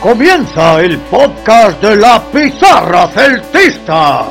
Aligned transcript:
Comienza 0.00 0.80
el 0.80 0.96
podcast 0.96 1.82
de 1.82 1.96
la 1.96 2.22
Pizarra 2.30 3.08
Celtista. 3.08 4.28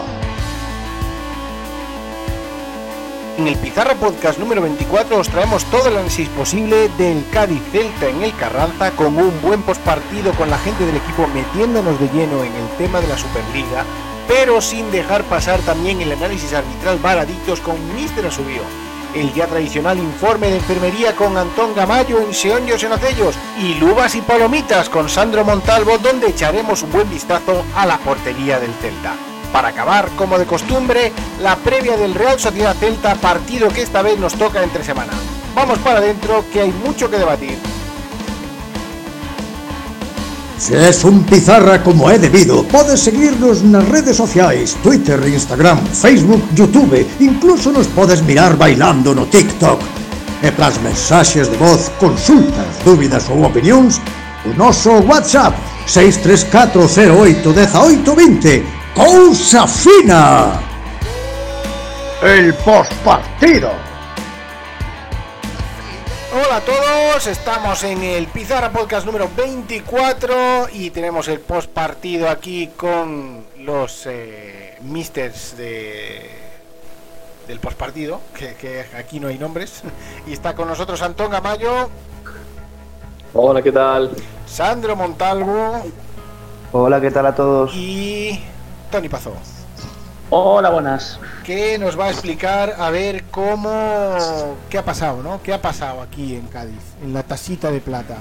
En 3.37 3.47
el 3.47 3.57
Pizarra 3.57 3.93
Podcast 3.95 4.39
número 4.39 4.61
24 4.61 5.17
os 5.17 5.27
traemos 5.27 5.65
todo 5.65 5.89
el 5.89 5.97
análisis 5.97 6.29
posible 6.29 6.87
del 6.97 7.21
Cádiz 7.33 7.61
Celta 7.73 8.07
en 8.07 8.23
el 8.23 8.33
Carranza 8.37 8.91
con 8.91 9.17
un 9.17 9.41
buen 9.41 9.61
postpartido 9.61 10.31
con 10.35 10.49
la 10.49 10.57
gente 10.57 10.85
del 10.85 10.95
equipo 10.95 11.27
metiéndonos 11.27 11.99
de 11.99 12.07
lleno 12.17 12.45
en 12.45 12.55
el 12.55 12.69
tema 12.77 13.01
de 13.01 13.07
la 13.07 13.17
Superliga, 13.17 13.83
pero 14.25 14.61
sin 14.61 14.89
dejar 14.89 15.25
pasar 15.25 15.59
también 15.59 15.99
el 15.99 16.13
análisis 16.13 16.53
arbitral 16.53 16.97
varaditos 16.99 17.59
con 17.59 17.75
Mister 17.93 18.25
Asubio 18.25 18.86
el 19.19 19.33
ya 19.33 19.47
tradicional 19.47 19.97
informe 19.97 20.49
de 20.49 20.57
enfermería 20.57 21.15
con 21.15 21.35
Antón 21.37 21.73
Gamayo 21.73 22.19
en 22.19 22.33
Seonjos 22.33 22.83
en 22.83 22.91
y 23.59 23.73
Lubas 23.75 24.15
y 24.15 24.21
Palomitas 24.21 24.89
con 24.89 25.09
Sandro 25.09 25.43
Montalvo 25.43 25.97
donde 25.97 26.27
echaremos 26.27 26.83
un 26.83 26.91
buen 26.91 27.09
vistazo 27.09 27.65
a 27.75 27.85
la 27.85 27.97
portería 27.97 28.59
del 28.59 28.73
Celta. 28.75 29.15
Para 29.51 29.69
acabar, 29.69 30.09
como 30.15 30.37
de 30.37 30.45
costumbre, 30.45 31.11
la 31.41 31.55
previa 31.55 31.97
del 31.97 32.13
Real 32.13 32.39
Sociedad 32.39 32.75
Celta, 32.75 33.15
partido 33.15 33.69
que 33.69 33.81
esta 33.81 34.01
vez 34.01 34.19
nos 34.19 34.35
toca 34.35 34.61
entre 34.61 34.83
semana. 34.83 35.13
Vamos 35.55 35.79
para 35.79 35.99
adentro 35.99 36.45
que 36.53 36.61
hay 36.61 36.71
mucho 36.71 37.09
que 37.09 37.17
debatir. 37.17 37.57
Se 40.57 40.89
es 40.89 41.03
un 41.03 41.23
pizarra 41.23 41.83
como 41.83 42.09
é 42.09 42.17
debido, 42.17 42.63
podes 42.63 43.01
seguirnos 43.01 43.61
nas 43.61 43.87
redes 43.87 44.17
sociais, 44.17 44.75
Twitter, 44.81 45.21
Instagram, 45.27 45.77
Facebook, 45.93 46.41
Youtube, 46.55 47.05
incluso 47.19 47.71
nos 47.71 47.85
podes 47.87 48.23
mirar 48.23 48.57
bailando 48.57 49.13
no 49.13 49.27
TikTok. 49.27 49.79
E 50.41 50.51
pras 50.51 50.81
mensaxes 50.81 51.47
de 51.49 51.57
voz, 51.57 51.91
consultas, 51.99 52.79
dúbidas 52.83 53.29
ou 53.29 53.45
opinións, 53.45 54.01
o 54.45 54.49
noso 54.57 54.93
WhatsApp 55.05 55.55
634081820. 55.85 58.63
Cousa 58.93 59.67
fina! 59.67 60.59
El 62.21 62.53
postpartido. 62.55 63.86
Hola 66.37 66.57
a 66.57 66.61
todos, 66.61 67.25
estamos 67.25 67.83
en 67.83 68.03
el 68.03 68.27
Pizarra 68.27 68.69
Podcast 68.69 69.07
número 69.07 69.27
24 69.35 70.67
y 70.71 70.91
tenemos 70.91 71.27
el 71.29 71.39
post 71.39 71.67
partido 71.71 72.29
aquí 72.29 72.67
con 72.77 73.43
los 73.61 74.05
eh, 74.05 74.77
misters 74.83 75.57
de, 75.57 76.29
del 77.47 77.59
post 77.59 77.75
partido, 77.75 78.21
que, 78.37 78.53
que, 78.53 78.85
aquí 78.95 79.19
no 79.19 79.29
hay 79.29 79.39
nombres. 79.39 79.81
Y 80.27 80.33
está 80.33 80.53
con 80.53 80.67
nosotros 80.67 81.01
Antón 81.01 81.31
Gamayo. 81.31 81.89
Hola, 83.33 83.63
¿qué 83.63 83.71
tal? 83.71 84.11
Sandro 84.45 84.95
Montalvo. 84.95 85.81
Hola, 86.71 87.01
¿qué 87.01 87.09
tal 87.09 87.25
a 87.25 87.33
todos? 87.33 87.73
Y 87.73 88.43
Tony 88.91 89.09
Pazó. 89.09 89.33
Hola, 90.29 90.71
buenas. 90.71 91.19
Que 91.45 91.77
nos 91.77 91.97
va 91.97 92.05
a 92.05 92.09
explicar 92.09 92.75
a 92.77 92.89
ver 92.89 93.23
cómo. 93.31 94.57
¿Qué 94.69 94.77
ha 94.77 94.83
pasado, 94.83 95.23
no? 95.23 95.41
¿Qué 95.41 95.53
ha 95.53 95.61
pasado 95.61 96.01
aquí 96.01 96.35
en 96.35 96.47
Cádiz, 96.47 96.81
en 97.01 97.13
la 97.13 97.23
tacita 97.23 97.71
de 97.71 97.79
plata? 97.79 98.17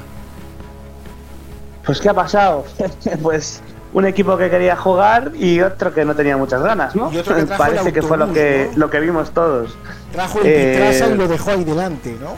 Pues, 1.84 2.00
¿qué 2.00 2.08
ha 2.08 2.14
pasado? 2.14 2.64
pues 3.22 3.60
un 3.92 4.06
equipo 4.06 4.36
que 4.36 4.48
quería 4.50 4.76
jugar 4.76 5.32
y 5.34 5.60
otro 5.60 5.92
que 5.92 6.04
no 6.04 6.14
tenía 6.14 6.36
muchas 6.36 6.62
ganas, 6.62 6.94
¿no? 6.94 7.10
Y 7.10 7.18
otro 7.18 7.34
que 7.34 7.44
trajo 7.44 7.62
Parece 7.62 7.88
el 7.88 7.94
que 7.94 8.02
fue 8.02 8.16
lo 8.16 8.24
autobús, 8.24 8.38
que, 8.38 8.68
¿no? 8.72 8.78
lo 8.78 8.90
que 8.90 9.00
vimos 9.00 9.30
todos. 9.32 9.76
Trajo 10.12 10.40
el 10.40 10.46
Eh, 10.46 10.72
Pitrasa 10.74 11.08
y 11.08 11.16
lo 11.16 11.26
dejó 11.26 11.50
ahí 11.50 11.64
delante, 11.64 12.16
¿no? 12.20 12.36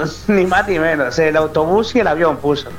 ni 0.34 0.46
más 0.46 0.66
ni 0.66 0.78
menos. 0.78 1.18
El 1.18 1.36
autobús 1.36 1.94
y 1.94 2.00
el 2.00 2.06
avión 2.06 2.38
puso. 2.38 2.70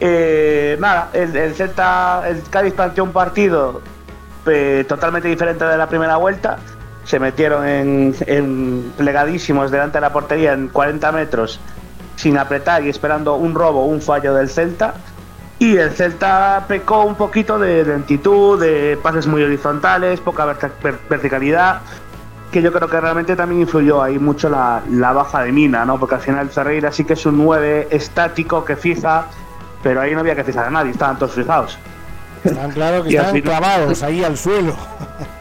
Eh, 0.00 0.76
nada, 0.80 1.10
el, 1.12 1.36
el 1.36 1.54
Celta, 1.54 2.24
el 2.26 2.42
Cádiz 2.50 2.74
planteó 2.74 3.04
un 3.04 3.12
partido 3.12 3.82
eh, 4.46 4.84
totalmente 4.88 5.28
diferente 5.28 5.64
de 5.64 5.76
la 5.76 5.88
primera 5.88 6.16
vuelta. 6.16 6.58
Se 7.04 7.18
metieron 7.18 7.66
en, 7.66 8.92
plegadísimos 8.96 9.70
delante 9.70 9.98
de 9.98 10.02
la 10.02 10.12
portería 10.12 10.52
en 10.52 10.68
40 10.68 11.12
metros 11.12 11.60
sin 12.16 12.36
apretar 12.38 12.84
y 12.84 12.88
esperando 12.88 13.34
un 13.36 13.54
robo, 13.54 13.86
un 13.86 14.00
fallo 14.00 14.34
del 14.34 14.48
Celta. 14.48 14.94
Y 15.58 15.76
el 15.76 15.90
Celta 15.90 16.64
pecó 16.68 17.04
un 17.04 17.16
poquito 17.16 17.58
de 17.58 17.84
lentitud, 17.84 18.60
de 18.60 18.98
pases 19.02 19.26
muy 19.26 19.42
horizontales, 19.42 20.20
poca 20.20 20.56
verticalidad, 21.08 21.80
que 22.50 22.62
yo 22.62 22.72
creo 22.72 22.88
que 22.88 23.00
realmente 23.00 23.36
también 23.36 23.62
influyó 23.62 24.02
ahí 24.02 24.18
mucho 24.18 24.48
la, 24.48 24.82
la 24.90 25.12
baja 25.12 25.42
de 25.42 25.52
Mina, 25.52 25.84
¿no? 25.84 25.98
Porque 25.98 26.16
al 26.16 26.20
final 26.20 26.48
Ferreira 26.48 26.92
sí 26.92 27.04
que 27.04 27.12
es 27.12 27.26
un 27.26 27.38
9 27.38 27.88
estático 27.90 28.64
que 28.64 28.76
fija, 28.76 29.26
pero 29.82 30.00
ahí 30.00 30.14
no 30.14 30.20
había 30.20 30.34
que 30.34 30.44
fijar 30.44 30.66
a 30.66 30.70
nadie, 30.70 30.92
estaban 30.92 31.18
todos 31.18 31.32
fijados. 31.32 31.78
Están 32.44 32.70
claro 32.72 33.02
que 33.02 33.16
están 33.16 33.40
clavados 33.40 34.02
ahí 34.02 34.24
al 34.24 34.36
suelo. 34.36 34.74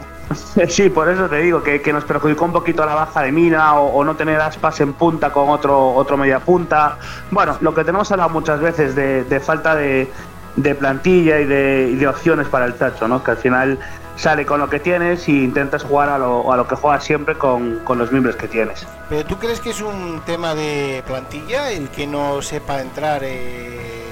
Sí, 0.68 0.90
por 0.90 1.10
eso 1.10 1.28
te 1.28 1.38
digo, 1.38 1.64
que, 1.64 1.82
que 1.82 1.92
nos 1.92 2.04
perjudicó 2.04 2.46
un 2.46 2.52
poquito 2.52 2.86
la 2.86 2.94
baja 2.94 3.24
de 3.24 3.32
mina 3.32 3.80
o, 3.80 3.88
o 3.88 4.04
no 4.04 4.16
tener 4.16 4.40
aspas 4.40 4.80
en 4.80 4.94
punta 4.94 5.32
con 5.32 5.50
otro, 5.50 5.94
otro 5.94 6.18
media 6.18 6.40
punta. 6.40 6.98
Bueno, 7.32 7.58
lo 7.62 7.74
que 7.74 7.84
tenemos 7.84 8.12
hablado 8.12 8.30
muchas 8.30 8.60
veces 8.60 8.94
de, 8.94 9.24
de 9.24 9.40
falta 9.40 9.74
de, 9.76 10.08
de 10.56 10.76
plantilla 10.76 11.40
y 11.40 11.46
de, 11.46 11.90
y 11.94 11.96
de 11.96 12.08
opciones 12.08 12.48
para 12.48 12.66
el 12.66 12.76
tacho, 12.76 13.08
¿no? 13.08 13.24
Que 13.24 13.32
al 13.32 13.38
final 13.38 13.80
sale 14.18 14.46
con 14.46 14.60
lo 14.60 14.70
que 14.70 14.80
tienes 14.80 15.28
y 15.30 15.44
intentas 15.44 15.84
jugar 15.84 16.10
a 16.10 16.18
lo, 16.18 16.52
a 16.52 16.58
lo 16.58 16.68
que 16.68 16.76
juegas 16.76 17.04
siempre 17.04 17.36
con, 17.36 17.80
con 17.80 17.98
los 17.98 18.12
miembros 18.12 18.36
que 18.36 18.48
tienes. 18.48 18.86
Pero 19.10 19.26
¿tú 19.26 19.38
crees 19.38 19.60
que 19.60 19.70
es 19.72 19.82
un 19.82 20.22
tema 20.26 20.54
de 20.54 21.04
plantilla 21.08 21.72
el 21.72 21.90
que 21.90 22.06
no 22.06 22.42
sepa 22.42 22.82
entrar 22.82 23.22
eh, 23.24 24.09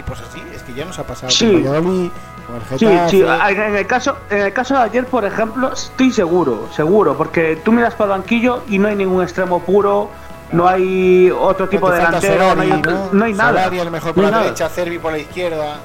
equipos 0.00 0.20
así? 0.28 0.42
Es 0.54 0.62
que 0.62 0.72
ya 0.74 0.84
nos 0.84 0.98
ha 0.98 1.04
pasado 1.04 1.30
Sí. 1.30 1.46
con 1.52 1.62
Valladolid, 1.64 2.10
con 2.46 2.56
el 2.56 2.78
Sí, 2.78 2.86
Getafe. 2.86 3.10
sí, 3.10 3.22
en 3.22 3.60
en 3.62 3.76
el 3.76 3.86
caso, 3.86 4.16
en 4.30 4.38
el 4.38 4.52
caso 4.52 4.74
de 4.74 4.80
ayer, 4.80 5.06
por 5.06 5.24
ejemplo, 5.24 5.72
estoy 5.72 6.10
seguro, 6.12 6.68
seguro, 6.74 7.16
porque 7.16 7.56
tú 7.64 7.72
miras 7.72 7.94
para 7.94 8.14
el 8.14 8.20
banquillo 8.20 8.62
y 8.68 8.78
no 8.78 8.88
hay 8.88 8.96
ningún 8.96 9.22
extremo 9.22 9.60
puro, 9.60 10.10
no 10.52 10.66
hay 10.66 11.30
otro 11.30 11.68
tipo 11.68 11.90
de 11.90 11.98
delantero, 11.98 12.54
no 12.56 12.62
hay, 12.62 12.70
no 13.12 13.28
nada. 13.28 13.50
Solari 13.50 13.78
a 13.80 13.84
lo 13.84 13.90
mejor 13.90 14.14
por 14.14 14.24
la 14.24 14.30
nada. 14.30 14.42
derecha, 14.44 14.68
Cervi 14.68 14.98
por 14.98 15.12
la 15.12 15.18
izquierda. 15.18 15.76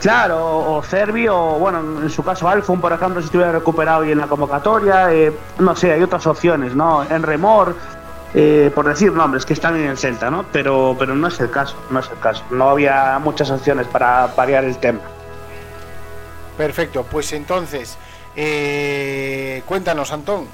Claro, 0.00 0.38
o 0.46 0.76
o 0.76 0.82
Cervi, 0.82 1.26
o 1.26 1.36
bueno, 1.58 1.80
en 2.02 2.10
su 2.10 2.22
caso 2.22 2.48
Alfon, 2.48 2.80
por 2.80 2.92
ejemplo, 2.92 3.20
si 3.20 3.26
estuviera 3.26 3.50
recuperado 3.50 4.04
y 4.04 4.12
en 4.12 4.18
la 4.18 4.28
convocatoria, 4.28 5.12
eh, 5.12 5.32
no 5.58 5.74
sé, 5.74 5.90
hay 5.92 6.02
otras 6.02 6.24
opciones, 6.28 6.76
¿no? 6.76 7.02
En 7.02 7.22
Remor, 7.24 7.74
eh, 8.34 8.70
por 8.74 8.86
decir 8.86 9.12
nombres 9.12 9.46
que 9.46 9.54
están 9.54 9.76
en 9.76 9.88
el 9.88 9.96
Celta, 9.96 10.30
¿no? 10.30 10.44
Pero, 10.52 10.96
pero 10.98 11.14
no 11.14 11.28
es 11.28 11.40
el 11.40 11.50
caso, 11.50 11.76
no 11.90 12.00
es 12.00 12.10
el 12.10 12.18
caso. 12.18 12.44
No 12.50 12.70
había 12.70 13.18
muchas 13.18 13.50
opciones 13.50 13.86
para 13.86 14.26
variar 14.36 14.64
el 14.64 14.76
tema. 14.78 15.00
Perfecto, 16.56 17.06
pues 17.08 17.32
entonces, 17.32 17.96
eh, 18.36 19.62
cuéntanos, 19.66 20.12
Antón. 20.12 20.46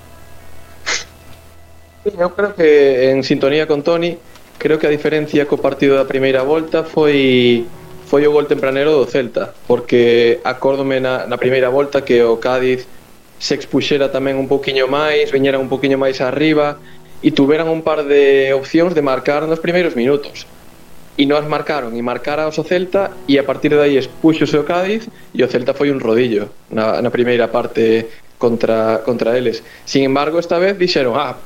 Eu 2.05 2.37
creo 2.37 2.53
que 2.53 3.11
en 3.11 3.25
sintonía 3.25 3.67
con 3.67 3.81
Tony, 3.81 4.19
creo 4.59 4.79
que 4.79 4.87
a 4.87 4.93
diferencia 4.93 5.49
co 5.49 5.57
partido 5.57 5.97
da 5.97 6.05
primeira 6.05 6.45
volta 6.45 6.85
foi 6.85 7.65
foi 8.05 8.29
o 8.29 8.31
gol 8.31 8.45
tempranero 8.45 8.93
do 8.93 9.09
Celta, 9.09 9.57
porque 9.65 10.45
acórdome 10.45 11.01
na, 11.01 11.25
na 11.25 11.41
primeira 11.41 11.73
volta 11.73 12.05
que 12.05 12.21
o 12.21 12.37
Cádiz 12.37 12.85
se 13.41 13.57
expuxera 13.57 14.13
tamén 14.13 14.37
un 14.37 14.53
poquiño 14.53 14.85
máis, 14.85 15.33
veñera 15.33 15.57
un 15.57 15.73
poquiño 15.73 15.97
máis 15.97 16.21
arriba 16.21 16.77
y 17.25 17.31
tuveran 17.31 17.69
un 17.69 17.81
par 17.81 18.05
de 18.05 18.53
opcións 18.53 18.95
de 18.95 19.01
marcar 19.01 19.49
nos 19.49 19.59
primeiros 19.59 19.97
minutos. 19.97 20.45
E 21.17 21.25
non 21.25 21.41
as 21.41 21.49
marcaron 21.49 21.97
e 21.97 22.03
marcara 22.05 22.45
o 22.45 22.53
Celta 22.53 23.17
e 23.25 23.41
a 23.41 23.49
partir 23.49 23.73
de 23.73 23.81
aí 23.81 23.97
expuxose 23.97 24.61
o 24.61 24.69
Cádiz 24.69 25.09
e 25.33 25.41
o 25.41 25.49
Celta 25.49 25.73
foi 25.73 25.89
un 25.89 26.05
rodillo 26.05 26.53
na, 26.69 27.01
na 27.01 27.09
primeira 27.09 27.49
parte 27.49 28.13
contra, 28.37 29.01
contra 29.07 29.39
eles 29.39 29.65
sin 29.89 30.05
embargo 30.05 30.37
esta 30.37 30.61
vez 30.61 30.77
dixeron 30.77 31.17
ah, 31.17 31.39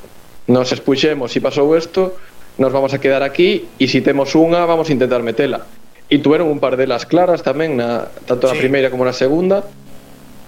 nos 0.50 0.72
expuxemos 0.74 1.30
e 1.36 1.44
pasou 1.44 1.68
isto 1.76 2.16
nos 2.56 2.72
vamos 2.72 2.96
a 2.96 2.98
quedar 2.98 3.22
aquí 3.22 3.68
e 3.78 3.86
se 3.86 4.00
si 4.00 4.02
temos 4.02 4.34
unha 4.34 4.64
vamos 4.64 4.88
a 4.88 4.96
intentar 4.96 5.20
metela 5.20 5.68
e 6.08 6.16
tuveron 6.18 6.48
un 6.48 6.58
par 6.58 6.80
delas 6.80 7.04
claras 7.04 7.44
tamén 7.44 7.76
na, 7.76 8.08
tanto 8.24 8.48
na 8.48 8.56
sí. 8.56 8.64
primeira 8.64 8.88
como 8.88 9.04
na 9.04 9.12
segunda 9.12 9.62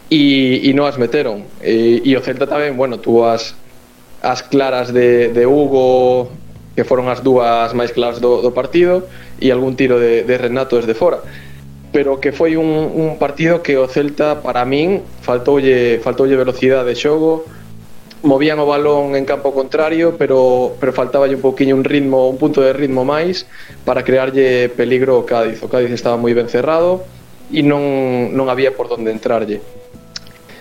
e, 0.09 0.65
e 0.65 0.71
non 0.73 0.89
as 0.89 0.97
meteron 0.97 1.45
e, 1.61 2.03
eh, 2.03 2.09
e 2.09 2.17
o 2.17 2.25
Celta 2.25 2.49
tamén, 2.49 2.75
bueno, 2.75 2.99
tuvo 2.99 3.29
as 3.29 3.53
as 4.23 4.45
claras 4.45 4.93
de, 4.93 5.33
de 5.33 5.45
Hugo 5.47 6.29
que 6.77 6.85
foron 6.85 7.09
as 7.09 7.21
dúas 7.21 7.73
máis 7.77 7.91
claras 7.91 8.21
do, 8.21 8.41
do 8.45 8.53
partido 8.55 9.09
e 9.41 9.49
algún 9.51 9.75
tiro 9.75 9.99
de, 10.01 10.23
de 10.23 10.35
Renato 10.39 10.77
desde 10.77 10.95
fora 10.95 11.25
pero 11.93 12.21
que 12.21 12.31
foi 12.31 12.57
un, 12.57 12.71
un 12.95 13.19
partido 13.19 13.63
que 13.63 13.75
o 13.75 13.91
Celta 13.91 14.43
para 14.43 14.63
min 14.63 15.03
faltoulle, 15.23 15.99
faltoulle 15.99 16.39
velocidade 16.39 16.87
de 16.87 16.95
xogo. 16.95 17.45
Movían 18.23 18.61
o 18.61 18.69
balón 18.69 19.17
en 19.17 19.25
campo 19.25 19.51
contrario 19.51 20.15
pero, 20.15 20.77
pero 20.79 20.93
faltaballe 20.93 21.35
un 21.35 21.43
poquinho 21.43 21.75
un 21.75 21.85
ritmo 21.89 22.29
un 22.29 22.37
punto 22.37 22.61
de 22.61 22.77
ritmo 22.77 23.03
máis 23.03 23.49
para 23.83 24.05
crearlle 24.05 24.69
peligro 24.71 25.19
ao 25.19 25.27
Cádiz. 25.27 25.59
O 25.65 25.73
Cádiz 25.73 25.91
estaba 25.91 26.21
moi 26.21 26.37
ben 26.37 26.47
cerrado 26.47 27.03
e 27.51 27.65
non, 27.65 28.31
non 28.37 28.47
había 28.47 28.77
por 28.77 28.87
onde 28.93 29.11
entrarlle. 29.11 29.59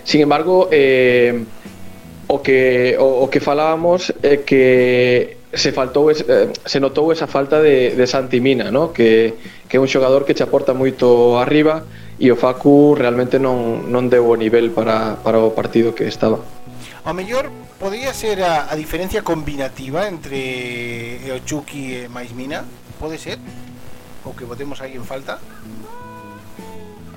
Sin 0.08 0.26
embargo 0.26 0.72
eh, 0.72 1.46
o 2.30 2.42
que 2.46 2.96
o, 3.02 3.26
o 3.26 3.30
que 3.30 3.42
falábamos 3.42 4.14
é 4.22 4.46
que 4.46 5.42
se 5.50 5.74
faltou 5.74 6.14
es, 6.14 6.22
eh, 6.30 6.54
se 6.62 6.78
notou 6.78 7.10
esa 7.10 7.26
falta 7.26 7.58
de, 7.58 7.98
de 7.98 8.06
Santi 8.06 8.38
Mina, 8.38 8.70
no? 8.70 8.94
que, 8.94 9.34
que 9.66 9.78
é 9.78 9.82
un 9.82 9.90
xogador 9.90 10.30
que 10.30 10.38
che 10.38 10.46
aporta 10.46 10.78
moito 10.78 11.42
arriba 11.42 11.90
e 12.22 12.30
o 12.30 12.38
Facu 12.38 12.94
realmente 12.94 13.42
non, 13.42 13.90
non 13.90 14.14
deu 14.14 14.30
o 14.30 14.38
nivel 14.38 14.70
para, 14.70 15.18
para 15.26 15.42
o 15.42 15.58
partido 15.58 15.98
que 15.98 16.06
estaba. 16.06 16.38
O 17.02 17.12
mellor 17.18 17.50
podría 17.82 18.14
ser 18.14 18.46
a, 18.46 18.70
a 18.70 18.78
diferencia 18.78 19.26
combinativa 19.26 20.06
entre 20.06 21.18
eh, 21.26 21.34
o 21.34 21.42
Chucky 21.42 22.06
e 22.06 22.12
máis 22.14 22.30
Mina? 22.30 22.62
Pode 23.02 23.18
ser? 23.18 23.42
O 24.22 24.38
que 24.38 24.46
votemos 24.46 24.78
aí 24.86 24.94
en 24.94 25.08
falta? 25.08 25.42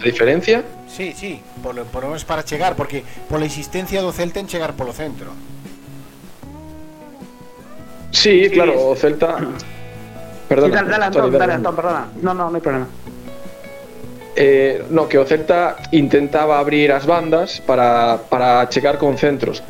A 0.02 0.04
diferencia? 0.04 0.64
Sí, 0.88 1.14
sí, 1.14 1.40
por, 1.62 1.80
por 1.86 2.02
lo 2.02 2.08
menos 2.08 2.24
para 2.24 2.44
chegar, 2.44 2.74
porque 2.74 3.04
pola 3.30 3.46
existencia 3.46 4.02
do 4.02 4.10
Celta 4.10 4.42
en 4.42 4.50
chegar 4.50 4.74
polo 4.74 4.90
centro. 4.92 5.30
Sí, 8.10 8.50
claro, 8.50 8.90
o 8.90 8.96
Celta. 8.98 9.38
Perdona, 10.50 10.66
Sí, 10.66 10.74
dale, 10.74 10.90
dale, 10.90 11.04
Antón, 11.06 11.32
dale, 11.32 11.52
Antón, 11.54 11.76
perdona. 11.76 12.06
No, 12.20 12.34
no, 12.34 12.50
no 12.50 12.56
hay 12.56 12.60
problema. 12.60 12.86
Eh, 14.34 14.82
no, 14.90 15.06
que 15.08 15.18
o 15.18 15.24
Celta 15.24 15.76
intentaba 15.92 16.58
abrir 16.58 16.90
as 16.90 17.06
bandas 17.06 17.62
para, 17.62 18.18
para 18.28 18.66
chegar 18.68 18.98
con 18.98 19.16
centros 19.16 19.62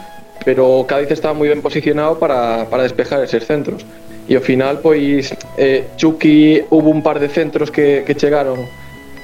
pero 0.44 0.84
Cádiz 0.86 1.10
estaba 1.10 1.34
moi 1.34 1.48
ben 1.48 1.62
posicionado 1.62 2.18
para, 2.18 2.66
para 2.66 2.82
despejar 2.82 3.22
eses 3.22 3.46
centros 3.46 3.86
e 4.26 4.34
ao 4.38 4.42
final, 4.42 4.78
pois, 4.78 5.34
eh, 5.58 5.90
Chucky 5.98 6.62
hubo 6.70 6.90
un 6.90 7.02
par 7.02 7.18
de 7.18 7.28
centros 7.28 7.70
que, 7.70 8.02
que 8.06 8.14
chegaron 8.14 8.66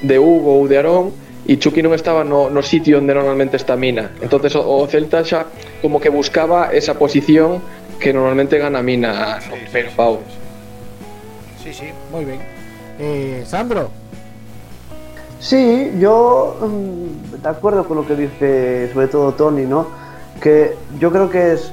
de 0.01 0.17
Hugo 0.19 0.59
ou 0.59 0.67
de 0.67 0.77
Arón 0.77 1.11
e 1.47 1.57
Chucky 1.57 1.81
non 1.81 1.95
estaba 1.95 2.23
no, 2.23 2.49
no 2.49 2.61
sitio 2.61 2.99
onde 2.99 3.15
normalmente 3.15 3.57
está 3.57 3.75
Mina. 3.75 4.13
Entonces 4.21 4.55
o, 4.55 4.61
o 4.63 4.85
Celta 4.87 5.23
xa 5.25 5.47
como 5.81 5.99
que 5.99 6.13
buscaba 6.13 6.69
esa 6.71 6.95
posición 6.95 7.63
que 7.99 8.13
normalmente 8.13 8.57
gana 8.57 8.83
Mina 8.83 9.39
no 9.49 9.55
primeiro 9.57 9.91
pau. 9.95 10.21
Sí, 11.63 11.73
sí, 11.73 11.89
muy 12.11 12.23
bien. 12.25 12.39
Eh, 12.99 13.43
Sandro, 13.47 13.89
Sí, 15.39 15.93
yo 15.99 16.57
mm, 16.61 17.41
de 17.41 17.49
acuerdo 17.49 17.85
con 17.85 17.97
lo 17.97 18.05
que 18.05 18.15
dice 18.15 18.89
sobre 18.93 19.07
todo 19.07 19.33
Tony, 19.33 19.65
¿no? 19.65 19.87
Que 20.41 20.75
yo 20.99 21.11
creo 21.11 21.29
que 21.29 21.53
es 21.53 21.71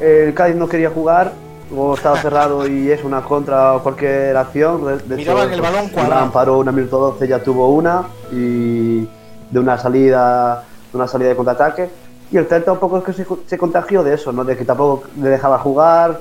el 0.00 0.34
Cádiz 0.34 0.56
no 0.56 0.68
quería 0.68 0.90
jugar 0.90 1.32
o 1.76 1.94
estaba 1.94 2.16
cerrado 2.18 2.66
y 2.66 2.90
es 2.90 3.04
una 3.04 3.22
contra 3.22 3.74
o 3.74 3.82
cualquier 3.82 4.36
acción. 4.36 4.98
De, 5.06 5.16
Miraban 5.16 5.52
el 5.52 5.60
balón 5.60 5.88
cuadrado. 5.88 6.32
Paró 6.32 6.58
una 6.58 6.72
minuto 6.72 6.98
12, 6.98 7.28
ya 7.28 7.42
tuvo 7.42 7.68
una 7.68 8.04
y 8.32 9.08
de 9.50 9.58
una 9.58 9.78
salida, 9.78 10.64
de 10.92 10.96
una 10.96 11.06
salida 11.06 11.30
de 11.30 11.36
contraataque. 11.36 11.88
Y 12.30 12.36
el 12.36 12.46
Celta 12.46 12.72
un 12.72 12.78
poco 12.78 12.98
es 12.98 13.04
que 13.04 13.12
se, 13.12 13.26
se 13.46 13.58
contagió 13.58 14.02
de 14.02 14.14
eso, 14.14 14.32
¿no? 14.32 14.44
De 14.44 14.56
que 14.56 14.64
tampoco 14.64 15.04
le 15.20 15.28
dejaba 15.28 15.58
jugar 15.58 16.18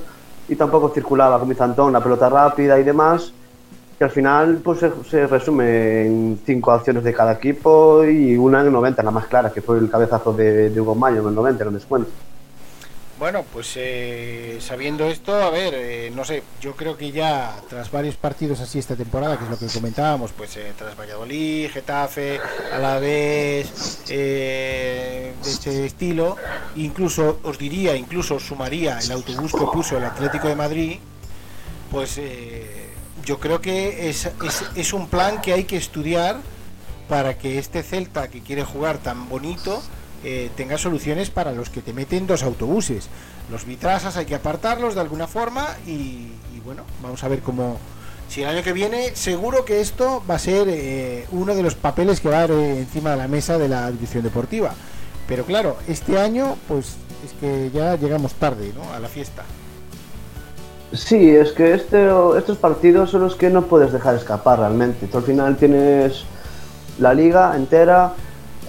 y 0.47 0.55
tampoco 0.55 0.89
circulaba 0.89 1.39
con 1.39 1.55
Antón 1.61 1.93
la 1.93 2.01
pelota 2.01 2.29
rápida 2.29 2.79
y 2.79 2.83
demás 2.83 3.33
que 3.97 4.03
al 4.03 4.09
final 4.09 4.59
pues 4.63 4.79
se, 4.79 4.91
se 5.07 5.27
resume 5.27 6.05
en 6.05 6.39
cinco 6.45 6.71
acciones 6.71 7.03
de 7.03 7.13
cada 7.13 7.33
equipo 7.33 8.03
y 8.03 8.35
una 8.35 8.61
en 8.61 8.67
el 8.67 8.73
90, 8.73 9.03
la 9.03 9.11
más 9.11 9.27
clara, 9.27 9.51
que 9.51 9.61
fue 9.61 9.77
el 9.77 9.89
cabezazo 9.89 10.33
de, 10.33 10.69
de 10.69 10.81
Hugo 10.81 10.95
Mayo 10.95 11.21
en 11.21 11.27
el 11.27 11.35
90, 11.35 11.63
en 11.63 11.67
el 11.67 11.73
descuento. 11.75 12.09
Bueno, 13.19 13.45
pues 13.53 13.73
eh, 13.75 14.57
sabiendo 14.59 15.05
esto, 15.05 15.35
a 15.35 15.49
ver, 15.49 15.73
eh, 15.75 16.11
no 16.15 16.25
sé, 16.25 16.43
yo 16.59 16.75
creo 16.75 16.97
que 16.97 17.11
ya 17.11 17.55
tras 17.69 17.91
varios 17.91 18.15
partidos 18.15 18.59
así 18.59 18.79
esta 18.79 18.95
temporada, 18.95 19.37
que 19.37 19.43
es 19.45 19.49
lo 19.49 19.57
que 19.57 19.67
comentábamos, 19.67 20.31
pues 20.31 20.57
eh, 20.57 20.73
tras 20.77 20.97
Valladolid, 20.97 21.69
Getafe, 21.69 22.39
Alavés, 22.73 24.01
eh, 24.09 25.33
de 25.43 25.49
este 25.49 25.85
estilo, 25.85 26.37
incluso 26.75 27.39
os 27.43 27.57
diría, 27.57 27.95
incluso 27.95 28.39
sumaría 28.39 28.97
el 28.99 29.11
autobús 29.11 29.51
que 29.51 29.65
puso 29.71 29.97
el 29.97 30.05
Atlético 30.05 30.47
de 30.47 30.55
Madrid, 30.55 30.99
pues 31.91 32.17
eh, 32.17 32.89
yo 33.23 33.39
creo 33.39 33.61
que 33.61 34.09
es, 34.09 34.29
es 34.75 34.93
un 34.93 35.07
plan 35.07 35.39
que 35.39 35.53
hay 35.53 35.65
que 35.65 35.77
estudiar 35.77 36.37
para 37.07 37.37
que 37.37 37.59
este 37.59 37.83
Celta 37.83 38.27
que 38.27 38.41
quiere 38.41 38.63
jugar 38.63 38.97
tan 38.97 39.29
bonito 39.29 39.83
eh, 40.23 40.49
tenga 40.55 40.77
soluciones 40.77 41.29
para 41.29 41.51
los 41.51 41.69
que 41.69 41.81
te 41.81 41.93
meten 41.93 42.27
dos 42.27 42.43
autobuses. 42.43 43.09
Los 43.51 43.65
vitrasas 43.65 44.15
hay 44.17 44.25
que 44.25 44.35
apartarlos 44.35 44.95
de 44.95 45.01
alguna 45.01 45.27
forma 45.27 45.67
y, 45.85 46.29
bueno, 46.63 46.83
vamos 47.01 47.23
a 47.23 47.27
ver 47.27 47.39
cómo... 47.39 47.77
Si 48.29 48.41
el 48.41 48.49
año 48.49 48.63
que 48.63 48.73
viene, 48.73 49.15
seguro 49.15 49.65
que 49.65 49.81
esto 49.81 50.23
va 50.29 50.35
a 50.35 50.39
ser 50.39 50.67
eh, 50.69 51.27
uno 51.31 51.53
de 51.53 51.61
los 51.61 51.75
papeles 51.75 52.19
que 52.19 52.29
va 52.29 52.39
a 52.39 52.43
haber 52.43 52.57
eh, 52.57 52.79
encima 52.79 53.11
de 53.11 53.17
la 53.17 53.27
mesa 53.27 53.57
de 53.57 53.67
la 53.67 53.91
dirección 53.91 54.23
deportiva. 54.23 54.73
Pero 55.27 55.45
claro, 55.45 55.77
este 55.87 56.17
año, 56.17 56.57
pues 56.67 56.95
es 57.23 57.33
que 57.39 57.69
ya 57.71 57.95
llegamos 57.95 58.33
tarde 58.33 58.71
¿no? 58.73 58.91
a 58.93 58.99
la 58.99 59.07
fiesta. 59.07 59.43
Sí, 60.93 61.29
es 61.29 61.51
que 61.51 61.73
este, 61.73 62.07
estos 62.37 62.57
partidos 62.57 63.09
son 63.09 63.21
los 63.21 63.35
que 63.35 63.49
no 63.49 63.63
puedes 63.63 63.91
dejar 63.91 64.15
escapar 64.15 64.59
realmente. 64.59 65.07
Tú 65.07 65.17
al 65.17 65.23
final 65.23 65.57
tienes 65.57 66.23
la 66.99 67.13
liga 67.13 67.55
entera, 67.55 68.13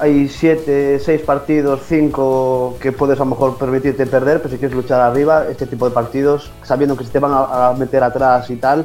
hay 0.01 0.29
siete, 0.29 0.99
seis 1.01 1.21
partidos, 1.23 1.81
cinco 1.87 2.77
que 2.81 2.93
puedes 2.93 3.19
a 3.21 3.25
lo 3.25 3.31
mejor 3.31 3.57
permitirte 3.57 4.07
perder, 4.07 4.39
pero 4.43 4.51
si 4.53 4.59
quieres 4.59 4.77
luchar 4.77 5.01
arriba, 5.01 5.45
este 5.49 5.67
tipo 5.67 5.89
de 5.89 5.95
partidos, 5.95 6.51
sabiendo 6.63 6.97
que 6.97 7.05
se 7.05 7.11
te 7.11 7.19
van 7.19 7.33
a, 7.33 7.69
a 7.69 7.73
meter 7.75 8.03
atrás 8.03 8.49
y 8.51 8.57
tal, 8.57 8.85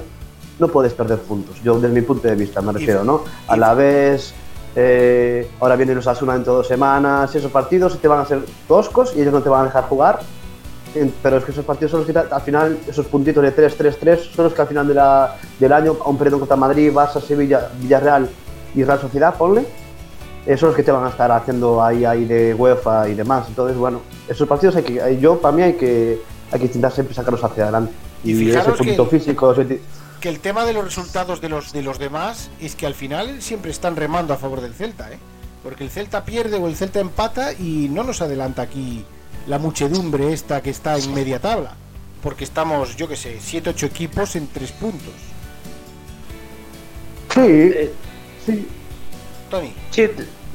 no 0.60 0.68
puedes 0.68 0.94
perder 0.94 1.20
puntos. 1.20 1.62
Yo 1.64 1.80
desde 1.80 1.94
mi 1.94 2.02
punto 2.02 2.28
de 2.28 2.36
vista 2.36 2.62
me 2.62 2.72
refiero, 2.74 3.04
¿no? 3.04 3.24
A 3.48 3.56
la 3.58 3.74
vez, 3.74 4.34
eh, 4.76 5.50
ahora 5.60 5.76
vienen 5.76 5.96
los 5.96 6.08
Asuna 6.08 6.34
dentro 6.34 6.54
de 6.54 6.58
dos 6.58 6.68
semanas, 6.68 7.34
esos 7.34 7.52
partidos 7.52 7.98
te 8.00 8.08
van 8.08 8.20
a 8.20 8.22
hacer 8.24 8.42
toscos 8.68 9.14
y 9.16 9.22
ellos 9.22 9.34
no 9.34 9.42
te 9.42 9.50
van 9.50 9.62
a 9.62 9.64
dejar 9.66 9.86
jugar. 9.86 10.20
Pero 11.22 11.38
es 11.38 11.44
que 11.46 11.52
esos 11.52 11.66
partidos 11.66 11.92
son 11.92 12.00
los 12.02 12.10
que 12.10 12.18
al 12.18 12.42
final, 12.42 12.78
esos 12.88 13.06
puntitos 13.06 13.44
de 13.44 13.56
3-3-3, 13.56 14.32
son 14.36 14.46
los 14.46 14.54
que 14.54 14.62
al 14.62 14.68
final 14.68 14.88
de 14.88 14.96
la- 14.96 15.36
del 15.60 15.72
año, 15.72 15.96
aún 16.04 16.18
perdiendo 16.18 16.40
contra 16.40 16.56
Madrid, 16.58 16.92
Barça, 16.92 17.22
Sevilla, 17.22 17.70
Villarreal 17.80 18.28
y 18.74 18.84
Real 18.84 19.00
Sociedad, 19.00 19.36
ponle, 19.36 19.66
eh, 20.46 20.58
son 20.58 20.70
los 20.70 20.76
que 20.76 20.84
te 20.84 20.92
van 20.92 21.06
a 21.06 21.10
estar 21.10 21.32
haciendo 21.32 21.84
ahí, 21.84 22.06
ahí 22.06 22.26
de 22.26 22.54
UEFA 22.54 23.10
y 23.10 23.16
demás. 23.16 23.46
Entonces, 23.48 23.78
bueno, 23.78 24.02
esos 24.28 24.48
partidos 24.48 24.76
hay 24.76 24.84
que, 24.84 25.18
yo 25.20 25.40
para 25.40 25.56
mí 25.56 25.62
hay 25.64 25.74
que, 25.74 26.22
hay 26.52 26.60
que 26.60 26.66
intentar 26.66 26.92
siempre 26.92 27.14
sacarlos 27.16 27.44
hacia 27.44 27.64
adelante. 27.64 27.92
Y 28.24 28.32
Y, 28.32 28.34
ese 28.34 28.46
fijaros 28.60 28.78
que 28.80 28.84
punto 28.86 29.04
el- 29.04 29.10
físico, 29.10 29.52
ese- 29.54 29.82
que 30.20 30.30
el 30.30 30.40
tema 30.42 30.66
de 30.66 30.74
los 30.74 30.84
resultados 30.84 31.40
de 31.40 31.48
los 31.50 31.72
de 31.72 31.82
los 31.82 31.98
demás 32.00 32.50
es 32.60 32.76
que 32.76 32.86
al 32.86 32.94
final 32.94 33.42
siempre 33.42 33.72
están 33.72 33.96
remando 33.96 34.34
a 34.34 34.38
favor 34.38 34.60
del 34.62 34.74
Celta, 34.74 35.12
¿eh? 35.14 35.18
Porque 35.64 35.84
el 35.86 35.90
Celta 35.90 36.26
pierde 36.26 36.58
o 36.58 36.68
el 36.68 36.76
Celta 36.76 37.00
empata 37.00 37.54
y 37.54 37.88
no 37.90 38.04
nos 38.04 38.22
adelanta 38.22 38.62
aquí 38.62 39.06
la 39.48 39.60
muchedumbre 39.60 40.34
esta 40.34 40.62
que 40.62 40.70
está 40.72 40.98
en 40.98 41.14
media 41.14 41.40
tabla. 41.40 41.74
Porque 42.22 42.44
estamos, 42.44 42.98
yo 42.98 43.08
que 43.08 43.16
sé, 43.16 43.40
7-8 43.40 43.86
equipos 43.86 44.36
en 44.36 44.48
3 44.48 44.72
puntos. 44.74 45.14
Sí, 47.34 47.72
sí. 48.46 48.68
Tony. 49.50 49.74
Sí, 49.92 50.08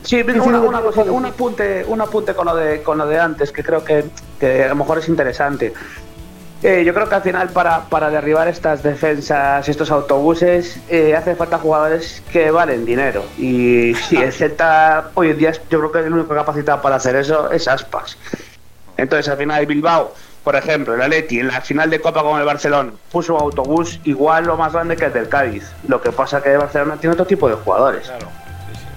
sí, 0.05 0.23
una, 0.23 0.61
una 0.61 0.81
cosa, 0.81 1.03
un 1.03 1.27
apunte, 1.27 1.85
un 1.89 2.01
apunte 2.01 2.35
con 2.35 2.47
lo 2.47 2.55
de 2.55 2.83
con 2.83 2.99
lo 2.99 3.07
de 3.07 3.19
antes 3.19 3.51
que 3.51 3.63
creo 3.65 3.83
que, 3.85 4.05
que 4.39 4.65
a 4.65 4.69
lo 4.69 4.77
mejor 4.77 4.99
es 4.99 5.09
interesante. 5.09 5.73
Eh, 6.63 6.83
yo 6.83 6.95
creo 6.95 7.07
que 7.09 7.15
al 7.15 7.21
final 7.23 7.51
para, 7.51 7.81
para 7.91 8.09
derribar 8.09 8.49
estas 8.49 8.83
defensas, 8.83 9.69
estos 9.69 9.91
autobuses, 9.91 10.79
eh, 10.89 11.15
hace 11.15 11.35
falta 11.35 11.59
jugadores 11.59 12.23
que 12.33 12.51
valen 12.51 12.87
dinero. 12.87 13.23
Y 13.37 13.95
sí, 14.09 14.17
el 14.17 14.33
Celta 14.33 15.11
hoy 15.13 15.31
en 15.31 15.39
día 15.39 15.51
es- 15.51 15.61
yo 15.69 15.79
creo 15.81 15.93
que 15.93 15.99
el 15.99 16.13
único 16.15 16.35
capacitado 16.35 16.81
para 16.81 16.97
hacer 16.97 17.17
eso 17.17 17.51
es 17.51 17.69
Aspas. 17.69 18.17
Entonces 18.97 19.29
al 19.31 19.37
final 19.37 19.67
Bilbao, 19.67 20.15
por 20.43 20.57
ejemplo, 20.57 20.95
el 20.95 21.03
Atleti 21.03 21.41
en 21.41 21.49
la 21.49 21.61
final 21.61 21.91
de 21.91 22.01
Copa 22.01 22.23
con 22.23 22.39
el 22.39 22.47
Barcelona 22.47 22.93
puso 23.13 23.35
un 23.35 23.43
autobús 23.43 24.01
igual 24.05 24.49
o 24.49 24.57
más 24.57 24.73
grande 24.73 24.97
que 24.97 25.05
el 25.07 25.13
del 25.13 25.29
Cádiz. 25.29 25.71
Lo 25.87 26.01
que 26.01 26.13
pasa 26.13 26.43
que 26.43 26.53
el 26.53 26.59
Barcelona 26.59 26.97
tiene 26.99 27.13
otro 27.13 27.27
tipo 27.27 27.47
de 27.49 27.57
jugadores. 27.57 28.07
Claro. 28.07 28.29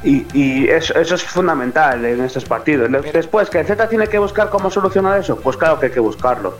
Y, 0.04 0.26
y 0.34 0.68
eso, 0.68 0.94
eso 1.00 1.16
es 1.16 1.24
fundamental 1.24 2.06
en 2.06 2.24
estos 2.24 2.46
partidos. 2.46 2.90
Después, 3.14 3.50
que 3.50 3.60
el 3.60 3.66
Z 3.66 3.90
tiene 3.90 4.08
que 4.08 4.20
buscar 4.20 4.50
cómo 4.50 4.70
solucionar 4.70 5.20
eso, 5.20 5.38
pues 5.38 5.58
claro 5.58 5.80
que 5.80 5.88
hay 5.88 5.92
que 5.92 6.00
buscarlo. 6.00 6.58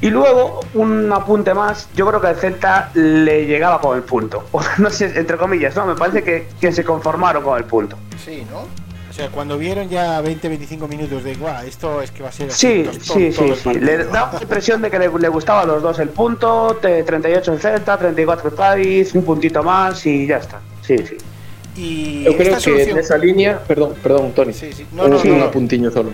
Y 0.00 0.10
luego, 0.10 0.60
un 0.74 1.12
apunte 1.12 1.52
más, 1.54 1.88
yo 1.96 2.06
creo 2.06 2.20
que 2.20 2.28
el 2.28 2.36
Celta 2.36 2.90
le 2.94 3.46
llegaba 3.46 3.80
con 3.80 3.96
el 3.96 4.04
punto. 4.04 4.44
O 4.52 4.60
no 4.78 4.90
sé, 4.90 5.06
entre 5.18 5.36
comillas, 5.36 5.74
no, 5.74 5.86
me 5.86 5.96
parece 5.96 6.22
que, 6.22 6.46
que 6.60 6.70
se 6.70 6.84
conformaron 6.84 7.42
con 7.42 7.58
el 7.58 7.64
punto. 7.64 7.96
Sí, 8.24 8.46
¿no? 8.48 8.60
O 9.10 9.12
sea, 9.12 9.28
cuando 9.30 9.58
vieron 9.58 9.88
ya 9.88 10.22
20-25 10.22 10.86
minutos 10.88 11.24
de, 11.24 11.34
guau, 11.34 11.66
esto 11.66 12.00
es 12.00 12.12
que 12.12 12.22
va 12.22 12.28
a 12.28 12.32
ser 12.32 12.50
así, 12.50 12.84
Sí, 12.84 13.00
sí, 13.00 13.00
todo 13.00 13.16
sí, 13.18 13.32
sí. 13.32 13.64
partido". 13.64 13.84
Le 13.84 14.04
daba 14.04 14.32
la 14.34 14.42
impresión 14.42 14.80
de 14.82 14.90
que 14.92 14.98
le, 15.00 15.08
le 15.18 15.28
gustaba 15.28 15.62
a 15.62 15.66
los 15.66 15.82
dos 15.82 15.98
el 15.98 16.10
punto, 16.10 16.78
te- 16.80 17.02
38 17.02 17.54
el 17.54 17.58
Celta, 17.58 17.96
34 17.98 18.50
el 18.50 18.54
Cádiz, 18.54 19.14
un 19.16 19.24
puntito 19.24 19.64
más 19.64 20.06
y 20.06 20.28
ya 20.28 20.36
está. 20.36 20.60
Sí, 20.82 20.96
sí. 20.98 21.16
Y 21.78 22.26
Eu 22.26 22.34
creo 22.34 22.58
solución... 22.58 22.90
que 22.90 22.94
nesa 22.98 23.14
línea, 23.14 23.62
perdón, 23.62 23.94
perdón, 24.02 24.32
Toni. 24.34 24.52
Sí, 24.52 24.74
sí. 24.74 24.84
No, 24.90 25.04
un, 25.04 25.10
no, 25.14 25.22
no, 25.22 25.34
un 25.34 25.42
apuntiño 25.42 25.90
solo. 25.92 26.10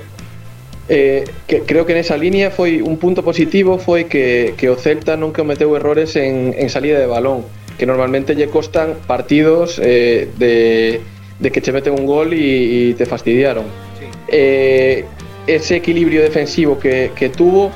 Eh, 0.89 1.25
que, 1.47 1.63
creo 1.63 1.87
que 1.87 1.97
nesa 1.97 2.21
línea 2.21 2.53
foi 2.53 2.85
un 2.85 3.01
punto 3.01 3.25
positivo 3.25 3.81
foi 3.81 4.05
que, 4.05 4.53
que 4.61 4.69
o 4.69 4.77
Celta 4.77 5.17
non 5.17 5.33
cometeu 5.33 5.73
errores 5.73 6.13
en, 6.21 6.53
en 6.53 6.69
salida 6.69 7.01
de 7.01 7.09
balón 7.09 7.49
que 7.81 7.89
normalmente 7.89 8.37
lle 8.37 8.53
costan 8.53 9.01
partidos 9.09 9.81
eh, 9.81 10.29
de, 10.37 11.01
de 11.41 11.49
que 11.49 11.65
che 11.65 11.73
meten 11.73 11.97
un 11.97 12.05
gol 12.05 12.37
e, 12.37 12.93
e 12.93 12.95
te 13.01 13.09
fastidiaron 13.09 13.65
sí. 13.97 14.05
eh, 14.29 15.09
ese 15.49 15.81
equilibrio 15.81 16.21
defensivo 16.21 16.77
que, 16.77 17.17
que 17.17 17.33
tuvo 17.33 17.73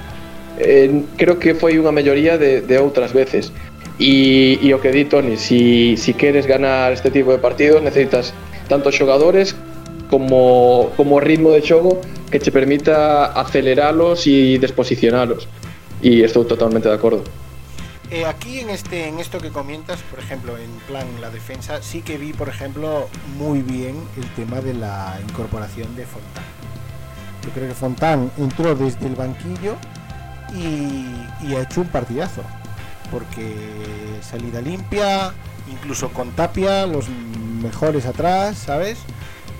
eh, 0.60 0.92
creo 1.16 1.40
que 1.40 1.56
foi 1.56 1.80
unha 1.80 1.96
melloría 1.96 2.36
de, 2.36 2.60
de 2.60 2.76
outras 2.76 3.16
veces 3.16 3.56
E, 3.98 4.62
e 4.62 4.78
que 4.78 4.90
di 4.92 5.04
Tony, 5.04 5.36
si, 5.36 5.96
si 5.96 6.14
queres 6.14 6.46
ganar 6.46 6.92
este 6.92 7.10
tipo 7.10 7.32
de 7.32 7.38
partidos 7.38 7.82
necesitas 7.82 8.32
tanto 8.68 8.92
xogadores 8.92 9.56
como, 10.08 10.90
como 10.96 11.18
ritmo 11.18 11.50
de 11.50 11.62
xogo 11.62 12.00
que 12.30 12.38
che 12.38 12.52
permita 12.52 13.32
aceleralos 13.34 14.26
e 14.26 14.58
desposicionalos. 14.62 15.48
E 15.98 16.22
estou 16.22 16.46
totalmente 16.46 16.86
de 16.86 16.94
acordo. 16.94 17.24
Eh, 18.10 18.24
aquí 18.24 18.60
en 18.60 18.70
este 18.70 19.08
en 19.08 19.18
esto 19.18 19.38
que 19.38 19.50
comentas, 19.50 20.00
por 20.08 20.18
ejemplo, 20.18 20.56
en 20.56 20.70
plan 20.86 21.06
la 21.20 21.28
defensa, 21.30 21.82
sí 21.82 22.00
que 22.00 22.16
vi, 22.16 22.32
por 22.32 22.48
ejemplo, 22.48 23.08
muy 23.36 23.60
bien 23.60 23.96
el 24.16 24.26
tema 24.32 24.60
de 24.60 24.74
la 24.74 25.18
incorporación 25.28 25.94
de 25.96 26.06
Fontán. 26.06 26.44
Yo 27.44 27.50
creo 27.50 27.68
que 27.68 27.74
Fontán 27.74 28.30
entró 28.38 28.74
desde 28.74 29.06
el 29.06 29.14
banquillo 29.14 29.76
y, 30.54 31.46
y 31.46 31.54
ha 31.54 31.62
hecho 31.62 31.82
un 31.82 31.88
partidazo. 31.88 32.42
Porque 33.10 33.54
salida 34.22 34.60
limpia, 34.60 35.32
incluso 35.70 36.10
con 36.10 36.30
Tapia, 36.32 36.86
los 36.86 37.08
mejores 37.62 38.06
atrás, 38.06 38.58
¿sabes? 38.58 38.98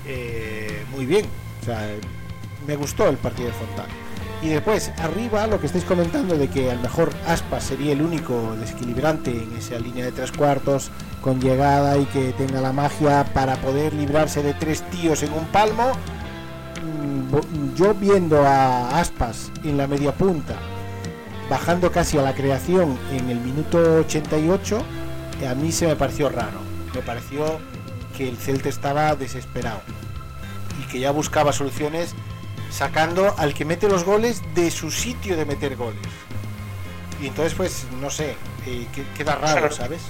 Eh, 0.07 0.85
muy 0.91 1.07
bien. 1.07 1.27
Me 2.67 2.77
gustó 2.77 3.09
el 3.09 3.17
partido 3.17 3.49
de 3.49 3.55
Fontán. 3.55 3.87
Y 4.41 4.49
después, 4.49 4.93
arriba, 4.99 5.47
lo 5.49 5.61
que 5.61 5.67
estáis 5.67 5.85
comentando 5.85 6.39
de 6.39 6.49
que 6.49 6.71
a 6.71 6.75
lo 6.75 6.83
mejor 6.83 7.11
Aspas 7.27 7.65
sería 7.65 7.93
el 7.93 8.03
único 8.03 8.55
desequilibrante 8.57 9.31
en 9.31 9.57
esa 9.57 9.79
línea 9.81 10.05
de 10.05 10.13
tres 10.13 10.31
cuartos, 10.31 10.91
con 11.23 11.41
llegada 11.41 11.99
y 11.99 12.05
que 12.07 12.33
tenga 12.33 12.61
la 12.61 12.73
magia 12.73 13.25
para 13.35 13.57
poder 13.57 13.95
librarse 13.95 14.43
de 14.43 14.55
tres 14.55 14.83
tíos 14.91 15.23
en 15.25 15.33
un 15.33 15.45
palmo. 15.47 15.93
Mm, 16.85 17.75
Yo 17.75 17.95
viendo 17.95 18.47
a 18.47 19.01
Aspas 19.01 19.51
en 19.65 19.77
la 19.77 19.89
media 19.89 20.13
punta, 20.13 20.55
bajando 21.49 21.91
casi 21.91 22.19
a 22.19 22.23
la 22.23 22.35
creación 22.35 22.99
en 23.13 23.31
el 23.31 23.39
minuto 23.41 23.79
88, 24.01 24.83
a 25.51 25.55
mí 25.55 25.73
se 25.73 25.87
me 25.87 25.97
pareció 25.97 26.29
raro. 26.29 26.59
Me 26.95 27.01
pareció 27.03 27.59
que 28.17 28.29
el 28.29 28.37
Celta 28.37 28.69
estaba 28.69 29.15
desesperado 29.15 29.81
y 30.83 30.87
que 30.91 30.99
ya 31.01 31.11
buscaba 31.11 31.53
soluciones 31.53 32.15
sacando 32.71 33.35
al 33.39 33.55
que 33.55 33.65
mete 33.65 33.89
los 33.89 34.05
goles 34.05 34.43
de 34.55 34.71
su 34.71 34.91
sitio 34.91 35.37
de 35.37 35.45
meter 35.47 35.77
goles. 35.77 36.01
Y 37.23 37.29
entonces, 37.29 37.55
pues, 37.55 37.87
no 38.01 38.11
sé, 38.11 38.37
eh, 38.67 38.87
que- 38.95 39.05
queda 39.17 39.37
raro, 39.37 39.71
¿sabes? 39.73 40.01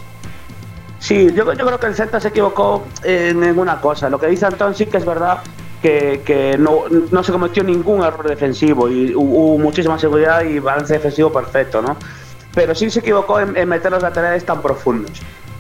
Sí, 0.99 1.29
yo, 1.33 1.53
yo 1.53 1.65
creo 1.67 1.79
que 1.79 1.87
el 1.87 1.95
Celta 1.95 2.19
se 2.21 2.29
equivocó 2.29 2.85
en 3.05 3.39
ninguna 3.41 3.81
cosa. 3.81 4.11
Lo 4.11 4.19
que 4.19 4.27
dice 4.27 4.47
Antón 4.47 4.75
sí 4.75 4.87
que 4.87 4.97
es 4.97 5.05
verdad 5.07 5.39
que, 5.83 6.57
no, 6.59 6.85
no 7.11 7.23
se 7.23 7.33
cometió 7.33 7.63
ningún 7.63 8.03
error 8.05 8.29
defensivo 8.29 8.89
y 8.89 9.13
hu- 9.15 9.19
hubo 9.19 9.59
muchísima 9.59 9.99
seguridad 9.99 10.43
y 10.43 10.59
balance 10.59 10.95
defensivo 10.95 11.33
perfecto, 11.33 11.81
¿no? 11.83 11.97
Pero 12.55 12.75
sí 12.75 12.91
se 12.91 13.01
equivocó 13.01 13.41
en, 13.41 13.57
en 13.57 13.69
meter 13.69 13.91
los 13.93 14.03
laterales 14.03 14.45
tan 14.45 14.61
profundos. 14.61 15.13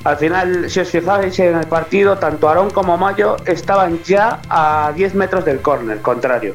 Al 0.04 0.16
final, 0.16 0.70
si 0.70 0.80
os 0.80 0.88
fijáis 0.88 1.38
en 1.38 1.56
el 1.58 1.66
partido, 1.66 2.16
tanto 2.18 2.48
Aarón 2.48 2.70
como 2.70 2.96
Mayo 2.96 3.37
estaban 3.44 4.00
ya 4.04 4.40
a 4.48 4.92
10 4.94 5.14
metros 5.14 5.44
del 5.44 5.60
córner, 5.60 6.00
contrario. 6.00 6.54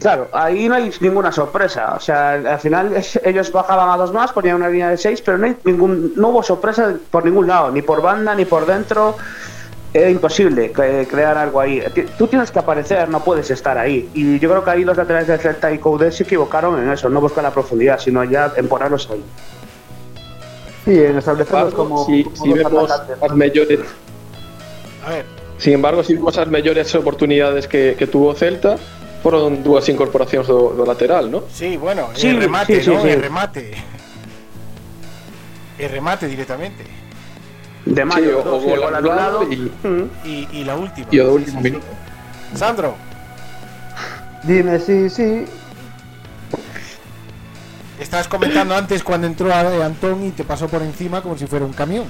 Claro, 0.00 0.28
ahí 0.32 0.68
no 0.68 0.74
hay 0.76 0.90
ninguna 1.00 1.30
sorpresa. 1.30 1.94
O 1.96 2.00
sea, 2.00 2.32
al 2.32 2.58
final 2.58 2.94
ellos 3.24 3.52
bajaban 3.52 3.90
a 3.90 3.96
dos 3.96 4.12
más, 4.12 4.32
ponían 4.32 4.56
una 4.56 4.68
línea 4.68 4.88
de 4.88 4.96
seis, 4.96 5.20
pero 5.20 5.36
no, 5.38 5.46
hay 5.46 5.56
ningún, 5.64 6.12
no 6.16 6.28
hubo 6.28 6.42
sorpresa 6.42 6.94
por 7.10 7.24
ningún 7.24 7.46
lado, 7.46 7.70
ni 7.70 7.82
por 7.82 8.00
banda, 8.02 8.34
ni 8.34 8.44
por 8.44 8.66
dentro. 8.66 9.16
Era 9.94 10.10
imposible 10.10 10.72
cre- 10.72 11.06
crear 11.06 11.38
algo 11.38 11.60
ahí. 11.60 11.80
Tú 12.18 12.26
tienes 12.26 12.50
que 12.50 12.58
aparecer, 12.58 13.08
no 13.08 13.22
puedes 13.22 13.48
estar 13.52 13.78
ahí. 13.78 14.10
Y 14.12 14.40
yo 14.40 14.50
creo 14.50 14.64
que 14.64 14.70
ahí 14.70 14.84
los 14.84 14.96
laterales 14.96 15.28
de 15.28 15.38
Celta 15.38 15.70
y 15.70 15.78
Coudet 15.78 16.12
se 16.12 16.24
equivocaron 16.24 16.82
en 16.82 16.90
eso, 16.90 17.08
no 17.08 17.20
buscar 17.20 17.44
la 17.44 17.52
profundidad, 17.52 18.00
sino 18.00 18.24
ya 18.24 18.52
en 18.56 18.66
ponerlos 18.66 19.08
ahí. 19.10 19.22
Sí, 20.84 20.98
en 20.98 21.16
establecerlos 21.16 21.72
como, 21.74 22.04
si, 22.06 22.24
como 22.24 22.36
si 22.36 22.48
dos 22.50 22.58
vemos 22.58 22.90
atacantes. 22.90 23.22
as 23.30 23.36
mellores 23.36 23.80
A 25.06 25.10
ver, 25.10 25.24
Sin 25.58 25.72
embargo, 25.74 26.02
si 26.02 26.14
vemos 26.14 26.36
as 26.36 26.48
mellores 26.48 26.92
oportunidades 26.96 27.68
que, 27.68 27.94
que 27.96 28.06
tuvo 28.08 28.34
Celta 28.34 28.76
foron 29.22 29.62
dúas 29.62 29.88
incorporacións 29.88 30.44
do, 30.50 30.74
do 30.76 30.84
lateral, 30.84 31.30
¿no? 31.30 31.44
sí, 31.48 31.78
bueno, 31.78 32.10
Sí, 32.12 32.28
el 32.28 32.40
remate, 32.42 32.82
sí, 32.82 32.82
sí, 32.82 32.90
¿no? 32.90 33.00
sí. 33.00 33.08
El 33.08 33.22
remate. 33.22 33.72
El 35.78 35.88
remate 35.90 36.26
directamente. 36.26 36.84
De 37.86 38.04
Mayo, 38.04 38.42
Sí, 38.42 38.48
o, 38.48 38.54
o 38.56 38.60
y 38.60 38.70
el 38.70 38.80
gol 38.80 38.80
gol 38.80 38.94
anulado 38.94 39.42
y. 39.44 39.70
Y, 40.24 40.48
y 40.52 40.64
la 40.64 40.76
última. 40.76 41.06
y 41.10 41.20
o 41.20 41.26
do 41.26 41.38
Sí. 41.38 41.78
Sandro, 42.54 42.94
Dime, 44.44 44.78
sí, 44.78 45.08
sí. 45.10 45.44
estabas 47.98 48.28
comentando 48.28 48.74
antes 48.74 49.02
cuando 49.02 49.26
entró 49.26 49.52
Antón 49.54 50.24
y 50.24 50.30
te 50.30 50.44
pasó 50.44 50.68
por 50.68 50.82
encima 50.82 51.22
como 51.22 51.36
si 51.36 51.46
fuera 51.46 51.64
un 51.64 51.72
camión. 51.72 52.04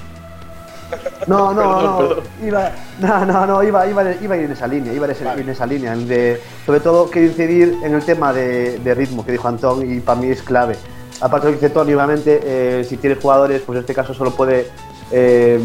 No, 1.27 1.51
no, 1.53 1.55
Perdón, 1.55 1.83
no, 1.83 1.97
perdón. 1.97 2.23
Iba, 2.45 2.71
no, 2.99 3.25
no, 3.25 3.45
no, 3.47 3.63
iba, 3.63 3.87
iba, 3.87 4.11
iba 4.21 4.35
a 4.35 4.37
ir 4.37 4.45
en 4.45 4.51
esa 4.51 4.67
línea, 4.67 4.93
iba 4.93 5.07
a 5.07 5.11
ir 5.11 5.17
Vale. 5.23 5.41
en 5.41 5.49
esa 5.49 5.65
línea, 5.65 5.95
de, 5.95 6.39
sobre 6.65 6.79
todo 6.79 7.09
quiero 7.09 7.27
incidir 7.29 7.75
en 7.83 7.95
el 7.95 8.03
tema 8.05 8.31
de, 8.33 8.77
de 8.79 8.93
ritmo 8.93 9.25
que 9.25 9.31
dijo 9.31 9.47
Antón 9.47 9.89
y 9.91 9.99
para 9.99 10.19
mí 10.21 10.27
es 10.27 10.43
clave. 10.43 10.75
Aparte 11.21 11.47
de 11.47 11.53
lo 11.53 11.59
que 11.59 11.65
dice 11.65 11.73
Tony, 11.73 11.93
obviamente, 11.93 12.39
eh, 12.43 12.83
si 12.83 12.97
tienes 12.97 13.19
jugadores, 13.19 13.61
pues 13.65 13.77
en 13.77 13.81
este 13.81 13.95
caso 13.95 14.13
solo 14.13 14.31
puede, 14.31 14.69
eh, 15.11 15.59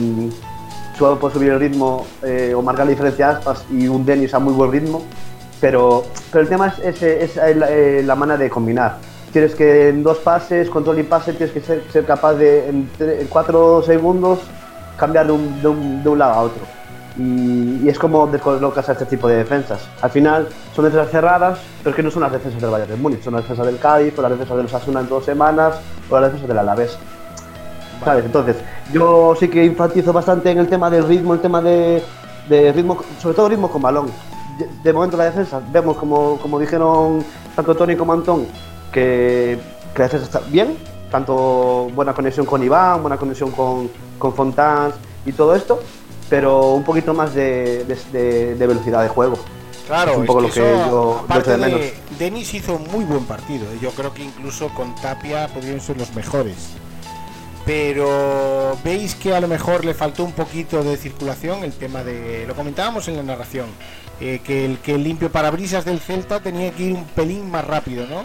solo 0.99 1.19
puede 1.19 1.35
subir 1.35 1.51
el 1.51 1.61
ritmo 1.61 2.07
eh, 2.23 2.53
o 2.55 2.63
marcar 2.63 2.87
la 2.87 2.91
diferencia 2.91 3.29
a 3.29 3.31
Aspas 3.33 3.65
y 3.71 3.89
un 3.89 4.05
Denis 4.05 4.35
a 4.35 4.39
muy 4.39 4.53
buen 4.53 4.71
ritmo, 4.71 5.03
pero, 5.61 6.05
pero 6.31 6.43
el 6.43 6.49
tema 6.49 6.75
es, 6.83 7.03
es, 7.03 7.37
es 7.37 7.57
la, 7.57 7.71
eh, 7.71 8.03
la 8.03 8.15
manera 8.15 8.39
de 8.39 8.51
combinar. 8.51 8.99
Tienes 9.33 9.55
que 9.55 9.91
en 9.91 10.03
dos 10.03 10.19
pases, 10.19 10.69
control 10.69 10.99
y 10.99 11.03
pase, 11.05 11.33
tienes 11.33 11.55
que 11.55 11.61
ser, 11.61 12.05
capaz 12.05 12.35
de 12.35 12.69
en, 12.69 12.91
en 12.99 13.27
cuatro 13.29 13.81
segundos 13.83 14.41
cambiar 14.97 15.27
de 15.27 15.33
un, 15.33 15.63
de 15.63 15.69
un, 15.69 16.03
de 16.03 16.09
un 16.09 16.19
lado 16.19 16.33
a 16.33 16.41
otro. 16.43 16.63
Y, 17.17 17.89
es 17.89 17.99
como 17.99 18.27
descolocas 18.27 18.89
a 18.89 18.93
este 18.93 19.07
tipo 19.07 19.29
de 19.29 19.37
defensas. 19.37 19.81
Al 20.03 20.11
final 20.11 20.49
son 20.75 20.85
defensas 20.85 21.11
cerradas, 21.11 21.59
pero 21.83 21.95
que 21.95 22.03
no 22.03 22.11
son 22.11 22.23
las 22.23 22.33
defensas 22.33 22.61
del 22.61 22.71
Bayern 22.71 22.91
de 22.91 22.97
Múnich, 22.97 23.23
son 23.23 23.35
las 23.35 23.43
defensas 23.43 23.67
del 23.67 23.79
Cádiz, 23.79 24.19
o 24.19 24.23
las 24.23 24.31
defensas 24.33 24.57
de 24.57 24.63
los 24.65 24.75
Asuna 24.75 25.01
en 25.01 25.09
dos 25.09 25.25
semanas, 25.25 25.77
o 26.09 26.15
las 26.15 26.25
defensas 26.25 26.49
del 26.49 26.59
Alavés. 26.59 26.99
¿Sabes? 28.05 28.25
Entonces, 28.25 28.57
yo 28.93 29.35
sí 29.39 29.49
que 29.49 29.65
enfatizo 29.65 30.13
bastante 30.13 30.51
en 30.51 30.59
el 30.59 30.69
tema 30.69 30.89
del 30.91 31.07
ritmo, 31.07 31.35
el 31.35 31.41
tema 31.41 31.61
de, 31.61 32.03
de 32.49 32.73
ritmo, 32.73 32.99
sobre 33.21 33.35
todo 33.37 33.49
ritmo 33.49 33.71
con 33.71 33.83
balón. 33.83 34.11
De, 34.59 34.69
de 34.83 34.93
momento 34.93 35.17
la 35.17 35.25
defensa, 35.25 35.61
vemos 35.71 35.97
como, 35.97 36.37
como 36.39 36.59
dijeron 36.59 37.25
tanto 37.57 37.75
Tony 37.75 37.97
como 37.97 38.13
Antón, 38.13 38.47
que, 38.93 39.59
que 39.95 39.99
la 39.99 40.05
defensa 40.07 40.25
está 40.27 40.41
bien, 40.51 40.77
tanto 41.11 41.89
buena 41.95 42.13
conexión 42.15 42.47
con 42.47 42.63
Iván, 42.63 43.03
buena 43.03 43.17
conexión 43.17 43.51
con, 43.51 43.91
con 44.19 44.33
Fontans 44.35 44.95
y 45.27 45.33
todo 45.33 45.55
esto, 45.55 45.81
pero 46.29 46.73
un 46.73 46.85
poquito 46.85 47.13
más 47.15 47.35
de, 47.35 47.85
de- 48.13 48.55
velocidad 48.55 49.03
de 49.03 49.09
juego. 49.09 49.37
Claro, 49.87 50.13
Es 50.13 50.19
un 50.19 50.27
poco 50.27 50.45
es 50.45 50.57
lo 50.57 50.63
que 50.63 50.73
eso, 50.73 50.85
yo- 50.87 50.91
yo 50.91 51.21
aparte 51.25 51.51
de 51.51 51.57
menos. 51.57 51.81
Denis 52.19 52.55
hizo 52.55 52.77
un 52.77 52.87
muy 52.93 53.05
buen 53.05 53.25
partido. 53.25 53.65
Yo 53.81 53.91
creo 53.91 54.15
que 54.15 54.23
incluso 54.25 54.69
con 54.69 54.95
Tapia 54.97 55.49
podrían 55.49 55.81
ser 55.81 55.97
los 55.99 56.15
mejores. 56.15 56.55
Pero 57.67 58.77
veis 58.83 59.15
que 59.15 59.35
a 59.35 59.41
lo 59.41 59.47
mejor 59.49 59.85
le 59.85 59.95
faltó 59.95 60.25
un 60.25 60.33
poquito 60.33 60.83
de 60.83 60.97
circulación 60.97 61.63
el 61.63 61.73
tema 61.73 62.03
de. 62.03 62.45
Lo 62.47 62.55
comentábamos 62.55 63.07
en 63.09 63.17
la 63.17 63.23
narración. 63.23 63.67
eh, 64.23 64.41
que 64.45 64.67
el 64.67 64.79
que 64.79 64.95
el 64.97 65.03
limpio 65.05 65.31
parabrisas 65.33 65.85
del 65.87 65.99
Celta 65.99 66.41
tenía 66.41 66.73
que 66.73 66.83
ir 66.83 66.95
un 66.95 67.05
pelín 67.07 67.51
más 67.51 67.67
rápido, 67.67 68.07
¿no? 68.07 68.23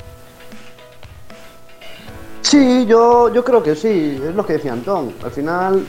Sí, 2.42 2.86
yo, 2.86 3.34
yo 3.34 3.44
creo 3.44 3.64
que 3.64 3.76
sí, 3.76 4.20
es 4.24 4.36
lo 4.36 4.46
que 4.46 4.54
decía 4.54 4.74
Antón. 4.74 5.14
Al 5.24 5.32
final, 5.32 5.86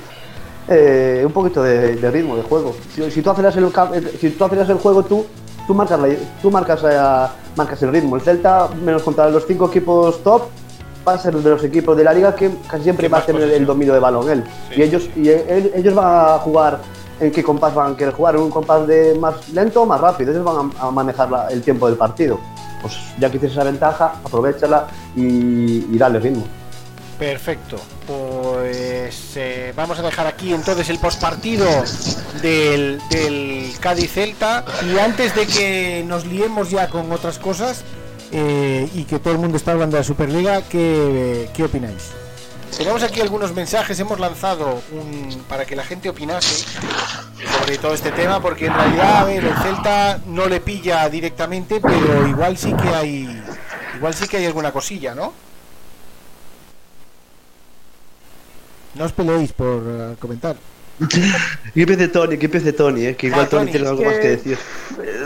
eh, 0.69 1.23
un 1.26 1.33
poquito 1.33 1.62
de, 1.62 1.97
ritmo 2.11 2.37
de 2.37 2.43
juego. 2.43 2.75
Si, 3.11 3.21
tú 3.23 3.31
aceleras 3.31 3.57
el- 3.57 4.11
si 4.21 4.31
tú 4.31 4.45
aceleras 4.45 4.71
el 4.71 4.79
juego, 4.79 5.03
tú, 5.05 5.26
tú 5.67 5.75
marcas, 5.75 6.00
la- 6.00 6.17
tú 6.41 6.50
marcas, 6.50 6.81
eh, 6.85 7.33
marcas 7.57 7.83
el 7.83 7.93
ritmo. 7.93 8.17
El 8.17 8.23
Celta, 8.23 8.69
menos 8.83 9.03
contra 9.03 9.29
los 9.29 9.45
cinco 9.47 9.67
equipos 9.69 10.23
top, 10.23 10.43
va 11.06 11.12
a 11.14 11.18
ser 11.18 11.34
de 11.34 11.50
los 11.50 11.62
equipos 11.64 11.96
de 11.96 12.04
la 12.04 12.12
liga 12.12 12.34
que 12.34 12.50
casi 12.68 12.84
siempre 12.84 13.08
va 13.08 13.18
a 13.18 13.26
tener 13.26 13.50
el 13.50 13.64
dominio 13.66 13.94
de 13.94 14.00
balón 14.00 14.28
él. 14.30 14.44
Sí, 14.70 14.80
y 14.80 14.82
ellos, 14.82 15.08
y 15.16 15.28
él- 15.28 15.72
ellos 15.75 15.94
van 15.94 16.06
a 16.34 16.38
jugar 16.38 16.80
en 17.20 17.30
qué 17.32 17.42
compás 17.42 17.75
van 17.75 17.92
a 17.92 17.96
querer 17.96 18.12
jugar, 18.14 18.34
en 18.34 18.42
un 18.42 18.50
compás 18.50 18.86
de 18.86 19.14
más 19.18 19.48
lento 19.50 19.82
o 19.82 19.86
más 19.86 20.00
rápido. 20.00 20.32
Ellos 20.32 20.44
van 20.44 20.70
a, 20.80 20.86
a 20.88 20.90
manejar 20.90 21.30
la- 21.30 21.48
el 21.48 21.62
tiempo 21.62 21.86
del 21.88 21.96
partido. 21.96 22.38
Pues 22.82 22.94
ya 23.18 23.30
que 23.30 23.38
tienes 23.38 23.52
esa 23.56 23.64
ventaja, 23.64 24.16
aprovechala 24.25 24.86
y, 25.16 25.86
y 25.90 25.96
dale 25.98 26.18
ritmo. 26.20 26.44
Perfecto. 27.18 27.76
Pues 28.06 29.32
eh, 29.36 29.72
vamos 29.75 29.98
a 29.98 30.02
dejar 30.02 30.26
aquí 30.26 30.52
entonces 30.52 30.90
el 30.90 30.98
postpartido 30.98 31.66
del, 32.42 33.00
del 33.10 33.72
Cádiz 33.80 34.12
Celta. 34.12 34.64
Y 34.86 34.98
antes 34.98 35.34
de 35.34 35.46
que 35.46 36.04
nos 36.06 36.26
liemos 36.26 36.70
ya 36.70 36.88
con 36.88 37.10
otras 37.12 37.38
cosas 37.38 37.82
eh, 38.33 38.88
y 38.95 39.04
que 39.04 39.18
todo 39.18 39.33
el 39.35 39.38
mundo 39.38 39.56
está 39.56 39.73
hablando 39.73 39.97
de 39.97 40.00
la 40.00 40.04
Superliga, 40.04 40.62
¿qué, 40.62 41.49
qué 41.54 41.64
opináis? 41.64 42.12
Tenemos 42.76 43.02
aquí 43.02 43.21
algunos 43.21 43.54
mensajes, 43.54 43.99
hemos 44.00 44.21
lanzado 44.21 44.83
un, 44.92 45.42
para 45.49 45.64
que 45.64 45.76
la 45.76 45.85
gente 45.85 46.09
opinase 46.09 46.66
sobre 47.59 47.78
todo 47.78 47.95
este 47.95 48.12
tema, 48.12 48.40
porque 48.40 48.66
en 48.66 48.75
realidad, 48.75 49.18
a 49.18 49.25
ver, 49.25 49.45
el 49.45 49.56
Celta 49.56 50.21
no 50.26 50.47
le 50.47 50.61
pilla 50.61 51.09
directamente, 51.09 51.80
pero 51.80 52.26
igual 52.26 52.59
sí 52.59 52.75
que 52.75 52.88
hay, 52.88 53.42
igual 53.97 54.14
sí 54.14 54.28
que 54.28 54.38
hay 54.38 54.47
alguna 54.47 54.73
cosilla, 54.73 55.14
¿no? 55.14 55.33
No 58.95 59.04
os 59.04 59.12
peleéis 59.12 59.52
por 59.52 59.83
eh, 59.87 60.16
comentar 60.18 60.56
que 61.75 61.81
empiece 61.83 62.09
Tony, 62.09 62.38
que 62.38 62.47
empiece 62.47 62.73
Tony, 62.73 63.07
eh, 63.07 63.17
que 63.17 63.26
igual 63.29 63.47
Ah, 63.47 63.49
Tony, 63.49 63.61
Tony, 63.67 63.71
tiene 63.73 63.85
es 63.85 63.91
algo 63.91 64.03
que- 64.03 64.09
más 64.09 64.19
que 64.19 64.29
decir. 64.29 64.59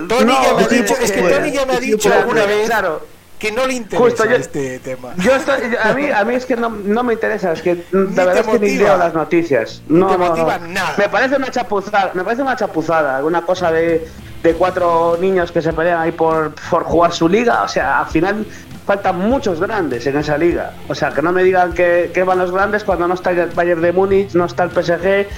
Tony 0.08 0.24
No, 0.24 0.42
ya 0.42 0.54
me 0.54 0.62
ha 0.64 0.68
dicho, 0.68 0.94
es 1.00 1.12
que 1.12 1.22
Tony 1.22 1.50
ya 1.52 1.66
me 1.66 1.72
ha 1.74 1.80
dicho 1.80 2.12
alguna 2.12 2.44
vez 2.46 2.66
Claro. 2.66 3.06
que 3.38 3.52
no 3.52 3.66
le 3.66 3.74
interesa 3.74 4.04
Justo, 4.04 4.24
yo- 4.26 4.36
este 4.36 4.78
tema. 4.80 5.14
Yo 5.16 5.34
estoy, 5.34 5.60
a 5.82 5.92
mí, 5.94 6.10
a 6.10 6.24
mí 6.24 6.34
es 6.34 6.44
que 6.44 6.56
no, 6.56 6.68
no 6.70 7.02
me 7.04 7.14
interesa, 7.14 7.52
es 7.52 7.62
que 7.62 7.74
de 7.76 7.84
verdad 7.92 8.38
es 8.38 8.46
que 8.46 8.58
ni 8.58 8.76
leo 8.76 8.96
las 8.98 9.14
noticias. 9.14 9.82
No, 9.88 10.08
te 10.08 10.18
no, 10.18 10.26
motiva 10.28 10.58
no. 10.58 10.66
nada. 10.68 10.94
Me 10.98 11.08
parece 11.08 11.36
una 11.36 11.50
chapuzada, 11.50 12.10
me 12.14 12.22
parece 12.24 12.42
una 12.42 12.56
chapuzada, 12.56 13.24
una 13.24 13.42
cosa 13.42 13.70
de, 13.72 14.06
de 14.42 14.54
cuatro 14.54 15.16
niños 15.20 15.52
que 15.52 15.62
se 15.62 15.72
pelean 15.72 16.00
ahí 16.00 16.12
por, 16.12 16.52
por 16.70 16.82
jugar 16.84 17.12
su 17.12 17.28
liga. 17.28 17.62
O 17.62 17.68
sea, 17.68 18.00
al 18.00 18.06
final 18.08 18.44
faltan 18.90 19.20
muchos 19.20 19.60
grandes 19.60 20.04
en 20.08 20.16
esa 20.16 20.36
liga. 20.36 20.72
O 20.88 20.96
sea, 20.96 21.10
que 21.10 21.22
no 21.22 21.30
me 21.30 21.44
digan 21.44 21.72
que, 21.72 22.10
que 22.12 22.24
van 22.24 22.38
los 22.38 22.50
grandes 22.50 22.82
cuando 22.82 23.06
no 23.06 23.14
está 23.14 23.30
el 23.30 23.46
Bayern 23.50 23.80
de 23.82 23.92
Múnich, 23.92 24.32
no 24.34 24.46
está 24.46 24.64
el 24.64 24.70
PSG, 24.70 25.28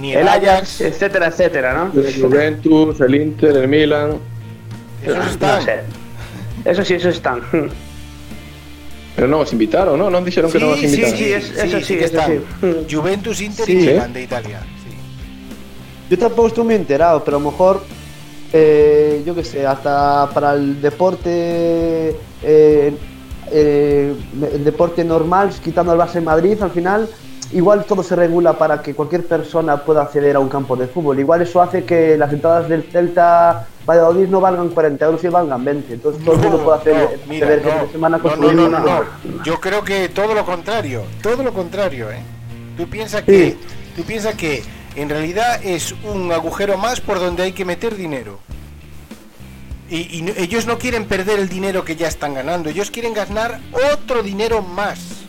Ni 0.00 0.12
el 0.12 0.26
Ajax, 0.26 0.80
etcétera, 0.80 1.28
etcétera, 1.28 1.72
¿no? 1.72 2.00
El 2.00 2.20
Juventus, 2.20 3.00
el 3.00 3.14
Inter, 3.14 3.56
el 3.58 3.68
Milan. 3.68 4.18
Esos 5.04 5.16
No 5.18 5.22
están. 5.24 5.62
sé. 5.62 5.80
Eso 6.64 6.84
sí, 6.84 6.94
eso 6.94 7.10
están. 7.10 7.42
Pero 9.14 9.28
no 9.28 9.38
os 9.38 9.52
invitaron, 9.52 9.96
¿no? 9.96 10.10
No 10.10 10.20
dijeron 10.22 10.50
que 10.50 10.58
no 10.58 10.70
os 10.70 10.80
sí, 10.80 10.86
invitaron. 10.86 11.16
sí, 11.16 11.32
es- 11.32 11.50
eso 11.58 11.80
sí, 11.80 11.96
que 11.96 12.04
eso 12.06 12.20
sí. 12.26 12.86
Juventus, 12.92 13.40
Inter 13.40 13.66
Sí. 13.66 13.72
y 13.72 13.76
Milan 13.76 14.12
de 14.12 14.22
Italia. 14.22 14.60
sí. 14.84 14.96
Yo 16.10 16.18
tampoco 16.18 16.48
estoy 16.48 16.64
muy 16.64 16.74
enterado, 16.74 17.22
pero 17.24 17.36
a 17.36 17.40
lo 17.40 17.50
mejor, 17.52 17.84
eh, 18.52 19.22
yo 19.24 19.34
qué 19.34 19.44
sé, 19.44 19.66
hasta 19.66 20.28
para 20.32 20.54
el 20.54 20.80
deporte, 20.80 22.10
eh, 22.42 22.94
eh, 23.52 24.14
el 24.52 24.64
deporte 24.64 25.04
normal, 25.04 25.50
quitando 25.62 25.92
el 25.92 25.98
base 25.98 26.18
en 26.18 26.24
Madrid, 26.24 26.60
al 26.62 26.70
final, 26.70 27.08
igual 27.52 27.84
todo 27.84 28.02
se 28.02 28.14
regula 28.16 28.52
para 28.58 28.80
que 28.82 28.94
cualquier 28.94 29.24
persona 29.26 29.78
pueda 29.84 30.02
acceder 30.02 30.36
a 30.36 30.40
un 30.40 30.48
campo 30.48 30.76
de 30.76 30.86
fútbol. 30.86 31.18
Igual 31.18 31.42
eso 31.42 31.60
hace 31.60 31.84
que 31.84 32.16
las 32.16 32.32
entradas 32.32 32.68
del 32.68 32.84
Celta 32.84 33.66
Valladolid 33.86 34.28
no 34.28 34.40
valgan 34.40 34.68
40 34.68 35.04
euros 35.04 35.24
y 35.24 35.28
valgan 35.28 35.64
20. 35.64 35.94
Entonces 35.94 36.24
todo 36.24 36.34
el 36.36 36.40
mundo 36.42 36.64
puede 36.64 36.78
hacer, 36.78 36.94
No, 36.94 37.28
mira, 37.28 37.56
no, 37.56 37.90
semana 37.90 38.18
con 38.18 38.40
no, 38.40 38.52
no, 38.52 38.52
no, 38.52 38.66
liga. 38.68 38.78
no, 38.80 39.36
no. 39.38 39.44
Yo 39.44 39.58
creo 39.60 39.82
que 39.82 40.08
todo 40.10 40.34
lo 40.34 40.44
contrario, 40.44 41.02
todo 41.22 41.42
lo 41.42 41.52
contrario, 41.52 42.10
¿eh? 42.10 42.20
Tú 42.76 42.88
piensas 42.88 43.22
Sí. 43.26 43.32
que, 43.32 43.56
tú 43.96 44.02
piensas 44.04 44.34
que 44.36 44.62
en 44.96 45.08
realidad 45.08 45.60
es 45.64 45.92
un 46.04 46.32
agujero 46.32 46.76
más 46.76 47.00
por 47.00 47.18
donde 47.20 47.42
hay 47.44 47.52
que 47.52 47.64
meter 47.64 47.96
dinero. 47.96 48.40
Y, 49.88 49.96
y 49.96 50.34
ellos 50.36 50.66
no 50.66 50.78
quieren 50.78 51.06
perder 51.06 51.40
el 51.40 51.48
dinero 51.48 51.84
que 51.84 51.96
ya 51.96 52.06
están 52.08 52.34
ganando, 52.34 52.70
ellos 52.70 52.90
quieren 52.90 53.12
ganar 53.12 53.60
otro 53.92 54.22
dinero 54.22 54.62
más. 54.62 55.20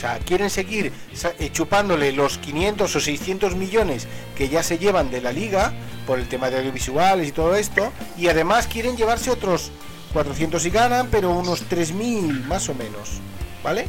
O 0.00 0.02
sea, 0.02 0.18
quieren 0.18 0.48
seguir 0.48 0.94
eh, 1.38 1.50
chupándole 1.52 2.12
los 2.12 2.38
500 2.38 2.96
o 2.96 3.00
600 3.00 3.54
millones 3.54 4.08
que 4.34 4.48
ya 4.48 4.62
se 4.62 4.78
llevan 4.78 5.10
de 5.10 5.20
la 5.20 5.30
liga 5.30 5.74
por 6.06 6.18
el 6.18 6.26
tema 6.26 6.48
de 6.48 6.56
audiovisuales 6.56 7.28
y 7.28 7.32
todo 7.32 7.54
esto. 7.54 7.92
Y 8.16 8.28
además 8.28 8.66
quieren 8.66 8.96
llevarse 8.96 9.30
otros 9.30 9.70
400 10.14 10.62
si 10.62 10.70
ganan, 10.70 11.08
pero 11.10 11.32
unos 11.32 11.68
3.000 11.68 12.44
más 12.44 12.70
o 12.70 12.74
menos. 12.74 13.20
¿Vale? 13.62 13.88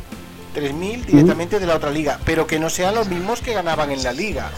3.000 0.53 1.05
directamente 1.05 1.59
de 1.59 1.65
la 1.65 1.75
otra 1.75 1.89
liga. 1.91 2.19
Pero 2.25 2.45
que 2.47 2.59
no 2.59 2.69
sean 2.69 2.95
los 2.95 3.07
mismos 3.09 3.41
que 3.41 3.53
ganaban 3.53 3.91
en 3.91 4.03
la 4.03 4.11
liga. 4.13 4.49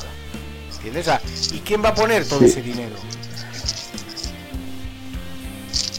¿Entiendes? 0.83 1.51
¿Y 1.53 1.59
quién 1.59 1.83
va 1.83 1.89
a 1.89 1.95
poner 1.95 2.27
todo 2.27 2.39
Sí. 2.39 2.45
ese 2.45 2.61
dinero? 2.61 2.95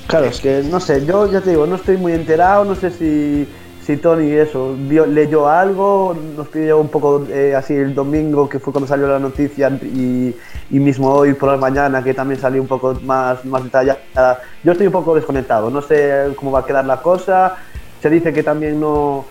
Claro, 0.07 0.27
es 0.27 0.41
que 0.41 0.63
no 0.63 0.81
sé, 0.81 1.05
yo 1.07 1.31
ya 1.31 1.41
te 1.41 1.51
digo, 1.51 1.67
no 1.67 1.77
estoy 1.77 1.97
muy 1.97 2.13
enterado, 2.13 2.65
no 2.65 2.75
sé 2.75 2.91
si, 2.91 3.49
si 3.85 3.97
Tony 3.97 4.31
eso 4.33 4.77
vio- 4.79 5.07
leyó 5.07 5.49
algo, 5.49 6.15
nos 6.37 6.47
pidió 6.49 6.79
un 6.79 6.89
poco 6.89 7.27
eh, 7.31 7.55
así 7.57 7.73
el 7.75 7.95
domingo, 7.95 8.47
que 8.49 8.59
fue 8.61 8.73
cuando 8.73 8.87
salió 8.87 9.09
la 9.09 9.19
noticia, 9.19 9.71
y, 9.83 10.35
y 10.71 10.79
mismo 10.79 11.11
hoy 11.11 11.33
por 11.33 11.51
la 11.51 11.57
mañana, 11.57 12.05
que 12.05 12.13
también 12.13 12.39
salió 12.39 12.61
un 12.61 12.69
poco 12.69 12.95
más, 13.03 13.45
más 13.47 13.65
detallada. 13.65 14.41
Yo 14.63 14.73
estoy 14.73 14.87
un 14.89 14.93
poco 14.93 15.15
desconectado, 15.15 15.71
no 15.71 15.81
sé 15.81 16.29
cómo 16.37 16.53
va 16.53 16.61
a 16.61 16.67
quedar 16.67 16.85
la 16.85 17.01
cosa. 17.01 17.57
Se 18.03 18.11
dice 18.11 18.33
que 18.35 18.43
también 18.43 18.79
no. 18.79 19.25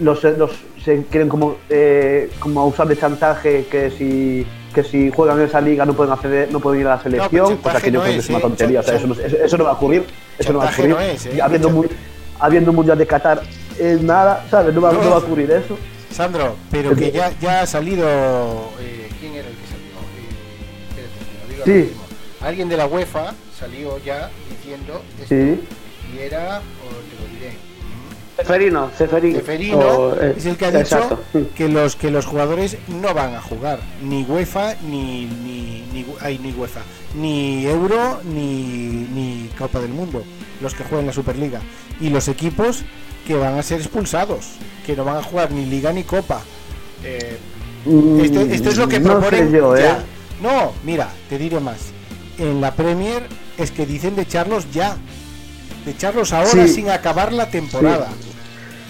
Los, 0.00 0.22
los 0.24 0.50
se 0.84 1.04
quieren 1.04 1.28
como, 1.28 1.56
eh, 1.68 2.30
como 2.40 2.66
usar 2.66 2.88
de 2.88 2.96
chantaje 2.96 3.66
que 3.70 3.90
si 3.90 4.46
que 4.74 4.84
si 4.84 5.10
juegan 5.10 5.38
en 5.40 5.46
esa 5.46 5.60
liga 5.60 5.84
no 5.84 5.94
pueden 5.94 6.12
acceder, 6.12 6.50
no 6.52 6.60
pueden 6.60 6.82
ir 6.82 6.86
a 6.86 6.90
la 6.96 7.02
selección, 7.02 7.56
cosa 7.56 7.72
chantaje 7.80 7.84
que 7.86 7.90
yo 7.90 7.98
no 7.98 8.04
creo 8.04 8.12
que 8.14 8.18
es, 8.18 8.24
es 8.24 8.30
una 8.30 8.38
¿eh? 8.38 8.42
tontería, 8.42 8.80
o 8.80 8.82
sea, 8.84 8.94
eso, 8.96 9.06
no, 9.08 9.14
eso- 9.14 9.36
eso 9.44 9.58
no 9.58 9.64
va 9.64 9.70
a 9.70 9.72
ocurrir, 9.72 10.04
eso 10.38 10.52
no 10.52 10.58
va 10.60 10.68
a 10.68 10.70
ocurrir. 10.72 10.90
no 10.90 11.00
es, 11.00 11.26
¿eh? 11.26 11.38
Habiendo, 11.42 11.70
mu- 11.70 11.84
habiendo 12.38 12.70
un 12.70 12.76
mundial 12.76 12.96
de 12.96 13.04
Qatar, 13.06 13.42
eh, 13.80 13.98
nada, 14.00 14.46
¿sabes? 14.48 14.72
No 14.72 14.80
va, 14.80 14.92
No. 14.92 15.02
no 15.02 15.10
va 15.10 15.16
a 15.16 15.18
ocurrir 15.18 15.50
eso. 15.50 15.76
Sandro, 16.12 16.54
pero 16.70 16.94
que 16.94 17.10
ya, 17.10 17.32
ya 17.40 17.62
ha 17.62 17.66
salido. 17.66 18.06
eh, 18.80 19.08
¿Quién 19.18 19.34
era 19.34 19.48
el 19.48 19.54
que 19.54 19.66
salió? 19.66 19.90
Eh, 20.16 21.08
espérate, 21.08 21.48
digo 21.48 21.64
Sí. 21.88 21.92
Alguien 22.44 22.68
de 22.68 22.76
la 22.76 22.86
UEFA 22.86 23.34
salió 23.58 23.98
ya 23.98 24.30
diciendo 24.48 25.02
esto, 25.20 25.28
Sí. 25.34 25.60
y 26.14 26.18
era, 26.20 26.58
o 26.58 26.88
te 26.88 27.22
lo 27.22 27.34
diré, 27.34 27.56
Ceferino, 28.40 28.90
Ceferino. 28.96 29.38
Ceferino 29.40 29.78
O, 29.78 30.14
eh, 30.20 30.34
es 30.36 30.46
el 30.46 30.56
que 30.56 30.66
ha 30.66 30.70
dicho 30.70 30.96
exacto. 30.96 31.20
que 31.54 31.68
los 31.68 31.96
que 31.96 32.10
los 32.10 32.26
jugadores 32.26 32.76
no 32.88 33.12
van 33.14 33.34
a 33.34 33.40
jugar 33.40 33.80
ni 34.02 34.22
UEFA 34.24 34.74
ni 34.82 35.26
ni 35.26 35.84
ni, 35.92 36.06
ay, 36.20 36.38
ni 36.42 36.52
UEFA 36.52 36.80
ni 37.14 37.66
Euro 37.66 38.20
ni, 38.24 39.06
ni 39.12 39.50
Copa 39.58 39.80
del 39.80 39.90
Mundo 39.92 40.24
los 40.60 40.74
que 40.74 40.84
juegan 40.84 41.06
la 41.06 41.12
Superliga 41.12 41.60
y 42.00 42.08
los 42.10 42.28
equipos 42.28 42.82
que 43.26 43.34
van 43.34 43.58
a 43.58 43.62
ser 43.62 43.80
expulsados 43.80 44.46
que 44.86 44.96
no 44.96 45.04
van 45.04 45.16
a 45.18 45.22
jugar 45.22 45.50
ni 45.52 45.66
Liga 45.66 45.92
ni 45.92 46.04
Copa 46.04 46.40
Eh, 47.04 47.38
esto, 48.22 48.40
esto 48.42 48.68
es 48.70 48.76
lo 48.76 48.86
que 48.88 49.00
Mm, 49.00 49.04
no 49.04 49.12
proponen 49.20 49.50
sé 49.50 49.56
yo, 49.56 49.76
¿eh? 49.76 49.80
ya. 49.82 50.04
no 50.42 50.72
mira 50.84 51.08
te 51.28 51.38
diré 51.38 51.60
más 51.60 51.78
en 52.38 52.60
la 52.60 52.72
Premier 52.74 53.22
es 53.58 53.70
que 53.70 53.84
dicen 53.86 54.16
de 54.16 54.22
echarlos 54.22 54.70
ya 54.72 54.96
de 55.84 55.90
echarlos 55.92 56.32
ahora 56.32 56.66
Sí. 56.66 56.68
sin 56.74 56.90
acabar 56.90 57.32
la 57.32 57.46
temporada 57.50 58.08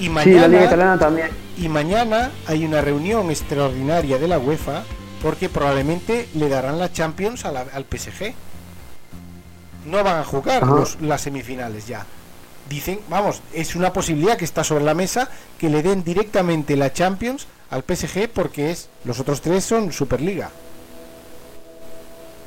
y 0.01 0.05
Sí, 0.05 0.09
mañana 0.11 0.41
la 0.43 0.49
liga 0.49 0.65
italiana 0.65 0.99
también. 0.99 1.29
y 1.57 1.69
mañana 1.69 2.31
hay 2.47 2.65
una 2.65 2.81
reunión 2.81 3.31
extraordinaria 3.31 4.19
de 4.19 4.27
la 4.29 4.39
UEFA 4.39 4.83
porque 5.23 5.49
probablemente 5.49 6.29
le 6.35 6.49
darán 6.49 6.79
la 6.79 6.91
Champions 6.93 7.45
a 7.45 7.53
la- 7.53 7.67
al 7.73 7.85
PSG. 7.85 8.35
No 9.87 10.03
van 10.05 10.19
a 10.19 10.25
jugar 10.25 10.67
los- 10.67 11.01
las 11.01 11.21
semifinales 11.23 11.87
ya. 11.87 12.07
Dicen, 12.69 13.01
vamos, 13.09 13.43
es 13.53 13.75
una 13.77 13.93
posibilidad 13.93 14.37
que 14.37 14.45
está 14.45 14.63
sobre 14.65 14.85
la 14.85 14.95
mesa 14.95 15.29
que 15.59 15.69
le 15.71 15.83
den 15.83 16.05
directamente 16.05 16.77
la 16.77 16.93
Champions 16.93 17.47
al 17.71 17.83
PSG 17.83 18.29
porque 18.29 18.71
es 18.71 18.89
los 19.05 19.19
otros 19.21 19.41
tres 19.41 19.65
son 19.65 19.93
Superliga. 19.93 20.51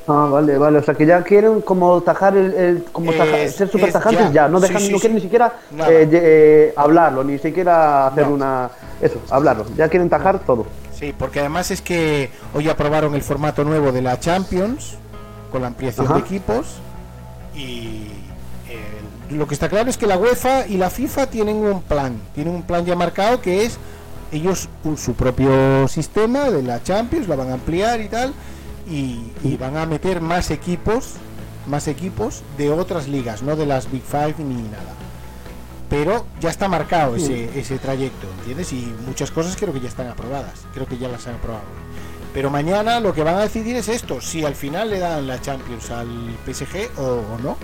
Ah, 0.07 0.27
vale, 0.31 0.57
vale. 0.57 0.79
O 0.79 0.83
sea, 0.83 0.93
que 0.93 1.05
ya 1.05 1.23
quieren 1.23 1.61
como 1.61 2.01
tajar 2.01 2.35
el, 2.35 2.53
el- 2.53 2.83
como 2.91 3.11
taja- 3.13 3.37
Es- 3.39 3.55
ser 3.55 3.69
súper 3.69 3.87
es 3.87 3.93
tajantes 3.93 4.27
ya. 4.27 4.31
ya. 4.43 4.47
No 4.49 4.59
dejan, 4.59 4.81
sí, 4.81 4.89
no 4.91 4.97
sí. 4.97 5.01
quieren 5.01 5.15
ni 5.15 5.21
siquiera 5.21 5.53
eh, 5.87 6.09
eh, 6.11 6.73
hablarlo, 6.75 7.23
ni 7.23 7.37
siquiera 7.39 8.07
hacer 8.07 8.27
No. 8.27 8.33
una 8.33 8.69
eso, 9.01 9.19
hablarlo. 9.29 9.65
Ya 9.77 9.87
quieren 9.87 10.09
tajar 10.09 10.39
todo. 10.39 10.65
Sí, 10.93 11.13
porque 11.17 11.39
además 11.39 11.71
es 11.71 11.81
que 11.81 12.29
hoy 12.53 12.67
aprobaron 12.69 13.15
el 13.15 13.21
formato 13.21 13.63
nuevo 13.63 13.91
de 13.91 14.01
la 14.01 14.19
Champions 14.19 14.97
con 15.51 15.61
la 15.61 15.67
ampliación 15.67 16.05
Ajá. 16.05 16.15
de 16.15 16.19
equipos 16.21 16.75
y 17.55 18.07
eh, 18.69 19.31
lo 19.31 19.47
que 19.47 19.53
está 19.53 19.69
claro 19.69 19.89
es 19.89 19.97
que 19.97 20.07
la 20.07 20.17
UEFA 20.17 20.67
y 20.67 20.77
la 20.77 20.89
FIFA 20.89 21.27
tienen 21.27 21.57
un 21.57 21.81
plan, 21.81 22.15
tienen 22.35 22.53
un 22.55 22.63
plan 22.63 22.85
ya 22.85 22.95
marcado 22.95 23.41
que 23.41 23.65
es 23.65 23.77
ellos 24.31 24.67
un- 24.83 24.97
su 24.97 25.13
propio 25.13 25.87
sistema 25.87 26.49
de 26.49 26.63
la 26.63 26.81
Champions, 26.81 27.27
la 27.27 27.35
van 27.35 27.49
a 27.51 27.53
ampliar 27.53 28.01
y 28.01 28.07
tal 28.09 28.33
y, 28.89 29.31
y 29.43 29.57
van 29.57 29.77
a 29.77 29.85
meter 29.85 30.21
más 30.21 30.51
equipos, 30.51 31.13
más 31.67 31.87
equipos 31.87 32.43
de 32.57 32.71
otras 32.71 33.07
ligas, 33.07 33.43
no 33.43 33.55
de 33.55 33.65
las 33.65 33.91
Big 33.91 34.03
Five 34.03 34.35
ni 34.39 34.61
nada. 34.63 34.93
Pero 35.89 36.25
ya 36.39 36.49
está 36.49 36.67
marcado 36.67 37.15
ese, 37.15 37.57
ese 37.59 37.77
trayecto, 37.77 38.27
¿entiendes? 38.39 38.73
Y 38.73 38.93
muchas 39.05 39.29
cosas 39.31 39.55
creo 39.55 39.73
que 39.73 39.79
ya 39.79 39.89
están 39.89 40.07
aprobadas, 40.07 40.61
creo 40.73 40.87
que 40.87 40.97
ya 40.97 41.07
las 41.07 41.27
han 41.27 41.35
aprobado. 41.35 41.65
Pero 42.33 42.49
mañana 42.49 42.99
lo 42.99 43.13
que 43.13 43.21
van 43.21 43.35
a 43.35 43.41
decidir 43.41 43.75
es 43.75 43.89
esto, 43.89 44.19
si 44.19 44.43
al 44.43 44.55
final 44.55 44.89
le 44.89 44.99
dan 44.99 45.27
la 45.27 45.39
Champions 45.39 45.91
al 45.91 46.07
PSG 46.47 46.99
o, 46.99 47.03
o 47.03 47.37
no. 47.43 47.57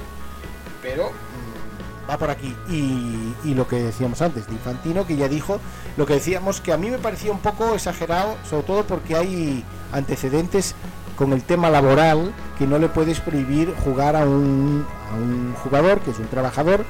Pero 0.83 1.09
mm, 1.09 2.09
va 2.09 2.17
por 2.19 2.29
aquí. 2.29 2.55
Y, 2.69 3.33
y 3.49 3.55
lo 3.55 3.67
que 3.67 3.77
decíamos 3.77 4.21
antes, 4.21 4.45
de 4.45 4.53
Infantino, 4.53 5.07
que 5.07 5.17
ya 5.17 5.27
dijo, 5.27 5.59
lo 5.97 6.05
que 6.05 6.13
decíamos 6.13 6.61
que 6.61 6.71
a 6.71 6.77
mí 6.77 6.91
me 6.91 6.99
parecía 6.99 7.31
un 7.31 7.39
poco 7.39 7.73
exagerado, 7.73 8.35
sobre 8.47 8.63
todo 8.63 8.83
porque 8.83 9.15
hay 9.15 9.63
antecedentes 9.91 10.75
con 11.19 11.33
el 11.33 11.43
tema 11.43 11.69
laboral 11.69 12.33
que 12.57 12.65
no 12.65 12.79
le 12.79 12.89
puedes 12.89 13.19
prohibir 13.19 13.75
jugar 13.83 14.15
a 14.15 14.23
un, 14.23 14.85
a 15.11 15.15
un 15.15 15.53
jugador 15.63 15.99
que 15.99 16.09
es 16.11 16.17
un 16.19 16.27
trabajador 16.27 16.83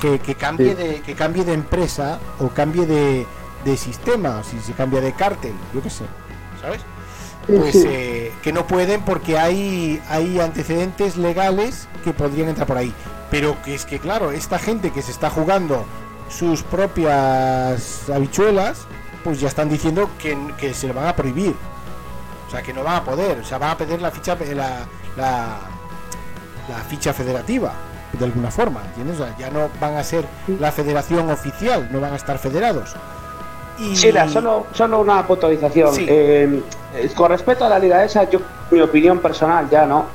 que, 0.00 0.18
que 0.20 0.34
cambie 0.36 0.70
Sí. 0.70 0.74
de 0.82 1.00
que 1.02 1.14
cambie 1.14 1.44
de 1.44 1.52
empresa 1.52 2.20
o 2.38 2.48
cambie 2.48 2.86
de, 2.86 3.26
de 3.64 3.76
sistema 3.76 4.42
si 4.44 4.58
se 4.60 4.72
cambia 4.72 5.00
de 5.00 5.12
cártel 5.12 5.52
yo 5.74 5.82
qué 5.82 5.90
sé 5.90 6.04
sabes 6.62 6.80
pues 7.46 7.72
Sí. 7.72 7.84
eh, 7.86 8.32
que 8.42 8.52
no 8.52 8.66
pueden 8.66 9.02
porque 9.02 9.38
hay 9.38 10.00
hay 10.08 10.38
antecedentes 10.40 11.16
legales 11.16 11.88
que 12.04 12.12
podrían 12.12 12.48
entrar 12.48 12.66
por 12.66 12.76
ahí 12.78 12.94
pero 13.30 13.56
que 13.64 13.74
es 13.74 13.84
que 13.84 13.98
claro 13.98 14.30
esta 14.32 14.58
gente 14.58 14.90
que 14.92 15.02
se 15.02 15.10
está 15.10 15.30
jugando 15.30 15.84
sus 16.30 16.62
propias 16.62 18.08
habichuelas 18.10 18.86
pues 19.24 19.40
ya 19.40 19.48
están 19.48 19.68
diciendo 19.68 20.08
que, 20.18 20.36
que 20.58 20.72
se 20.74 20.86
lo 20.86 20.94
van 20.94 21.06
a 21.08 21.16
prohibir. 21.16 21.54
O 22.48 22.50
sea, 22.50 22.62
que 22.62 22.72
no 22.72 22.82
van 22.82 22.96
a 22.96 23.04
poder. 23.04 23.38
O 23.38 23.44
sea, 23.44 23.58
van 23.58 23.70
a 23.70 23.76
pedir 23.76 24.00
la 24.00 24.10
ficha, 24.10 24.34
la, 24.54 24.86
la, 25.16 25.58
la 26.68 26.78
ficha 26.88 27.12
federativa, 27.12 27.72
de 28.12 28.24
alguna 28.24 28.50
forma, 28.50 28.80
¿entiendes? 28.86 29.20
O 29.20 29.24
sea, 29.24 29.36
ya 29.36 29.50
no 29.50 29.68
van 29.78 29.96
a 29.96 30.02
ser 30.02 30.24
la 30.58 30.72
federación 30.72 31.30
oficial, 31.30 31.88
no 31.92 32.00
van 32.00 32.14
a 32.14 32.16
estar 32.16 32.38
federados. 32.38 32.96
Y... 33.78 33.94
Sí, 33.94 34.12
solo, 34.32 34.66
solo 34.72 35.00
una 35.00 35.26
puntualización. 35.26 35.94
Sí. 35.94 36.06
Eh, 36.08 36.62
con 37.14 37.30
respecto 37.30 37.66
a 37.66 37.68
la 37.68 37.78
liga 37.78 38.02
esa, 38.02 38.24
yo, 38.24 38.40
mi 38.70 38.80
opinión 38.80 39.18
personal 39.18 39.68
ya, 39.70 39.86
¿no? 39.86 40.06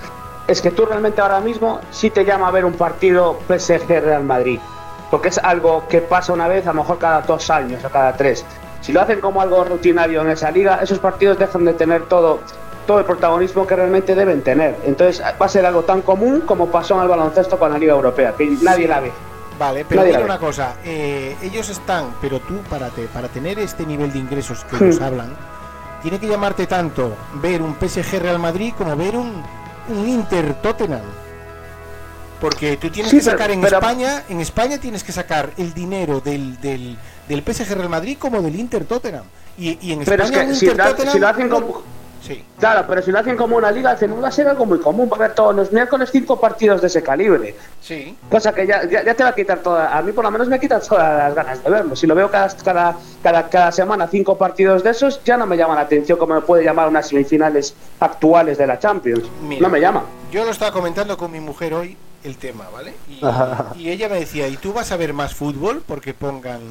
Es 0.48 0.62
que 0.62 0.72
tú 0.72 0.86
realmente 0.86 1.22
ahora 1.22 1.40
mismo 1.40 1.80
sí 1.92 2.10
te 2.10 2.26
llama 2.26 2.48
a 2.48 2.52
ver 2.52 2.66
un 2.66 2.74
partido 2.74 3.40
PSG 3.48 4.02
Real 4.02 4.24
Madrid. 4.24 4.60
Porque 5.10 5.30
es 5.30 5.38
algo 5.38 5.88
que 5.88 6.02
pasa 6.02 6.34
una 6.34 6.48
vez, 6.48 6.66
a 6.66 6.74
lo 6.74 6.82
mejor 6.82 6.98
cada 6.98 7.22
dos 7.22 7.50
años 7.50 7.86
o 7.86 7.90
cada 7.90 8.18
tres. 8.18 8.44
Si 8.84 8.92
lo 8.94 9.02
hacen 9.02 9.20
como 9.20 9.42
algo 9.42 9.64
rutinario 9.64 10.22
en 10.22 10.30
esa 10.30 10.52
liga, 10.52 10.80
esos 10.84 11.00
partidos 11.00 11.40
dejan 11.40 11.66
de 11.66 11.74
tener 11.74 12.04
todo, 12.04 12.42
todo 12.86 13.00
el 13.00 13.06
protagonismo 13.06 13.66
que 13.66 13.76
realmente 13.76 14.14
deben 14.14 14.44
tener. 14.44 14.76
Entonces 14.86 15.24
va 15.42 15.46
a 15.46 15.50
ser 15.50 15.66
algo 15.66 15.82
tan 15.84 16.02
común 16.04 16.42
como 16.42 16.68
pasó 16.68 16.96
en 16.98 17.02
el 17.04 17.08
baloncesto 17.08 17.58
con 17.58 17.72
la 17.72 17.80
Liga 17.80 17.94
Europea, 17.94 18.34
que 18.38 18.46
nadie 18.62 18.88
la 18.88 19.00
ve. 19.00 19.12
Vale, 19.58 19.86
pero 19.88 20.04
mira 20.04 20.20
una 20.20 20.38
cosa, 20.38 20.76
eh, 20.84 21.36
ellos 21.42 21.70
están, 21.70 22.16
pero 22.22 22.40
tú 22.42 22.58
para, 22.70 22.90
te- 22.90 23.08
para 23.08 23.30
tener 23.30 23.58
este 23.60 23.86
nivel 23.86 24.12
de 24.12 24.20
ingresos 24.20 24.66
que 24.66 24.76
ellos 24.84 25.00
Hmm. 25.00 25.04
hablan, 25.04 25.38
tiene 26.02 26.20
que 26.20 26.28
llamarte 26.28 26.68
tanto 26.68 27.16
ver 27.36 27.62
un 27.62 27.76
PSG 27.80 28.20
Real 28.20 28.40
Madrid 28.40 28.74
como 28.78 28.96
ver 28.98 29.16
un, 29.16 29.42
un 29.90 30.08
Inter 30.10 30.56
Tottenham. 30.56 31.02
Porque 32.42 32.76
tú 32.78 32.90
tienes 32.90 33.12
Sí, 33.12 33.20
que 33.20 33.24
pero- 33.24 33.38
sacar 33.38 33.52
en 33.52 33.62
pero- 33.62 33.78
España, 33.78 34.24
en 34.28 34.42
España 34.42 34.78
tienes 34.78 35.04
que 35.04 35.14
sacar 35.14 35.52
el 35.58 35.74
dinero 35.74 36.20
del, 36.20 36.60
del, 36.60 36.98
del 37.28 37.42
PSG 37.42 37.76
Real 37.76 37.90
Madrid 37.90 38.18
como 38.20 38.42
del 38.42 38.56
Inter 38.56 38.86
Tottenham. 38.86 39.26
Y, 39.58 39.78
y 39.82 39.94
en 39.94 40.04
Pero 40.04 40.24
es 40.24 40.30
España 40.30 40.50
que 40.50 40.56
si 40.56 40.66
lo, 40.66 40.76
Tottenham 40.76 41.14
si 41.14 41.20
lo 41.20 41.28
hacen 41.28 41.50
como... 41.50 41.84
Sí. 42.22 42.42
Claro, 42.58 42.86
pero 42.88 43.02
si 43.02 43.12
lo 43.12 43.20
hacen 43.20 43.36
como 43.36 43.58
una 43.58 43.70
liga, 43.70 43.98
va 44.02 44.28
a 44.30 44.32
ser 44.32 44.48
algo 44.48 44.66
muy 44.66 44.80
común. 44.80 45.10
Va 45.12 45.18
a 45.18 45.20
haber 45.20 45.36
todos 45.36 45.54
los 45.54 45.74
miércoles 45.74 46.10
cinco 46.10 46.40
partidos 46.40 46.80
de 46.80 46.88
ese 46.88 47.04
calibre. 47.04 47.54
Sí. 47.82 48.16
Cosa 48.30 48.54
que 48.54 48.66
ya, 48.66 48.88
ya, 48.90 49.04
ya 49.04 49.14
te 49.14 49.24
va 49.24 49.30
a 49.32 49.36
quitar 49.36 49.60
toda. 49.60 49.98
A 49.98 50.02
mí, 50.02 50.14
por 50.14 50.24
lo 50.24 50.32
menos, 50.32 50.48
me 50.48 50.58
quita 50.58 50.80
todas 50.80 51.18
las 51.18 51.36
ganas 51.36 51.62
de 51.62 51.70
verlo. 51.70 51.98
Si 51.98 52.08
lo 52.08 52.16
veo 52.16 52.32
cada, 52.32 52.48
cada, 52.64 52.96
cada, 53.22 53.50
cada 53.50 53.72
semana 53.74 54.08
cinco 54.08 54.38
partidos 54.38 54.84
de 54.84 54.92
esos, 54.92 55.22
ya 55.26 55.36
no 55.36 55.46
me 55.46 55.58
llama 55.58 55.76
la 55.76 55.82
atención 55.82 56.18
como 56.18 56.36
me 56.36 56.42
puede 56.42 56.64
llamar 56.64 56.88
unas 56.88 57.10
semifinales 57.10 57.76
actuales 58.00 58.58
de 58.58 58.68
la 58.68 58.80
Champions. 58.80 59.26
Mira. 59.42 59.62
No 59.62 59.70
me 59.70 59.82
llama. 59.82 60.04
Yo 60.32 60.46
lo 60.46 60.52
estaba 60.52 60.72
comentando 60.72 61.18
con 61.18 61.30
mi 61.30 61.42
mujer 61.42 61.74
hoy 61.74 61.98
el 62.24 62.38
tema, 62.38 62.66
¿vale? 62.72 62.94
Y, 63.10 63.84
y 63.84 63.90
ella 63.90 64.08
me 64.10 64.20
decía, 64.20 64.48
¿y 64.48 64.58
tú 64.58 64.74
vas 64.74 64.92
a 64.92 64.98
ver 64.98 65.14
más 65.14 65.34
fútbol? 65.36 65.84
Porque 65.86 66.14
pongan... 66.14 66.62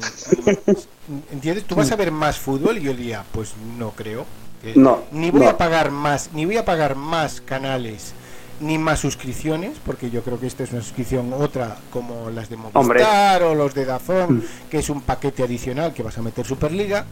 ¿Entiendes? 1.31 1.65
¿Tú 1.65 1.75
vas 1.75 1.91
a 1.91 1.95
ver 1.95 2.11
más 2.11 2.37
fútbol? 2.39 2.77
Y 2.77 2.81
yo 2.81 2.91
le 2.93 2.97
decía, 2.99 3.23
pues 3.31 3.53
no 3.77 3.91
creo. 3.91 4.25
Eh, 4.63 4.73
No, 4.75 5.01
Ni 5.11 5.31
voy 5.31 5.41
no. 5.41 5.49
a 5.49 5.57
pagar 5.57 5.91
más, 5.91 6.29
ni 6.33 6.45
voy 6.45 6.57
a 6.57 6.65
pagar 6.65 6.95
más 6.95 7.41
canales, 7.41 8.13
ni 8.61 8.77
más 8.77 8.99
suscripciones, 8.99 9.77
porque 9.85 10.09
yo 10.09 10.23
creo 10.23 10.39
que 10.39 10.47
esta 10.47 10.63
es 10.63 10.71
una 10.71 10.81
suscripción 10.81 11.33
otra 11.33 11.77
como 11.91 12.29
las 12.29 12.49
de 12.49 12.55
Hombre. 12.55 13.01
Movistar 13.03 13.43
o 13.43 13.55
los 13.55 13.73
de 13.73 13.85
Dazón, 13.85 14.37
Mm. 14.37 14.43
que 14.69 14.79
es 14.79 14.89
un 14.89 15.01
paquete 15.01 15.43
adicional 15.43 15.93
que 15.93 16.03
vas 16.03 16.17
a 16.17 16.21
meter 16.21 16.45
Superliga. 16.45 17.05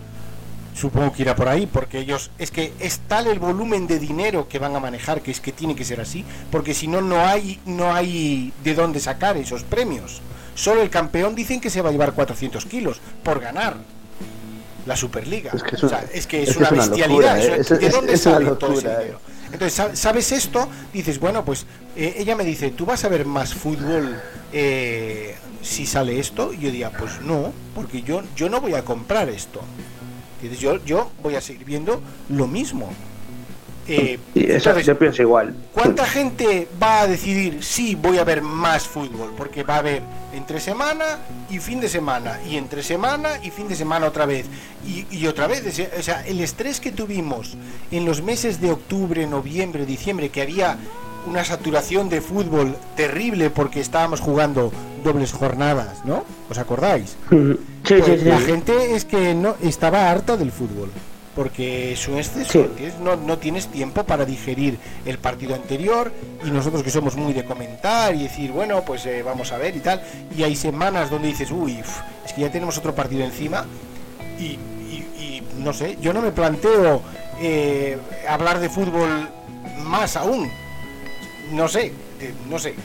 Supongo 0.74 1.12
que 1.14 1.24
irá 1.24 1.36
por 1.36 1.50
ahí, 1.50 1.68
porque 1.68 2.00
ellos 2.00 2.32
es 2.40 2.50
que 2.50 2.74
es 2.80 3.00
tal 3.08 3.28
el 3.28 3.40
volumen 3.40 3.88
de 3.88 4.00
dinero 4.00 4.48
que 4.48 4.58
van 4.58 4.76
a 4.76 4.80
manejar 4.80 5.22
que 5.22 5.30
es 5.32 5.42
que 5.42 5.52
tiene 5.52 5.76
que 5.76 5.84
ser 5.84 6.00
así, 6.00 6.24
porque 6.50 6.74
si 6.74 6.88
no 6.88 7.02
no 7.02 7.26
hay 7.26 7.60
no 7.66 7.94
hay 7.94 8.54
de 8.64 8.74
dónde 8.74 9.00
sacar 9.00 9.36
esos 9.38 9.64
premios. 9.64 10.22
Solo 10.56 10.82
el 10.82 10.90
campeón 10.90 11.36
dicen 11.36 11.60
que 11.62 11.70
se 11.70 11.82
va 11.82 11.90
a 11.90 11.92
llevar 11.92 12.14
400 12.14 12.66
kilos 12.66 13.00
por 13.24 13.40
ganar 13.42 13.76
la 14.86 14.96
Superliga. 14.96 15.52
Es 15.54 15.62
que 15.64 15.76
es 15.76 15.84
O 15.84 15.88
una- 15.88 16.00
sea, 16.00 16.10
es 16.14 16.26
que 16.28 16.44
es 16.44 16.56
una 16.58 16.66
es 16.68 16.72
una 16.72 16.82
bestialidad. 16.88 17.38
locura, 17.38 17.44
¿eh? 17.44 17.64
¿De 17.80 17.90
dónde 17.90 18.18
sale 18.18 18.46
todo 18.52 18.74
ese 18.74 18.82
locura, 18.88 19.00
dinero? 19.00 19.20
Entonces, 19.52 19.74
sa- 19.74 19.96
¿sabes 19.96 20.32
esto? 20.32 20.68
Dices, 20.94 21.20
bueno, 21.20 21.44
pues 21.46 21.66
eh, 21.96 22.16
ella 22.18 22.36
me 22.36 22.44
dice, 22.46 22.72
¿tú 22.72 22.86
vas 22.86 23.04
a 23.04 23.10
ver 23.10 23.26
más 23.26 23.54
fútbol 23.54 24.16
eh, 24.54 25.36
si 25.62 25.86
sale 25.86 26.20
esto? 26.20 26.54
Y 26.54 26.58
yo 26.58 26.72
diría, 26.72 26.90
pues 26.92 27.20
no, 27.22 27.52
porque 27.76 28.02
yo, 28.02 28.24
yo 28.36 28.50
no 28.50 28.62
voy 28.62 28.74
a 28.74 28.84
comprar 28.84 29.30
esto. 29.30 29.62
Entonces, 30.42 30.60
yo, 30.60 30.84
yo 30.86 31.12
voy 31.22 31.36
a 31.36 31.42
seguir 31.42 31.66
viendo 31.66 32.02
lo 32.30 32.48
mismo. 32.48 32.92
Eh, 33.88 34.20
Y 34.36 34.52
eso 34.52 34.80
yo 34.80 34.98
pienso 34.98 35.22
igual. 35.22 35.56
¿Cuánta 35.74 36.06
gente 36.06 36.68
va 36.82 37.02
a 37.02 37.08
decidir 37.08 37.64
sí 37.64 37.96
voy 37.96 38.20
a 38.20 38.24
ver 38.24 38.42
más 38.42 38.88
fútbol? 38.88 39.34
Porque 39.36 39.64
va 39.64 39.76
a 39.76 39.80
haber 39.80 40.04
entre 40.34 40.60
semana 40.60 41.18
y 41.50 41.58
fin 41.60 41.82
de 41.82 41.90
semana, 41.90 42.40
y 42.48 42.58
entre 42.58 42.84
semana 42.84 43.40
y 43.44 43.50
fin 43.50 43.68
de 43.68 43.76
semana 43.76 44.06
otra 44.08 44.26
vez, 44.26 44.46
y, 44.86 45.06
y 45.10 45.28
otra 45.28 45.48
vez. 45.48 45.64
O 45.98 46.04
sea, 46.04 46.26
el 46.26 46.40
estrés 46.42 46.80
que 46.80 46.92
tuvimos 46.92 47.58
en 47.90 48.06
los 48.06 48.22
meses 48.22 48.62
de 48.62 48.72
octubre, 48.72 49.26
noviembre, 49.28 49.86
diciembre, 49.86 50.30
que 50.30 50.42
había 50.44 50.78
una 51.28 51.44
saturación 51.46 52.10
de 52.10 52.22
fútbol 52.22 52.76
terrible 52.96 53.50
porque 53.50 53.80
estábamos 53.80 54.20
jugando 54.20 54.72
dobles 55.04 55.32
jornadas, 55.34 56.04
¿no? 56.06 56.24
¿Os 56.50 56.58
acordáis? 56.58 57.16
Sí, 57.84 57.96
Pues 57.98 58.22
sí. 58.22 58.28
La 58.28 58.40
gente 58.40 58.96
es 58.96 59.06
que 59.06 59.34
no 59.34 59.56
estaba 59.60 60.12
harta 60.12 60.38
del 60.38 60.52
fútbol. 60.52 60.92
Porque 61.36 61.94
es 61.94 62.08
un 62.08 62.18
exceso, 62.20 62.68
no, 63.02 63.16
no 63.16 63.38
tienes 63.40 63.68
tiempo 63.68 64.04
para 64.04 64.24
digerir 64.26 64.78
el 65.06 65.18
partido 65.18 65.56
anterior 65.56 66.12
y 66.46 66.52
nosotros 66.52 66.84
que 66.84 66.92
somos 66.92 67.16
muy 67.16 67.34
de 67.34 67.44
comentar 67.46 68.14
y 68.14 68.24
decir, 68.24 68.52
bueno, 68.52 68.82
pues 68.86 69.06
eh, 69.08 69.24
vamos 69.24 69.52
a 69.52 69.58
ver 69.58 69.76
y 69.76 69.80
tal. 69.80 70.04
Y 70.38 70.44
hay 70.44 70.56
semanas 70.56 71.10
donde 71.10 71.30
dices, 71.30 71.50
uy, 71.52 71.80
es 72.26 72.34
que 72.34 72.42
ya 72.42 72.52
tenemos 72.52 72.78
otro 72.78 72.94
partido 72.94 73.24
encima 73.24 73.66
y, 74.38 74.44
y- 74.44 75.08
y 75.18 75.44
no 75.58 75.74
sé, 75.74 75.98
yo 76.02 76.14
no 76.14 76.22
me 76.22 76.32
planteo 76.32 77.02
eh, 77.42 77.98
hablar 78.30 78.60
de 78.60 78.70
fútbol 78.70 79.28
más 79.86 80.16
aún. 80.18 80.52
No 81.52 81.68
sé, 81.68 81.92
no 82.50 82.58
sé. 82.60 82.76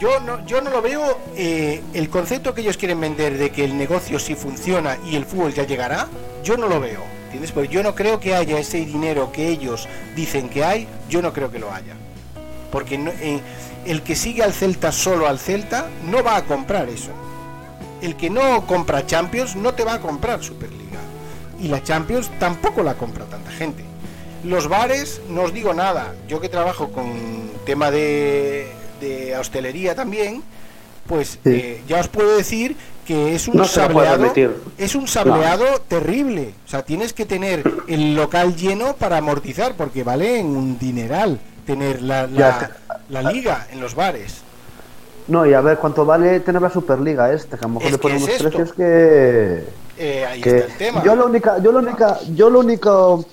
Yo 0.00 0.20
no, 0.20 0.44
yo 0.46 0.60
no 0.60 0.70
lo 0.70 0.82
veo. 0.82 1.18
eh, 1.36 1.82
el 1.94 2.10
concepto 2.10 2.54
que 2.54 2.62
ellos 2.62 2.76
quieren 2.76 3.00
vender 3.00 3.38
de 3.38 3.50
que 3.50 3.64
el 3.64 3.76
negocio 3.76 4.18
sí 4.18 4.34
funciona 4.34 4.98
y 5.06 5.16
el 5.16 5.24
fútbol 5.24 5.54
ya 5.54 5.64
llegará, 5.64 6.08
yo 6.42 6.56
no 6.56 6.66
lo 6.68 6.80
veo. 6.80 7.02
¿Entiendes? 7.24 7.52
Porque 7.52 7.68
yo 7.68 7.82
no 7.82 7.94
creo 7.94 8.20
que 8.20 8.34
haya 8.34 8.58
ese 8.58 8.78
dinero 8.84 9.32
que 9.32 9.48
ellos 9.48 9.88
dicen 10.14 10.48
que 10.48 10.64
hay, 10.64 10.88
yo 11.08 11.20
no 11.20 11.32
creo 11.32 11.50
que 11.50 11.58
lo 11.58 11.72
haya. 11.72 11.94
Porque 12.70 12.94
eh, 12.94 13.40
el 13.86 14.02
que 14.02 14.14
sigue 14.14 14.42
al 14.42 14.52
Celta 14.52 14.92
solo 14.92 15.26
al 15.28 15.38
Celta 15.38 15.88
no 16.08 16.22
va 16.22 16.36
a 16.36 16.44
comprar 16.44 16.88
eso. 16.88 17.10
El 18.00 18.16
que 18.16 18.30
no 18.30 18.66
compra 18.66 19.06
Champions 19.06 19.56
no 19.56 19.74
te 19.74 19.84
va 19.84 19.94
a 19.94 20.00
comprar 20.00 20.42
Superliga. 20.42 21.00
Y 21.60 21.68
la 21.68 21.82
Champions 21.82 22.30
tampoco 22.38 22.82
la 22.82 22.94
compra 22.94 23.24
tanta 23.24 23.50
gente. 23.50 23.84
Los 24.44 24.68
bares, 24.68 25.20
no 25.28 25.42
os 25.42 25.54
digo 25.54 25.72
nada. 25.72 26.14
Yo 26.28 26.40
que 26.40 26.48
trabajo 26.48 26.90
con 26.92 27.43
tema 27.64 27.90
de, 27.90 28.68
de 29.00 29.36
hostelería 29.36 29.94
también, 29.94 30.42
pues 31.06 31.38
Sí. 31.42 31.50
eh, 31.50 31.82
ya 31.88 32.00
os 32.00 32.08
puedo 32.08 32.36
decir 32.36 32.76
que 33.06 33.34
es 33.34 33.48
un 33.48 33.56
No 33.56 33.64
sableado, 33.66 34.32
es 34.78 34.94
un 34.94 35.06
sableado 35.06 35.64
terrible. 35.88 36.54
O 36.64 36.68
sea, 36.68 36.82
tienes 36.82 37.12
que 37.12 37.26
tener 37.26 37.62
el 37.86 38.14
local 38.14 38.56
lleno 38.56 38.94
para 38.96 39.18
amortizar, 39.18 39.74
porque 39.76 40.02
vale 40.02 40.38
en 40.38 40.46
un 40.46 40.78
dineral 40.78 41.38
tener 41.66 42.00
la, 42.00 42.26
la, 42.26 42.70
la 43.10 43.22
liga 43.30 43.66
en 43.70 43.80
los 43.80 43.94
bares. 43.94 44.42
No, 45.28 45.44
y 45.46 45.52
a 45.54 45.60
ver 45.60 45.78
cuánto 45.78 46.04
vale 46.06 46.40
tener 46.40 46.60
la 46.62 46.70
Superliga 46.70 47.32
esta, 47.32 47.56
que 47.58 47.64
a 47.64 47.68
lo 47.68 47.74
mejor 47.74 47.86
Es 47.86 47.92
le 47.92 47.98
ponen 47.98 48.18
es 48.28 48.42
precios 48.42 48.72
que, 48.74 49.64
Eh, 49.98 50.26
ahí 50.26 50.40
que 50.40 50.58
está 50.58 50.72
el 50.72 50.78
tema. 50.78 51.02
yo 51.04 51.14
lo 51.14 51.26
única, 51.26 51.58
yo 51.62 51.72
lo 51.72 51.78
única, 51.80 52.18
yo 52.34 52.50
lo 52.50 52.60
único 52.60 53.24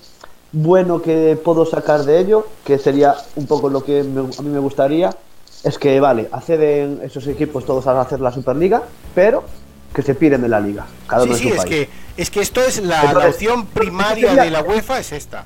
bueno 0.52 1.00
que 1.00 1.38
puedo 1.42 1.64
sacar 1.66 2.04
de 2.04 2.18
ello, 2.18 2.46
que 2.64 2.78
sería 2.78 3.14
un 3.36 3.46
poco 3.46 3.70
lo 3.70 3.82
que 3.84 4.02
me- 4.02 4.20
a 4.20 4.42
mí 4.42 4.48
me 4.50 4.58
gustaría, 4.58 5.14
es 5.64 5.78
que 5.78 5.98
vale, 6.00 6.28
acceden 6.32 7.00
esos 7.02 7.26
equipos 7.26 7.64
todos 7.64 7.86
a 7.86 8.00
hacer 8.00 8.20
la 8.20 8.32
Superliga, 8.32 8.82
pero 9.14 9.44
que 9.94 10.02
se 10.02 10.14
piden 10.14 10.42
de 10.42 10.48
la 10.48 10.60
liga, 10.60 10.86
cada 11.06 11.24
Sí, 11.24 11.28
uno 11.30 11.38
sí, 11.38 11.48
es 11.48 11.56
país. 11.56 11.68
que, 11.70 11.88
es 12.16 12.30
que 12.30 12.40
esto 12.40 12.60
es 12.62 12.82
la, 12.82 12.96
Entonces, 13.02 13.22
la 13.22 13.28
opción 13.30 13.66
primaria 13.66 14.28
sería- 14.28 14.44
de 14.44 14.50
la 14.50 14.62
UEFA, 14.62 14.98
es 15.00 15.12
esta. 15.12 15.44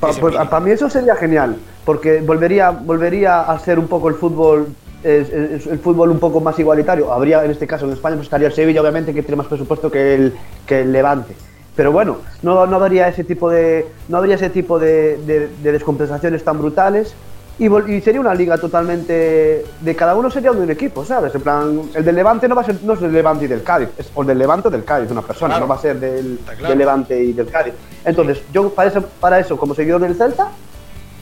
Pa- 0.00 0.12
pues, 0.12 0.34
para 0.36 0.60
mí 0.60 0.70
eso 0.70 0.88
sería 0.88 1.16
genial, 1.16 1.56
porque 1.84 2.20
volvería, 2.20 2.70
volvería 2.70 3.40
a 3.42 3.58
ser 3.58 3.78
un 3.78 3.88
poco 3.88 4.08
el 4.08 4.14
fútbol, 4.14 4.68
es- 5.02 5.28
es- 5.30 5.66
el 5.66 5.78
fútbol 5.80 6.10
un 6.10 6.18
poco 6.20 6.40
más 6.40 6.56
igualitario. 6.58 7.12
Habría, 7.12 7.44
en 7.44 7.50
este 7.50 7.66
caso, 7.66 7.84
en 7.86 7.92
España, 7.92 8.14
pues 8.16 8.26
estaría 8.26 8.46
el 8.48 8.52
Sevilla, 8.54 8.80
obviamente, 8.80 9.12
que 9.12 9.22
tiene 9.22 9.36
más 9.36 9.46
presupuesto 9.48 9.90
que 9.90 10.14
el, 10.14 10.34
que 10.66 10.80
el 10.82 10.92
Levante. 10.92 11.34
Pero 11.78 11.92
bueno, 11.92 12.16
no, 12.42 12.66
no 12.66 12.74
habría 12.76 13.06
ese 13.06 13.22
tipo 13.22 13.48
de, 13.48 13.86
no 14.08 14.16
habría 14.18 14.34
ese 14.34 14.50
tipo 14.50 14.80
de, 14.80 15.16
de- 15.24 15.48
de 15.62 15.70
descompensaciones 15.72 16.42
tan 16.42 16.58
brutales. 16.58 17.14
Y, 17.60 17.68
sería 18.00 18.20
una 18.20 18.34
liga 18.34 18.58
totalmente. 18.58 19.64
De 19.80 19.94
cada 19.94 20.16
uno 20.16 20.28
sería 20.28 20.50
un 20.50 20.68
equipo, 20.68 21.04
¿sabes? 21.04 21.32
En 21.36 21.40
plan, 21.40 21.82
el 21.94 22.04
del 22.04 22.16
Levante 22.16 22.48
no 22.48 22.56
va 22.56 22.62
a 22.62 22.64
ser 22.64 22.82
no 22.82 22.94
es 22.94 23.00
del 23.00 23.12
Levante 23.12 23.44
y 23.44 23.48
del 23.48 23.62
Cádiz, 23.62 23.90
es 23.96 24.10
o 24.12 24.24
del 24.24 24.38
Levante 24.38 24.66
o 24.66 24.70
del 24.72 24.82
Cádiz, 24.84 25.08
una 25.12 25.22
persona, 25.22 25.54
Claro. 25.54 25.66
no 25.66 25.68
va 25.72 25.76
a 25.76 25.82
ser 25.82 26.00
del, 26.00 26.40
claro. 26.44 26.68
del 26.68 26.78
Levante 26.78 27.22
y 27.22 27.32
del 27.32 27.46
Cádiz. 27.48 27.74
Entonces, 28.04 28.42
yo 28.52 28.70
para 28.70 28.88
eso, 28.90 29.04
para 29.20 29.38
eso 29.38 29.56
como 29.56 29.72
seguidor 29.72 30.00
del 30.00 30.16
Celta, 30.16 30.48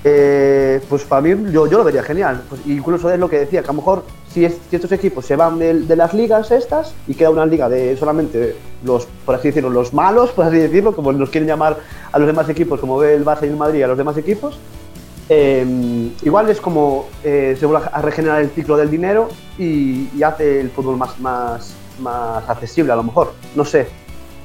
eh, 0.08 0.80
pues 0.88 1.02
para 1.02 1.20
mí 1.20 1.30
yo, 1.50 1.66
yo 1.66 1.78
lo 1.78 1.84
vería 1.84 2.02
genial. 2.04 2.40
Pues 2.48 2.60
incluso 2.66 3.10
es 3.10 3.18
lo 3.18 3.28
que 3.28 3.40
decía, 3.40 3.60
que 3.62 3.66
a 3.68 3.72
lo 3.72 3.78
mejor 3.80 4.04
si, 4.32 4.44
es- 4.44 4.56
si 4.70 4.76
estos 4.76 4.92
equipos 4.92 5.26
se 5.26 5.34
van 5.34 5.58
de, 5.58 5.96
las 5.96 6.14
ligas 6.14 6.52
estas 6.52 6.94
y 7.08 7.14
queda 7.14 7.30
una 7.30 7.44
liga 7.44 7.68
de 7.68 7.96
solamente 7.96 8.54
los, 8.84 9.08
por 9.24 9.34
así 9.34 9.48
decirlo, 9.48 9.68
los 9.68 9.92
malos, 9.92 10.30
por 10.30 10.44
así 10.46 10.58
decirlo, 10.58 10.94
como 10.94 11.12
nos 11.12 11.30
quieren 11.30 11.48
llamar 11.48 11.78
a 12.12 12.18
los 12.20 12.26
demás 12.28 12.48
equipos, 12.48 12.78
como 12.78 12.98
ve 12.98 13.14
el 13.14 13.24
Barça 13.24 13.42
y 13.42 13.46
el 13.48 13.56
Madrid 13.56 13.82
a 13.82 13.88
los 13.88 13.98
demás 13.98 14.16
equipos, 14.16 14.58
eh, 15.28 15.66
igual 16.22 16.48
es 16.50 16.60
como 16.60 17.08
eh, 17.24 17.56
se 17.58 17.66
vuelve 17.66 17.88
a 17.92 18.00
regenerar 18.00 18.40
el 18.42 18.50
ciclo 18.50 18.76
del 18.76 18.88
dinero 18.90 19.28
y, 19.58 20.08
y 20.16 20.22
hace 20.22 20.60
el 20.60 20.70
fútbol 20.70 20.96
más, 20.96 21.18
más, 21.18 21.74
más 21.98 22.48
accesible 22.48 22.92
a 22.92 22.96
lo 22.96 23.02
mejor. 23.02 23.32
No 23.56 23.64
sé. 23.64 23.88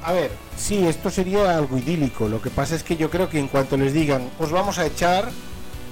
A 0.04 0.12
ver, 0.12 0.32
sí, 0.56 0.84
esto 0.88 1.08
sería 1.08 1.56
algo 1.56 1.78
idílico. 1.78 2.26
Lo 2.28 2.42
que 2.42 2.50
pasa 2.50 2.74
es 2.74 2.82
que 2.82 2.96
yo 2.96 3.08
creo 3.10 3.28
que 3.28 3.38
en 3.38 3.46
cuanto 3.46 3.76
les 3.76 3.92
digan, 3.92 4.28
os 4.40 4.50
vamos 4.50 4.80
a 4.80 4.86
echar, 4.86 5.28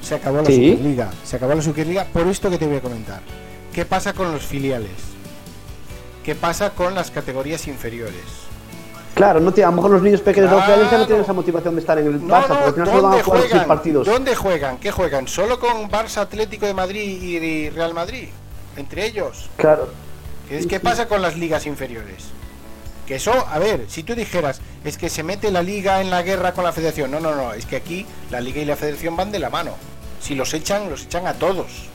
se 0.03 0.15
acabó 0.17 0.39
la 0.39 0.45
Sí. 0.47 0.71
Superliga. 0.73 1.11
Se 1.25 1.37
acabó 1.37 1.55
la 1.55 1.63
Superliga 1.63 2.05
por 2.05 2.27
esto 2.27 2.51
que 2.51 2.59
te 2.59 2.67
voy 2.67 2.77
a 2.77 2.81
comentar. 2.81 3.21
¿Qué 3.73 3.85
pasa 3.85 4.13
con 4.13 4.33
los 4.33 4.43
filiales? 4.45 4.91
¿Qué 6.25 6.35
pasa 6.35 6.71
con 6.71 6.95
las 6.95 7.11
categorías 7.11 7.67
inferiores? 7.67 8.23
Claro, 9.15 9.41
no 9.41 9.53
tiene, 9.53 9.67
a 9.67 9.71
lo 9.71 9.77
mejor 9.77 9.91
los 9.93 10.03
niños 10.03 10.21
pequeños 10.21 10.51
de 10.51 10.57
Claro. 10.57 10.91
ya 10.91 10.99
no 10.99 11.07
tienen 11.07 11.25
esa 11.25 11.33
motivación 11.33 11.75
de 11.75 11.81
estar 11.81 11.99
en 11.99 12.07
el 12.07 12.27
No, 12.27 12.35
Barça, 12.35 12.49
no, 12.49 12.61
porque 12.65 12.81
al 12.81 12.87
final 12.87 12.89
van 12.89 13.03
¿dónde 13.03 13.19
a 13.21 13.25
jugar 13.25 13.41
juegan? 13.43 13.67
partidos. 13.67 14.07
¿Dónde 14.07 14.37
juegan? 14.37 14.79
¿Qué 14.79 14.91
juegan? 14.93 15.29
¿Solo 15.29 15.59
con 15.59 15.91
Barça, 15.91 16.19
Atlético 16.19 16.67
de 16.67 16.75
Madrid 16.75 17.23
y 17.23 17.71
Real 17.71 17.93
Madrid? 17.95 18.29
Entre 18.77 19.07
ellos. 19.07 19.51
Claro. 19.57 19.89
¿Qué, 20.49 20.59
es- 20.59 20.67
qué 20.67 20.81
pasa 20.81 21.07
con 21.09 21.23
las 21.23 21.37
ligas 21.37 21.67
inferiores? 21.67 22.25
Que 23.07 23.17
eso, 23.17 23.33
a 23.51 23.59
ver, 23.59 23.87
si 23.89 24.05
tú 24.05 24.15
dijeras, 24.15 24.61
es 24.85 24.97
que 24.97 25.09
se 25.11 25.23
mete 25.25 25.51
la 25.51 25.63
liga 25.63 26.01
en 26.01 26.11
la 26.11 26.23
guerra 26.23 26.53
con 26.53 26.63
la 26.65 26.73
federación. 26.73 27.11
No, 27.11 27.19
no, 27.19 27.35
no, 27.35 27.53
es 27.53 27.67
que 27.67 27.77
aquí 27.77 28.07
la 28.31 28.41
liga 28.41 28.61
y 28.61 28.65
la 28.65 28.77
federación 28.77 29.17
van 29.17 29.33
de 29.33 29.41
la 29.41 29.51
mano. 29.51 29.73
Si 30.21 30.35
los 30.35 30.53
echan, 30.55 30.91
los 30.91 31.05
echan 31.05 31.27
a 31.27 31.35
todos. 31.35 31.89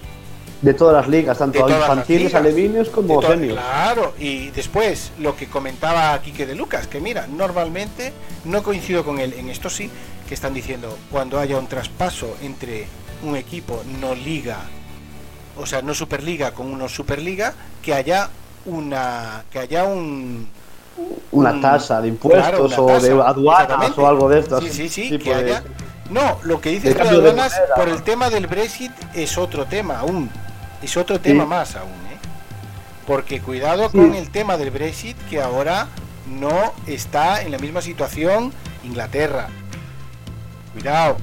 De 0.62 0.74
todas 0.74 0.96
las 0.96 1.08
ligas, 1.08 1.38
tanto 1.38 1.68
las 1.68 1.80
infantiles, 1.82 2.34
alevinios 2.34 2.90
como 2.90 3.22
seniors. 3.22 3.54
Claro, 3.54 4.14
y 4.18 4.50
después 4.50 5.12
lo 5.20 5.36
que 5.36 5.48
comentaba 5.48 6.20
Quique 6.22 6.46
de 6.46 6.56
Lucas, 6.56 6.88
que 6.88 7.00
mira, 7.00 7.28
normalmente 7.28 8.14
no 8.46 8.64
coincido 8.64 9.04
con 9.04 9.20
él 9.20 9.34
en 9.38 9.50
esto 9.50 9.70
sí, 9.70 9.90
que 10.28 10.34
están 10.34 10.54
diciendo 10.54 10.98
cuando 11.12 11.40
haya 11.40 11.58
un 11.58 11.68
traspaso 11.68 12.36
entre 12.42 12.88
un 13.24 13.36
equipo 13.36 13.84
no 14.02 14.16
liga, 14.16 14.58
o 15.58 15.66
sea, 15.66 15.82
no 15.82 15.94
superliga 15.94 16.52
con 16.52 16.68
uno 16.68 16.90
superliga, 16.90 17.54
que 17.84 17.94
haya 17.94 18.30
una 18.66 19.44
que 19.52 19.60
haya 19.60 19.84
un 19.84 20.48
Una 21.32 21.52
un- 21.52 21.62
tasa 21.62 22.02
de 22.02 22.08
impuestos 22.08 22.44
claro, 22.70 22.84
o 22.84 22.88
tasa, 22.88 23.06
de 23.08 23.12
aduanas 23.22 23.98
o 23.98 24.08
algo 24.08 24.30
de 24.30 24.40
esto. 24.40 24.60
Sí, 24.62 24.70
sí, 24.70 24.90
sí, 24.90 25.20
que 25.20 25.34
haya. 25.34 25.64
No, 26.10 26.38
lo 26.44 26.62
que 26.62 26.78
aduanas 26.78 27.54
moneda. 27.54 27.76
por 27.76 27.90
el 27.90 28.04
tema 28.04 28.30
del 28.30 28.48
Brexit 28.48 28.92
es 29.14 29.38
otro 29.38 29.66
tema 29.66 30.00
aún. 30.00 30.30
Es 30.82 30.96
otro 30.98 31.20
tema 31.20 31.44
Sí. 31.44 31.50
más 31.50 31.76
aún, 31.76 31.90
¿eh? 31.90 32.18
Porque 33.08 33.42
cuidado 33.42 33.90
Sí. 33.90 33.98
con 33.98 34.14
el 34.14 34.30
tema 34.30 34.58
del 34.58 34.70
Brexit 34.72 35.18
que 35.30 35.42
ahora 35.42 35.88
no 36.30 36.74
está 36.86 37.42
en 37.42 37.52
la 37.52 37.58
misma 37.58 37.82
situación 37.82 38.54
Inglaterra. 38.84 39.48
Cuidado. 40.74 41.18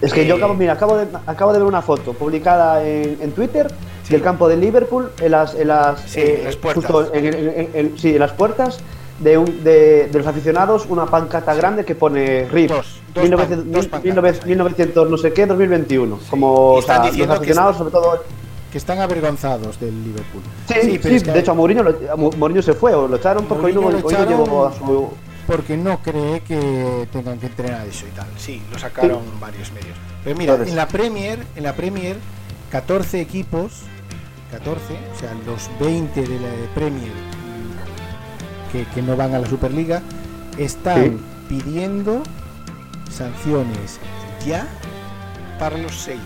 Es 0.00 0.12
que 0.12 0.24
yo 0.26 0.34
Eh, 0.36 0.38
acabo, 0.38 0.54
mira, 0.54 0.74
acabo 0.74 0.96
de, 0.96 1.08
acabo 1.26 1.52
de 1.52 1.58
ver 1.58 1.66
una 1.68 1.82
foto 1.82 2.12
publicada 2.14 2.82
en, 2.84 3.18
en 3.20 3.32
Twitter 3.32 3.70
Sí. 4.04 4.12
del 4.12 4.22
campo 4.22 4.48
de 4.48 4.56
Liverpool, 4.56 5.12
en 5.20 5.30
las, 5.32 5.54
en 5.54 5.68
las, 5.68 6.00
Sí, 6.02 6.20
eh, 6.20 6.38
en 6.38 6.44
las 6.44 6.56
puertas. 6.56 6.84
justo 6.90 7.14
en- 7.14 7.26
en- 7.26 7.34
en- 7.34 7.70
en- 7.74 7.98
sí, 7.98 8.10
en 8.14 8.18
las 8.20 8.32
puertas 8.32 8.78
de, 9.20 9.38
un- 9.38 9.62
de, 9.64 10.08
de 10.08 10.18
los 10.18 10.26
aficionados, 10.26 10.86
una 10.88 11.06
pancata 11.06 11.54
grande 11.54 11.84
que 11.84 11.94
pone 11.94 12.46
RIP. 12.48 12.70
Dos, 12.70 13.00
dos 13.14 13.22
1900, 13.24 13.46
pan- 13.64 13.72
dos 13.72 13.82
mil- 13.82 13.90
pancartas 13.90 14.04
1900, 14.04 14.44
ahí. 14.44 14.48
1900 14.50 15.10
no 15.10 15.16
sé 15.18 15.32
qué, 15.32 15.46
2021. 15.46 16.18
Sí. 16.18 16.26
Como 16.30 16.72
o 16.74 16.82
sea, 16.82 16.98
los 17.12 17.28
aficionados, 17.30 17.76
sobre 17.76 17.90
todo. 17.92 18.24
Que 18.72 18.78
están 18.78 19.00
avergonzados 19.00 19.80
del 19.80 20.02
Liverpool. 20.04 20.42
Sí, 20.68 20.74
sí, 20.82 20.98
pero 21.02 21.14
es 21.16 21.22
que- 21.24 21.32
de 21.32 21.40
hecho 21.40 21.50
a 21.50 21.54
Mourinho, 21.54 21.82
lo- 21.82 21.90
a 22.12 22.16
Mou- 22.16 22.34
Mourinho 22.36 22.62
se 22.62 22.72
fue, 22.74 22.94
o 22.94 23.08
lo 23.08 23.16
echaron 23.16 23.44
porque 23.46 23.66
hoy 23.66 23.72
no, 23.72 23.82
Mourinho 23.82 24.00
lo 24.02 24.06
hoy 24.08 24.14
no 24.14 24.20
echaron 24.22 24.44
llegó 24.44 24.66
a 24.66 24.72
su. 24.72 25.10
porque 25.46 25.76
no 25.76 25.98
cree 26.02 26.40
que 26.42 27.08
tengan 27.12 27.38
que 27.40 27.46
entrenar 27.46 27.86
eso 27.86 28.06
y 28.06 28.10
tal. 28.16 28.28
Sí, 28.36 28.62
lo 28.72 28.78
sacaron 28.78 29.20
varios 29.40 29.72
medios. 29.72 29.96
Pero 30.22 30.36
mira, 30.36 30.54
en 30.54 30.76
la 30.76 30.86
Premier, 30.86 31.40
en 31.56 31.64
la 31.64 31.74
Premier 31.74 32.16
14 32.70 33.20
equipos, 33.20 33.80
14, 34.52 34.94
o 35.16 35.18
sea, 35.18 35.32
los 35.46 35.68
20 35.80 36.22
de 36.22 36.38
la 36.38 36.48
Premier 36.74 37.10
que, 38.72 38.84
que 38.86 39.02
no 39.02 39.16
van 39.16 39.34
a 39.34 39.38
la 39.38 39.48
Superliga 39.48 40.02
están 40.58 41.02
Sí. 41.04 41.20
pidiendo 41.48 42.22
sanciones 43.10 43.98
ya 44.46 44.66
para 45.58 45.76
los 45.78 45.94
6. 45.96 46.18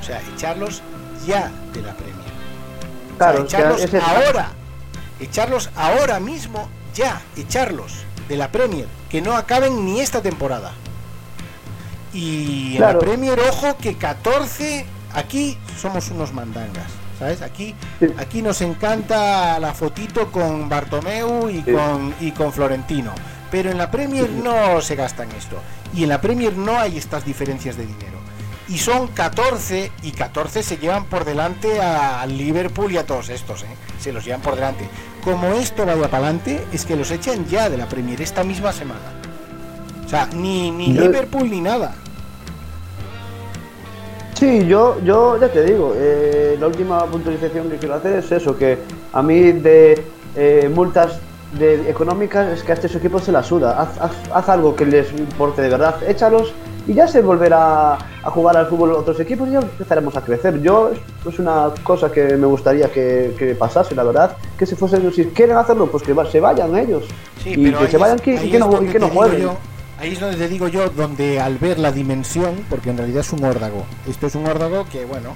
O 0.00 0.04
sea, 0.04 0.20
echarlos 0.34 0.82
ya 1.26 1.50
de 1.72 1.82
la 1.82 1.94
Premier. 1.94 2.14
O 2.16 3.18
sea, 3.18 3.18
Claro, 3.18 3.44
echarlos 3.44 3.80
es- 3.82 3.94
ahora. 3.94 4.48
Echarlos 5.20 5.70
ahora 5.76 6.18
mismo, 6.20 6.68
ya, 6.94 7.20
echarlos 7.36 8.04
de 8.28 8.36
la 8.36 8.50
Premier, 8.50 8.86
que 9.08 9.22
no 9.22 9.36
acaben 9.36 9.84
ni 9.84 10.00
esta 10.00 10.20
temporada. 10.22 10.72
Y 12.12 12.72
en 12.72 12.76
Claro. 12.78 12.98
la 13.00 13.06
Premier, 13.06 13.40
ojo 13.40 13.76
que 13.76 13.96
14, 13.96 14.86
aquí 15.14 15.58
somos 15.80 16.10
unos 16.10 16.32
mandangas, 16.32 16.90
¿sabes? 17.24 17.42
Aquí, 17.42 17.74
aquí 18.18 18.42
nos 18.42 18.60
encanta 18.60 19.58
la 19.58 19.72
fotito 19.72 20.30
con 20.30 20.68
Bartomeu 20.68 21.48
y 21.48 21.62
Sí. 21.62 21.72
con, 21.72 22.14
y 22.20 22.30
con 22.32 22.52
Florentino. 22.52 23.12
Pero 23.50 23.70
en 23.70 23.78
la 23.78 23.90
Premier 23.90 24.28
no 24.28 24.80
se 24.82 24.94
gasta 24.96 25.22
en 25.22 25.32
esto. 25.32 25.56
Y 25.94 26.02
en 26.02 26.08
la 26.10 26.20
Premier 26.20 26.56
no 26.56 26.78
hay 26.78 26.98
estas 26.98 27.24
diferencias 27.24 27.76
de 27.76 27.86
dinero. 27.86 28.18
Y 28.68 28.78
son 28.78 29.08
14 29.08 29.92
y 30.02 30.10
14 30.12 30.62
se 30.62 30.76
llevan 30.78 31.04
por 31.04 31.24
delante 31.24 31.80
al 31.80 32.36
Liverpool 32.36 32.92
y 32.92 32.96
a 32.98 33.06
todos 33.06 33.28
estos, 33.28 33.62
¿eh? 33.62 33.66
se 34.00 34.10
los 34.12 34.24
llevan 34.24 34.40
por 34.40 34.54
delante. 34.56 34.88
Como 35.22 35.48
esto 35.54 35.84
vaya 35.86 36.02
para 36.10 36.24
adelante, 36.24 36.64
es 36.72 36.84
que 36.84 36.96
los 36.96 37.10
echan 37.10 37.46
ya 37.46 37.68
de 37.70 37.76
la 37.78 37.86
Premier 37.88 38.20
esta 38.22 38.42
misma 38.42 38.72
semana. 38.72 39.00
O 40.04 40.08
sea, 40.08 40.26
ni, 40.34 40.70
ni 40.70 40.88
Liverpool 40.92 41.50
ni 41.50 41.60
nada. 41.60 41.94
Sí, 44.34 44.66
yo, 44.66 44.96
yo 45.04 45.38
ya 45.40 45.48
te 45.48 45.62
digo, 45.64 45.94
eh, 45.96 46.56
la 46.60 46.66
última 46.66 47.04
puntualización 47.06 47.70
que 47.70 47.76
quiero 47.76 47.94
hacer 47.94 48.16
es 48.18 48.30
eso, 48.32 48.56
que 48.56 48.78
a 49.12 49.22
mí 49.22 49.52
de 49.52 50.02
eh, 50.36 50.70
multas 50.74 51.18
de, 51.58 51.88
económicas 51.88 52.48
es 52.52 52.62
que 52.64 52.72
a 52.72 52.74
estos 52.74 52.94
equipos 52.96 53.22
se 53.24 53.32
la 53.32 53.42
suda. 53.44 53.80
Haz, 53.80 53.96
haz- 54.00 54.30
haz 54.34 54.48
algo 54.48 54.74
que 54.74 54.86
les 54.86 55.12
importe 55.12 55.62
de 55.62 55.68
verdad, 55.68 55.94
échalos 56.06 56.52
y 56.86 56.94
ya 56.94 57.06
se 57.06 57.22
volverá 57.22 57.94
a 57.94 58.30
jugar 58.30 58.56
al 58.56 58.66
fútbol 58.66 58.92
otros 58.92 59.18
equipos 59.20 59.48
y 59.48 59.52
ya 59.52 59.60
empezaremos 59.60 60.16
a 60.16 60.20
crecer. 60.20 60.60
Yo 60.60 60.90
es 61.26 61.38
una 61.38 61.70
cosa 61.84 62.10
que 62.10 62.36
me 62.36 62.46
gustaría 62.46 62.90
que, 62.90 63.34
que 63.38 63.54
pasase, 63.54 63.94
la 63.94 64.02
verdad, 64.02 64.36
que 64.58 64.66
si 64.66 64.74
fuesen, 64.74 65.10
si 65.12 65.26
quieren 65.26 65.56
hacerlo, 65.56 65.86
pues 65.86 66.02
que 66.02 66.14
se 66.30 66.40
vayan 66.40 66.76
ellos 66.76 67.04
Sí, 67.42 67.50
y 67.56 67.72
que 67.72 67.86
se 67.88 67.98
vayan 67.98 68.18
ahí 68.26 68.48
y 68.48 68.50
que 68.50 68.58
no, 68.58 68.82
y 68.82 68.86
que 68.88 68.98
no 68.98 69.08
jueguen. 69.08 69.42
yo- 69.42 69.56
ahí 70.04 70.12
es 70.12 70.20
donde 70.20 70.36
te 70.36 70.48
digo 70.48 70.68
yo, 70.68 70.88
donde 70.90 71.40
al 71.40 71.58
ver 71.58 71.78
la 71.78 71.90
dimensión, 71.92 72.64
porque 72.68 72.90
en 72.90 72.98
realidad 72.98 73.20
es 73.20 73.32
un 73.32 73.44
órdago. 73.44 73.84
Esto 74.08 74.26
es 74.26 74.34
un 74.34 74.46
órdago 74.46 74.86
que, 74.88 75.04
bueno, 75.04 75.34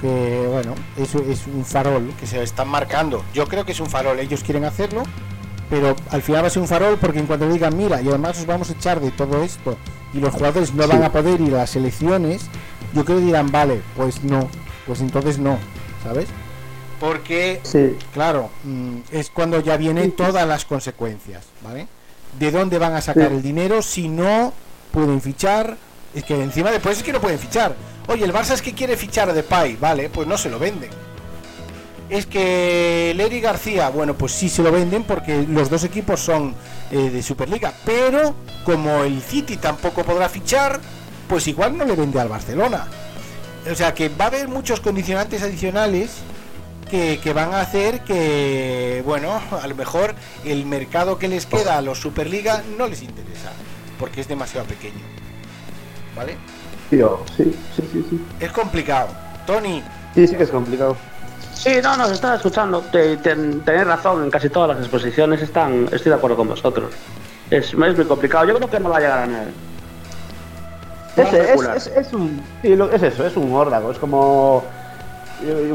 que, 0.00 0.46
bueno, 0.50 0.74
eso 0.96 1.22
es 1.28 1.46
un 1.46 1.64
farol 1.64 2.12
que 2.18 2.26
se 2.26 2.42
están 2.42 2.68
marcando. 2.68 3.24
Yo 3.34 3.46
creo 3.46 3.64
que 3.64 3.72
es 3.72 3.80
un 3.80 3.88
farol, 3.90 4.18
ellos 4.18 4.42
quieren 4.42 4.64
hacerlo, 4.64 5.02
pero 5.70 5.96
al 6.10 6.22
final 6.22 6.42
va 6.44 6.46
a 6.48 6.50
ser 6.50 6.62
un 6.62 6.68
farol 6.68 6.96
porque 6.98 7.18
en 7.18 7.26
cuanto 7.26 7.48
digan, 7.48 7.76
mira, 7.76 8.00
y 8.00 8.08
además 8.08 8.38
os 8.38 8.46
vamos 8.46 8.70
a 8.70 8.72
echar 8.74 9.00
de 9.00 9.10
todo 9.10 9.42
esto 9.42 9.76
y 10.14 10.20
los 10.20 10.32
jugadores 10.34 10.72
no 10.74 10.84
Sí. 10.84 10.88
van 10.90 11.02
a 11.02 11.12
poder 11.12 11.40
ir 11.40 11.54
a 11.54 11.58
las 11.58 11.76
elecciones, 11.76 12.42
yo 12.94 13.04
creo 13.04 13.18
que 13.18 13.24
dirán, 13.24 13.50
vale, 13.50 13.80
pues 13.96 14.22
no, 14.22 14.48
pues 14.86 15.00
entonces 15.00 15.38
no, 15.38 15.58
¿sabes? 16.04 16.28
Porque 17.00 17.60
Sí, 17.64 17.96
Claro, 18.14 18.48
mm, 18.64 18.98
es 19.10 19.28
cuando 19.30 19.60
ya 19.60 19.76
vienen 19.76 20.12
todas 20.12 20.46
las 20.46 20.64
consecuencias, 20.64 21.44
¿vale? 21.62 21.88
¿De 22.38 22.50
dónde 22.50 22.78
van 22.78 22.94
a 22.94 23.00
sacar 23.00 23.28
Sí. 23.28 23.34
el 23.36 23.42
dinero 23.42 23.82
si 23.82 24.08
no 24.08 24.52
pueden 24.92 25.20
fichar? 25.20 25.76
Es 26.14 26.24
que 26.24 26.34
encima 26.42 26.70
después 26.70 26.98
es 26.98 27.02
que 27.02 27.12
no 27.12 27.20
pueden 27.20 27.38
fichar. 27.38 27.74
Oye, 28.08 28.24
el 28.24 28.32
Barça 28.32 28.52
es 28.52 28.62
que 28.62 28.72
quiere 28.74 28.96
fichar 28.96 29.28
a 29.30 29.32
Depay, 29.32 29.76
vale, 29.76 30.08
pues 30.10 30.26
no 30.28 30.38
se 30.38 30.48
lo 30.50 30.58
venden. 30.58 30.90
Es 32.08 32.24
que 32.26 33.12
Leri 33.16 33.40
García, 33.40 33.88
bueno, 33.88 34.14
pues 34.14 34.30
sí 34.32 34.48
se 34.48 34.62
lo 34.62 34.70
venden 34.70 35.02
porque 35.02 35.44
los 35.48 35.68
dos 35.68 35.82
equipos 35.82 36.20
son 36.20 36.54
eh, 36.92 37.10
de 37.10 37.22
Superliga, 37.22 37.72
pero 37.84 38.34
como 38.64 39.02
el 39.02 39.20
City 39.22 39.56
tampoco 39.56 40.04
podrá 40.04 40.28
fichar, 40.28 40.78
pues 41.28 41.48
igual 41.48 41.76
no 41.76 41.84
le 41.84 41.96
vende 41.96 42.20
al 42.20 42.28
Barcelona. 42.28 42.86
O 43.70 43.74
sea 43.74 43.92
que 43.92 44.08
va 44.08 44.26
a 44.26 44.28
haber 44.28 44.46
muchos 44.46 44.78
condicionantes 44.80 45.42
adicionales 45.42 46.10
que, 46.90 47.18
que 47.22 47.32
van 47.32 47.52
a 47.54 47.60
hacer 47.60 48.00
que, 48.00 49.02
bueno, 49.04 49.40
a 49.62 49.66
lo 49.66 49.74
mejor 49.74 50.14
el 50.44 50.64
mercado 50.66 51.18
que 51.18 51.28
les 51.28 51.46
queda 51.46 51.76
a 51.78 51.82
los 51.82 52.00
Superliga 52.00 52.62
no 52.78 52.86
les 52.86 53.02
interesa, 53.02 53.52
porque 53.98 54.20
es 54.20 54.28
demasiado 54.28 54.66
pequeño. 54.66 55.04
¿Vale? 56.16 56.36
tío, 56.90 57.20
sí, 57.36 57.44
sí, 57.74 57.82
sí, 57.92 58.06
sí. 58.08 58.24
Es 58.40 58.52
complicado. 58.52 59.08
Tony, 59.46 59.82
Sí, 60.14 60.26
sí 60.26 60.34
que 60.36 60.44
es 60.44 60.50
complicado. 60.50 60.96
Sí, 61.52 61.72
no, 61.82 61.96
no, 61.96 62.06
se 62.06 62.14
estaba 62.14 62.36
escuchando. 62.36 62.80
Te- 62.80 63.16
te- 63.18 63.34
Tenéis 63.34 63.86
razón, 63.86 64.24
en 64.24 64.30
casi 64.30 64.48
todas 64.48 64.68
las 64.70 64.78
exposiciones 64.78 65.42
están, 65.42 65.84
estoy 65.92 66.10
de 66.10 66.14
acuerdo 66.14 66.36
con 66.36 66.48
vosotros. 66.48 66.92
Es, 67.50 67.66
es 67.68 67.74
muy 67.74 68.04
complicado. 68.06 68.46
Yo 68.46 68.54
creo 68.56 68.70
que 68.70 68.80
no 68.80 68.88
va 68.90 68.96
a 68.98 69.00
llegar 69.00 69.18
a 69.20 69.26
nada. 69.26 69.46
Es, 71.16 71.32
es, 71.32 71.86
es, 71.96 72.12
un, 72.12 72.42
sí, 72.62 72.72
es 72.92 73.02
eso, 73.02 73.26
es 73.26 73.36
un 73.36 73.52
órdago, 73.54 73.90
es 73.90 73.98
como 73.98 74.64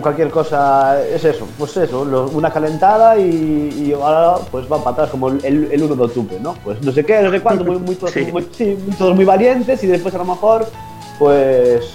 cualquier 0.01 0.29
cosa, 0.29 1.03
es 1.05 1.23
eso, 1.23 1.47
pues 1.57 1.77
eso, 1.77 2.01
una 2.33 2.51
calentada 2.51 3.17
y, 3.17 3.93
ahora 3.93 4.43
pues 4.49 4.65
va 4.71 4.83
para 4.83 4.91
atrás 4.91 5.09
como 5.09 5.29
el, 5.29 5.69
el 5.71 5.83
uno 5.83 5.95
de 5.95 6.03
octubre, 6.03 6.37
¿no? 6.39 6.53
Pues 6.63 6.81
no 6.81 6.91
sé 6.91 7.05
qué, 7.05 7.21
no 7.21 7.31
sé 7.31 7.41
cuánto, 7.41 7.63
muy, 7.63 7.77
muy, 7.77 7.95
todos, 7.97 8.15
muy, 8.31 8.47
sí, 8.51 8.77
todos 8.97 9.15
muy 9.15 9.25
valientes 9.25 9.83
y 9.83 9.87
después 9.87 10.13
a 10.15 10.17
lo 10.17 10.25
mejor, 10.25 10.67
pues 11.19 11.85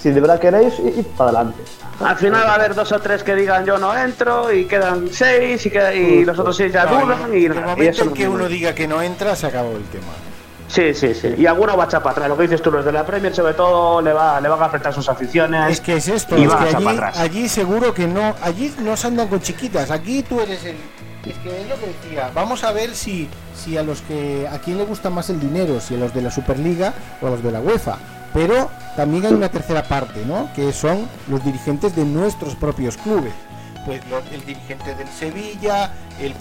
si 0.00 0.10
de 0.10 0.20
verdad 0.20 0.38
queréis, 0.38 0.78
ir 0.78 1.06
para 1.16 1.30
adelante. 1.30 1.62
Al 2.00 2.16
final 2.16 2.44
va 2.44 2.52
a 2.52 2.54
haber 2.56 2.74
dos 2.74 2.92
o 2.92 3.00
tres 3.00 3.22
que 3.22 3.34
digan 3.34 3.64
yo 3.64 3.78
no 3.78 3.96
entro 3.96 4.52
y 4.52 4.66
quedan 4.66 5.08
seis 5.10 5.64
y, 5.64 5.70
y 5.70 6.24
los 6.24 6.38
otros 6.38 6.56
seis 6.56 6.72
ya 6.72 6.84
dudan. 6.84 7.34
Y, 7.34 7.46
el 7.46 7.54
momento 7.54 8.02
en 8.02 8.12
que 8.12 8.28
uno 8.28 8.48
diga 8.48 8.74
que 8.74 8.86
no 8.86 9.00
entra, 9.00 9.34
se 9.34 9.46
acabó 9.46 9.70
el 9.70 9.84
tema. 9.84 10.12
Sí, 10.68 10.94
sí, 10.94 11.14
sí. 11.14 11.34
Y 11.38 11.46
alguno 11.46 11.76
va 11.76 11.84
a 11.84 11.86
echar 11.86 12.02
para 12.02 12.12
atrás. 12.12 12.28
Lo 12.28 12.36
que 12.36 12.42
dices 12.42 12.60
tú, 12.60 12.70
los 12.70 12.84
de 12.84 12.92
la 12.92 13.04
Premier, 13.06 13.34
sobre 13.34 13.54
todo, 13.54 14.02
le, 14.02 14.12
va, 14.12 14.40
le 14.40 14.48
van 14.48 14.60
a 14.62 14.66
afectar 14.66 14.92
sus 14.92 15.08
aficiones. 15.08 15.70
Es 15.72 15.80
que 15.80 15.94
es 15.94 16.08
esto, 16.08 16.36
y 16.36 16.46
van 16.46 16.74
allí, 16.74 17.00
allí 17.14 17.48
seguro 17.48 17.94
que 17.94 18.06
no. 18.06 18.34
Allí 18.42 18.74
no 18.80 18.96
se 18.96 19.06
andan 19.06 19.28
con 19.28 19.40
chiquitas. 19.40 19.90
Aquí 19.90 20.22
tú 20.22 20.40
eres 20.40 20.64
el. 20.64 20.76
Es 21.24 21.36
que 21.38 21.60
es 21.60 21.68
lo 21.68 21.74
que 21.76 21.86
decía. 21.86 22.30
Vamos 22.34 22.62
a 22.64 22.72
ver 22.72 22.94
si, 22.94 23.28
si 23.54 23.76
a 23.76 23.82
los 23.82 24.02
que. 24.02 24.48
a 24.50 24.58
quién 24.58 24.78
le 24.78 24.84
gusta 24.84 25.10
más 25.10 25.30
el 25.30 25.40
dinero, 25.40 25.80
si 25.80 25.94
a 25.94 25.98
los 25.98 26.12
de 26.12 26.22
la 26.22 26.30
Superliga 26.30 26.92
o 27.20 27.26
a 27.26 27.30
los 27.30 27.42
de 27.42 27.52
la 27.52 27.60
UEFA. 27.60 27.98
Pero 28.34 28.68
también 28.96 29.24
hay 29.24 29.32
una 29.32 29.48
tercera 29.48 29.82
parte, 29.82 30.24
¿no? 30.26 30.50
Que 30.54 30.72
son 30.72 31.08
los 31.28 31.42
dirigentes 31.44 31.96
de 31.96 32.04
nuestros 32.04 32.54
propios 32.54 32.96
clubes 32.96 33.32
pues 33.86 34.02
el 34.32 34.44
dirigente 34.44 34.94
del 34.96 35.08
Sevilla, 35.08 35.92
el, 36.20 36.34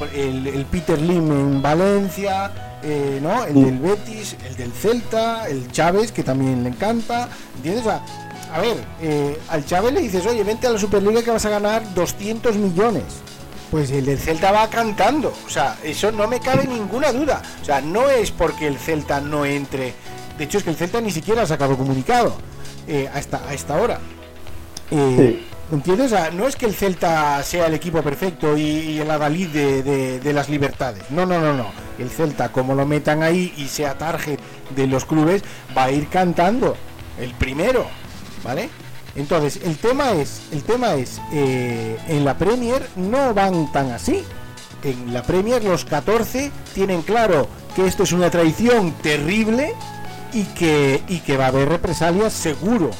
el, 0.47 0.65
Peter 0.65 0.99
Lim 0.99 1.31
en 1.31 1.61
Valencia, 1.61 2.51
eh, 2.81 3.19
¿no? 3.21 3.45
El 3.45 3.53
del 3.53 3.79
Betis, 3.79 4.35
el 4.47 4.55
del 4.57 4.71
Celta, 4.71 5.47
el 5.47 5.71
Chávez, 5.71 6.11
que 6.11 6.23
también 6.23 6.63
le 6.63 6.69
encanta, 6.69 7.29
¿entiendes? 7.57 7.85
a 7.87 8.61
ver, 8.61 8.77
eh, 9.01 9.39
al 9.49 9.63
Chávez 9.65 9.93
le 9.93 10.01
dices, 10.01 10.25
oye, 10.25 10.43
vente 10.43 10.65
a 10.65 10.71
la 10.71 10.79
Superliga 10.79 11.21
que 11.21 11.29
vas 11.29 11.45
a 11.45 11.49
ganar 11.49 11.93
200 11.93 12.55
millones. 12.55 13.03
Pues 13.69 13.91
el 13.91 14.05
del 14.05 14.17
Celta 14.17 14.51
va 14.51 14.67
cantando, 14.69 15.33
o 15.45 15.49
sea, 15.49 15.77
eso 15.83 16.11
no 16.11 16.27
me 16.27 16.39
cabe 16.39 16.65
ninguna 16.65 17.11
duda. 17.11 17.43
O 17.61 17.65
sea, 17.65 17.81
no 17.81 18.09
es 18.09 18.31
porque 18.31 18.65
el 18.65 18.77
Celta 18.77 19.21
no 19.21 19.45
entre, 19.45 19.93
de 20.37 20.43
hecho 20.43 20.57
es 20.57 20.63
que 20.63 20.71
el 20.71 20.77
Celta 20.77 20.99
ni 20.99 21.11
siquiera 21.11 21.43
ha 21.43 21.47
sacado 21.47 21.77
comunicado 21.77 22.35
eh, 22.87 23.09
hasta 23.13 23.47
a 23.47 23.53
esta 23.53 23.75
hora. 23.75 23.99
Eh, 24.91 25.43
¿Entiendes? 25.71 26.13
no 26.33 26.47
es 26.47 26.55
que 26.55 26.67
el 26.67 26.75
Celta 26.75 27.41
sea 27.41 27.65
el 27.65 27.73
equipo 27.73 28.03
perfecto 28.03 28.55
y, 28.55 28.99
el 28.99 29.09
adalid 29.09 29.49
de, 29.49 30.33
las 30.33 30.47
libertades. 30.47 31.09
No, 31.09 31.25
no, 31.25 31.39
no, 31.39 31.53
no. 31.53 31.67
El 31.97 32.09
Celta, 32.09 32.51
como 32.51 32.75
lo 32.75 32.85
metan 32.85 33.23
ahí 33.23 33.53
y 33.57 33.67
sea 33.67 33.97
target 33.97 34.39
de 34.75 34.87
los 34.87 35.05
clubes, 35.05 35.43
va 35.75 35.85
a 35.85 35.91
ir 35.91 36.07
cantando 36.07 36.75
el 37.19 37.33
primero, 37.33 37.87
¿vale? 38.43 38.69
Entonces, 39.15 39.59
el 39.63 39.77
tema 39.77 40.11
es, 40.11 40.41
el 40.51 40.63
tema 40.63 40.93
es, 40.93 41.19
eh, 41.31 41.97
en 42.09 42.25
la 42.25 42.37
Premier 42.37 42.87
no 42.95 43.33
van 43.33 43.71
tan 43.71 43.91
así. 43.91 44.23
En 44.83 45.13
la 45.13 45.23
Premier 45.23 45.63
los 45.63 45.83
14 45.85 46.51
tienen 46.75 47.01
claro 47.01 47.47
que 47.75 47.87
esto 47.87 48.03
es 48.03 48.11
una 48.11 48.29
traición 48.29 48.91
terrible 49.01 49.73
y 50.31 50.43
que, 50.43 51.01
y 51.07 51.19
que 51.21 51.37
va 51.37 51.45
a 51.45 51.47
haber 51.47 51.69
represalias 51.69 52.33
seguro 52.33 52.91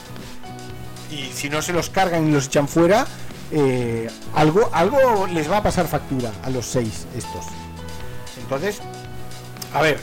y 1.15 1.31
si 1.33 1.49
no 1.49 1.61
se 1.61 1.73
los 1.73 1.89
cargan 1.89 2.27
y 2.27 2.31
los 2.31 2.47
echan 2.47 2.67
fuera, 2.67 3.05
eh, 3.51 4.09
algo, 4.33 4.69
algo 4.73 5.27
les 5.27 5.49
va 5.49 5.57
a 5.57 5.63
pasar 5.63 5.87
factura 5.87 6.31
a 6.43 6.49
los 6.49 6.65
seis 6.65 7.05
estos. 7.15 7.45
Entonces, 8.41 8.79
a 9.73 9.81
ver, 9.81 9.99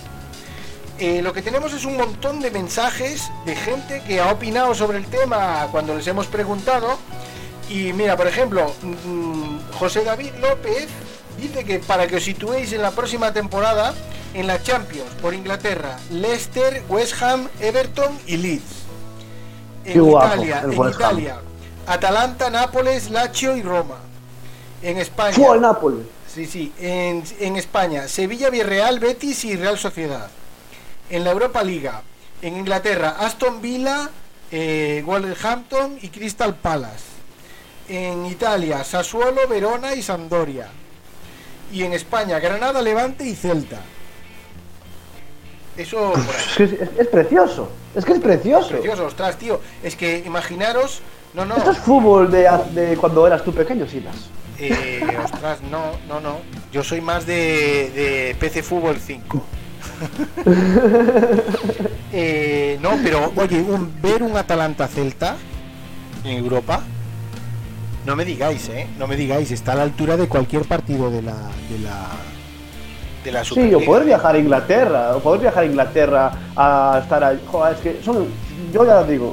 eh, 0.99 1.21
lo 1.23 1.33
que 1.33 1.43
tenemos 1.43 1.73
es 1.73 1.85
un 1.85 1.97
montón 1.97 2.41
de 2.41 2.51
mensajes 2.51 3.31
de 3.45 3.55
gente 3.57 4.03
que 4.07 4.21
ha 4.21 4.33
opinado 4.33 4.75
sobre 4.75 4.99
el 4.99 5.07
tema 5.07 5.69
cuando 5.71 5.95
les 5.95 6.07
hemos 6.07 6.27
preguntado. 6.27 6.99
Y 7.69 7.93
mira, 7.93 8.17
por 8.17 8.27
ejemplo, 8.27 8.75
mm, 8.83 9.73
José 9.79 10.05
David 10.05 10.33
López 10.41 10.89
dice 11.39 11.65
que 11.65 11.79
para 11.79 12.07
que 12.07 12.17
os 12.17 12.25
situéis 12.25 12.73
en 12.73 12.83
la 12.83 12.91
próxima 12.91 13.33
temporada 13.33 13.95
en 14.35 14.47
la 14.47 14.63
Champions 14.63 15.11
por 15.21 15.35
Inglaterra, 15.35 15.99
Leicester, 16.11 16.83
West 16.89 17.21
Ham, 17.23 17.49
Everton 17.61 18.19
y 18.27 18.37
Leeds 18.37 18.82
en 19.85 20.09
Italia, 20.09 20.63
en 20.65 20.89
Italia, 20.89 21.41
Atalanta, 21.87 22.51
Nápoles, 22.51 23.11
Lazio 23.11 23.57
y 23.57 23.63
Roma. 23.63 23.99
En 24.83 24.99
España. 24.99 25.35
Fue 25.35 25.59
Nápoles. 25.59 26.07
Sí, 26.33 26.47
sí. 26.47 26.73
En, 26.79 27.57
España, 27.57 28.09
Sevilla, 28.09 28.51
Villarreal, 28.51 28.99
Betis 28.99 29.45
y 29.45 29.57
Real 29.57 29.79
Sociedad. 29.79 30.29
En 31.11 31.25
la 31.25 31.33
Europa 31.33 31.63
Liga. 31.63 32.03
En 32.41 32.57
Inglaterra, 32.57 33.17
Aston 33.21 33.61
Villa, 33.61 34.11
eh, 34.51 35.03
Wolverhampton 35.05 35.99
y 36.01 36.09
Crystal 36.09 36.55
Palace. 36.55 37.05
En 37.89 38.27
Italia, 38.27 38.83
Sassuolo, 38.83 39.47
Verona 39.47 39.95
y 39.95 40.03
Sampdoria. 40.03 40.69
Y 41.73 41.85
en 41.85 41.93
España, 41.93 42.39
Granada, 42.39 42.81
Levante 42.81 43.25
y 43.25 43.35
Celta. 43.35 43.81
Eso 45.77 46.13
es, 46.59 47.09
precioso. 47.09 47.69
Es 47.95 48.05
que 48.05 48.13
es 48.13 48.21
precioso. 48.21 48.67
Es 48.67 48.73
precioso, 48.73 49.07
ostras, 49.07 49.39
tío. 49.39 49.61
Es 49.83 49.97
que 49.97 50.19
imaginaros. 50.19 51.01
No, 51.35 51.47
no. 51.47 51.57
Esto 51.57 51.71
es 51.71 51.79
fútbol 51.79 52.31
de, 52.31 52.49
de 52.75 52.97
cuando 52.97 53.27
eras 53.27 53.43
tú 53.43 53.55
pequeño, 53.55 53.87
Silas. 53.89 54.17
Eh, 54.59 55.01
ostras, 55.25 55.61
no, 55.71 55.93
no, 56.07 56.21
no. 56.21 56.41
Yo 56.73 56.85
soy 56.85 57.01
más 57.01 57.27
de, 57.27 57.91
de 57.95 58.37
PC 58.39 58.63
Fútbol 58.63 58.97
5. 58.99 59.43
eh, 62.13 62.79
no, 62.81 62.91
pero 63.03 63.33
oye, 63.37 63.61
un, 63.61 63.93
ver 64.01 64.23
un 64.23 64.37
Atalanta 64.37 64.89
Celta 64.89 65.37
en 66.25 66.39
Europa, 66.39 66.83
no 68.07 68.17
me 68.17 68.25
digáis, 68.25 68.69
¿eh? 68.69 68.87
No 68.99 69.07
me 69.07 69.17
digáis, 69.17 69.51
está 69.51 69.73
a 69.73 69.77
la 69.77 69.83
altura 69.83 70.17
de 70.17 70.29
cualquier 70.29 70.65
partido 70.65 71.11
de 71.11 71.23
la, 71.23 71.35
de 71.71 71.79
la, 71.79 72.09
Sí, 73.45 73.75
o 73.75 73.81
poder 73.81 74.05
viajar 74.05 74.35
a 74.35 74.39
Inglaterra, 74.39 75.17
o 75.17 75.21
poder 75.21 75.41
viajar 75.43 75.63
a 75.63 75.67
Inglaterra 75.67 76.33
a 76.57 77.01
estar 77.03 77.23
ahí. 77.23 77.41
Joder, 77.51 77.75
es 77.75 77.81
que 77.81 78.03
son, 78.03 78.27
yo 78.73 78.85
ya 78.85 79.03
digo, 79.05 79.33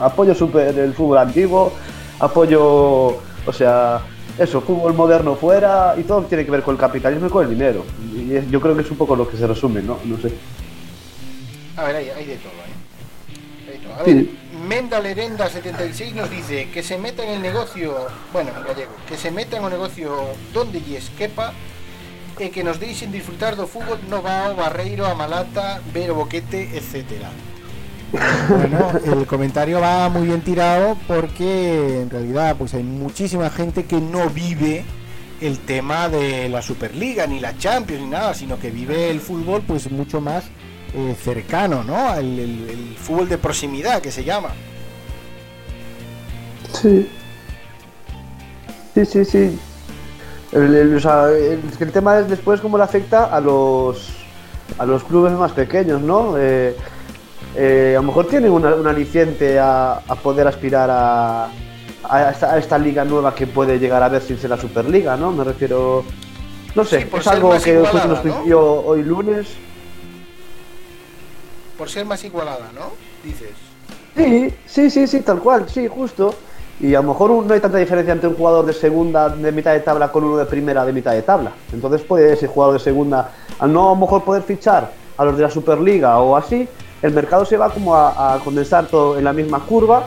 apoyo 0.00 0.34
super 0.34 0.76
el 0.76 0.92
fútbol 0.92 1.18
antiguo, 1.18 1.72
apoyo, 2.18 2.60
o 3.46 3.52
sea, 3.52 4.00
eso, 4.38 4.60
fútbol 4.60 4.94
moderno 4.94 5.34
fuera, 5.36 5.94
y 5.96 6.02
todo 6.02 6.22
tiene 6.22 6.44
que 6.44 6.50
ver 6.50 6.62
con 6.62 6.74
el 6.74 6.80
capitalismo 6.80 7.26
y 7.26 7.30
con 7.30 7.44
el 7.44 7.50
dinero. 7.50 7.84
Y 8.12 8.50
yo 8.50 8.60
creo 8.60 8.74
que 8.74 8.82
es 8.82 8.90
un 8.90 8.96
poco 8.96 9.14
lo 9.14 9.28
que 9.28 9.36
se 9.36 9.46
resume, 9.46 9.82
¿no? 9.82 9.98
No 10.04 10.18
sé. 10.18 10.32
A 11.76 11.84
ver, 11.84 11.96
hay, 11.96 12.26
de 12.26 12.36
todo, 12.36 12.52
¿eh? 12.52 13.72
Hay 13.72 13.78
todo. 13.78 13.94
A 13.94 14.02
ver, 14.02 14.26
Menda 14.66 15.00
Lerenda 15.00 15.48
76 15.48 16.14
nos 16.14 16.30
dice 16.30 16.68
que 16.70 16.82
se 16.82 16.98
meta 16.98 17.22
en 17.22 17.30
el 17.30 17.42
negocio, 17.42 17.94
bueno, 18.32 18.50
en 18.56 18.64
gallego, 18.64 18.92
que 19.08 19.16
se 19.16 19.30
meta 19.30 19.56
en 19.56 19.64
un 19.64 19.70
negocio 19.70 20.16
donde 20.52 20.82
y 20.86 20.96
esquepa 20.96 21.52
e 22.38 22.50
que 22.50 22.62
nos 22.62 22.78
deixen 22.78 23.10
disfrutar 23.10 23.56
do 23.56 23.66
fútbol 23.66 23.98
no 24.08 24.22
va 24.22 24.52
Barreiro, 24.54 25.06
a 25.06 25.14
Malata, 25.14 25.82
Boquete, 26.14 26.70
etcétera. 26.74 27.30
Bueno, 28.48 28.92
el 29.04 29.26
comentario 29.26 29.80
va 29.80 30.08
muy 30.08 30.28
bien 30.28 30.40
tirado 30.40 30.96
porque 31.06 32.02
en 32.02 32.10
realidad 32.10 32.56
pues 32.56 32.72
hay 32.74 32.82
muchísima 32.82 33.50
gente 33.50 33.84
que 33.84 34.00
no 34.00 34.30
vive 34.30 34.84
el 35.40 35.58
tema 35.58 36.08
de 36.08 36.48
la 36.48 36.62
Superliga 36.62 37.26
ni 37.26 37.38
la 37.38 37.56
Champions 37.58 38.02
ni 38.02 38.08
nada, 38.08 38.34
sino 38.34 38.58
que 38.58 38.70
vive 38.70 39.10
el 39.10 39.20
fútbol 39.20 39.62
pues 39.66 39.90
mucho 39.90 40.20
más 40.20 40.44
eh, 40.94 41.14
cercano, 41.22 41.84
¿no? 41.84 42.14
El, 42.14 42.96
fútbol 42.98 43.28
de 43.28 43.38
proximidad 43.38 44.00
que 44.00 44.10
se 44.10 44.24
llama. 44.24 44.50
Sí. 46.72 47.08
Sí, 48.94 49.04
sí, 49.04 49.24
sí. 49.24 49.58
El, 50.52 50.74
el, 50.74 51.92
tema 51.92 52.18
es 52.20 52.28
después 52.28 52.60
cómo 52.60 52.78
le 52.78 52.84
afecta 52.84 53.24
a 53.24 53.40
los, 53.40 54.08
a 54.78 54.86
los 54.86 55.04
clubes 55.04 55.32
más 55.32 55.52
pequeños, 55.52 56.00
¿no? 56.00 56.38
Eh, 56.38 56.74
eh, 57.54 57.94
a 57.96 58.00
lo 58.00 58.06
mejor 58.06 58.28
tienen 58.28 58.52
una, 58.52 58.74
un 58.74 58.86
aliciente 58.86 59.58
a, 59.58 60.00
poder 60.22 60.46
aspirar 60.46 60.88
a, 60.90 61.50
a, 62.04 62.58
esta, 62.58 62.78
liga 62.78 63.04
nueva 63.04 63.34
que 63.34 63.46
puede 63.46 63.78
llegar 63.78 64.02
a 64.02 64.08
ver 64.08 64.22
sin 64.22 64.38
ser 64.38 64.50
la 64.50 64.56
Superliga, 64.56 65.16
¿no? 65.16 65.32
Me 65.32 65.44
refiero. 65.44 66.04
No 66.74 66.84
sé, 66.84 67.08
es 67.12 67.26
algo 67.26 67.50
que 67.60 67.74
nos 67.74 68.20
pidió 68.20 68.60
hoy 68.60 69.02
lunes. 69.02 69.48
Por 71.76 71.90
ser 71.90 72.06
más 72.06 72.24
igualada, 72.24 72.70
¿no? 72.74 72.92
Dices. 73.22 73.50
Sí, 74.16 74.54
sí, 74.66 74.90
sí, 74.90 75.06
sí, 75.06 75.20
tal 75.20 75.40
cual, 75.40 75.68
sí, 75.68 75.86
justo. 75.88 76.34
Y 76.80 76.94
a 76.94 77.02
lo 77.02 77.08
mejor 77.08 77.30
no 77.30 77.52
hay 77.52 77.60
tanta 77.60 77.78
diferencia 77.78 78.12
entre 78.12 78.28
un 78.28 78.36
jugador 78.36 78.64
de 78.64 78.72
segunda 78.72 79.28
de 79.28 79.50
mitad 79.52 79.72
de 79.72 79.80
tabla 79.80 80.12
con 80.12 80.24
uno 80.24 80.36
de 80.36 80.44
primera 80.44 80.84
de 80.84 80.92
mitad 80.92 81.12
de 81.12 81.22
tabla. 81.22 81.52
Entonces 81.72 82.02
puede 82.02 82.32
ese 82.32 82.46
jugador 82.46 82.74
de 82.74 82.80
segunda, 82.80 83.32
al 83.58 83.72
no 83.72 83.88
a 83.88 83.94
lo 83.94 83.96
mejor 83.96 84.22
poder 84.22 84.42
fichar 84.42 84.92
a 85.16 85.24
los 85.24 85.36
de 85.36 85.42
la 85.42 85.50
Superliga 85.50 86.18
o 86.20 86.36
así, 86.36 86.68
el 87.02 87.12
mercado 87.12 87.44
se 87.44 87.56
va 87.56 87.70
como 87.70 87.96
a, 87.96 88.40
condensar 88.44 88.86
todo 88.86 89.18
en 89.18 89.24
la 89.24 89.32
misma 89.32 89.60
curva 89.60 90.06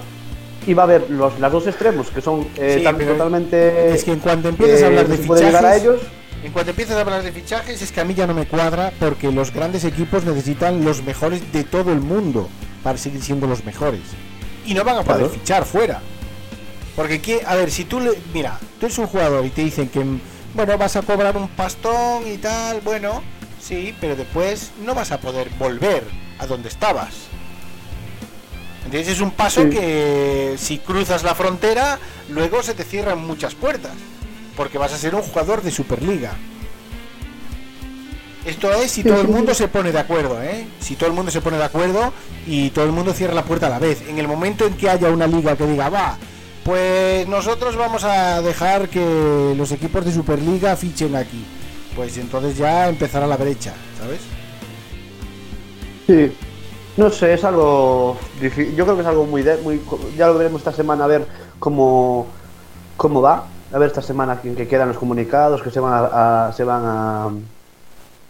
y 0.66 0.74
va 0.74 0.84
a 0.84 0.86
haber 0.86 1.10
los 1.10 1.40
las 1.40 1.52
dos 1.52 1.66
extremos 1.66 2.12
que 2.12 2.22
son 2.22 2.48
eh, 2.56 2.84
totalmente 2.84 3.94
es 3.96 4.04
que 4.04 4.12
en 4.12 4.20
cuanto 4.20 4.50
empiezas 4.50 4.84
a 4.84 4.88
hablar 4.88 5.08
de 5.08 5.18
fichajes 5.18 5.56
a 5.56 5.76
ellos 5.76 6.02
en 6.44 6.52
cuanto 6.52 6.72
empiezas 6.72 6.98
a 6.98 7.02
hablar 7.02 7.22
de 7.22 7.32
fichajes 7.32 7.82
es 7.82 7.92
que 7.92 8.02
a 8.02 8.06
mí 8.06 8.16
ya 8.16 8.26
no 8.26 8.34
me 8.34 8.48
cuadra 8.48 8.92
porque 9.00 9.32
los 9.32 9.54
grandes 9.54 9.84
equipos 9.86 10.24
necesitan 10.24 10.84
los 10.84 11.04
mejores 11.04 11.52
de 11.54 11.64
todo 11.64 11.92
el 11.92 12.00
mundo 12.00 12.50
para 12.84 12.98
seguir 12.98 13.22
siendo 13.22 13.46
los 13.46 13.64
mejores. 13.64 14.02
Y 14.66 14.74
no 14.74 14.84
van 14.84 14.98
a 14.98 15.04
poder 15.04 15.30
fichar 15.30 15.66
fuera. 15.66 16.02
Porque, 16.96 17.42
a 17.46 17.56
ver, 17.56 17.72
si 17.72 17.86
tú 17.86 18.00
le. 18.00 18.12
Mira, 18.34 18.60
tú 18.80 18.86
eres 18.86 18.98
un 18.98 19.08
jugador 19.08 19.46
y 19.46 19.50
te 19.50 19.64
dicen 19.64 19.90
que, 19.90 20.04
bueno, 20.54 20.78
vas 20.78 20.96
a 20.96 21.02
cobrar 21.02 21.38
un 21.38 21.48
pastón 21.50 22.28
y 22.28 22.38
tal, 22.38 22.82
bueno, 22.82 23.24
sí, 23.62 23.96
pero 24.00 24.16
después 24.16 24.72
no 24.84 24.94
vas 24.94 25.12
a 25.12 25.20
poder 25.20 25.50
volver 25.58 26.04
a 26.40 26.48
donde 26.48 26.70
estabas. 26.70 27.14
Entonces 28.86 29.10
es 29.10 29.22
un 29.22 29.32
paso 29.32 29.70
que 29.70 30.56
si 30.58 30.80
cruzas 30.80 31.24
la 31.24 31.36
frontera, 31.36 32.00
luego 32.30 32.64
se 32.64 32.74
te 32.74 32.84
cierran 32.84 33.26
muchas 33.26 33.56
puertas. 33.56 33.94
Porque 34.58 34.78
vas 34.78 34.92
a 34.92 34.98
ser 34.98 35.16
un 35.16 35.22
jugador 35.22 35.62
de 35.62 35.72
Superliga. 35.72 36.34
Esto 38.46 38.74
es 38.74 38.92
si 38.92 39.04
todo 39.04 39.22
el 39.22 39.28
mundo 39.28 39.54
se 39.54 39.68
pone 39.68 39.92
de 39.92 40.00
acuerdo, 40.00 40.42
¿eh? 40.42 40.68
Si 40.80 40.96
todo 40.96 41.08
el 41.08 41.16
mundo 41.16 41.32
se 41.32 41.42
pone 41.42 41.58
de 41.58 41.64
acuerdo 41.64 42.12
y 42.48 42.72
todo 42.72 42.86
el 42.86 42.92
mundo 42.92 43.14
cierra 43.14 43.36
la 43.36 43.46
puerta 43.46 43.68
a 43.68 43.70
la 43.70 43.80
vez. 43.80 44.02
En 44.10 44.18
el 44.18 44.28
momento 44.28 44.66
en 44.66 44.74
que 44.74 44.90
haya 44.90 45.10
una 45.10 45.28
liga 45.28 45.56
que 45.56 45.66
diga, 45.68 45.90
va, 45.90 46.18
pues 46.64 47.28
nosotros 47.28 47.76
vamos 47.76 48.04
a 48.04 48.42
dejar 48.42 48.90
que 48.90 49.54
los 49.58 49.72
equipos 49.72 50.06
de 50.06 50.12
Superliga 50.12 50.76
fichen 50.76 51.16
aquí. 51.16 51.46
Pues 51.96 52.18
entonces 52.18 52.58
ya 52.58 52.88
empezará 52.88 53.28
la 53.28 53.38
brecha, 53.38 53.74
¿sabes? 54.00 54.22
Sí, 56.08 56.34
no 56.98 57.10
sé, 57.10 57.34
es 57.34 57.44
algo 57.44 58.18
difícil. 58.40 58.76
Yo 58.76 58.86
creo 58.86 58.96
que 58.96 59.02
es 59.02 59.08
algo 59.08 59.26
muy, 59.26 59.44
muy. 59.64 59.82
Ya 60.18 60.28
lo 60.28 60.38
veremos 60.38 60.62
esta 60.62 60.72
semana 60.72 61.04
a 61.04 61.08
ver 61.08 61.26
cómo, 61.60 62.28
cómo 62.98 63.22
va. 63.22 63.46
A 63.74 63.78
ver 63.78 63.88
esta 63.88 64.02
semana 64.02 64.40
en 64.44 64.56
que 64.56 64.68
quedan 64.68 64.90
los 64.90 64.98
comunicados, 64.98 65.62
que 65.62 65.72
se 65.72 65.80
van 65.80 66.10
a, 66.12 66.52
se 66.52 66.64
van 66.66 66.84
a, 66.86 67.30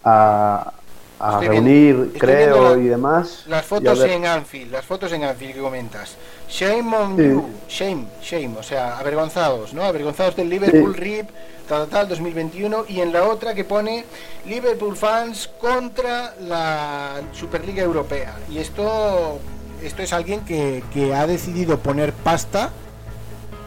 a, 0.04 0.72
a 1.18 1.40
reunir, 1.40 2.12
creo, 2.18 2.78
y 2.78 2.86
demás. 2.86 3.44
Las 3.48 3.66
fotos 3.66 4.00
en 4.04 4.24
Anfield, 4.24 4.70
las 4.70 4.84
fotos 4.84 5.12
en 5.12 5.24
Anfield 5.24 5.54
que 5.54 5.60
comentas. 5.60 6.16
Shame 6.52 6.94
on 6.94 7.16
you, 7.16 7.48
shame, 7.66 8.04
shame, 8.20 8.58
o 8.58 8.62
sea, 8.62 8.98
avergonzados, 8.98 9.72
¿no? 9.72 9.84
Avergonzados 9.84 10.36
del 10.36 10.50
Liverpool 10.50 10.92
RIP, 10.92 11.30
tal, 11.66 11.88
tal, 11.88 12.06
2021. 12.08 12.84
Y 12.88 13.00
en 13.00 13.10
la 13.10 13.24
otra 13.24 13.54
que 13.54 13.64
pone 13.64 14.04
Liverpool 14.46 14.94
fans 14.94 15.48
contra 15.58 16.34
la 16.42 17.22
Superliga 17.32 17.82
Europea. 17.82 18.34
Y 18.50 18.58
esto, 18.58 19.38
esto 19.82 20.02
es 20.02 20.12
alguien 20.12 20.40
que, 20.40 20.84
que 20.92 21.14
ha 21.14 21.26
decidido 21.26 21.78
poner 21.78 22.12
pasta 22.12 22.68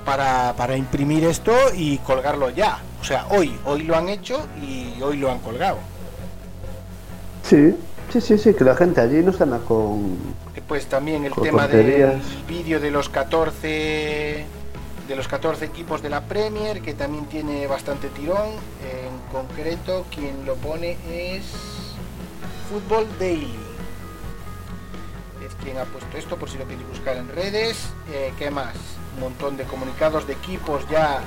para, 0.06 0.54
para 0.56 0.78
imprimir 0.78 1.24
esto 1.24 1.54
y 1.76 1.98
colgarlo 1.98 2.52
ya. 2.52 2.78
O 3.02 3.04
sea, 3.04 3.26
hoy, 3.32 3.58
hoy 3.66 3.82
lo 3.82 3.96
han 3.96 4.10
hecho 4.10 4.46
y 4.62 5.02
hoy 5.02 5.18
lo 5.18 5.32
han 5.32 5.40
colgado. 5.40 5.78
Sí, 7.42 7.76
sí, 8.14 8.22
sí, 8.22 8.38
sí, 8.38 8.54
que 8.54 8.64
la 8.64 8.76
gente 8.76 9.02
allí 9.02 9.24
no 9.24 9.32
está 9.32 9.48
con. 9.68 10.45
Pues 10.68 10.88
también 10.88 11.26
el 11.26 11.34
tema 11.34 11.68
del 11.68 12.22
vídeo 12.48 12.80
de 12.80 12.90
los 12.90 13.10
14 13.10 14.46
de 15.08 15.16
los 15.16 15.28
14 15.28 15.66
equipos 15.66 16.02
de 16.02 16.10
la 16.10 16.22
Premier, 16.22 16.82
que 16.82 16.94
también 16.94 17.28
tiene 17.28 17.68
bastante 17.68 18.10
tirón. 18.10 18.50
En 18.82 19.32
concreto, 19.32 20.06
quien 20.10 20.46
lo 20.46 20.56
pone 20.56 20.98
es 21.08 21.44
Football 22.70 23.08
Daily. 23.20 23.54
Es 25.46 25.54
quien 25.64 25.78
ha 25.78 25.84
puesto 25.86 26.18
esto, 26.18 26.38
por 26.38 26.50
si 26.50 26.58
lo 26.58 26.68
queréis 26.68 26.88
buscar 26.88 27.18
en 27.18 27.30
redes. 27.30 27.90
Eh, 28.12 28.34
¿Qué 28.38 28.50
más? 28.50 28.76
Un 29.16 29.22
montón 29.22 29.58
de 29.58 29.66
comunicados 29.66 30.26
de 30.26 30.34
equipos 30.34 30.88
ya 30.90 31.22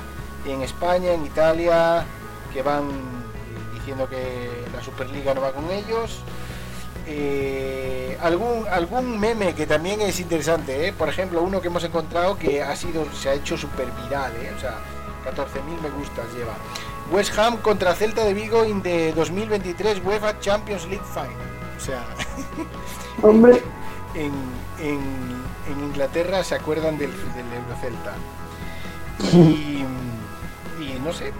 en 0.45 0.61
España, 0.61 1.13
en 1.13 1.25
Italia, 1.25 2.03
que 2.53 2.61
van 2.61 2.89
diciendo 3.73 4.09
que 4.09 4.49
la 4.75 4.83
Superliga 4.83 5.33
no 5.33 5.41
va 5.41 5.53
con 5.53 5.69
ellos. 5.71 6.19
Eh, 7.11 8.15
algún 8.21 8.67
algún 8.67 9.19
meme 9.19 9.55
que 9.55 9.65
también 9.65 9.99
es 10.01 10.19
interesante, 10.19 10.87
¿eh? 10.87 10.93
por 10.93 11.09
ejemplo, 11.09 11.41
uno 11.41 11.59
que 11.59 11.67
hemos 11.67 11.83
encontrado 11.83 12.37
que 12.37 12.61
ha 12.61 12.75
sido 12.75 13.11
se 13.13 13.29
ha 13.29 13.33
hecho 13.33 13.57
super 13.57 13.87
viral, 14.03 14.31
¿eh? 14.35 14.53
o 14.55 14.59
sea, 14.59 14.77
14.000 15.25 15.81
me 15.81 15.89
gustas 15.89 16.25
lleva. 16.35 16.53
West 17.11 17.35
Ham 17.39 17.57
contra 17.57 17.95
Celta 17.95 18.23
de 18.23 18.35
Vigo 18.35 18.63
en 18.63 18.83
de 18.83 19.11
2023 19.13 20.03
UEFA 20.05 20.39
Champions 20.39 20.85
League 20.87 21.05
Final. 21.11 21.31
O 21.75 21.79
sea, 21.79 22.05
hombre, 23.27 23.63
en, 24.13 24.31
en, 24.79 25.29
Inglaterra 25.83 26.43
se 26.43 26.55
acuerdan 26.55 26.97
del, 26.99 27.11
del 27.11 27.53
Eurocelta. 27.63 28.13
Y, 29.33 29.83
y 30.79 30.99
no 31.03 31.11
sé, 31.11 31.33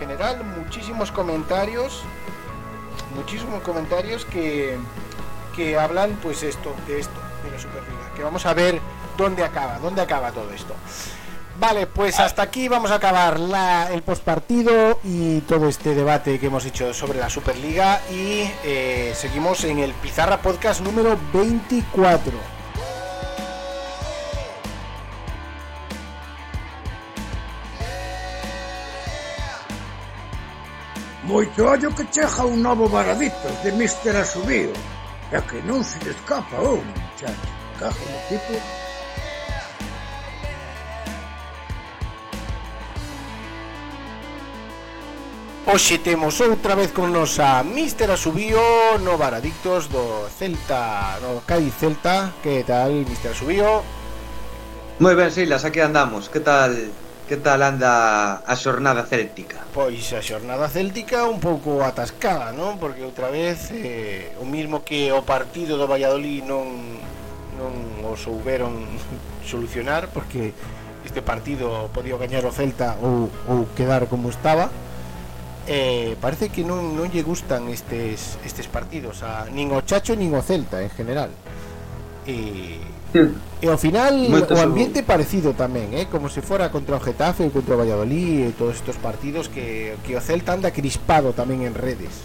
general 0.00 0.42
muchísimos 0.56 1.12
comentarios, 1.12 2.02
muchísimos 3.14 3.62
comentarios 3.62 4.24
que, 4.24 4.76
que 5.54 5.78
hablan 5.78 6.18
pues 6.22 6.42
esto, 6.42 6.74
de 6.86 7.00
esto, 7.00 7.20
de 7.44 7.50
la 7.50 7.58
Superliga, 7.58 8.14
que 8.14 8.22
vamos 8.22 8.46
a 8.46 8.54
ver 8.54 8.80
dónde 9.16 9.44
acaba, 9.44 9.78
dónde 9.78 10.02
acaba 10.02 10.32
todo 10.32 10.50
esto. 10.52 10.74
Vale, 11.58 11.86
pues 11.86 12.18
hasta 12.18 12.40
aquí 12.42 12.68
vamos 12.68 12.90
a 12.90 12.94
acabar 12.94 13.38
la, 13.38 13.92
el 13.92 14.02
postpartido 14.02 14.98
y 15.04 15.40
todo 15.40 15.68
este 15.68 15.94
debate 15.94 16.38
que 16.38 16.46
hemos 16.46 16.64
hecho 16.64 16.94
sobre 16.94 17.18
la 17.18 17.28
Superliga 17.28 18.00
y 18.10 18.50
eh, 18.64 19.12
seguimos 19.14 19.64
en 19.64 19.78
el 19.78 19.92
Pizarra 19.92 20.40
Podcast 20.40 20.80
número 20.80 21.18
24. 21.34 22.59
Moito 31.30 31.62
ollo 31.64 31.94
que 31.94 32.04
chega 32.10 32.42
un 32.44 32.60
novo 32.60 32.88
varadito 32.88 33.46
de 33.62 33.70
Mister 33.70 34.16
Asubío. 34.16 34.74
É 35.30 35.38
que 35.46 35.62
non 35.62 35.86
se 35.86 36.02
lle 36.02 36.10
escapa 36.10 36.58
un, 36.58 36.82
muchacho. 36.82 37.46
Cajo 37.78 38.02
no 38.02 38.18
tipo 38.26 38.58
Hoxe 45.70 46.02
temos 46.02 46.34
outra 46.42 46.74
vez 46.74 46.90
con 46.90 47.14
nos 47.14 47.38
a 47.38 47.62
Mister 47.62 48.10
Asubío 48.10 48.98
no 48.98 49.14
Varadictos 49.14 49.86
do 49.86 50.26
Celta, 50.34 51.14
no 51.22 51.46
Cádiz 51.46 51.78
Celta. 51.78 52.34
Que 52.42 52.66
tal, 52.66 53.06
Mister 53.06 53.30
Asubío? 53.38 53.86
Moi 54.98 55.14
ben, 55.14 55.30
Silas, 55.30 55.62
aquí 55.62 55.78
andamos. 55.78 56.26
Que 56.26 56.42
tal 56.42 56.74
Que 57.30 57.36
tal 57.36 57.62
anda 57.62 58.42
a 58.42 58.54
xornada 58.58 59.06
céltica? 59.06 59.62
Pois 59.70 60.02
a 60.10 60.18
xornada 60.18 60.66
céltica 60.66 61.30
un 61.30 61.38
pouco 61.38 61.78
atascada, 61.78 62.50
non? 62.50 62.74
Porque 62.82 63.06
outra 63.06 63.30
vez 63.30 63.70
eh, 63.70 64.34
o 64.42 64.44
mismo 64.44 64.82
que 64.82 65.14
o 65.14 65.22
partido 65.22 65.78
do 65.78 65.86
Valladolid 65.86 66.42
non 66.42 66.98
non 67.54 68.02
o 68.02 68.18
souberon 68.18 68.82
solucionar 69.46 70.10
porque 70.10 70.50
este 71.06 71.22
partido 71.22 71.86
podía 71.94 72.18
gañar 72.18 72.42
o 72.42 72.50
Celta 72.50 72.98
ou, 72.98 73.30
ou 73.46 73.70
quedar 73.78 74.10
como 74.10 74.26
estaba 74.26 74.66
eh, 75.70 76.18
parece 76.18 76.50
que 76.50 76.66
non, 76.66 76.98
non 76.98 77.14
lle 77.14 77.22
gustan 77.22 77.70
estes, 77.70 78.42
estes 78.42 78.66
partidos 78.66 79.22
a, 79.22 79.46
nin 79.54 79.70
o 79.70 79.78
Chacho 79.86 80.18
nin 80.18 80.34
o 80.34 80.42
Celta 80.42 80.82
en 80.82 80.90
general 80.90 81.30
e 82.26 82.74
E 83.60 83.66
ao 83.68 83.76
final 83.76 84.14
Moito 84.14 84.54
o 84.54 84.60
ambiente 84.62 85.02
seguro. 85.02 85.10
parecido 85.10 85.50
tamén, 85.52 85.92
eh, 85.92 86.06
como 86.06 86.30
se 86.30 86.40
fora 86.40 86.70
contra 86.70 86.96
o 86.96 87.02
Getafe 87.02 87.44
ou 87.44 87.50
contra 87.50 87.76
o 87.76 87.80
Valladolid 87.82 88.48
e 88.48 88.56
todos 88.56 88.78
estos 88.78 88.96
partidos 88.96 89.50
que 89.50 89.98
que 90.06 90.14
o 90.16 90.20
Celta 90.22 90.54
anda 90.56 90.70
crispado 90.70 91.34
tamén 91.34 91.66
en 91.66 91.74
redes. 91.74 92.24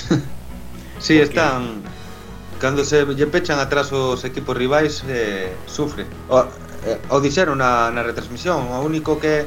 si, 0.00 0.16
sí, 0.98 1.14
Porque... 1.20 1.28
están 1.30 1.84
cando 2.58 2.82
se 2.82 3.04
lle 3.04 3.28
pechan 3.28 3.60
atrás 3.60 3.92
os 3.92 4.24
equipos 4.24 4.56
rivais 4.56 5.04
eh, 5.06 5.52
sufre. 5.68 6.08
O, 6.32 6.42
eh, 6.88 6.98
o 7.12 7.20
dixeron 7.20 7.60
na, 7.60 7.92
na 7.92 8.02
retransmisión, 8.02 8.72
o 8.72 8.80
único 8.82 9.20
que 9.20 9.44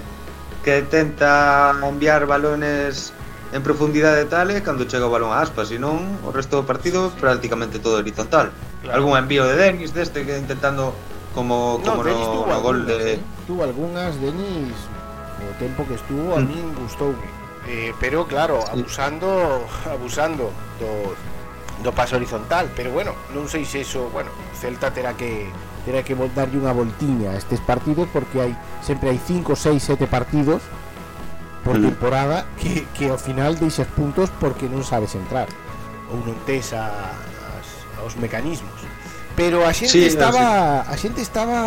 que 0.67 0.81
tenta 0.83 1.71
enviar 1.81 2.27
balones 2.27 3.13
en 3.53 3.61
profundidade 3.63 4.25
tal 4.27 4.51
é 4.51 4.59
cando 4.59 4.87
chega 4.87 5.07
o 5.07 5.13
balón 5.13 5.31
a 5.31 5.39
aspas, 5.39 5.71
senón 5.71 6.19
o 6.27 6.35
resto 6.35 6.59
do 6.59 6.67
partido 6.67 7.11
prácticamente 7.15 7.79
todo 7.79 7.99
horizontal. 7.99 8.51
Claro. 8.83 8.95
Algún 8.95 9.15
envío 9.15 9.47
de 9.47 9.55
Denis 9.55 9.95
deste 9.95 10.27
que 10.27 10.35
intentando 10.35 10.91
como, 11.31 11.79
como 11.85 12.03
no, 12.03 12.11
no, 12.11 12.15
no 12.15 12.31
algunas, 12.51 12.61
gol 12.61 12.79
de... 12.85 13.13
¿eh? 13.13 13.19
Tuvo 13.45 13.63
algunhas, 13.63 14.19
Denis, 14.19 14.75
o 15.39 15.53
tempo 15.59 15.85
que 15.87 15.95
estuvo 15.95 16.35
a 16.35 16.39
mm. 16.41 16.47
min 16.47 16.67
gustou. 16.75 17.15
Eh, 17.67 17.93
pero 17.99 18.25
claro, 18.25 18.63
abusando 18.71 19.63
abusando 19.85 20.51
do, 20.79 21.15
do 21.83 21.91
paso 21.91 22.15
horizontal, 22.15 22.71
pero 22.75 22.91
bueno, 22.91 23.11
non 23.35 23.47
sei 23.51 23.67
se 23.67 23.83
eso, 23.83 24.07
bueno, 24.11 24.31
Celta 24.55 24.91
terá 24.91 25.13
que 25.13 25.51
terá 25.87 26.03
que 26.03 26.15
darlle 26.35 26.59
unha 26.59 26.75
voltiña 26.75 27.31
a 27.31 27.39
estes 27.39 27.63
partidos 27.63 28.11
porque 28.11 28.43
hai 28.43 28.51
sempre 28.83 29.11
hai 29.11 29.19
5, 29.19 29.55
6, 29.55 29.99
7 29.99 30.07
partidos 30.07 30.63
por 31.67 31.75
temporada 31.83 32.47
que, 32.55 32.87
que 32.95 33.11
ao 33.11 33.19
final 33.19 33.59
deixas 33.59 33.87
puntos 33.91 34.31
porque 34.39 34.71
non 34.71 34.87
sabes 34.87 35.11
entrar 35.19 35.51
ou 36.07 36.23
non 36.23 36.35
tes 36.47 36.71
a, 36.71 36.87
as, 37.59 37.67
aos 37.99 38.15
mecanismos 38.15 38.79
pero 39.35 39.67
a 39.67 39.75
xente 39.75 39.99
sí, 39.99 40.07
estaba 40.07 40.39
no, 40.39 40.87
sí. 40.87 40.91
a 40.91 40.95
xente 40.95 41.21
estaba 41.21 41.59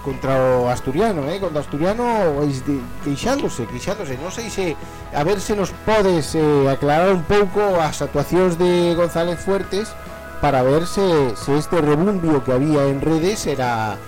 contra 0.00 0.32
o 0.58 0.68
asturiano, 0.68 1.28
eh? 1.28 1.38
contra 1.38 1.58
o 1.58 1.64
asturiano 1.64 2.04
de, 2.40 2.80
queixándose, 3.04 3.68
queixándose 3.68 4.18
non 4.18 4.34
sei 4.34 4.50
se 4.50 4.74
a 5.14 5.22
ver 5.22 5.38
se 5.38 5.54
nos 5.54 5.70
podes 5.86 6.34
eh, 6.34 6.66
aclarar 6.66 7.14
un 7.14 7.22
pouco 7.24 7.78
as 7.78 8.02
actuacións 8.02 8.58
de 8.58 8.96
González 8.96 9.38
Fuertes 9.38 9.92
para 10.40 10.64
ver 10.64 10.88
se, 10.88 11.36
se 11.36 11.56
este 11.56 11.80
rebumbio 11.84 12.42
que 12.42 12.52
había 12.52 12.88
en 12.88 13.00
redes 13.00 13.46
era 13.46 14.00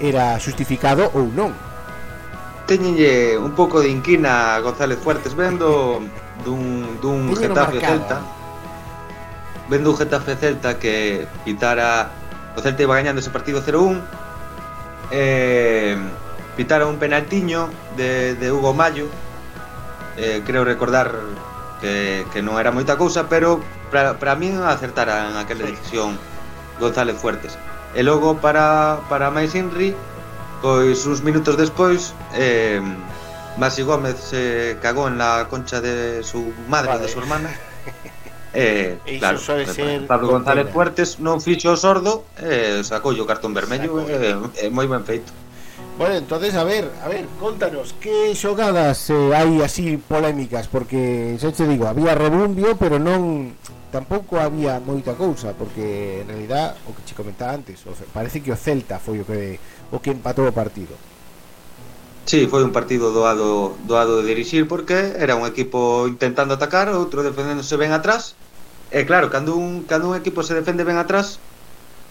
era 0.00 0.38
xustificado 0.40 1.12
ou 1.12 1.28
non 1.28 1.52
teñenlle 2.70 3.34
un 3.34 3.50
pouco 3.58 3.82
de 3.82 3.90
inquina 3.90 4.54
a 4.54 4.60
González 4.62 5.02
Fuertes 5.02 5.34
vendo 5.34 5.98
dun, 6.46 6.86
dun 7.02 7.34
Teñeno 7.34 7.58
Getafe 7.58 7.82
marcado. 7.82 7.98
Celta. 7.98 8.16
Vendo 9.66 9.90
un 9.90 9.96
Getafe 9.98 10.36
Celta 10.38 10.78
que 10.78 11.26
pitara 11.42 12.14
o 12.54 12.62
Celta 12.62 12.86
iba 12.86 12.94
gañando 12.94 13.18
ese 13.18 13.34
partido 13.34 13.58
0-1 13.58 13.98
eh, 15.10 15.98
pitara 16.56 16.86
un 16.86 17.02
penaltiño 17.02 17.66
de, 17.96 18.36
de 18.36 18.52
Hugo 18.52 18.72
Mayo 18.72 19.10
eh, 20.16 20.42
creo 20.46 20.62
recordar 20.62 21.10
que, 21.82 22.22
que 22.30 22.38
non 22.38 22.54
era 22.54 22.70
moita 22.70 22.94
cousa 22.94 23.26
pero 23.26 23.58
para 23.90 24.38
mí 24.38 24.54
acertara 24.54 25.26
en 25.26 25.42
aquela 25.42 25.66
decisión 25.66 26.14
González 26.78 27.18
Fuertes. 27.18 27.58
E 27.98 28.06
logo 28.06 28.38
para, 28.38 29.02
para 29.10 29.34
máis 29.34 29.58
Inri 29.58 29.98
Pois 30.60 31.06
uns 31.08 31.24
minutos 31.24 31.56
despois 31.56 32.12
eh, 32.36 32.80
Masi 33.56 33.82
Gómez 33.82 34.20
se 34.20 34.76
cagou 34.84 35.08
en 35.08 35.16
la 35.16 35.48
concha 35.48 35.80
de 35.80 36.22
su 36.22 36.52
madre 36.68 37.00
vale. 37.00 37.02
de 37.02 37.08
su 37.08 37.18
hermana 37.18 37.50
Eh, 38.52 38.98
e 39.06 39.18
claro, 39.22 39.38
ser 39.38 40.06
Pablo 40.10 40.26
González 40.34 40.66
contiene. 40.66 40.74
Fuertes 40.74 41.22
non 41.22 41.38
fixo 41.38 41.70
o 41.70 41.78
sordo 41.78 42.26
eh, 42.42 42.82
sacou 42.82 43.14
o 43.14 43.22
cartón 43.22 43.54
vermello 43.54 44.02
e 44.02 44.34
eh, 44.34 44.66
eh, 44.66 44.70
moi 44.74 44.90
ben 44.90 45.06
feito 45.06 45.30
Bueno, 45.94 46.16
entonces, 46.16 46.56
a 46.56 46.64
ver, 46.64 46.90
a 47.04 47.06
ver, 47.06 47.30
contanos 47.38 47.94
Que 48.02 48.34
xogadas 48.34 49.06
eh, 49.14 49.30
hai 49.38 49.62
así 49.62 50.02
polémicas 50.02 50.66
Porque, 50.66 51.38
xa 51.38 51.54
te 51.54 51.62
digo, 51.62 51.86
había 51.86 52.18
rebumbio 52.18 52.74
Pero 52.74 52.98
non 52.98 53.54
tampouco 53.90 54.38
había 54.38 54.80
moita 54.80 55.18
cousa 55.18 55.52
porque 55.52 56.22
en 56.22 56.28
realidad 56.30 56.78
o 56.86 56.94
que 56.94 57.02
che 57.04 57.14
comentaba 57.18 57.52
antes, 57.52 57.82
o, 57.86 57.92
parece 58.14 58.40
que 58.40 58.54
o 58.54 58.56
Celta 58.56 59.02
foi 59.02 59.20
o 59.20 59.26
que 59.26 59.58
o 59.90 59.98
que 59.98 60.14
empatou 60.14 60.46
o 60.46 60.54
partido. 60.54 60.94
Sí, 62.30 62.46
foi 62.46 62.62
un 62.62 62.70
partido 62.70 63.10
doado 63.10 63.74
doado 63.84 64.22
de 64.22 64.30
dirixir 64.30 64.70
porque 64.70 65.18
era 65.18 65.34
un 65.34 65.44
equipo 65.44 66.06
intentando 66.06 66.54
atacar, 66.54 66.86
outro 66.94 67.26
defendéndose 67.26 67.74
ben 67.74 67.90
atrás. 67.90 68.38
E 68.90 69.06
claro, 69.06 69.30
cando 69.34 69.58
un 69.58 69.82
cando 69.90 70.10
un 70.10 70.16
equipo 70.16 70.42
se 70.46 70.54
defende 70.54 70.86
ben 70.86 70.98
atrás, 70.98 71.42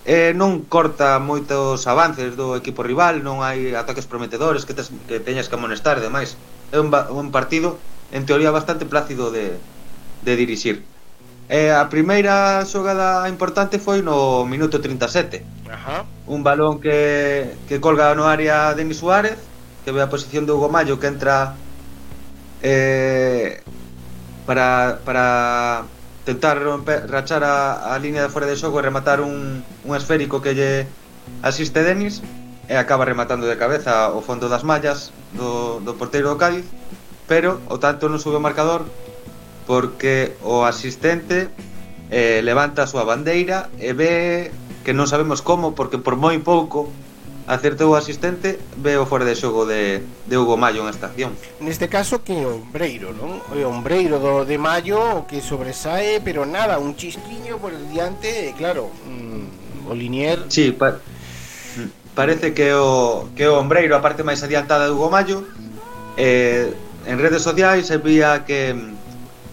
eh, 0.04 0.34
non 0.36 0.66
corta 0.68 1.20
moitos 1.20 1.88
avances 1.88 2.36
do 2.40 2.56
equipo 2.56 2.84
rival, 2.84 3.24
non 3.24 3.44
hai 3.44 3.72
ataques 3.76 4.08
prometedores 4.08 4.64
que, 4.68 4.76
tes, 4.76 4.92
que 5.08 5.20
teñas 5.20 5.48
que 5.48 5.56
amonestar 5.56 6.00
e 6.00 6.04
demais. 6.04 6.36
É 6.72 6.80
un, 6.80 6.92
un 6.92 7.28
partido, 7.32 7.80
en 8.12 8.24
teoría, 8.26 8.52
bastante 8.52 8.84
plácido 8.88 9.32
de, 9.32 9.60
de 10.24 10.34
dirixir. 10.36 10.84
E 11.50 11.74
a 11.74 11.90
primeira 11.90 12.62
xogada 12.70 13.26
importante 13.26 13.82
foi 13.82 14.06
no 14.06 14.46
minuto 14.46 14.78
37. 14.78 15.42
Ajá. 15.66 16.06
Un 16.30 16.46
balón 16.46 16.78
que, 16.78 17.58
que 17.66 17.82
colga 17.82 18.14
no 18.14 18.30
área 18.30 18.78
Denis 18.78 19.02
Suárez, 19.02 19.42
que 19.82 19.90
ve 19.90 20.06
a 20.06 20.14
posición 20.14 20.46
de 20.46 20.54
Hugo 20.54 20.70
Mayo 20.70 21.02
que 21.02 21.10
entra 21.10 21.58
eh, 22.62 23.66
para, 24.46 25.02
para 25.02 25.26
tentar 26.22 26.62
romper, 26.62 27.10
rachar 27.10 27.44
a, 27.44 27.94
a 27.94 27.98
línea 27.98 28.22
de 28.22 28.30
fora 28.30 28.46
de 28.46 28.54
xogo 28.54 28.78
e 28.78 28.86
rematar 28.86 29.18
un, 29.18 29.66
un 29.66 29.92
esférico 29.98 30.46
que 30.46 30.54
lle 30.54 30.86
asiste 31.42 31.82
Denis 31.82 32.22
e 32.70 32.78
acaba 32.78 33.10
rematando 33.10 33.50
de 33.50 33.58
cabeza 33.58 34.14
o 34.14 34.22
fondo 34.22 34.46
das 34.54 34.62
mallas 34.62 35.10
do, 35.34 35.82
do 35.82 35.98
porteiro 35.98 36.30
do 36.30 36.38
Cádiz 36.38 36.70
pero 37.26 37.58
o 37.66 37.82
tanto 37.82 38.06
non 38.06 38.22
sube 38.22 38.38
o 38.38 38.46
marcador 38.46 38.86
porque 39.70 40.34
o 40.42 40.66
asistente 40.66 41.46
eh, 42.10 42.42
levanta 42.42 42.82
a 42.82 42.88
súa 42.90 43.06
bandeira 43.06 43.70
e 43.78 43.94
ve 43.94 44.50
que 44.82 44.98
non 44.98 45.06
sabemos 45.06 45.46
como, 45.46 45.78
porque 45.78 46.02
por 46.02 46.18
moi 46.18 46.42
pouco 46.42 46.90
acertou 47.46 47.94
o 47.94 47.96
asistente, 47.98 48.58
ve 48.82 48.98
o 48.98 49.06
fora 49.06 49.30
de 49.30 49.38
xogo 49.38 49.70
de, 49.70 50.02
de 50.26 50.36
Hugo 50.42 50.58
Mayo 50.58 50.82
en 50.82 50.90
estación. 50.90 51.38
Neste 51.62 51.86
caso 51.86 52.26
que 52.26 52.42
é 52.42 52.50
ombreiro, 52.50 53.14
non? 53.14 53.46
É 53.54 53.62
ombreiro 53.62 54.18
do 54.18 54.42
de 54.42 54.58
Mayo 54.58 55.30
que 55.30 55.38
sobresae, 55.38 56.18
pero 56.18 56.50
nada, 56.50 56.82
un 56.82 56.98
chisquiño 56.98 57.62
por 57.62 57.70
diante, 57.94 58.50
e 58.50 58.58
claro, 58.58 58.90
mm, 59.06 59.86
o 59.86 59.94
Linier... 59.94 60.50
Sí, 60.50 60.74
pa 60.74 60.98
parece 62.18 62.58
que 62.58 62.74
o, 62.74 63.30
que 63.38 63.46
o 63.46 63.62
ombreiro, 63.62 63.94
a 63.94 64.02
parte 64.02 64.26
máis 64.26 64.42
adiantada 64.42 64.90
de 64.90 64.98
Hugo 64.98 65.14
Mayo, 65.14 65.46
eh, 66.18 66.74
en 67.06 67.22
redes 67.22 67.46
sociais 67.46 67.86
se 67.86 68.02
vía 68.02 68.50
que 68.50 68.98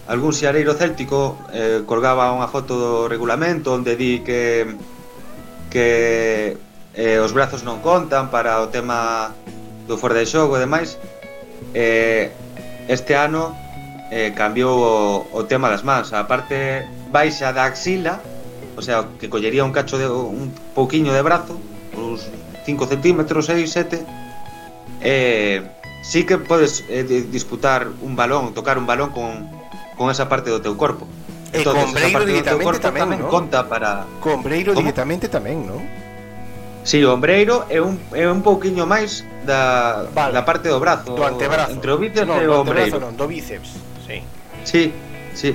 algún 0.07 0.31
xareiro 0.31 0.73
céltico 0.73 1.37
eh, 1.51 1.83
colgaba 1.83 2.31
unha 2.31 2.47
foto 2.47 2.79
do 2.79 2.91
regulamento 3.11 3.75
onde 3.75 3.99
di 3.99 4.23
que 4.23 4.75
que 5.67 6.55
eh, 6.95 7.19
os 7.19 7.35
brazos 7.35 7.67
non 7.67 7.83
contan 7.83 8.31
para 8.31 8.63
o 8.63 8.71
tema 8.71 9.35
do 9.85 9.99
fora 9.99 10.15
de 10.15 10.23
xogo 10.23 10.55
e 10.55 10.63
demais 10.63 10.95
eh, 11.75 12.31
este 12.87 13.19
ano 13.19 13.51
eh, 14.11 14.31
cambiou 14.31 14.79
o, 14.79 14.95
o 15.35 15.43
tema 15.43 15.67
das 15.67 15.83
mans. 15.83 16.15
A 16.15 16.23
parte 16.23 16.87
baixa 17.11 17.51
da 17.51 17.67
axila 17.67 18.23
o 18.77 18.81
sea, 18.81 19.09
que 19.19 19.27
collería 19.27 19.65
un 19.65 19.73
cacho 19.73 19.97
de 19.97 20.07
un 20.07 20.53
pouquiño 20.75 21.11
de 21.11 21.21
brazo 21.21 21.59
uns 21.97 22.29
5 22.63 22.87
centímetros, 22.87 23.47
6, 23.47 23.71
7 23.71 24.05
eh, 25.01 25.67
sí 26.01 26.23
que 26.25 26.37
podes 26.37 26.85
eh, 26.89 27.03
disputar 27.03 27.87
un 28.01 28.15
balón, 28.15 28.53
tocar 28.53 28.77
un 28.77 28.85
balón 28.85 29.09
con, 29.11 29.49
con 29.97 30.13
esa 30.13 30.29
parte 30.29 30.53
do 30.53 30.61
teu 30.61 30.77
corpo. 30.77 31.09
E 31.51 31.59
Entonces, 31.59 31.83
con 31.83 31.93
Breiro 31.97 32.23
directamente 32.23 32.79
tamén, 32.79 33.01
tamén 33.03 33.19
¿no? 33.25 33.33
conta 33.33 33.65
para... 33.65 34.05
Con 34.21 34.45
Breiro 34.45 34.77
directamente 34.77 35.25
tamén, 35.27 35.65
non? 35.65 35.81
Si, 36.87 36.99
sí, 36.99 37.03
o 37.03 37.11
ombreiro 37.11 37.67
é 37.67 37.83
un, 37.83 37.99
é 38.15 38.23
un 38.31 38.39
pouquiño 38.39 38.87
máis 38.87 39.27
da, 39.43 40.07
vale. 40.15 40.31
da 40.31 40.47
parte 40.47 40.71
do 40.71 40.79
brazo. 40.79 41.19
Do 41.19 41.27
antebrazo. 41.27 41.75
Entre 41.75 41.91
o 41.91 41.99
bíceps 41.99 42.23
no, 42.23 42.39
e 42.39 42.47
o 42.47 42.63
ombreiro. 42.63 42.95
Non, 42.95 43.11
do 43.11 43.27
bíceps, 43.27 43.75
sí. 44.07 44.23
Sí, 44.63 44.95
sí. 45.35 45.51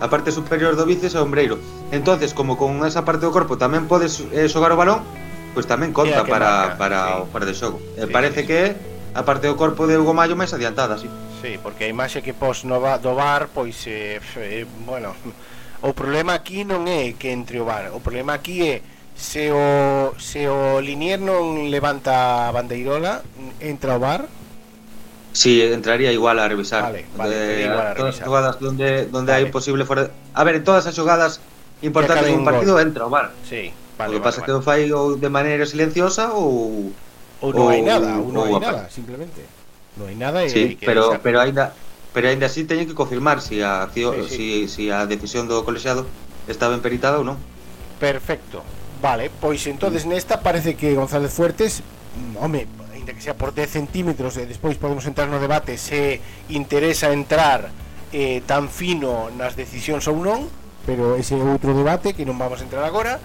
A 0.00 0.08
parte 0.08 0.32
superior 0.32 0.72
do 0.72 0.88
bíceps 0.88 1.12
é 1.12 1.20
o 1.20 1.28
ombreiro. 1.28 1.60
Entonces, 1.92 2.32
como 2.32 2.56
con 2.56 2.80
esa 2.88 3.04
parte 3.04 3.28
do 3.28 3.32
corpo 3.32 3.60
tamén 3.60 3.84
podes 3.84 4.24
eh, 4.32 4.48
xogar 4.48 4.72
o 4.72 4.80
balón, 4.80 5.04
pois 5.52 5.64
pues 5.64 5.66
tamén 5.68 5.92
conta 5.92 6.24
para, 6.24 6.72
marca, 6.72 6.80
para 6.80 6.98
sí. 7.04 7.12
o 7.12 7.22
fora 7.28 7.44
de 7.44 7.52
xogo. 7.52 7.78
Sí, 7.84 8.00
eh, 8.00 8.08
parece 8.08 8.40
sí. 8.40 8.48
que 8.48 8.56
é 8.56 8.68
a 9.12 9.20
parte 9.20 9.44
do 9.52 9.60
corpo 9.60 9.84
de 9.84 10.00
Hugo 10.00 10.16
Mayo 10.16 10.32
máis 10.32 10.56
adiantada, 10.56 10.96
sí. 10.96 11.12
Sí, 11.44 11.60
porque 11.60 11.84
a 11.84 11.88
imaxe 11.92 12.24
que 12.24 12.32
pos 12.32 12.64
no 12.64 12.80
va, 12.80 12.96
do 12.96 13.12
bar 13.12 13.52
Pois, 13.52 13.84
eh, 13.84 14.16
eh, 14.40 14.64
bueno 14.88 15.12
O 15.84 15.92
problema 15.92 16.32
aquí 16.32 16.64
non 16.64 16.88
é 16.88 17.12
que 17.20 17.36
entre 17.36 17.60
o 17.60 17.68
bar 17.68 17.92
O 17.92 18.00
problema 18.00 18.40
aquí 18.40 18.64
é 18.64 18.80
Se 19.12 19.52
o, 19.52 20.16
se 20.16 20.48
o 20.48 20.80
Linier 20.80 21.20
non 21.20 21.68
levanta 21.68 22.48
a 22.48 22.52
bandeirola 22.56 23.20
Entra 23.60 23.92
o 23.92 24.00
bar 24.00 24.24
Sí, 25.36 25.60
entraría 25.60 26.14
igual 26.14 26.38
a 26.38 26.46
revisar. 26.46 26.80
Vale, 26.80 27.04
vale, 27.18 27.34
de, 27.34 27.62
igual 27.66 27.90
a 27.90 27.94
todas 27.98 27.98
revisar. 27.98 27.98
Todas 27.98 28.14
as 28.14 28.22
xogadas 28.22 28.54
donde, 28.62 28.88
donde 29.10 29.32
vale. 29.34 29.44
hai 29.44 29.50
posible 29.50 29.82
fora... 29.82 30.14
A 30.30 30.46
ver, 30.46 30.62
en 30.62 30.64
todas 30.64 30.86
as 30.86 30.94
xogadas 30.94 31.42
importantes 31.82 32.30
dun 32.30 32.46
partido 32.46 32.78
gol. 32.78 32.86
entra 32.86 33.02
o 33.02 33.10
bar. 33.10 33.34
Sí, 33.42 33.74
vale, 33.98 34.14
o 34.14 34.22
que 34.22 34.22
vale, 34.22 34.28
pasa 34.30 34.40
vale. 34.40 34.46
que 34.46 34.52
o 34.54 34.62
fai 34.62 34.94
ou 34.94 35.18
de 35.18 35.26
maneira 35.26 35.66
silenciosa 35.66 36.30
ou... 36.38 36.94
Ou 37.42 37.50
non 37.50 37.66
hai 37.66 37.82
nada, 37.82 38.22
ou 38.22 38.30
non 38.30 38.46
hai 38.46 38.62
nada, 38.62 38.86
simplemente 38.86 39.42
non 39.98 40.10
hai 40.10 40.16
nada 40.18 40.42
e 40.42 40.50
sí, 40.50 40.74
que 40.74 40.86
pero, 40.86 41.18
pero 41.22 41.38
aínda 41.40 41.74
pero 42.14 42.30
aínda 42.30 42.46
así 42.46 42.66
teñen 42.66 42.86
que 42.86 42.94
confirmar 42.94 43.42
se 43.42 43.58
si 43.58 43.62
a, 43.62 43.90
si, 43.92 44.02
sí, 44.02 44.10
sí. 44.10 44.28
si, 44.28 44.46
si 44.68 44.84
a 44.90 45.06
decisión 45.06 45.46
do 45.50 45.62
colexiado 45.66 46.06
está 46.46 46.68
ben 46.68 46.84
peritada 46.84 47.18
ou 47.18 47.24
non. 47.26 47.38
Perfecto, 47.98 48.62
vale, 49.00 49.30
pois 49.30 49.64
entonces 49.66 50.04
mm. 50.04 50.10
nesta 50.10 50.34
parece 50.42 50.74
que 50.74 50.94
González 50.94 51.32
Fuertes 51.32 51.80
mm, 51.80 52.36
home, 52.38 52.66
ainda 52.92 53.14
que 53.14 53.22
sea 53.22 53.34
por 53.34 53.54
10 53.54 53.70
centímetros 53.70 54.38
e 54.38 54.46
despois 54.46 54.78
podemos 54.78 55.06
entrar 55.06 55.26
no 55.26 55.42
debate 55.42 55.78
se 55.78 56.22
interesa 56.50 57.10
entrar 57.10 57.70
eh, 58.14 58.42
tan 58.46 58.70
fino 58.70 59.30
nas 59.34 59.58
decisións 59.58 60.06
ou 60.06 60.18
non 60.18 60.46
pero 60.86 61.16
ese 61.16 61.34
é 61.34 61.42
outro 61.42 61.72
debate 61.72 62.12
que 62.12 62.28
non 62.28 62.36
vamos 62.36 62.60
a 62.60 62.64
entrar 62.64 62.84
agora. 62.84 63.16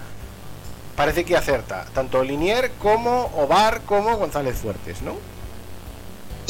Parece 0.96 1.24
que 1.24 1.36
acerta 1.36 1.86
tanto 1.92 2.20
Linier 2.24 2.72
como 2.80 3.32
Obar 3.36 3.84
como 3.84 4.16
González 4.16 4.56
Fuertes, 4.56 5.00
non? 5.04 5.16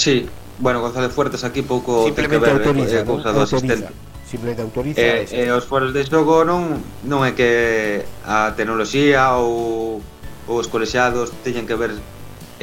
Sí, 0.01 0.26
bueno, 0.59 0.80
González 0.80 1.12
Fuertes 1.12 1.44
aquí 1.44 1.61
pouco 1.61 2.09
ten 2.16 2.24
que 2.24 2.40
ver 2.40 2.48
eh, 2.48 2.57
autoriza, 2.57 3.01
eh, 3.01 3.05
cousa 3.05 3.36
do 3.36 3.44
asistente. 3.44 3.92
Simplemente 4.24 4.64
autoriza. 4.64 4.96
Eh, 4.96 5.28
eh, 5.28 5.53
os 5.53 5.68
foros 5.68 5.92
de 5.92 6.09
xogo 6.09 6.40
non, 6.40 6.80
non 7.05 7.20
é 7.20 7.36
que 7.36 8.01
a 8.24 8.57
tecnoloxía 8.57 9.36
ou, 9.36 10.01
ou 10.48 10.55
os 10.57 10.72
colexiados 10.72 11.36
teñen 11.44 11.68
que 11.68 11.76
ver 11.76 11.92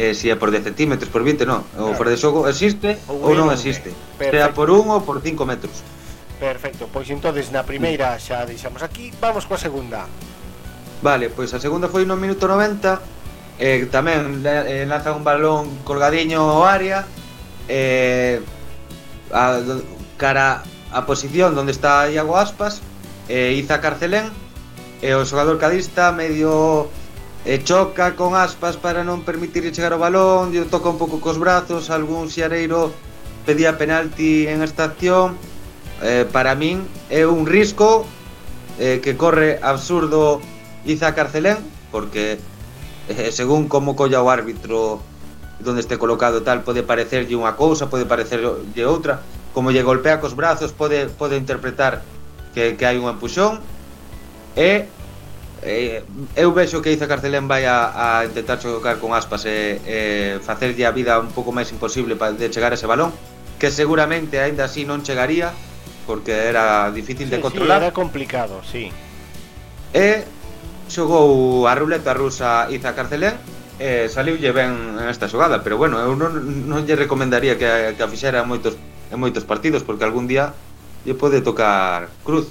eh, 0.02 0.18
si 0.18 0.34
é 0.34 0.36
por 0.38 0.50
10 0.50 0.66
centímetros, 0.66 1.14
por 1.14 1.22
20, 1.22 1.46
non. 1.46 1.62
Claro. 1.78 1.94
O 1.94 1.98
fora 1.98 2.10
de 2.10 2.18
xogo 2.18 2.50
existe 2.50 2.98
ou, 3.06 3.22
ou 3.22 3.38
non 3.38 3.54
existe. 3.54 3.94
Perfecto. 4.18 4.34
Sea 4.34 4.50
por 4.58 4.74
un 4.74 4.90
ou 4.90 5.06
por 5.06 5.22
5 5.22 5.38
metros. 5.46 5.86
Perfecto, 6.42 6.90
pois 6.90 7.06
entonces 7.14 7.54
na 7.54 7.62
primeira 7.62 8.18
xa 8.18 8.50
deixamos 8.50 8.82
aquí, 8.82 9.14
vamos 9.22 9.46
coa 9.46 9.62
segunda. 9.62 10.10
Vale, 11.06 11.30
pois 11.30 11.54
a 11.54 11.62
segunda 11.62 11.86
foi 11.86 12.02
no 12.10 12.18
minuto 12.18 12.50
90, 12.50 13.62
eh, 13.62 13.86
tamén 13.90 14.42
eh, 14.42 14.90
lanzan 14.90 15.22
un 15.22 15.26
balón 15.26 15.86
colgadiño 15.86 16.42
ao 16.42 16.66
área, 16.66 17.06
eh, 17.68 18.42
a, 19.32 19.60
cara 20.18 20.64
a 20.92 21.06
posición 21.06 21.58
onde 21.58 21.72
está 21.72 22.10
Iago 22.10 22.38
Aspas 22.38 22.82
eh, 23.28 23.54
Iza 23.60 23.82
Carcelén 23.82 24.32
e 25.02 25.14
o 25.14 25.22
xogador 25.28 25.62
cadista 25.62 26.10
medio 26.12 26.90
e 27.48 27.64
choca 27.64 28.16
con 28.20 28.36
aspas 28.36 28.76
para 28.76 29.08
non 29.08 29.24
permitirlle 29.24 29.72
chegar 29.72 29.96
o 29.96 30.02
balón, 30.02 30.52
lle 30.52 30.68
toca 30.68 30.92
un 30.92 31.00
pouco 31.00 31.24
cos 31.24 31.40
brazos, 31.40 31.88
algún 31.88 32.28
xareiro 32.28 32.92
pedía 33.48 33.80
penalti 33.80 34.52
en 34.52 34.60
esta 34.60 34.92
acción. 34.92 35.40
Eh, 36.04 36.28
para 36.30 36.54
min 36.60 36.84
é 37.10 37.24
un 37.26 37.48
risco 37.48 38.06
eh, 38.78 39.00
que 39.00 39.16
corre 39.16 39.64
absurdo 39.64 40.44
Iza 40.84 41.16
Carcelén, 41.16 41.58
porque 41.90 42.38
eh, 43.08 43.32
según 43.32 43.72
como 43.72 43.96
colla 43.96 44.20
o 44.20 44.28
árbitro 44.28 45.00
donde 45.60 45.82
este 45.82 45.98
colocado 45.98 46.42
tal 46.44 46.62
pode 46.62 46.84
parecerlle 46.86 47.34
unha 47.34 47.58
cousa, 47.58 47.90
pode 47.90 48.06
parecerlle 48.06 48.84
outra, 48.86 49.22
como 49.54 49.74
lle 49.74 49.82
golpea 49.82 50.22
cos 50.22 50.38
brazos 50.38 50.74
pode 50.74 51.10
pode 51.10 51.38
interpretar 51.38 52.06
que, 52.54 52.78
que 52.78 52.86
hai 52.86 52.98
un 53.02 53.10
empuxón. 53.10 53.62
E 54.58 54.90
eh, 55.62 56.06
eu 56.38 56.54
vexo 56.54 56.82
que 56.82 56.94
Iza 56.94 57.10
Carcelén 57.10 57.50
vai 57.50 57.66
a, 57.66 57.90
a 57.94 58.26
intentar 58.26 58.62
chocar 58.62 59.02
con 59.02 59.18
aspas 59.18 59.46
e, 59.50 59.82
e 59.82 59.98
facerlle 60.46 60.86
a 60.86 60.94
vida 60.94 61.18
un 61.18 61.34
pouco 61.34 61.50
máis 61.50 61.70
imposible 61.74 62.14
para 62.14 62.34
de 62.34 62.50
chegar 62.54 62.74
a 62.74 62.78
ese 62.78 62.86
balón 62.86 63.14
que 63.58 63.74
seguramente 63.74 64.38
aínda 64.38 64.70
así 64.70 64.86
non 64.86 65.02
chegaría 65.02 65.50
porque 66.06 66.32
era 66.32 66.90
difícil 66.94 67.28
sí, 67.28 67.36
de 67.36 67.42
controlar. 67.42 67.82
sí, 67.82 67.86
era 67.86 67.94
complicado, 67.94 68.62
sí. 68.64 68.94
E 69.92 70.24
xogou 70.88 71.68
a 71.68 71.76
ruleta 71.76 72.14
rusa 72.14 72.72
Iza 72.72 72.96
Carcelén 72.96 73.36
eh, 73.80 74.10
saliulle 74.10 74.52
ben 74.52 74.98
esta 75.10 75.30
xogada, 75.30 75.62
pero 75.64 75.78
bueno, 75.78 76.02
eu 76.02 76.18
non, 76.18 76.34
non 76.66 76.86
lle 76.86 76.98
recomendaría 76.98 77.58
que, 77.62 77.94
que 77.94 78.04
a 78.04 78.10
fixera 78.10 78.42
en 78.42 78.50
moitos, 78.50 78.74
en 79.14 79.18
moitos 79.22 79.46
partidos, 79.46 79.86
porque 79.86 80.04
algún 80.04 80.26
día 80.26 80.58
lle 81.06 81.14
pode 81.14 81.42
tocar 81.46 82.10
cruz. 82.26 82.50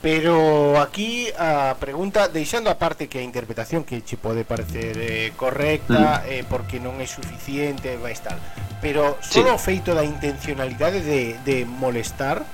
Pero 0.00 0.80
aquí 0.80 1.26
a 1.36 1.74
pregunta, 1.76 2.28
deixando 2.30 2.70
aparte 2.70 3.10
que 3.10 3.18
a 3.18 3.24
interpretación 3.26 3.82
que 3.82 4.00
che 4.00 4.16
pode 4.16 4.46
parecer 4.46 4.96
eh, 4.96 5.32
correcta, 5.36 6.22
mm. 6.24 6.30
eh, 6.30 6.42
porque 6.46 6.78
non 6.78 6.96
é 7.02 7.06
suficiente, 7.10 7.98
vai 7.98 8.14
estar. 8.14 8.38
Pero 8.80 9.18
solo 9.20 9.52
sí. 9.52 9.54
o 9.54 9.58
feito 9.58 9.92
da 9.92 10.06
intencionalidade 10.06 11.02
de, 11.02 11.36
de 11.42 11.66
molestar, 11.66 12.46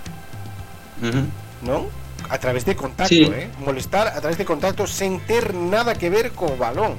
mm 0.98 1.10
-hmm. 1.12 1.24
non? 1.62 1.92
A 2.32 2.40
través 2.40 2.64
de 2.64 2.74
contacto, 2.74 3.12
sí. 3.12 3.28
eh? 3.28 3.52
Molestar 3.60 4.08
a 4.08 4.18
través 4.24 4.40
de 4.40 4.48
contacto 4.48 4.88
sen 4.88 5.20
ter 5.28 5.52
nada 5.52 5.94
que 5.94 6.08
ver 6.08 6.32
co 6.32 6.56
balón. 6.56 6.96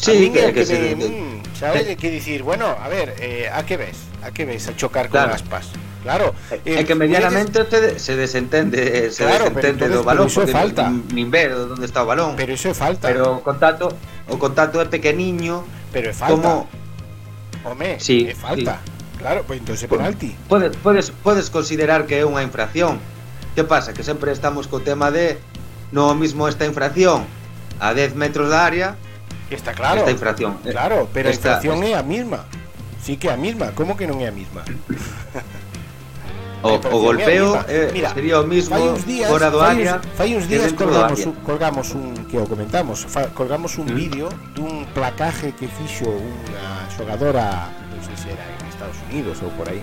Sí, 0.00 0.10
a 0.10 0.20
mí 0.20 0.30
que, 0.30 0.52
que, 0.52 0.64
que 0.64 0.94
me, 0.96 1.02
sí, 1.02 1.10
mm, 1.10 1.56
¿Sabes? 1.58 1.88
Hay 1.88 1.96
que 1.96 2.10
decir, 2.10 2.42
bueno, 2.42 2.66
a 2.66 2.88
ver, 2.88 3.14
eh, 3.20 3.50
¿a 3.52 3.64
qué 3.66 3.76
ves? 3.76 3.98
¿A 4.22 4.30
qué 4.30 4.46
ves? 4.46 4.66
A 4.68 4.76
chocar 4.76 5.08
con 5.08 5.20
claro. 5.20 5.34
aspas. 5.34 5.68
Claro. 6.02 6.34
Eh, 6.50 6.80
é 6.80 6.84
que 6.88 6.96
medianamente 6.96 7.60
ustedes 7.60 8.00
se 8.00 8.16
desentende, 8.16 9.12
se 9.12 9.24
claro, 9.24 9.52
desentende 9.52 9.84
entonces, 9.84 9.96
do 9.96 10.04
balón, 10.04 10.26
eso 10.32 10.40
porque 10.40 10.56
falta. 10.56 10.88
nin 11.12 11.28
ve 11.28 11.52
onde 11.52 11.84
está 11.84 12.00
o 12.00 12.08
balón. 12.08 12.32
Pero 12.40 12.56
eso 12.56 12.72
é 12.72 12.74
falta. 12.74 13.12
Pero 13.12 13.36
o 13.36 13.44
contacto, 13.44 13.92
o 14.32 14.40
contacto 14.40 14.80
é 14.80 14.88
pequeniño, 14.88 15.60
pero 15.92 16.08
é 16.08 16.16
falta. 16.16 16.32
Como 16.32 16.64
Home, 17.68 18.00
sí, 18.00 18.24
é 18.24 18.34
falta. 18.34 18.80
Sí. 18.80 19.20
Claro, 19.20 19.44
pues, 19.44 19.60
entonces 19.60 19.84
é 19.84 19.88
penalti. 19.92 20.32
Podes, 20.48 20.72
podes, 20.80 21.12
podes 21.12 21.52
considerar 21.52 22.08
que 22.08 22.16
é 22.16 22.24
unha 22.24 22.40
infracción. 22.40 22.96
Que 23.52 23.68
pasa? 23.68 23.92
Que 23.92 24.00
sempre 24.00 24.32
estamos 24.32 24.64
co 24.64 24.80
tema 24.80 25.12
de 25.12 25.36
no 25.92 26.16
mismo 26.16 26.48
esta 26.48 26.64
infracción 26.64 27.28
a 27.76 27.92
10 27.92 28.16
metros 28.16 28.48
da 28.48 28.64
área 28.64 28.96
está 29.54 29.72
claro. 29.72 30.00
esta 30.00 30.10
infracción 30.12 30.58
Eh, 30.64 30.70
Claro, 30.72 31.08
pero 31.12 31.28
a 31.28 31.32
esta- 31.32 31.58
infracción 31.60 31.82
é 31.84 31.94
a 31.94 32.02
misma. 32.02 32.44
Sí 33.02 33.16
que 33.16 33.28
é 33.28 33.32
a 33.32 33.36
misma, 33.40 33.72
como 33.72 33.96
que 33.96 34.06
non 34.06 34.20
é 34.20 34.28
a 34.28 34.34
misma? 34.34 34.60
o, 36.62 36.76
o 36.76 36.98
golpeo 37.00 37.56
eh, 37.68 37.88
mira, 37.92 38.12
sería 38.12 38.36
o 38.40 38.46
mismo 38.46 38.76
Fai 38.76 38.84
uns 38.92 39.04
días, 39.08 39.28
fora 39.32 39.48
do 39.48 39.58
fai 39.58 39.72
uns- 39.72 39.80
área 39.80 39.94
fai 40.14 40.30
uns 40.36 40.44
días 40.46 40.72
colgamos 40.76 41.24
un, 41.24 41.32
colgamos 41.40 41.86
un 41.96 42.12
que 42.28 42.36
o 42.36 42.44
comentamos, 42.44 43.06
fa- 43.08 43.32
colgamos 43.32 43.78
un 43.80 43.88
Mm. 43.88 43.96
vídeo 43.96 44.26
dun 44.52 44.84
placaje 44.92 45.56
que 45.56 45.64
fixo 45.72 46.04
unha 46.12 46.84
xogadora, 46.92 47.72
non 47.88 48.00
sei 48.04 48.16
se 48.20 48.28
era 48.36 48.44
en 48.44 48.68
Estados 48.68 48.98
Unidos 49.08 49.40
ou 49.40 49.48
por 49.56 49.72
aí, 49.72 49.80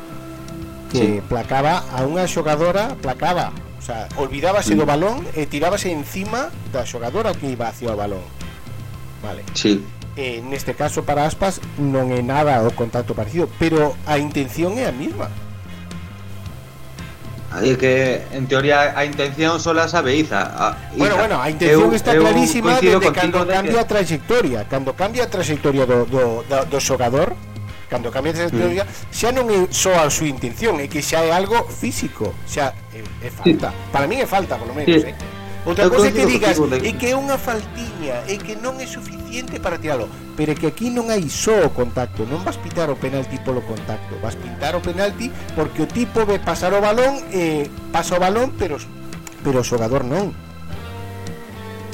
que 0.93 1.17
Sí. 1.17 1.25
placaba 1.25 1.81
a 1.89 2.05
unha 2.05 2.29
xogadora, 2.29 2.93
placaba, 3.01 3.49
o 3.49 3.81
sea, 3.81 4.05
olvidábase 4.21 4.77
Mm. 4.77 4.77
do 4.77 4.85
balón 4.85 5.17
e 5.33 5.49
tirábase 5.49 5.89
encima 5.89 6.53
da 6.69 6.85
xogadora 6.85 7.33
que 7.33 7.49
iba 7.49 7.73
hacia 7.73 7.89
o 7.89 7.97
balón. 7.97 8.21
Vale. 9.21 9.43
Sí. 9.53 9.83
Eh, 10.17 10.41
neste 10.41 10.73
caso 10.73 11.03
para 11.05 11.29
Aspas 11.29 11.61
non 11.77 12.09
é 12.09 12.25
nada 12.25 12.57
o 12.65 12.73
contacto 12.73 13.13
parecido, 13.13 13.45
pero 13.61 13.93
a 14.09 14.17
intención 14.17 14.73
é 14.81 14.89
a 14.89 14.93
mesma. 14.93 15.29
Ah, 17.51 17.59
Aí 17.63 17.77
que, 17.77 18.21
en 18.33 18.47
teoría, 18.47 18.97
a 18.97 19.05
intención 19.05 19.59
só 19.59 19.73
la 19.73 19.87
sabe 19.87 20.15
Iza 20.15 20.41
ah, 20.41 20.67
a, 20.67 20.95
Bueno, 20.97 21.15
Iza. 21.15 21.21
bueno, 21.21 21.41
a 21.41 21.49
intención 21.49 21.89
eu, 21.89 21.95
está 21.95 22.13
eu 22.13 22.21
clarísima 22.21 22.75
Desde 22.81 23.11
cando 23.13 23.45
de 23.45 23.53
cambia 23.53 23.71
que... 23.71 23.79
a 23.79 23.87
trayectoria 23.87 24.59
Cando 24.67 24.93
cambia 24.93 25.23
a 25.23 25.29
trayectoria 25.31 25.85
do, 25.85 26.03
do, 26.05 26.43
do, 26.43 26.65
do 26.65 26.79
xogador 26.81 27.37
Cando 27.87 28.11
cambia 28.11 28.33
a 28.33 28.35
trayectoria 28.35 28.83
mm. 28.83 29.15
Xa 29.15 29.31
non 29.31 29.47
é 29.47 29.63
só 29.71 29.95
a 29.95 30.11
súa 30.11 30.27
intención 30.27 30.75
É 30.83 30.91
que 30.91 30.99
xa 30.99 31.23
é 31.23 31.31
algo 31.31 31.63
físico 31.71 32.35
Xa 32.43 32.75
é, 32.91 32.99
é 33.23 33.29
falta 33.31 33.71
sí. 33.71 33.75
Para 33.95 34.05
mí 34.11 34.19
é 34.19 34.27
falta, 34.27 34.59
por 34.59 34.67
lo 34.67 34.75
menos 34.75 34.91
sí. 34.91 35.07
eh? 35.07 35.36
Outra 35.67 35.83
eu 35.83 35.91
cousa 35.91 36.07
é 36.07 36.11
que 36.15 36.25
digas 36.25 36.55
é 36.55 36.91
que 36.95 37.11
é 37.11 37.15
unha 37.19 37.35
faltiña, 37.35 38.23
é 38.23 38.39
que 38.39 38.55
non 38.55 38.79
é 38.79 38.87
suficiente 38.87 39.59
para 39.59 39.75
tiralo, 39.75 40.07
pero 40.39 40.55
é 40.55 40.55
que 40.55 40.63
aquí 40.63 40.87
non 40.87 41.11
hai 41.11 41.27
só 41.27 41.67
o 41.67 41.75
contacto, 41.75 42.23
non 42.23 42.39
vas 42.47 42.55
pitar 42.55 42.87
o 42.87 42.95
penalti 42.95 43.35
polo 43.43 43.59
contacto, 43.67 44.15
vas 44.23 44.39
pintar 44.39 44.79
o 44.79 44.81
penalti 44.81 45.27
porque 45.59 45.83
o 45.83 45.87
tipo 45.91 46.23
ve 46.23 46.39
pasar 46.39 46.71
o 46.71 46.79
balón, 46.79 47.19
eh, 47.35 47.67
pasa 47.91 48.15
o 48.15 48.19
balón, 48.23 48.55
pero 48.55 48.79
pero 49.43 49.59
o 49.59 49.67
xogador 49.67 50.07
non. 50.07 50.31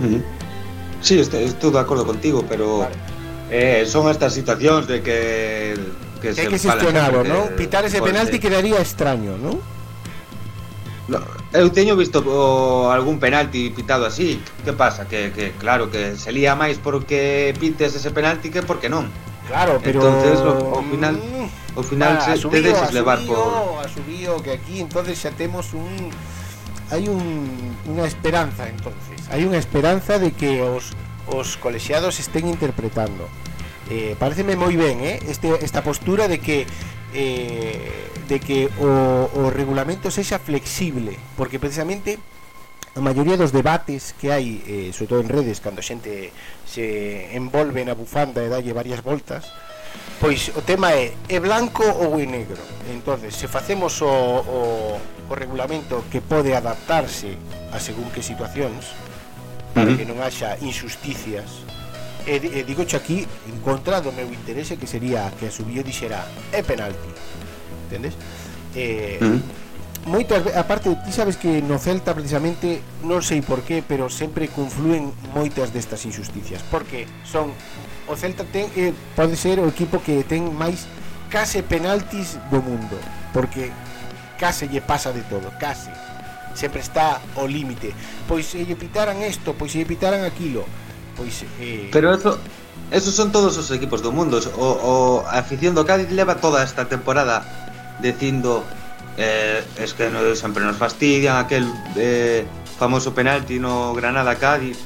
Uh. 0.06 0.22
Sí, 1.02 1.18
estou, 1.18 1.42
estou 1.42 1.74
de 1.74 1.82
acordo 1.82 2.06
contigo, 2.06 2.46
pero 2.46 2.86
vale. 2.86 2.96
eh, 3.50 3.90
son 3.90 4.06
estas 4.06 4.38
situacións 4.38 4.86
de 4.86 5.02
que 5.02 5.20
que, 6.22 6.30
que 6.30 6.36
se 6.38 6.46
hai 6.46 6.48
que 6.54 6.62
xestionalo, 6.62 7.26
non? 7.26 7.58
Pitar 7.58 7.90
ese 7.90 8.06
penalti 8.06 8.38
quedaría 8.38 8.78
extraño, 8.78 9.34
non? 9.42 9.58
No, 11.08 11.20
eu 11.52 11.68
teño 11.68 12.00
visto 12.00 12.24
o, 12.24 12.88
algún 12.88 13.20
penalti 13.20 13.70
pitado 13.76 14.06
así. 14.08 14.40
Que 14.64 14.72
pasa? 14.72 15.04
Que, 15.08 15.32
que 15.36 15.52
claro, 15.60 15.92
que 15.92 16.16
se 16.16 16.32
lía 16.32 16.56
máis 16.56 16.80
porque 16.80 17.52
pites 17.60 17.92
ese 17.96 18.12
penalti 18.16 18.48
que 18.48 18.64
porque 18.64 18.88
non. 18.88 19.12
Claro, 19.52 19.84
pero 19.84 20.00
Entonces, 20.00 20.40
ao- 20.40 20.80
final- 20.88 21.20
Mm, 21.20 21.48
Ao 21.76 21.82
final 21.84 22.16
ah, 22.16 22.22
se, 22.22 22.28
te 22.28 22.38
asubío, 22.40 22.62
deixas 22.64 22.94
levar 22.94 23.18
asubío, 23.18 23.36
por 23.36 23.84
asubío, 23.84 24.32
que 24.46 24.52
aquí 24.56 24.80
entonces 24.80 25.18
xa 25.20 25.34
temos 25.36 25.74
un 25.74 26.14
hai 26.94 27.10
un, 27.10 27.20
unha 27.90 28.06
esperanza 28.08 28.70
entonces. 28.70 29.18
Hai 29.28 29.44
unha 29.44 29.58
esperanza 29.60 30.22
de 30.22 30.32
que 30.32 30.62
os 30.64 30.94
os 31.28 31.58
colexiados 31.60 32.22
estén 32.22 32.48
interpretando. 32.48 33.26
Eh, 33.92 34.16
pareceme 34.16 34.56
moi 34.56 34.72
ben, 34.80 35.02
eh, 35.04 35.20
este 35.28 35.52
esta 35.60 35.84
postura 35.84 36.30
de 36.32 36.40
que 36.40 36.64
eh, 37.14 38.10
de 38.28 38.40
que 38.40 38.70
o, 38.82 39.30
o 39.34 39.50
regulamento 39.50 40.12
sexa 40.12 40.40
flexible, 40.40 41.18
porque 41.38 41.60
precisamente 41.60 42.20
a 42.96 43.02
maioría 43.02 43.38
dos 43.38 43.50
debates 43.50 44.14
que 44.14 44.30
hai, 44.30 44.62
eh, 44.70 44.90
sobre 44.94 45.10
todo 45.10 45.22
en 45.26 45.30
redes, 45.30 45.58
cando 45.58 45.82
xente 45.82 46.30
se 46.66 47.34
envolve 47.34 47.82
na 47.82 47.98
bufanda 47.98 48.46
e 48.46 48.50
dalle 48.54 48.70
varias 48.70 49.02
voltas, 49.02 49.50
pois 50.22 50.54
o 50.54 50.62
tema 50.62 50.94
é 50.94 51.14
é 51.26 51.42
blanco 51.42 51.82
ou 51.82 52.22
é 52.22 52.26
negro. 52.30 52.62
Entonces, 52.94 53.34
se 53.34 53.50
facemos 53.50 53.98
o, 54.02 54.10
o, 54.10 54.62
o 55.30 55.34
regulamento 55.34 56.06
que 56.14 56.22
pode 56.22 56.54
adaptarse 56.54 57.34
a 57.74 57.82
según 57.82 58.14
que 58.14 58.22
situacións, 58.22 58.94
para 59.74 59.90
que 59.98 60.06
non 60.06 60.22
haxa 60.22 60.62
injusticias, 60.62 61.66
Eh, 62.26 62.40
e, 62.40 62.48
e 62.48 62.60
eh, 62.60 62.64
digo 62.64 62.84
aquí 62.84 63.28
en 63.52 63.58
contra 63.60 64.00
do 64.00 64.16
meu 64.16 64.32
interese 64.32 64.80
que 64.80 64.88
sería 64.88 65.28
que 65.36 65.48
a 65.48 65.52
subiu 65.52 65.84
dixera 65.84 66.24
é 66.56 66.64
penalti 66.64 67.12
entendes? 67.92 68.16
Eh, 68.76 69.20
mm. 69.20 70.08
moitas 70.08 70.48
aparte 70.56 70.96
ti 71.04 71.12
sabes 71.12 71.36
que 71.36 71.60
no 71.60 71.76
Celta 71.76 72.16
precisamente 72.16 72.80
non 73.04 73.20
sei 73.20 73.44
por 73.44 73.68
qué 73.68 73.84
pero 73.84 74.08
sempre 74.08 74.48
confluen 74.48 75.12
moitas 75.36 75.76
destas 75.76 76.08
injusticias 76.08 76.64
porque 76.72 77.12
son 77.28 77.52
o 78.08 78.16
Celta 78.16 78.48
ten 78.48 78.72
eh, 78.80 78.96
pode 79.20 79.36
ser 79.36 79.60
o 79.60 79.68
equipo 79.68 80.00
que 80.00 80.24
ten 80.24 80.48
máis 80.56 80.88
case 81.28 81.60
penaltis 81.60 82.40
do 82.48 82.64
mundo 82.64 82.96
porque 83.36 83.68
case 84.40 84.72
lle 84.72 84.80
pasa 84.80 85.12
de 85.12 85.28
todo 85.28 85.52
case 85.60 85.92
sempre 86.56 86.80
está 86.80 87.20
o 87.36 87.44
límite 87.52 87.92
pois 88.32 88.48
se 88.48 88.64
lle 88.64 88.80
pitaran 88.80 89.20
isto 89.20 89.52
pois 89.60 89.76
se 89.76 89.84
lle 89.84 89.88
pitaran 89.92 90.24
aquilo 90.24 90.64
Pois, 91.16 91.46
eh... 91.60 91.90
Pero 91.92 92.14
eso, 92.14 92.38
esos 92.92 93.14
son 93.14 93.32
todos 93.32 93.58
os 93.58 93.70
equipos 93.72 94.02
do 94.02 94.12
mundo. 94.12 94.42
O, 94.58 94.66
o 94.66 94.94
a 95.26 95.40
afición 95.40 95.74
do 95.74 95.86
Cádiz 95.86 96.10
leva 96.12 96.38
toda 96.38 96.64
esta 96.64 96.86
temporada 96.90 97.46
dicindo 98.02 98.64
eh, 99.18 99.64
es 99.78 99.94
que 99.94 100.10
no, 100.10 100.22
sempre 100.36 100.64
nos 100.64 100.78
fastidian 100.78 101.38
aquel 101.38 101.70
eh, 101.96 102.46
famoso 102.78 103.14
penalti 103.14 103.60
no 103.60 103.94
Granada-Cádiz 103.94 104.78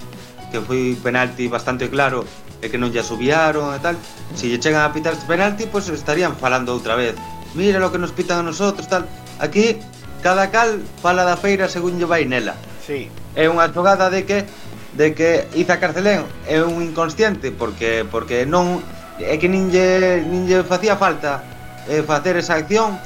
que 0.52 0.60
foi 0.64 0.96
penalti 1.04 1.48
bastante 1.48 1.90
claro 1.92 2.24
e 2.64 2.72
que 2.72 2.80
non 2.80 2.90
lle 2.90 3.04
subiaron 3.04 3.76
e 3.76 3.80
tal. 3.84 3.96
Se 4.34 4.48
lle 4.50 4.58
chegan 4.58 4.82
a 4.82 4.92
pitar 4.92 5.14
este 5.14 5.28
penalti, 5.28 5.68
pois 5.70 5.86
pues 5.88 6.00
estarían 6.00 6.34
falando 6.40 6.74
outra 6.74 6.96
vez. 6.96 7.14
Mira 7.54 7.80
lo 7.80 7.92
que 7.92 8.00
nos 8.00 8.12
pitan 8.12 8.42
a 8.42 8.48
nosotros, 8.48 8.88
tal. 8.88 9.06
Aquí 9.40 9.78
cada 10.24 10.50
cal 10.50 10.82
fala 11.04 11.24
da 11.24 11.38
feira 11.38 11.70
según 11.70 12.00
lle 12.00 12.08
vai 12.08 12.26
nela. 12.26 12.56
Sí. 12.82 13.12
É 13.36 13.52
unha 13.52 13.70
xogada 13.70 14.10
de 14.10 14.26
que 14.26 14.48
de 14.98 15.14
que 15.14 15.46
Iza 15.54 15.78
Carcelén 15.78 16.26
é 16.50 16.58
un 16.66 16.82
inconsciente 16.82 17.54
porque 17.54 18.02
porque 18.10 18.50
non 18.50 18.82
é 19.22 19.38
que 19.38 19.46
nin 19.46 19.70
lle, 19.70 20.26
nin 20.26 20.50
lle 20.50 20.66
facía 20.66 20.98
falta 20.98 21.46
eh, 21.86 22.02
facer 22.02 22.34
esa 22.42 22.58
acción 22.58 22.98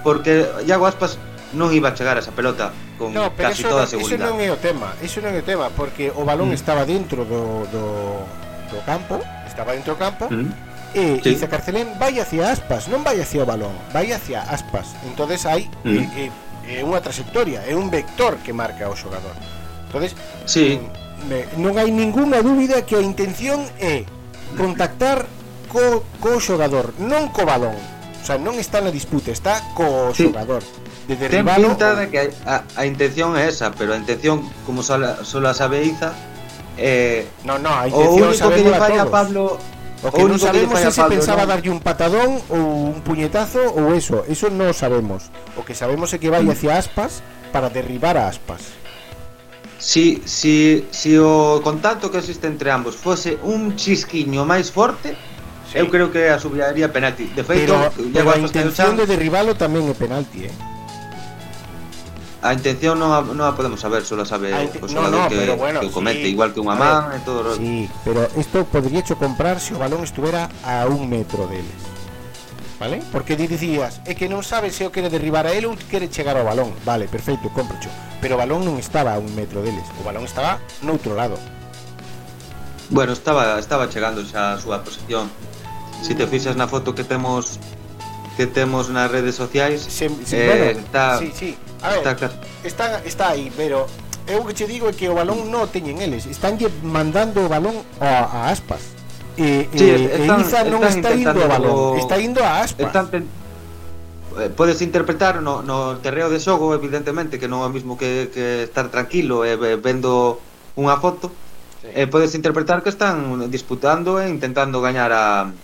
porque 0.00 0.48
Iago 0.64 0.88
Aspas 0.88 1.20
non 1.52 1.68
iba 1.76 1.92
a 1.92 1.94
chegar 1.94 2.16
a 2.16 2.24
esa 2.24 2.32
pelota 2.32 2.72
con 2.96 3.12
no, 3.12 3.28
pero 3.36 3.52
casi 3.52 3.62
eso, 3.62 3.70
toda 3.70 3.84
a 3.84 3.88
seguridade. 3.88 4.24
Iso 4.24 4.26
non 4.26 4.36
é 4.40 4.48
o 4.48 4.58
tema, 4.58 4.88
iso 5.04 5.20
non 5.20 5.36
é 5.36 5.40
o 5.40 5.46
tema 5.46 5.68
porque 5.76 6.08
o 6.08 6.24
balón 6.24 6.50
mm. 6.50 6.58
estaba 6.58 6.88
dentro 6.88 7.28
do, 7.28 7.68
do, 7.68 7.84
do 8.72 8.78
campo, 8.88 9.20
estaba 9.44 9.76
dentro 9.76 9.94
do 9.94 10.00
campo. 10.00 10.26
Mm. 10.32 10.48
E 10.96 11.20
sí. 11.20 11.36
Iza 11.36 11.52
Carcelén 11.52 12.00
vai 12.00 12.16
hacia 12.16 12.48
Aspas, 12.48 12.88
non 12.88 13.04
vai 13.04 13.20
hacia 13.20 13.44
o 13.44 13.46
balón, 13.46 13.76
vai 13.92 14.16
hacia 14.16 14.40
Aspas. 14.48 14.96
Entonces 15.04 15.44
hai 15.44 15.68
mm. 15.84 15.92
eh, 15.92 16.32
é, 16.72 16.80
é 16.80 16.86
unha 16.86 17.04
trayectoria, 17.04 17.60
é 17.68 17.76
un 17.76 17.92
vector 17.92 18.40
que 18.40 18.56
marca 18.56 18.88
o 18.88 18.96
xogador. 18.96 19.36
Entonces, 19.92 20.16
sí. 20.48 20.80
Mm, 20.80 21.03
me- 21.28 21.46
non 21.60 21.76
hai 21.80 21.90
ninguna 21.90 22.40
dúbida 22.44 22.84
que 22.86 22.96
a 22.96 23.02
intención 23.02 23.64
é 23.80 24.04
contactar 24.56 25.26
co, 25.72 26.04
co 26.22 26.38
xogador, 26.38 26.94
non 27.02 27.28
co 27.34 27.42
balón. 27.48 27.74
O 27.74 28.24
sea, 28.24 28.38
non 28.40 28.56
está 28.56 28.80
na 28.80 28.88
disputa, 28.94 29.32
está 29.34 29.60
co 29.76 30.12
Sí. 30.14 30.30
xogador. 30.30 30.62
De 31.04 31.16
Ten 31.20 31.44
pinta 31.44 31.92
de 32.00 32.08
que 32.08 32.32
a, 32.48 32.64
a 32.64 32.82
intención 32.88 33.36
é 33.36 33.52
esa, 33.52 33.68
pero 33.76 33.92
a 33.92 33.98
intención, 34.00 34.40
como 34.64 34.80
solo 34.80 35.12
a 35.48 35.52
sabe 35.52 35.84
Iza, 35.84 36.16
eh, 36.80 37.28
No, 37.44 37.58
no, 37.60 37.68
a 37.68 37.84
o 37.84 37.88
intención 37.92 38.32
único 38.32 38.48
que 38.48 38.62
lle 38.64 38.74
falla 38.80 39.02
a. 39.04 39.12
Pablo 39.12 39.60
O 40.04 40.12
que 40.12 40.20
o 40.20 40.28
non 40.28 40.36
sabemos 40.36 40.76
é 40.80 40.88
se 40.92 41.00
Pablo, 41.00 41.16
pensaba 41.16 41.44
darlle 41.48 41.68
un 41.72 41.80
patadón 41.80 42.36
ou 42.52 42.92
un 42.92 43.00
puñetazo 43.04 43.60
ou 43.72 43.92
eso, 43.96 44.20
eso 44.28 44.48
non 44.52 44.72
sabemos. 44.76 45.28
O 45.56 45.64
que 45.64 45.72
sabemos 45.76 46.12
é 46.12 46.20
que 46.20 46.28
vai 46.28 46.44
hacia 46.44 46.76
Aspas 46.76 47.20
para 47.52 47.68
derribar 47.72 48.16
a 48.20 48.28
Aspas. 48.28 48.83
Si, 49.84 50.24
si, 50.24 50.88
si 50.88 51.12
o 51.20 51.60
contacto 51.60 52.08
que 52.08 52.16
existe 52.16 52.48
entre 52.48 52.72
ambos 52.72 52.96
fose 52.96 53.36
un 53.44 53.76
chisquiño 53.76 54.48
máis 54.48 54.72
forte, 54.72 55.12
Sí. 55.68 55.82
eu 55.82 55.90
creo 55.92 56.08
que 56.08 56.30
asubiría 56.30 56.88
penalti. 56.88 57.28
De 57.36 57.42
feito, 57.44 57.74
Pero, 57.74 57.92
pero 58.14 58.30
a 58.32 58.38
intención 58.38 58.96
de 58.96 59.04
derribalo 59.04 59.52
tamén 59.58 59.84
é 59.90 59.92
penalti, 59.92 60.48
eh. 60.48 60.54
a 62.44 62.52
intención 62.52 62.96
non 63.00 63.12
a, 63.12 63.20
non 63.24 63.44
a 63.44 63.52
podemos 63.56 63.80
saber, 63.80 64.04
solo 64.08 64.24
a 64.24 64.28
sabe 64.28 64.52
o 64.52 64.68
no, 64.84 64.88
xogador 64.88 65.20
no, 65.20 65.28
que, 65.28 65.52
bueno, 65.56 65.80
que 65.80 65.88
o 65.88 65.92
comete, 65.92 66.28
sí. 66.28 66.36
igual 66.36 66.52
que 66.52 66.60
unha 66.60 66.76
man 66.76 67.12
e 67.16 67.20
todo 67.24 67.56
Sí, 67.56 67.88
pero 68.04 68.28
isto 68.36 68.68
podría 68.68 69.00
hecho 69.00 69.16
comprar 69.16 69.60
se 69.60 69.76
o 69.76 69.80
balón 69.80 70.04
estuvera 70.04 70.52
a 70.64 70.84
un 70.88 71.08
metro 71.08 71.44
deles. 71.48 71.93
Vale? 72.78 73.02
Porque 73.12 73.36
ti 73.36 73.46
dicías, 73.46 74.02
é 74.04 74.18
que 74.18 74.26
non 74.26 74.42
sabe 74.42 74.74
se 74.74 74.82
o 74.82 74.90
quere 74.90 75.06
derribar 75.06 75.46
a 75.46 75.54
ele 75.54 75.70
ou 75.70 75.78
quere 75.78 76.10
chegar 76.10 76.34
ao 76.34 76.44
balón. 76.44 76.74
Vale, 76.82 77.06
perfecto, 77.06 77.46
comprocho. 77.54 77.88
Pero 78.18 78.34
o 78.34 78.40
balón 78.42 78.66
non 78.66 78.82
estaba 78.82 79.14
a 79.14 79.22
un 79.22 79.30
metro 79.38 79.62
deles, 79.62 79.86
o 79.98 80.02
balón 80.02 80.26
estaba 80.26 80.58
noutro 80.82 81.14
lado. 81.14 81.38
Bueno, 82.90 83.14
estaba 83.14 83.62
estaba 83.62 83.86
chegando 83.86 84.26
xa 84.26 84.54
a 84.54 84.60
súa 84.60 84.82
posición. 84.82 85.30
Se 86.02 86.12
si 86.12 86.14
te 86.18 86.26
mm. 86.26 86.30
fixas 86.34 86.56
na 86.58 86.66
foto 86.66 86.98
que 86.98 87.06
temos 87.06 87.62
que 88.36 88.46
temos 88.50 88.90
nas 88.90 89.06
redes 89.10 89.38
sociais, 89.38 89.78
se, 89.78 90.10
se, 90.26 90.34
eh, 90.34 90.46
bueno, 90.50 90.80
está, 90.82 91.18
sí, 91.22 91.30
sí. 91.30 91.50
A 91.82 91.90
ver, 91.90 91.98
está, 91.98 92.30
está, 92.64 92.84
está 93.06 93.28
aí, 93.30 93.52
pero 93.56 93.86
eu 94.26 94.42
que 94.44 94.54
che 94.54 94.66
digo 94.66 94.88
é 94.88 94.92
que 94.92 95.06
o 95.06 95.14
balón 95.14 95.52
non 95.52 95.62
o 95.62 95.68
teñen 95.70 96.02
eles, 96.02 96.26
estánlle 96.26 96.66
mandando 96.82 97.46
o 97.46 97.48
balón 97.48 97.86
a, 98.02 98.26
a 98.26 98.50
aspas 98.50 98.93
eh, 99.36 99.68
sí, 99.72 99.84
eh, 99.84 100.26
están, 100.26 100.42
non 100.70 100.82
están 100.84 100.98
está 100.98 101.10
indo 101.14 101.40
a 101.42 101.48
balón, 101.48 101.98
está 101.98 102.16
indo 102.20 102.40
a 102.42 102.50
aspas. 102.62 102.86
Están 102.86 103.06
pen... 103.08 103.24
Eh, 104.38 104.50
podes 104.50 104.82
interpretar 104.82 105.42
no, 105.42 105.62
no 105.62 105.98
terreo 106.02 106.26
de 106.30 106.42
xogo, 106.42 106.74
evidentemente, 106.74 107.38
que 107.38 107.46
non 107.46 107.62
é 107.62 107.70
o 107.70 107.72
mismo 107.72 107.94
que, 107.94 108.30
que 108.34 108.66
estar 108.66 108.90
tranquilo 108.90 109.46
e 109.46 109.54
eh, 109.54 109.78
vendo 109.78 110.42
unha 110.74 110.98
foto. 110.98 111.30
Sí. 111.82 111.90
Eh, 111.94 112.06
podes 112.10 112.34
interpretar 112.34 112.82
que 112.82 112.90
están 112.90 113.46
disputando 113.50 114.18
e 114.18 114.26
intentando 114.26 114.82
gañar 114.82 115.14
a, 115.14 115.54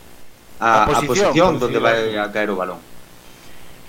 a, 0.63 0.71
a 0.85 0.87
posición, 0.87 1.03
a 1.03 1.09
posición 1.11 1.51
donde 1.59 1.79
vai 1.83 2.15
a 2.15 2.31
caer 2.31 2.51
o 2.51 2.57
balón. 2.59 2.79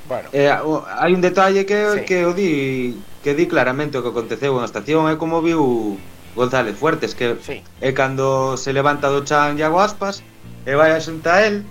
Bueno. 0.10 0.28
Eh, 0.34 0.50
hai 0.50 1.12
un 1.14 1.22
detalle 1.22 1.64
que, 1.64 2.02
sí. 2.02 2.06
que 2.10 2.18
o 2.26 2.34
di 2.34 2.98
que 3.22 3.38
di 3.38 3.46
claramente 3.46 3.96
o 3.98 4.02
que 4.02 4.10
aconteceu 4.10 4.58
na 4.58 4.66
estación 4.66 5.06
é 5.06 5.16
como 5.16 5.46
viu 5.46 5.96
González 6.36 6.76
Fuertes 6.78 7.16
que 7.16 7.36
sí. 7.42 7.64
é 7.82 7.92
cando 7.92 8.58
se 8.58 8.74
levanta 8.74 9.10
do 9.10 9.24
chan 9.24 9.58
Iago 9.58 9.80
Aspas 9.80 10.24
e 10.66 10.74
vai 10.76 10.92
a 10.92 11.00
xunta 11.00 11.44
el 11.46 11.66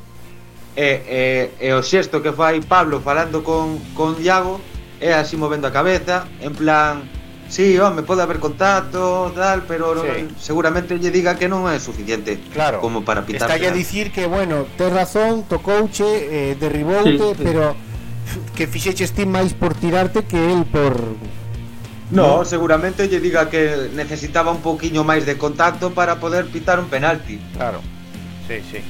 e, 0.77 1.51
e, 1.61 1.67
e 1.67 1.69
o 1.75 1.83
xesto 1.83 2.23
que 2.23 2.33
fai 2.33 2.61
Pablo 2.61 3.01
falando 3.01 3.43
con, 3.43 3.79
con 3.95 4.17
Iago 4.21 4.61
é 5.01 5.15
así 5.15 5.37
movendo 5.37 5.67
a 5.67 5.73
cabeza 5.73 6.29
en 6.41 6.53
plan 6.55 7.21
Sí, 7.51 7.77
home, 7.81 8.05
pode 8.05 8.23
haber 8.23 8.39
contacto, 8.39 9.33
tal, 9.35 9.65
pero 9.67 10.01
sí. 10.01 10.29
seguramente 10.39 10.97
lle 11.03 11.11
diga 11.11 11.35
que 11.35 11.51
non 11.51 11.67
é 11.67 11.83
suficiente 11.83 12.39
claro. 12.55 12.79
como 12.79 13.03
para 13.03 13.27
pitar. 13.27 13.51
Está 13.51 13.59
a 13.59 13.75
dicir 13.75 14.15
que, 14.15 14.31
bueno, 14.31 14.71
tes 14.79 14.87
razón, 14.87 15.43
tocouche, 15.51 16.07
eh, 16.07 16.55
derriboute, 16.55 17.19
sí, 17.19 17.35
sí. 17.35 17.43
pero 17.43 17.75
que 18.55 18.71
fixeches 18.71 19.11
ti 19.11 19.27
máis 19.27 19.51
por 19.51 19.75
tirarte 19.75 20.23
que 20.23 20.39
el 20.39 20.63
por 20.63 20.95
No, 22.11 22.39
no, 22.39 22.45
seguramente 22.45 23.07
lle 23.07 23.21
diga 23.21 23.49
que 23.49 23.91
necesitaba 23.95 24.51
un 24.51 24.63
poquinho 24.63 25.07
máis 25.07 25.23
de 25.23 25.39
contacto 25.39 25.95
para 25.95 26.19
poder 26.19 26.51
pitar 26.51 26.83
un 26.83 26.91
penalti. 26.91 27.39
Claro. 27.55 27.79
Sí, 28.51 28.59
sí. 28.67 28.83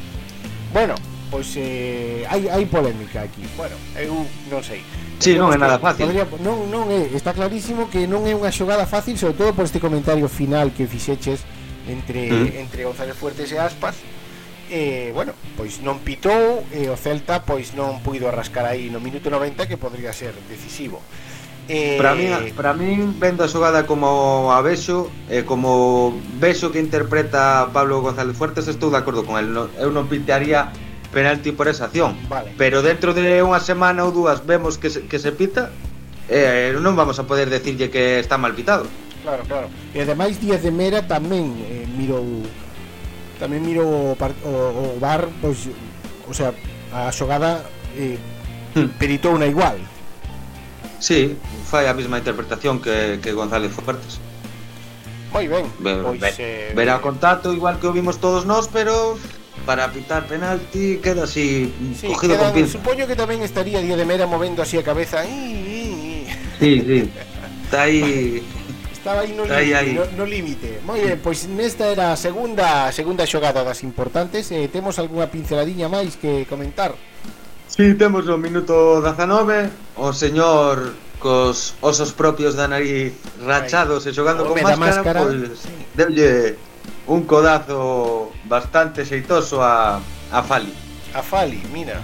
Bueno, 0.72 0.94
pois 1.30 1.52
eh, 1.56 2.24
hai, 2.24 2.48
hai 2.48 2.64
polémica 2.64 3.22
aquí. 3.22 3.44
Bueno, 3.60 3.76
eu 3.92 4.24
non 4.48 4.64
sei. 4.64 4.80
Sí, 5.20 5.36
non 5.36 5.52
é 5.52 5.60
nada 5.60 5.76
fácil. 5.76 6.08
Podría, 6.08 6.24
non, 6.40 6.72
non 6.72 6.88
é, 6.88 7.12
está 7.12 7.36
clarísimo 7.36 7.92
que 7.92 8.08
non 8.08 8.24
é 8.24 8.32
unha 8.32 8.48
xogada 8.48 8.88
fácil, 8.88 9.20
sobre 9.20 9.36
todo 9.36 9.52
por 9.52 9.68
este 9.68 9.84
comentario 9.84 10.24
final 10.32 10.72
que 10.72 10.88
fixeches 10.88 11.44
entre 11.84 12.32
mm. 12.32 12.62
entre 12.64 12.88
González 12.88 13.16
Fuertes 13.20 13.52
e 13.52 13.60
Aspas. 13.60 14.00
Eh, 14.70 15.10
bueno, 15.12 15.34
pois 15.58 15.82
non 15.84 16.00
pitou 16.00 16.64
e 16.72 16.86
eh, 16.86 16.88
o 16.88 16.96
Celta 16.96 17.44
pois 17.44 17.76
non 17.76 18.00
puido 18.00 18.30
rascar 18.32 18.64
aí 18.64 18.88
no 18.88 19.02
minuto 19.02 19.28
90 19.28 19.68
que 19.68 19.76
podría 19.76 20.16
ser 20.16 20.32
decisivo. 20.48 21.04
Eh... 21.70 21.94
Para 21.94 22.18
min, 22.18 22.34
para 22.58 22.74
min 22.74 23.14
vendo 23.22 23.46
a 23.46 23.48
xogada 23.48 23.86
como 23.86 24.50
a 24.50 24.58
vexo, 24.58 25.06
e 25.30 25.38
eh, 25.38 25.42
como 25.46 26.18
vexo 26.42 26.74
que 26.74 26.82
interpreta 26.82 27.70
Pablo 27.70 28.02
González 28.02 28.34
Fuertes 28.34 28.66
estou 28.66 28.90
de 28.90 28.98
acordo 28.98 29.22
con 29.22 29.38
el. 29.38 29.54
No, 29.54 29.70
eu 29.78 29.94
non 29.94 30.10
pitaría 30.10 30.74
penalti 31.14 31.54
por 31.54 31.70
esa 31.70 31.86
acción. 31.86 32.18
Vale. 32.26 32.58
Pero 32.58 32.82
dentro 32.82 33.14
de 33.14 33.38
unha 33.46 33.62
semana 33.62 34.02
ou 34.02 34.10
dúas 34.10 34.42
vemos 34.42 34.82
que 34.82 34.90
se, 34.90 35.06
que 35.06 35.22
se 35.22 35.30
pita, 35.30 35.70
eh, 36.26 36.74
non 36.74 36.98
vamos 36.98 37.22
a 37.22 37.24
poder 37.30 37.46
decirlle 37.46 37.86
que 37.86 38.18
está 38.18 38.34
mal 38.34 38.50
pitado. 38.50 38.90
Claro, 39.22 39.46
claro. 39.46 39.70
E 39.94 40.02
ademais 40.02 40.42
Díaz 40.42 40.66
de 40.66 40.74
Mera 40.74 41.06
tamén 41.06 41.54
eh, 41.70 41.86
mirou 41.94 42.26
tamén 43.38 43.62
mirou 43.62 43.86
o, 43.86 44.18
o, 44.18 44.52
o 44.74 44.84
bar, 44.98 45.30
pois, 45.38 45.70
o 46.26 46.34
sea, 46.34 46.50
a 46.90 47.14
xogada 47.14 47.62
eh, 47.94 48.18
hmm. 48.74 48.98
peritou 48.98 49.38
na 49.38 49.46
igual. 49.46 49.78
Sí, 51.00 51.36
fai 51.64 51.88
a 51.88 51.94
mesma 51.96 52.20
interpretación 52.20 52.78
que, 52.78 53.18
que 53.24 53.32
González 53.32 53.72
Fuertes. 53.72 54.20
Moi 55.32 55.48
ben. 55.48 55.66
Ver, 55.80 56.04
pois, 56.04 56.20
ver, 56.20 56.34
eh... 56.38 56.72
Verá 56.76 57.00
o 57.00 57.02
contacto 57.02 57.50
igual 57.56 57.80
que 57.80 57.88
o 57.88 57.92
vimos 57.96 58.20
todos 58.20 58.44
nós, 58.44 58.68
pero 58.68 59.16
para 59.64 59.88
pitar 59.88 60.28
penalti 60.28 61.00
queda 61.02 61.24
así 61.24 61.72
sí, 61.96 62.06
cogido 62.06 62.36
quedan, 62.36 62.52
con 62.52 62.54
pinza. 62.60 62.76
Supoño 62.76 63.08
que 63.08 63.16
tamén 63.16 63.40
estaría 63.40 63.80
Díaz 63.80 63.96
de 63.96 64.04
Mera 64.04 64.28
movendo 64.28 64.60
así 64.60 64.76
a 64.76 64.84
cabeza. 64.84 65.24
Sí, 65.24 66.28
sí. 66.60 67.08
Está 67.64 67.88
aí 67.88 68.44
Estaba 69.00 69.24
aí 69.24 69.32
no 69.32 69.48
límite, 69.48 69.96
no, 69.96 70.04
no 70.12 70.24
límite. 70.28 70.70
Moi 70.84 71.00
ben, 71.00 71.16
pois 71.24 71.48
nesta 71.48 71.88
era 71.88 72.12
a 72.12 72.20
segunda 72.20 72.84
a 72.84 72.92
segunda 72.92 73.24
xogada 73.24 73.64
das 73.64 73.80
importantes. 73.80 74.52
Eh, 74.52 74.68
temos 74.68 75.00
algunha 75.00 75.24
pinceladiña 75.32 75.88
máis 75.88 76.20
que 76.20 76.44
comentar? 76.44 76.92
Si, 77.80 77.94
temos 77.94 78.28
o 78.28 78.36
minuto 78.36 79.00
19 79.00 79.96
O 79.96 80.12
señor 80.12 80.92
cos 81.16 81.72
osos 81.80 82.12
propios 82.12 82.52
da 82.52 82.68
nariz 82.68 83.16
rachados 83.40 84.04
e 84.04 84.12
xogando 84.12 84.44
con 84.44 84.60
máscara, 84.60 84.76
máscara, 84.76 85.20
pois 85.24 85.64
sí. 85.64 85.72
deulle 85.96 86.60
un 87.08 87.24
codazo 87.24 88.36
bastante 88.44 89.08
xeitoso 89.08 89.64
a, 89.64 89.96
a 90.28 90.40
Fali. 90.44 90.72
A 91.16 91.24
Fali, 91.24 91.60
mira. 91.72 92.00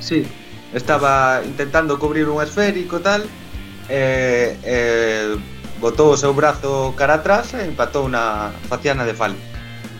Sí, 0.00 0.24
estaba 0.72 1.44
intentando 1.44 2.00
cubrir 2.00 2.28
un 2.28 2.40
esférico 2.40 3.00
tal, 3.00 3.24
e, 3.88 4.56
e 4.64 4.76
botou 5.80 6.12
o 6.12 6.20
seu 6.20 6.32
brazo 6.32 6.96
cara 6.96 7.20
atrás 7.20 7.52
e 7.56 7.64
empatou 7.64 8.08
na 8.08 8.56
faciana 8.72 9.04
de 9.04 9.12
Fali. 9.12 9.40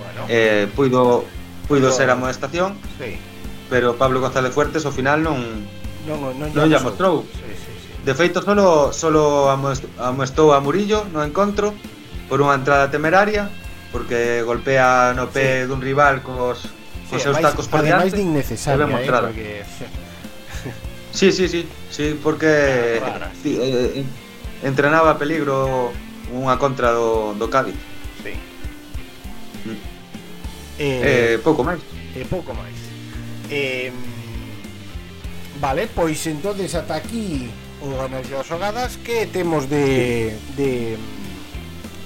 Bueno. 0.00 0.28
eh, 0.32 0.68
puido, 0.76 1.28
puido, 1.68 1.88
puido 1.88 1.92
ser 1.92 2.08
a 2.08 2.16
molestación. 2.16 2.76
Sí 2.96 3.29
pero 3.70 3.94
Pablo 3.94 4.20
González 4.20 4.52
Fuertes 4.52 4.84
ao 4.84 4.92
final 4.92 5.22
non 5.22 5.38
non, 6.04 6.18
non, 6.34 6.50
non 6.50 6.66
lla 6.66 6.82
mostrou. 6.82 7.24
Sí, 7.30 7.54
sí, 7.54 7.70
sí. 7.70 7.90
De 8.02 8.12
feito 8.18 8.42
solo 8.42 8.90
solo 8.90 9.48
amoestou 9.48 10.52
a 10.52 10.58
Murillo 10.60 11.06
no 11.14 11.22
encontro 11.22 11.72
por 12.26 12.42
unha 12.42 12.58
entrada 12.58 12.90
temeraria 12.90 13.48
porque 13.94 14.42
golpea 14.42 15.14
no 15.14 15.30
pé 15.30 15.62
sí. 15.62 15.70
dun 15.70 15.80
rival 15.80 16.20
cos 16.26 16.66
cos 17.08 17.22
sí, 17.22 17.24
seus 17.24 17.38
tacos 17.38 17.70
por 17.70 17.86
diante. 17.86 18.10
Ademais 18.10 18.12
de 18.12 18.22
innecesaria, 18.22 18.86
eh, 18.86 19.06
porque 19.06 19.48
Sí, 21.12 21.32
sí, 21.32 21.48
sí, 21.48 21.66
sí, 21.90 22.18
porque 22.22 23.00
ah, 23.02 23.08
Rara, 23.08 23.32
sí. 23.42 23.58
Eh, 23.60 23.92
eh, 23.96 24.04
entrenaba 24.62 25.18
peligro 25.18 25.90
unha 26.30 26.54
contra 26.54 26.94
do, 26.94 27.34
do 27.34 27.50
Cádiz. 27.50 27.74
Sí. 28.22 28.32
Mm. 29.66 29.78
Eh, 30.78 31.00
eh, 31.02 31.34
pouco 31.42 31.66
máis. 31.66 31.82
E 32.14 32.22
eh, 32.22 32.26
pouco 32.30 32.54
máis 32.54 32.89
eh, 33.50 33.92
vale, 35.60 35.88
pois 35.92 36.26
entonces 36.26 36.74
ata 36.74 36.94
aquí 36.96 37.50
o 37.82 38.00
análisis 38.00 38.32
das 38.32 38.46
Xogadas 38.46 38.96
que 39.02 39.26
temos 39.26 39.68
de, 39.68 40.36
de, 40.56 40.96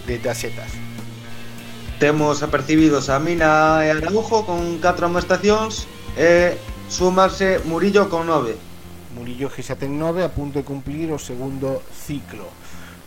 de 0.07 0.19
tasetas 0.19 0.73
Temos 1.99 2.43
apercibidos 2.43 3.09
a 3.09 3.19
Mina 3.23 3.87
e 3.87 3.91
Araujo 3.95 4.45
con 4.45 4.83
4 4.83 5.07
amoestacións 5.07 5.87
e 6.19 6.59
sumarse 6.91 7.63
Murillo 7.65 8.11
con 8.11 8.27
9 8.27 8.75
Murillo 9.15 9.49
que 9.49 9.63
xa 9.63 9.79
ten 9.79 9.95
9 9.95 10.27
a 10.27 10.31
punto 10.35 10.59
de 10.59 10.67
cumplir 10.67 11.15
o 11.15 11.19
segundo 11.23 11.81
ciclo. 11.95 12.51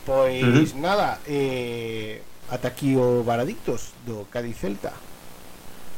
Pois 0.07 0.71
uh 0.71 0.79
-huh. 0.79 0.79
nada, 0.79 1.19
eh, 1.27 2.23
ata 2.47 2.71
aquí 2.71 2.95
o 2.95 3.27
Varadictos 3.27 3.91
do 4.07 4.23
Cádiz 4.31 4.55
Celta. 4.55 4.95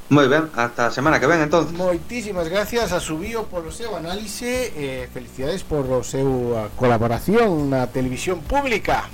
Moi 0.10 0.26
ben, 0.26 0.49
ata 0.57 0.89
a 0.89 0.91
semana 0.91 1.22
que 1.22 1.30
ven 1.30 1.38
entonces. 1.45 1.70
Moitísimas 1.78 2.49
gracias 2.49 2.89
a 2.89 2.99
Subío 2.99 3.45
polo 3.45 3.70
seu 3.70 3.93
análise 3.93 4.74
e 4.74 5.05
felicidades 5.14 5.62
por 5.62 5.86
o 5.86 6.01
seu 6.01 6.57
colaboración 6.74 7.70
na 7.70 7.86
televisión 7.93 8.41
pública. 8.41 9.05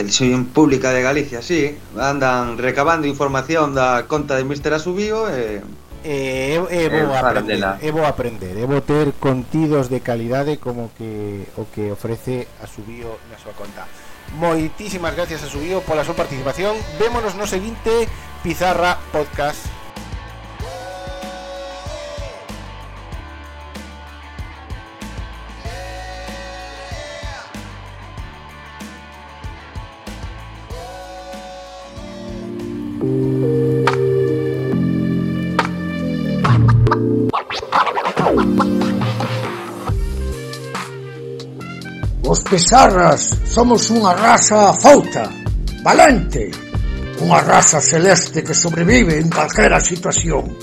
Televisión 0.00 0.48
Pública 0.48 0.96
de 0.96 1.02
Galicia, 1.02 1.42
sí, 1.42 1.76
andan 1.98 2.56
recabando 2.56 3.04
información 3.04 3.76
da 3.76 4.08
conta 4.08 4.38
de 4.38 4.48
Mr. 4.48 4.80
Asubío 4.80 5.28
e 5.28 5.60
E 6.04 6.54
é 6.54 6.86
Eh, 6.86 6.88
bo 6.88 7.10
para 7.10 7.42
aprender, 7.42 7.58
é 7.82 7.90
bo 7.90 8.06
aprender, 8.06 8.54
é 8.56 8.64
bo 8.64 8.80
ter 8.80 9.12
contidos 9.18 9.90
de 9.90 9.98
calidade 10.00 10.62
como 10.62 10.94
que 10.94 11.42
o 11.58 11.66
que 11.66 11.90
ofrece 11.90 12.46
a 12.62 12.66
Subío 12.70 13.18
na 13.28 13.36
súa 13.36 13.52
conta. 13.52 13.84
Moitísimas 14.38 15.16
gracias 15.18 15.42
a 15.42 15.50
Subío 15.50 15.82
pola 15.82 16.06
súa 16.06 16.14
participación. 16.14 16.78
Vémonos 17.02 17.34
no 17.34 17.50
seguinte 17.50 18.06
Pizarra 18.42 18.96
Podcast. 19.10 19.68
Os 42.28 42.42
pizarras 42.42 43.34
somos 43.46 43.90
unha 43.90 44.12
raza 44.12 44.72
fouta, 44.78 45.26
valente, 45.82 46.67
unha 47.18 47.40
raza 47.42 47.82
celeste 47.82 48.46
que 48.46 48.54
sobrevive 48.54 49.18
en 49.18 49.28
calquera 49.28 49.80
situación. 49.82 50.54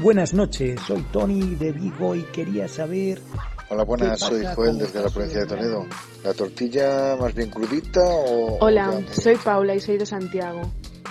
Buenas 0.00 0.32
noches, 0.32 0.80
soy 0.86 1.02
Tony 1.12 1.56
de 1.56 1.72
Vigo 1.72 2.14
y 2.16 2.22
quería 2.32 2.66
saber 2.68 3.20
Hola, 3.68 3.84
buenas, 3.84 4.18
¿Qué 4.18 4.26
soy 4.26 4.46
Joel 4.56 4.78
desde 4.78 5.00
la 5.00 5.08
provincia 5.10 5.40
de 5.42 5.46
Toledo. 5.46 5.86
¿La 6.24 6.34
tortilla 6.34 7.16
más 7.20 7.32
bien 7.34 7.50
crudita 7.50 8.00
o...? 8.02 8.58
Hola, 8.60 9.00
soy 9.12 9.36
Paula 9.36 9.76
y 9.76 9.80
soy 9.80 9.96
de 9.96 10.06
Santiago. 10.06 10.62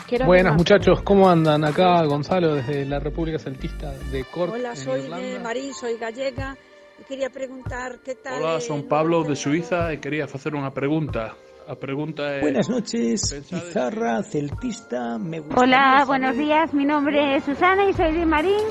Quiero 0.07 0.25
hacer 0.25 0.27
Buenas 0.27 0.51
una 0.51 0.57
muchachos. 0.57 1.01
¿cómo 1.03 1.29
andan? 1.29 1.63
Acá 1.63 2.03
Gonzalo 2.03 2.55
desde 2.55 2.85
la 2.85 2.99
República 2.99 3.39
Celtista 3.39 3.93
de 4.11 4.25
Cork, 4.25 4.53
Hola, 4.53 4.71
en 4.71 4.75
soy 4.75 5.01
de. 5.07 5.39
Marín, 5.39 5.73
soy 5.73 5.97
gallega 5.97 6.57
e 6.99 7.03
quería 7.07 7.29
preguntar 7.29 7.99
que 8.03 8.15
tal 8.15 8.41
Hola, 8.43 8.59
son 8.59 8.89
Pablo 8.89 9.23
de? 9.23 9.37
Suiza 9.37 9.93
e 9.93 10.01
quería 10.03 10.27
facer 10.27 10.51
unha 10.51 10.73
pregunta. 10.75 11.37
A 11.69 11.75
pregunta 11.75 12.23
é... 12.23 12.41
Buenas 12.41 12.67
noches, 12.67 13.21
Pizarra, 13.47 14.23
celtista, 14.23 15.19
me 15.19 15.39
gustaría 15.39 15.61
Hola, 15.63 15.91
saber- 15.91 16.07
buenos 16.07 16.35
días. 16.35 16.73
Mi 16.73 16.83
nombre 16.83 17.35
es 17.37 17.43
Susana 17.43 17.87
y 17.87 17.93
soy 17.93 18.11
de 18.17 18.25
Marín. 18.25 18.65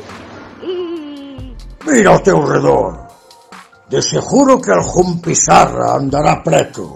Y 0.67 1.55
Mira 1.87 2.11
ao 2.11 2.19
teu 2.27 2.43
redor. 2.43 3.07
De 3.89 4.03
seguro 4.03 4.59
que 4.61 4.73
algún 4.75 5.23
Pizarra 5.23 5.95
andará 5.95 6.43
preto. 6.43 6.93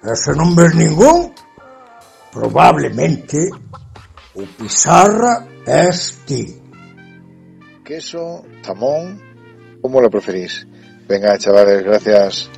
E 0.00 0.16
se 0.16 0.32
non 0.32 0.56
ves 0.56 0.72
ningún, 0.72 1.36
probablemente 2.32 3.52
o 4.34 4.42
Pizarra 4.56 5.44
es 5.68 6.16
ti. 6.24 6.48
Queso, 7.84 8.40
jamón, 8.64 9.20
¿cómo 9.84 10.00
lo 10.00 10.08
preferís? 10.08 10.64
Venga, 11.06 11.36
chavales, 11.36 11.84
gracias. 11.84 12.48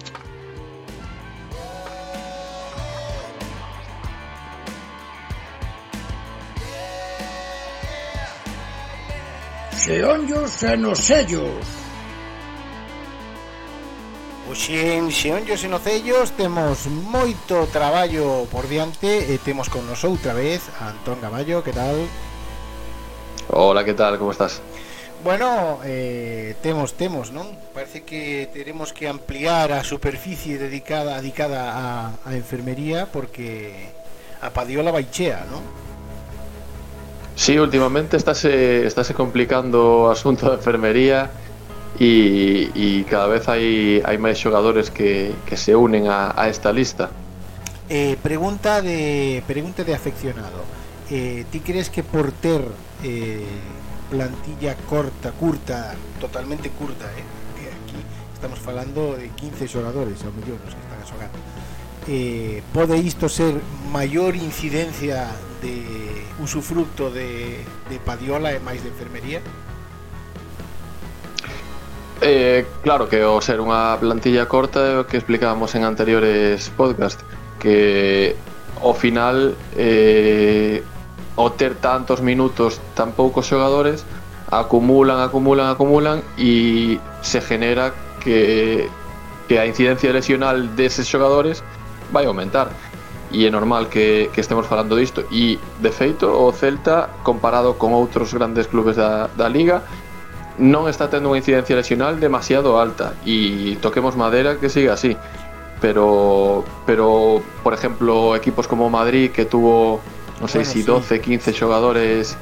xeonllos 9.87 10.65
e 10.65 10.77
nos 10.77 10.99
sellos. 10.99 11.63
Oxe 14.51 14.99
en 14.99 15.15
Xeonllos 15.15 15.63
e 15.63 15.71
Nocellos 15.71 16.35
temos 16.35 16.91
moito 16.91 17.71
traballo 17.71 18.51
por 18.51 18.67
diante 18.67 19.31
e 19.31 19.39
temos 19.39 19.71
con 19.71 19.87
nos 19.87 20.03
outra 20.03 20.35
vez 20.35 20.67
a 20.83 20.91
Antón 20.91 21.23
Gaballo, 21.23 21.63
que 21.63 21.71
tal? 21.71 22.03
Hola, 23.47 23.87
que 23.87 23.95
tal, 23.95 24.19
como 24.19 24.35
estás? 24.35 24.59
Bueno, 25.23 25.79
eh, 25.87 26.59
temos, 26.67 26.99
temos, 26.99 27.31
non? 27.31 27.55
Parece 27.71 28.03
que 28.03 28.51
teremos 28.51 28.91
que 28.91 29.07
ampliar 29.07 29.71
a 29.71 29.87
superficie 29.87 30.59
dedicada 30.59 31.23
dedicada 31.23 31.63
a, 31.79 31.87
a 32.27 32.35
enfermería 32.35 33.07
porque 33.07 33.95
a 34.43 34.51
Padiola 34.51 34.91
vai 34.91 35.07
chea, 35.15 35.47
non? 35.47 35.63
Sí, 37.37 37.59
últimamente 37.59 38.17
estáse, 38.17 38.87
estáse 38.87 39.13
complicando 39.13 40.11
asunto 40.17 40.49
da 40.49 40.57
enfermería 40.57 41.31
y, 42.01 42.73
y 42.75 43.05
cada 43.05 43.29
vez 43.29 43.45
hai, 43.53 44.01
hai 44.01 44.17
máis 44.17 44.41
xogadores 44.41 44.89
que, 44.89 45.37
que 45.45 45.57
se 45.61 45.77
unen 45.77 46.09
a, 46.09 46.33
a 46.33 46.49
esta 46.49 46.73
lista. 46.73 47.13
Eh, 47.93 48.17
pregunta 48.25 48.81
de 48.81 49.45
pregunta 49.47 49.85
de 49.85 49.93
afeccionado. 49.95 50.65
Eh, 51.13 51.45
¿Ti 51.53 51.61
crees 51.61 51.93
que 51.93 52.03
por 52.03 52.33
ter 52.33 52.65
eh, 53.05 53.45
plantilla 54.11 54.75
corta, 54.89 55.31
curta, 55.37 55.95
totalmente 56.19 56.71
curta, 56.73 57.05
eh? 57.05 57.69
aquí 57.69 58.01
estamos 58.33 58.59
falando 58.59 59.15
de 59.15 59.29
15 59.29 59.69
xogadores 59.69 60.25
ao 60.25 60.33
mellor 60.33 60.57
os 60.65 60.73
que 60.73 60.83
están 60.83 61.05
a. 61.05 61.56
eh, 62.09 62.63
pode 62.73 62.97
isto 62.99 63.29
ser 63.29 63.59
maior 63.93 64.35
incidencia 64.37 65.27
de 65.63 66.25
usufructo 66.39 67.11
de, 67.11 67.59
de 67.91 67.97
padiola 67.99 68.53
e 68.55 68.61
máis 68.61 68.83
de 68.83 68.91
enfermería? 68.91 69.41
Eh, 72.23 72.65
claro 72.83 73.09
que 73.09 73.21
o 73.21 73.41
ser 73.45 73.61
unha 73.61 73.93
plantilla 74.01 74.49
corta 74.49 74.81
é 74.81 74.95
o 74.97 75.05
que 75.05 75.21
explicábamos 75.21 75.77
en 75.77 75.85
anteriores 75.85 76.73
podcast 76.73 77.21
que 77.61 78.33
ao 78.81 78.97
final 78.97 79.53
eh, 79.77 80.81
o 81.37 81.53
ter 81.53 81.77
tantos 81.77 82.25
minutos 82.25 82.81
tan 82.97 83.13
poucos 83.13 83.45
xogadores 83.45 84.09
acumulan, 84.49 85.21
acumulan, 85.21 85.69
acumulan 85.69 86.25
e 86.41 86.97
se 87.21 87.41
genera 87.45 87.93
que, 88.25 88.89
que 89.49 89.59
a 89.61 89.67
incidencia 89.67 90.13
lesional 90.13 90.73
deses 90.73 91.05
xogadores 91.05 91.61
vai 92.13 92.27
aumentar. 92.27 92.71
E 93.33 93.43
é 93.45 93.51
normal 93.51 93.91
que, 93.91 94.31
que 94.33 94.41
estemos 94.41 94.67
falando 94.71 94.95
disto 94.95 95.27
e 95.35 95.59
de 95.83 95.91
feito 95.91 96.31
o 96.31 96.53
Celta 96.55 97.11
comparado 97.27 97.75
con 97.75 97.91
outros 97.91 98.31
grandes 98.33 98.71
clubes 98.71 98.95
da, 98.95 99.27
da 99.35 99.51
Liga 99.51 99.83
non 100.63 100.87
está 100.89 101.11
tendo 101.11 101.29
unha 101.29 101.43
incidencia 101.43 101.75
lesional 101.77 102.17
demasiado 102.23 102.79
alta. 102.81 103.19
E 103.27 103.77
toquemos 103.83 104.15
madera 104.17 104.57
que 104.63 104.71
siga 104.71 104.95
así. 104.95 105.19
Pero 105.83 106.65
pero 106.89 107.43
por 107.67 107.75
ejemplo 107.75 108.33
equipos 108.39 108.65
como 108.71 108.89
Madrid 108.89 109.29
que 109.35 109.45
tuvo 109.45 110.01
no 110.41 110.47
sé 110.49 110.63
Bueno, 110.65 110.73
si 110.73 110.81
sí. 110.81 110.89
12, 110.89 111.21
15 111.21 111.53
xogadores 111.53 112.37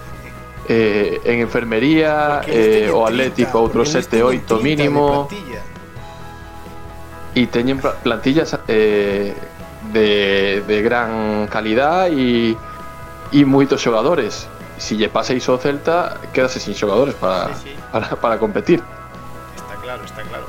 eh, 0.69 1.19
en 1.25 1.41
enfermería 1.43 2.43
eh, 2.47 2.93
o 2.93 3.03
30, 3.03 3.11
Atlético 3.11 3.59
outros 3.59 3.89
porque 3.91 4.05
eles 4.05 4.07
7, 4.07 4.21
teñen 4.21 4.45
8 4.47 4.47
30 4.47 4.55
de 4.55 4.63
mínimo. 4.63 5.05
e 7.35 7.43
teñen 7.51 7.83
pla- 7.83 7.99
plantillas 7.99 8.55
eh, 8.71 9.35
de, 9.95 10.63
de 10.67 10.83
gran 10.83 11.47
calidad 11.47 12.11
e, 12.11 12.59
e 13.31 13.41
moitos 13.47 13.79
xogadores. 13.79 14.51
Si 14.77 14.99
lle 14.99 15.07
pasa 15.07 15.33
iso 15.33 15.55
ao 15.55 15.63
Celta, 15.63 16.19
quedase 16.35 16.59
sin 16.59 16.75
xogadores 16.75 17.15
para, 17.15 17.55
sí, 17.55 17.71
sí. 17.71 17.79
para, 17.95 18.19
para 18.19 18.37
competir. 18.43 18.83
Está 19.55 19.79
claro, 19.79 20.03
está 20.03 20.23
claro. 20.27 20.47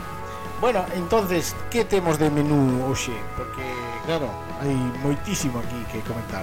Bueno, 0.60 0.82
entonces, 0.98 1.56
que 1.70 1.86
temos 1.86 2.18
de 2.18 2.34
menú 2.34 2.90
hoxe? 2.90 3.14
Porque, 3.38 3.62
claro, 4.10 4.26
hai 4.66 4.74
moitísimo 5.06 5.62
aquí 5.62 5.78
que 5.94 6.02
comentar. 6.02 6.42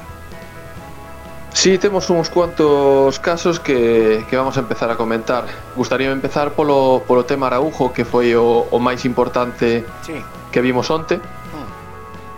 Sí, 1.52 1.76
temos 1.76 2.08
uns 2.08 2.30
cuantos 2.30 3.18
casos 3.18 3.60
que, 3.60 4.24
que 4.30 4.36
vamos 4.36 4.56
a 4.56 4.60
empezar 4.60 4.90
a 4.90 4.96
comentar. 4.96 5.44
Gustaría 5.76 6.10
empezar 6.10 6.52
polo, 6.52 7.02
polo 7.04 7.24
tema 7.26 7.46
Araujo, 7.50 7.92
que 7.92 8.06
foi 8.06 8.32
o, 8.38 8.64
o 8.70 8.78
máis 8.78 9.04
importante 9.04 9.84
sí. 10.06 10.16
que 10.54 10.60
vimos 10.62 10.88
onte 10.88 11.20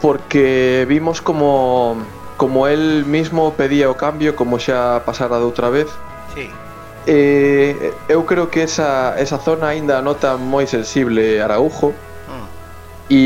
porque 0.05 0.85
vimos 0.87 1.23
como 1.23 1.97
como 2.37 2.69
él 2.69 3.07
mismo 3.07 3.55
pedía 3.55 3.89
o 3.89 3.97
cambio 3.97 4.37
como 4.37 4.61
xa 4.61 5.01
pasara 5.01 5.41
doutra 5.41 5.73
vez. 5.73 5.89
Sí. 6.37 6.53
Eh, 7.09 7.89
eu 8.13 8.29
creo 8.29 8.53
que 8.53 8.69
esa, 8.69 9.17
esa 9.17 9.41
zona 9.41 9.73
aínda 9.73 10.05
nota 10.05 10.37
moi 10.37 10.69
sensible 10.69 11.41
Araujo 11.41 11.97
mm. 11.97 12.47
e, 13.09 13.25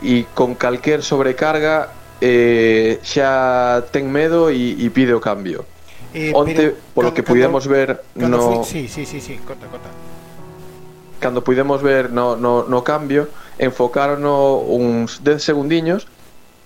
e 0.00 0.14
con 0.32 0.56
calquer 0.56 1.04
sobrecarga 1.04 1.92
eh, 2.24 2.96
xa 3.04 3.84
ten 3.92 4.08
medo 4.08 4.48
e, 4.48 4.72
e 4.72 4.88
pide 4.88 5.12
o 5.12 5.20
cambio. 5.20 5.68
Eh, 6.16 6.32
Onte, 6.32 6.72
pero, 6.72 6.96
polo 6.96 7.12
cando, 7.12 7.16
que 7.20 7.22
pudemos 7.28 7.68
ver 7.68 8.00
no... 8.16 8.64
Fui, 8.64 8.64
sí, 8.64 8.88
sí, 8.88 9.04
sí, 9.04 9.20
sí, 9.20 9.36
conta, 9.44 9.68
conta. 9.68 9.92
Cando 11.20 11.44
pudemos 11.44 11.84
ver 11.84 12.08
no, 12.08 12.40
no, 12.40 12.64
no 12.64 12.80
cambio, 12.80 13.28
enfocaron 13.58 14.24
uns 14.24 15.22
10 15.24 15.42
segundiños 15.42 16.06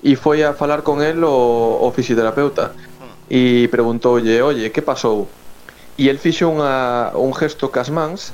e 0.03 0.16
foi 0.16 0.43
a 0.43 0.55
falar 0.55 0.82
con 0.82 1.03
el 1.03 1.22
o, 1.24 1.78
o 1.80 1.88
fisioterapeuta 1.93 2.72
hmm. 2.72 3.14
e 3.30 3.68
preguntoulle, 3.68 4.43
oye, 4.43 4.72
que 4.72 4.82
pasou? 4.82 5.28
E 6.01 6.09
el 6.09 6.18
fixo 6.18 6.49
unha, 6.49 7.12
un 7.14 7.36
gesto 7.36 7.68
cas 7.68 7.93
mans 7.93 8.32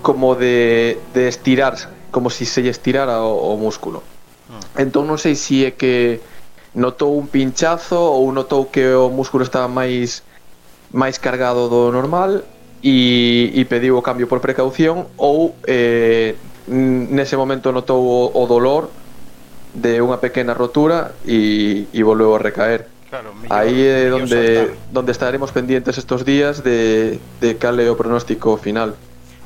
como 0.00 0.34
de, 0.34 0.98
de 1.12 1.28
estirar, 1.28 1.74
como 2.10 2.30
se 2.30 2.46
si 2.46 2.46
se 2.46 2.62
lle 2.62 2.70
estirara 2.70 3.22
o, 3.22 3.52
o 3.52 3.58
músculo. 3.58 4.02
Hmm. 4.48 4.86
Entón 4.88 5.10
non 5.10 5.18
sei 5.18 5.34
se 5.34 5.42
si 5.42 5.56
é 5.66 5.74
que 5.74 6.22
notou 6.72 7.18
un 7.18 7.26
pinchazo 7.28 7.98
ou 7.98 8.32
notou 8.32 8.70
que 8.72 8.94
o 8.94 9.12
músculo 9.12 9.44
estaba 9.44 9.68
máis 9.68 10.24
máis 10.92 11.18
cargado 11.18 11.68
do 11.68 11.92
normal 11.92 12.44
e, 12.82 13.50
e 13.52 13.64
pediu 13.64 13.96
o 13.96 14.02
cambio 14.02 14.28
por 14.28 14.40
precaución 14.40 15.08
ou 15.16 15.56
eh, 15.66 16.36
nese 16.68 17.36
momento 17.36 17.72
notou 17.72 18.02
o, 18.02 18.20
o 18.34 18.42
dolor 18.46 18.90
de 19.72 19.98
unha 20.04 20.20
pequena 20.20 20.52
rotura 20.52 21.16
e, 21.24 21.88
e 21.92 22.00
volveu 22.04 22.36
a 22.36 22.40
recaer. 22.40 22.86
Claro, 23.08 23.32
mellor, 23.36 23.52
Aí 23.52 23.76
é 23.84 24.08
donde 24.08 24.40
saltar. 24.40 24.76
donde 24.92 25.12
estaremos 25.12 25.50
pendentes 25.52 25.96
estos 25.98 26.24
días 26.24 26.60
de, 26.64 27.20
de 27.40 27.50
cal 27.60 27.76
é 27.80 27.88
o 27.88 27.96
pronóstico 27.96 28.56
final. 28.56 28.96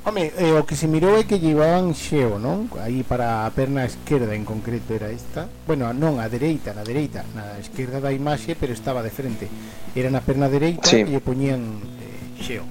Home, 0.07 0.31
eh, 0.39 0.55
o 0.55 0.63
que 0.63 0.79
se 0.79 0.87
mirou 0.87 1.19
é 1.19 1.27
que 1.27 1.43
llevaban 1.43 1.91
xeo, 1.91 2.39
non? 2.39 2.71
Aí 2.79 3.03
para 3.03 3.43
a 3.43 3.51
perna 3.51 3.83
esquerda 3.83 4.39
en 4.39 4.47
concreto 4.47 4.95
era 4.95 5.11
esta 5.11 5.51
Bueno, 5.67 5.91
non, 5.91 6.23
a 6.23 6.31
dereita, 6.31 6.71
na 6.71 6.87
dereita 6.87 7.27
Na 7.35 7.59
esquerda 7.59 7.99
da 7.99 8.15
imaxe, 8.15 8.55
pero 8.55 8.71
estaba 8.71 9.03
de 9.03 9.11
frente 9.11 9.51
Era 9.99 10.07
na 10.15 10.23
perna 10.23 10.47
dereita 10.47 10.87
sí. 10.87 11.03
e 11.03 11.19
poñían 11.19 11.83
eh, 11.99 12.39
xeo 12.39 12.63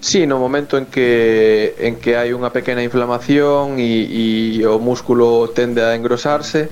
Sí, 0.00 0.26
no 0.26 0.38
momento 0.38 0.78
en 0.78 0.86
que 0.86 1.74
en 1.78 1.96
que 1.96 2.14
hai 2.14 2.30
unha 2.30 2.54
pequena 2.54 2.86
inflamación 2.86 3.82
e, 3.82 4.06
e 4.06 4.62
o 4.62 4.78
músculo 4.78 5.50
tende 5.50 5.82
a 5.82 5.98
engrosarse, 5.98 6.70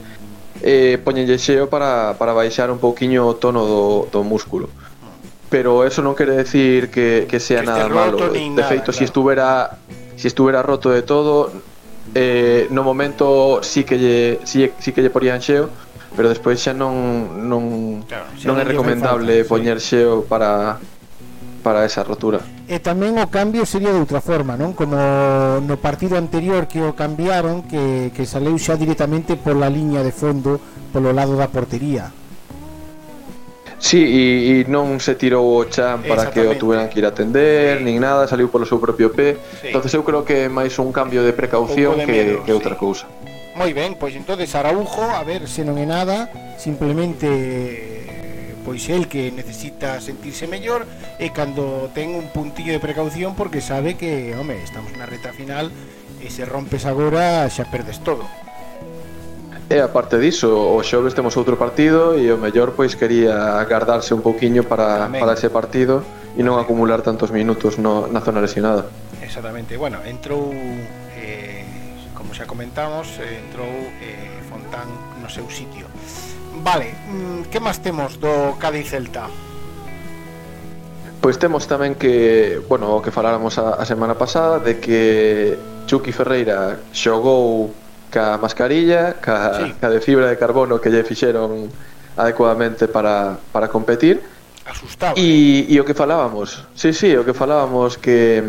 eh, 0.63 0.99
poñenlle 1.03 1.39
xeo 1.39 1.67
para, 1.67 2.15
para 2.15 2.33
baixar 2.33 2.71
un 2.71 2.79
pouquiño 2.79 3.27
o 3.27 3.35
tono 3.35 3.67
do, 3.67 3.85
do 4.15 4.23
músculo. 4.23 4.71
Pero 5.51 5.87
eso 5.87 6.03
non 6.03 6.15
quere 6.15 6.39
decir 6.39 6.91
que, 6.91 7.27
que 7.27 7.39
sea 7.43 7.63
que 7.63 7.71
nada 7.71 7.91
malo. 7.91 8.19
Roto, 8.19 8.35
de 8.35 8.47
nada, 8.51 8.71
feito, 8.71 8.91
claro. 8.91 8.99
si 8.99 9.03
estuvera 9.03 9.79
si 10.17 10.27
estuvera 10.31 10.63
roto 10.63 10.91
de 10.91 11.03
todo, 11.03 11.51
eh, 12.15 12.67
no 12.71 12.83
momento 12.83 13.61
sí 13.63 13.85
que 13.85 13.99
lle, 13.99 14.41
sí, 14.47 14.71
sí 14.79 14.95
que 14.95 15.03
lle 15.03 15.11
porían 15.11 15.43
xeo, 15.43 15.69
pero 16.15 16.31
despois 16.31 16.63
xa 16.63 16.73
non 16.73 17.47
non 17.47 18.07
claro, 18.07 18.27
xa 18.39 18.47
non 18.49 18.57
é 18.57 18.65
recomendable 18.65 19.45
poñer 19.45 19.83
xeo 19.83 20.25
para 20.25 20.79
para 21.67 21.85
esa 21.85 22.07
rotura. 22.07 22.39
Eh, 22.71 22.79
e 22.79 22.79
tamén 22.79 23.19
o 23.19 23.27
cambio 23.27 23.67
sería 23.67 23.91
de 23.91 23.99
outra 23.99 24.23
forma, 24.23 24.55
non? 24.55 24.71
Como 24.71 24.95
no 25.59 25.75
partido 25.83 26.15
anterior 26.15 26.71
que 26.71 26.79
o 26.79 26.95
cambiaron, 26.95 27.67
que, 27.67 28.15
que 28.15 28.23
saleu 28.23 28.55
xa 28.55 28.79
directamente 28.79 29.35
pola 29.35 29.67
liña 29.67 30.07
de 30.07 30.15
fondo, 30.15 30.63
polo 30.95 31.11
lado 31.11 31.35
da 31.35 31.51
portería. 31.51 32.15
Sí, 33.83 33.99
e, 33.99 34.63
e 34.63 34.71
non 34.71 35.03
se 35.03 35.19
tirou 35.19 35.43
o 35.43 35.67
chan 35.67 36.07
para 36.07 36.31
que 36.31 36.47
o 36.47 36.55
tuveran 36.55 36.87
que 36.87 37.03
ir 37.03 37.07
a 37.07 37.11
atender, 37.11 37.83
sí. 37.83 37.91
nin 37.91 37.99
nada, 37.99 38.31
saliu 38.31 38.47
polo 38.47 38.63
seu 38.63 38.79
propio 38.79 39.11
pé. 39.11 39.35
Sí. 39.59 39.75
Entonces 39.75 39.91
eu 39.91 40.07
creo 40.07 40.23
que 40.23 40.47
é 40.47 40.49
máis 40.49 40.79
un 40.79 40.95
cambio 40.95 41.27
de 41.27 41.35
precaución 41.35 41.99
de 41.99 42.07
miedo, 42.07 42.47
que, 42.47 42.47
que 42.47 42.53
outra 42.55 42.79
cousa. 42.79 43.11
Moi 43.59 43.75
ben, 43.75 43.99
pois 43.99 44.15
entonces 44.15 44.55
Araujo, 44.55 45.03
a 45.03 45.27
ver 45.27 45.51
se 45.51 45.67
non 45.67 45.75
é 45.83 45.87
nada, 45.89 46.31
simplemente 46.63 47.27
pois 48.67 48.91
el 48.91 49.07
que 49.07 49.31
necesita 49.31 50.03
sentirse 50.03 50.51
mellor 50.51 50.91
e 51.23 51.31
cando 51.31 51.87
ten 51.95 52.19
un 52.19 52.35
puntillo 52.35 52.75
de 52.75 52.83
precaución 52.83 53.39
porque 53.39 53.63
sabe 53.63 53.95
que, 53.95 54.35
home, 54.35 54.59
estamos 54.59 54.91
na 54.99 55.07
reta 55.07 55.31
final 55.31 55.71
e 56.19 56.27
se 56.35 56.43
rompes 56.43 56.83
agora 56.83 57.47
xa 57.47 57.71
perdes 57.71 58.03
todo. 58.03 58.27
E 59.71 59.79
aparte 59.79 60.19
diso, 60.19 60.51
o 60.51 60.83
xoves 60.83 61.15
temos 61.15 61.39
outro 61.39 61.55
partido 61.55 62.19
e 62.19 62.27
o 62.35 62.37
mellor 62.43 62.75
pois 62.75 62.99
quería 62.99 63.63
agardarse 63.63 64.11
un 64.11 64.27
pouquiño 64.27 64.67
para, 64.67 65.07
Amén. 65.07 65.23
para 65.23 65.39
ese 65.39 65.47
partido 65.47 66.03
e 66.35 66.43
non 66.43 66.59
acumular 66.59 67.07
tantos 67.07 67.31
minutos 67.31 67.79
no, 67.79 68.11
na 68.11 68.19
zona 68.19 68.43
lesionada. 68.43 68.91
Exactamente, 69.23 69.79
bueno, 69.79 70.03
entrou, 70.03 70.51
eh, 71.15 71.63
como 72.19 72.35
xa 72.35 72.51
comentamos, 72.51 73.15
entrou 73.23 73.71
eh, 74.03 74.43
Fontán 74.51 74.91
no 75.23 75.31
seu 75.31 75.47
sitio 75.51 75.86
Vale, 76.63 76.95
mm, 77.09 77.53
que 77.53 77.59
máis 77.61 77.79
temos 77.83 78.17
do 78.17 78.57
Cádiz 78.57 78.89
Celta? 78.89 79.29
Pois 81.21 81.37
temos 81.43 81.67
tamén 81.67 81.99
que, 81.99 82.63
bueno, 82.71 82.95
o 82.95 83.03
que 83.03 83.11
faláramos 83.11 83.59
a, 83.59 83.77
a 83.77 83.85
semana 83.85 84.15
pasada 84.15 84.63
de 84.63 84.79
que 84.79 85.01
Chucky 85.91 86.15
Ferreira 86.15 86.79
xogou 86.95 87.75
ca 88.11 88.39
mascarilla, 88.39 89.19
ca, 89.19 89.59
sí. 89.59 89.75
ca 89.81 89.91
de 89.91 90.01
fibra 90.01 90.31
de 90.31 90.39
carbono 90.39 90.79
que 90.79 90.89
lle 90.89 91.03
fixeron 91.03 91.69
adecuadamente 92.17 92.89
para, 92.89 93.37
para 93.53 93.69
competir. 93.69 94.23
Asustado. 94.65 95.15
E, 95.19 95.67
e 95.69 95.75
eh. 95.77 95.81
o 95.81 95.85
que 95.85 95.95
falábamos, 95.95 96.65
sí, 96.75 96.91
sí, 96.95 97.15
o 97.15 97.23
que 97.23 97.35
falábamos 97.35 97.99
que 97.99 98.43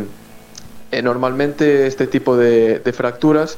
eh, 0.91 1.01
normalmente 1.01 1.85
este 1.85 2.07
tipo 2.07 2.37
de, 2.37 2.79
de 2.79 2.91
fracturas 2.93 3.57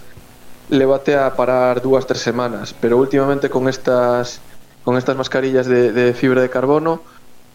levate 0.70 1.18
a 1.18 1.34
parar 1.36 1.82
dúas, 1.82 2.06
tres 2.06 2.22
semanas, 2.22 2.76
pero 2.80 2.98
últimamente 2.98 3.50
con 3.50 3.68
estas 3.68 4.40
con 4.86 4.98
estas 4.98 5.16
mascarillas 5.18 5.68
de, 5.68 5.92
de 5.92 6.14
fibra 6.14 6.42
de 6.42 6.50
carbono 6.50 7.02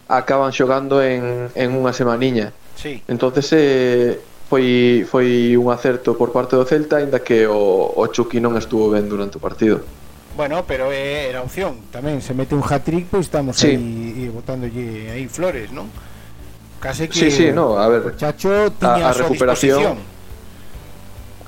acaban 0.07 0.53
xogando 0.53 1.01
en, 1.01 1.49
en 1.55 1.69
unha 1.73 1.91
semaniña. 1.95 2.53
Sí. 2.77 3.01
Entonces 3.09 3.49
eh, 3.55 4.19
foi 4.51 5.07
foi 5.07 5.57
un 5.57 5.71
acerto 5.73 6.13
por 6.13 6.29
parte 6.29 6.53
do 6.53 6.67
Celta, 6.67 7.01
aínda 7.01 7.23
que 7.23 7.47
o, 7.49 7.95
o 7.95 8.03
Chucky 8.11 8.37
non 8.37 8.53
estuvo 8.59 8.91
ben 8.93 9.09
durante 9.09 9.39
o 9.39 9.41
partido. 9.41 9.81
Bueno, 10.35 10.67
pero 10.67 10.91
eh, 10.91 11.31
era 11.31 11.41
opción 11.41 11.87
tamén, 11.89 12.19
se 12.19 12.35
mete 12.35 12.53
un 12.53 12.61
hat-trick, 12.61 13.07
pois 13.09 13.25
pues 13.25 13.31
estamos 13.31 13.55
sí. 13.55 13.73
aí 13.73 14.29
botándolle 14.29 15.09
aí 15.09 15.25
flores, 15.31 15.71
non? 15.71 15.89
Case 16.83 17.07
que 17.09 17.15
Sí, 17.17 17.31
sí, 17.31 17.47
no, 17.55 17.79
a 17.79 17.87
ver. 17.87 18.03
O 18.05 18.11
chacho 18.13 18.69
tiña 18.75 19.09
a, 19.09 19.15
a, 19.15 19.15
a 19.15 19.17
recuperación. 19.17 19.95
Disposición 19.97 20.14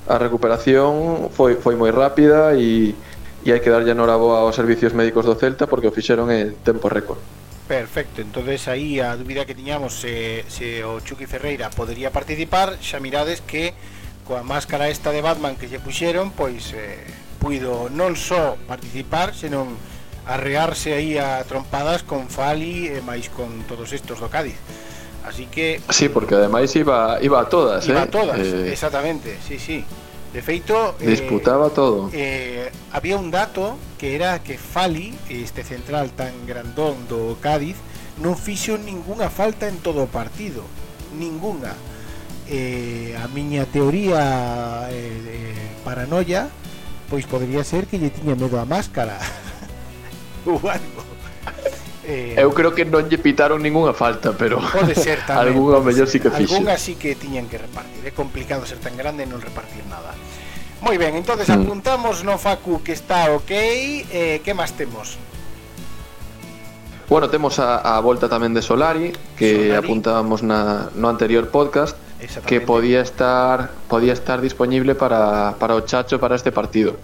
a 0.07 0.15
recuperación 0.17 1.27
foi 1.35 1.59
foi 1.59 1.75
moi 1.75 1.91
rápida 1.91 2.55
e 2.55 2.95
e 3.47 3.51
hai 3.55 3.63
que 3.63 3.71
darlle 3.71 3.95
boa 3.95 4.43
aos 4.43 4.59
servicios 4.59 4.91
médicos 4.91 5.23
do 5.23 5.35
Celta 5.39 5.71
porque 5.71 5.87
o 5.87 5.95
fixeron 5.95 6.27
en 6.31 6.55
tempo 6.67 6.91
récord. 6.91 7.19
Perfecto, 7.67 8.19
entonces 8.19 8.67
aí 8.67 8.99
a 8.99 9.15
dúbida 9.15 9.43
que 9.43 9.55
tiñamos 9.55 9.95
se, 9.95 10.43
se 10.47 10.83
o 10.83 10.99
Chucky 10.99 11.27
Ferreira 11.27 11.69
podería 11.69 12.11
participar, 12.11 12.79
xa 12.79 12.99
mirades 12.99 13.43
que 13.43 13.75
coa 14.27 14.43
máscara 14.43 14.91
esta 14.91 15.15
de 15.15 15.23
Batman 15.23 15.55
que 15.55 15.71
lle 15.71 15.79
puxeron, 15.79 16.35
pois 16.35 16.75
eh, 16.75 17.03
puido 17.39 17.87
non 17.87 18.15
só 18.19 18.59
participar, 18.67 19.31
senón 19.31 19.79
arrearse 20.27 20.91
aí 20.91 21.15
a 21.15 21.39
trompadas 21.47 22.03
con 22.03 22.27
Fali 22.27 22.91
e 22.91 22.99
máis 22.99 23.31
con 23.31 23.63
todos 23.63 23.95
estos 23.95 24.19
do 24.19 24.27
Cádiz. 24.27 24.59
Así 25.27 25.45
que 25.47 25.81
Sí, 25.89 26.07
porque 26.09 26.35
ademais 26.35 26.73
iba 26.75 27.19
iba 27.21 27.39
a 27.41 27.45
todas, 27.51 27.83
iba 27.87 27.99
eh. 27.99 28.07
a 28.07 28.09
todas, 28.09 28.39
Eh, 28.39 28.71
exactamente, 28.71 29.37
sí, 29.45 29.59
sí. 29.59 29.83
De 30.33 30.41
feito, 30.41 30.95
eh, 30.99 31.07
disputaba 31.07 31.69
todo. 31.71 32.09
eh, 32.13 32.71
había 32.91 33.17
un 33.17 33.31
dato 33.31 33.75
que 33.97 34.15
era 34.15 34.39
que 34.43 34.57
Fali, 34.57 35.15
este 35.29 35.63
central 35.63 36.11
tan 36.11 36.31
grandón 36.45 36.95
do 37.07 37.35
Cádiz, 37.41 37.75
non 38.19 38.35
fixo 38.35 38.77
ningunha 38.77 39.29
falta 39.29 39.67
en 39.67 39.77
todo 39.83 40.03
o 40.05 40.09
partido, 40.11 40.63
ningunha. 41.15 41.73
Eh, 42.47 43.11
a 43.19 43.27
miña 43.27 43.67
teoría 43.67 44.87
eh, 44.87 44.95
eh, 44.95 45.67
paranoia 45.83 46.47
pois 47.11 47.27
podría 47.27 47.63
ser 47.67 47.87
que 47.87 47.99
lle 47.99 48.07
tiña 48.11 48.35
medo 48.39 48.55
a 48.59 48.63
máscara 48.67 49.19
ou 50.47 50.55
algo. 50.63 51.03
Eh, 52.07 52.39
eu 52.39 52.55
creo 52.55 52.71
que 52.71 52.87
non 52.87 53.03
lle 53.11 53.19
pitaron 53.19 53.59
ningunha 53.59 53.91
falta, 53.91 54.31
pero 54.31 54.63
pode 54.63 54.95
ser 54.95 55.27
tamén. 55.27 55.51
algunha 55.51 55.83
mellor 55.83 56.07
sí 56.07 56.23
que 56.23 56.31
fixo. 56.31 56.55
Algunha 56.55 56.79
sí 56.79 56.95
que 56.95 57.19
tiñan 57.19 57.51
que 57.51 57.59
repartir. 57.59 57.99
É 58.07 58.15
complicado 58.15 58.63
ser 58.63 58.79
tan 58.79 58.95
grande 58.95 59.27
e 59.27 59.29
non 59.29 59.43
repartir 59.43 59.83
nada. 59.91 60.15
Moi 60.79 60.95
ben, 60.95 61.19
entonces 61.19 61.51
mm. 61.51 61.67
apuntamos 61.67 62.23
no 62.23 62.39
Facu 62.39 62.79
que 62.79 62.95
está 62.95 63.35
ok. 63.35 63.51
Eh, 63.51 64.39
que 64.39 64.55
máis 64.55 64.71
temos? 64.71 65.19
Bueno, 67.11 67.27
temos 67.27 67.59
a, 67.59 67.83
a 67.83 67.99
volta 67.99 68.31
tamén 68.31 68.55
de 68.55 68.63
Solari 68.63 69.11
que 69.35 69.75
Solari. 69.75 69.75
apuntábamos 69.75 70.47
na, 70.47 70.87
no 70.95 71.11
anterior 71.11 71.51
podcast 71.51 71.99
que 72.47 72.63
podía 72.63 73.03
estar 73.03 73.75
podía 73.91 74.15
estar 74.15 74.39
disponible 74.39 74.95
para, 74.95 75.59
para 75.59 75.75
o 75.75 75.83
Chacho 75.83 76.23
para 76.23 76.39
este 76.39 76.55
partido. 76.55 76.95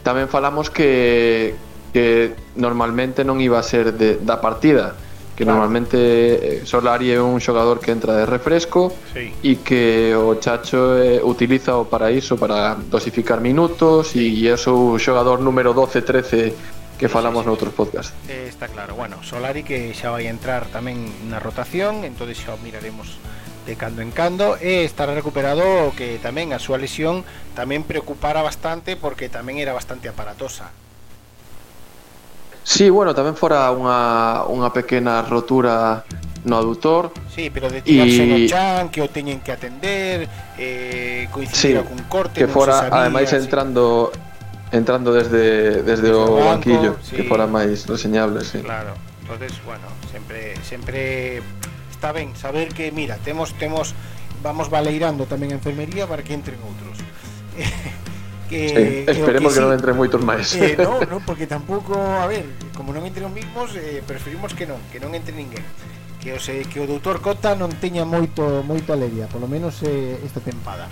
Tamén 0.00 0.32
falamos 0.32 0.72
que 0.72 1.52
que 1.92 2.34
normalmente 2.56 3.22
non 3.22 3.38
iba 3.38 3.60
a 3.60 3.64
ser 3.64 3.92
de, 3.94 4.18
da 4.18 4.40
partida 4.40 4.96
que 5.36 5.44
claro. 5.44 5.60
normalmente 5.60 6.60
eh, 6.60 6.66
Solari 6.66 7.12
é 7.12 7.20
un 7.20 7.40
xogador 7.40 7.80
que 7.80 7.90
entra 7.90 8.16
de 8.16 8.26
refresco 8.26 8.92
sí. 9.16 9.32
e 9.40 9.64
que 9.64 10.12
o 10.12 10.36
Chacho 10.36 11.00
eh, 11.00 11.24
utiliza 11.24 11.76
o 11.80 11.88
para 11.88 12.12
iso 12.12 12.36
para 12.36 12.76
dosificar 12.76 13.40
minutos 13.40 14.12
e 14.12 14.44
é 14.44 14.52
o 14.52 14.60
seu 14.60 15.00
xogador 15.00 15.40
número 15.40 15.72
12, 15.72 16.04
13 16.04 17.00
que 17.00 17.08
falamos 17.08 17.42
sí, 17.42 17.42
sí, 17.42 17.44
sí. 17.44 17.48
noutros 17.48 17.72
podcast. 17.72 18.10
Eh, 18.28 18.46
está 18.46 18.68
claro. 18.68 18.94
Bueno, 18.94 19.24
Solari 19.24 19.64
que 19.64 19.96
xa 19.96 20.12
vai 20.12 20.28
entrar 20.28 20.68
tamén 20.68 21.08
na 21.26 21.40
rotación, 21.40 22.04
entonces 22.04 22.36
xa 22.36 22.52
o 22.52 22.60
miraremos 22.60 23.16
de 23.64 23.74
cando 23.74 24.02
en 24.04 24.12
cando 24.12 24.60
e 24.60 24.84
estará 24.84 25.16
recuperado 25.16 25.96
que 25.96 26.20
tamén 26.20 26.52
a 26.52 26.60
súa 26.60 26.76
lesión 26.76 27.24
tamén 27.56 27.88
preocupara 27.88 28.44
bastante 28.44 29.00
porque 29.00 29.32
tamén 29.32 29.56
era 29.56 29.72
bastante 29.72 30.12
aparatosa. 30.12 30.76
Sí, 32.62 32.90
bueno, 32.90 33.10
tamén 33.14 33.34
fora 33.34 33.70
unha, 33.74 34.46
unha 34.46 34.70
pequena 34.70 35.22
rotura 35.26 36.06
no 36.44 36.58
adutor. 36.58 37.10
Sí, 37.30 37.50
pero 37.50 37.70
de 37.70 37.82
tirarse 37.82 38.22
y... 38.22 38.26
no 38.26 38.38
chan, 38.46 38.88
que 38.90 39.02
o 39.02 39.10
teñen 39.10 39.40
que 39.40 39.52
atender, 39.52 40.28
eh, 40.58 41.28
coincidir 41.30 41.82
sí, 41.82 42.02
corte, 42.08 42.38
que 42.38 42.46
fora, 42.46 42.86
sabía, 42.86 43.06
ademais, 43.06 43.30
sí. 43.30 43.36
entrando 43.36 44.10
entrando 44.72 45.12
desde, 45.12 45.82
desde, 45.82 46.08
desde 46.08 46.12
o 46.14 46.36
banco, 46.36 46.48
banquillo, 46.48 46.96
sí. 47.02 47.16
que 47.16 47.24
fora 47.24 47.46
máis 47.46 47.84
reseñable, 47.86 48.40
sí. 48.42 48.58
Claro, 48.64 48.94
entonces, 49.22 49.52
bueno, 49.66 49.86
sempre 50.10 50.56
sempre 50.64 51.42
está 51.90 52.10
ben 52.10 52.34
saber 52.34 52.72
que, 52.74 52.90
mira, 52.90 53.18
temos, 53.22 53.52
temos 53.58 53.94
vamos 54.42 54.70
baleirando 54.70 55.26
tamén 55.26 55.54
a 55.54 55.56
enfermería 55.58 56.06
para 56.10 56.22
que 56.26 56.34
entren 56.34 56.58
outros. 56.62 56.98
Eh, 58.52 59.04
sí, 59.06 59.10
esperemos 59.10 59.52
que, 59.52 59.56
que 59.56 59.64
sí. 59.64 59.64
non 59.64 59.72
entren 59.72 59.96
moitos 59.96 60.20
máis. 60.20 60.52
Eh, 60.60 60.76
non, 60.76 61.00
non, 61.12 61.24
porque 61.24 61.48
tampouco, 61.48 61.96
a 61.96 62.28
ver, 62.28 62.44
como 62.76 62.92
non 62.92 63.00
entren 63.08 63.32
os 63.32 63.34
mismos, 63.34 63.72
eh, 63.80 64.04
preferimos 64.04 64.52
que 64.52 64.68
non, 64.68 64.76
que 64.92 65.00
non 65.00 65.16
entre 65.16 65.32
ninguén. 65.32 65.64
Que 66.20 66.36
o, 66.36 66.38
se, 66.38 66.60
eh, 66.60 66.68
que 66.68 66.78
o 66.78 66.86
doutor 66.86 67.24
Cota 67.24 67.56
non 67.56 67.72
teña 67.80 68.04
moito 68.04 68.60
moita 68.60 68.92
alegría, 68.92 69.24
polo 69.32 69.48
menos 69.48 69.80
eh, 69.88 70.20
esta 70.20 70.44
tempada. 70.44 70.84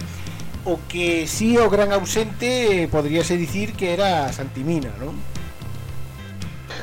O 0.64 0.80
que 0.88 1.28
si 1.28 1.52
sí, 1.52 1.61
o 1.61 1.68
gran 1.68 1.92
ausente 1.92 2.84
eh, 2.84 2.88
podríase 2.88 3.36
dicir 3.36 3.76
que 3.76 3.92
era 3.92 4.32
Santimina, 4.32 4.96
non? 4.96 5.12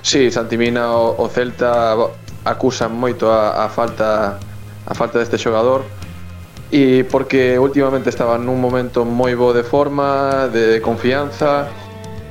Sí, 0.05 0.29
Santimina 0.29 0.93
o, 0.93 1.17
o 1.17 1.25
Celta 1.25 1.97
acusan 2.45 2.93
moito 2.93 3.33
a, 3.33 3.65
a 3.65 3.67
falta 3.73 4.37
a 4.87 4.93
falta 4.93 5.19
deste 5.19 5.41
xogador 5.41 5.83
e 6.71 7.07
porque 7.07 7.55
últimamente 7.55 8.09
estaba 8.11 8.35
nun 8.35 8.59
momento 8.59 9.07
moi 9.07 9.31
bo 9.39 9.55
de 9.55 9.63
forma, 9.63 10.51
de 10.51 10.83
confianza 10.83 11.71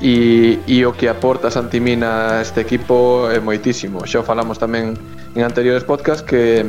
e, 0.01 0.61
e 0.69 0.85
o 0.85 0.93
que 0.93 1.09
aporta 1.09 1.49
Santimina 1.49 2.37
a 2.37 2.43
este 2.45 2.61
equipo 2.61 3.29
é 3.33 3.41
moitísimo. 3.41 4.05
Xa 4.05 4.21
falamos 4.21 4.61
tamén 4.61 4.93
en 5.33 5.41
anteriores 5.41 5.89
podcast 5.89 6.21
que 6.21 6.69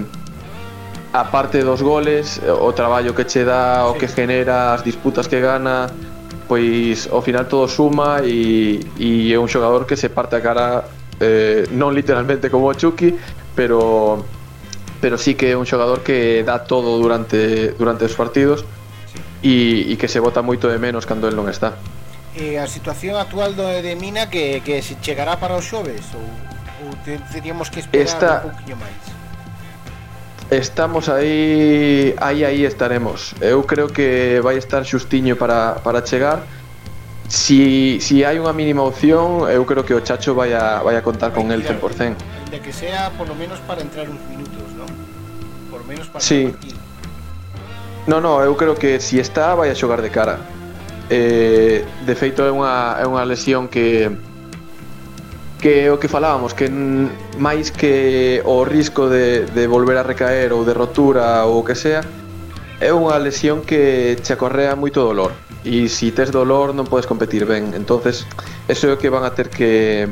a 1.12 1.24
parte 1.28 1.64
dos 1.64 1.84
goles, 1.84 2.40
o 2.48 2.72
traballo 2.72 3.12
que 3.12 3.28
che 3.28 3.44
dá, 3.44 3.88
o 3.88 4.00
que 4.00 4.08
genera, 4.08 4.74
as 4.74 4.84
disputas 4.84 5.28
que 5.28 5.44
gana, 5.44 5.92
pois 6.48 7.12
ao 7.12 7.20
final 7.20 7.52
todo 7.52 7.68
suma 7.68 8.24
e, 8.24 8.80
e 8.96 9.34
é 9.34 9.38
un 9.40 9.52
xogador 9.52 9.84
que 9.84 10.00
se 10.00 10.08
parte 10.08 10.40
a 10.40 10.42
cara 10.42 10.88
eh, 11.20 11.68
non 11.76 11.92
literalmente 11.92 12.48
como 12.48 12.72
o 12.72 12.76
Chucky, 12.76 13.12
pero 13.56 14.24
pero 15.00 15.18
sí 15.18 15.36
que 15.36 15.52
é 15.52 15.56
un 15.58 15.66
xogador 15.66 16.02
que 16.02 16.44
dá 16.44 16.66
todo 16.66 16.98
durante 16.98 17.74
durante 17.78 18.06
os 18.06 18.16
partidos 18.18 18.66
e, 19.44 19.92
e 19.92 19.94
que 19.98 20.08
se 20.08 20.20
bota 20.20 20.42
moito 20.42 20.68
de 20.68 20.78
menos 20.82 21.06
cando 21.06 21.28
el 21.30 21.36
non 21.36 21.50
está. 21.50 21.78
E 22.38 22.58
a 22.58 22.70
situación 22.70 23.18
actual 23.18 23.58
do 23.58 23.66
de 23.66 23.98
Mina 23.98 24.30
que, 24.30 24.62
que 24.62 24.82
se 24.86 24.98
chegará 25.02 25.42
para 25.42 25.58
os 25.58 25.66
xoves 25.66 26.06
ou, 26.14 26.26
ou 26.86 26.90
teríamos 27.34 27.70
que 27.70 27.82
esperar 27.82 28.06
Esta... 28.06 28.30
un 28.46 28.54
pouquinho 28.54 28.78
máis? 28.78 29.18
Estamos 30.50 31.10
aí, 31.10 32.16
aí 32.22 32.46
aí 32.46 32.64
estaremos. 32.64 33.36
Eu 33.42 33.64
creo 33.64 33.90
que 33.90 34.40
vai 34.40 34.56
estar 34.56 34.86
xustiño 34.86 35.36
para, 35.36 35.76
para 35.84 36.00
chegar. 36.06 36.48
Si, 37.28 38.00
si 38.00 38.24
hai 38.24 38.40
unha 38.40 38.56
mínima 38.56 38.80
opción, 38.88 39.44
eu 39.52 39.68
creo 39.68 39.84
que 39.84 39.92
o 39.92 40.00
Chacho 40.00 40.32
vai 40.32 40.56
a, 40.56 40.80
vai 40.80 40.96
a 40.96 41.04
contar 41.04 41.36
vai 41.36 41.44
con 41.44 41.52
el 41.52 41.68
100%. 41.68 42.16
De 42.48 42.64
que 42.64 42.72
sea, 42.72 43.12
por 43.20 43.28
lo 43.28 43.36
menos, 43.36 43.60
para 43.68 43.84
entrar 43.84 44.08
un 44.08 44.16
menos 45.88 46.08
para 46.08 46.22
sí. 46.22 46.54
No, 48.06 48.22
no, 48.22 48.44
eu 48.44 48.56
creo 48.56 48.76
que 48.76 49.00
si 49.00 49.20
está 49.20 49.56
vai 49.56 49.72
a 49.72 49.76
xogar 49.76 50.02
de 50.02 50.12
cara. 50.12 50.40
Eh, 51.10 51.84
de 52.06 52.16
feito 52.16 52.44
é 52.44 52.52
unha, 52.52 53.00
é 53.00 53.06
unha 53.08 53.24
lesión 53.24 53.68
que 53.68 54.12
que 55.58 55.90
o 55.90 55.98
que 55.98 56.08
falábamos, 56.08 56.54
que 56.54 56.70
máis 57.40 57.74
que 57.74 58.44
o 58.46 58.62
risco 58.62 59.10
de, 59.10 59.50
de 59.50 59.66
volver 59.66 59.98
a 59.98 60.04
recaer 60.06 60.54
ou 60.54 60.62
de 60.62 60.76
rotura 60.76 61.50
ou 61.50 61.60
o 61.60 61.66
que 61.66 61.74
sea, 61.74 62.06
é 62.78 62.94
unha 62.94 63.18
lesión 63.18 63.66
que 63.66 64.22
che 64.22 64.38
acorrea 64.38 64.78
moito 64.78 65.02
dolor 65.02 65.34
e 65.66 65.90
se 65.90 66.08
si 66.08 66.12
tes 66.14 66.30
dolor 66.30 66.78
non 66.78 66.86
podes 66.86 67.10
competir 67.10 67.50
ben 67.50 67.74
entonces 67.74 68.24
eso 68.70 68.88
é 68.88 68.94
o 68.94 69.02
que 69.02 69.10
van 69.10 69.26
a 69.26 69.34
ter 69.34 69.50
que 69.50 70.06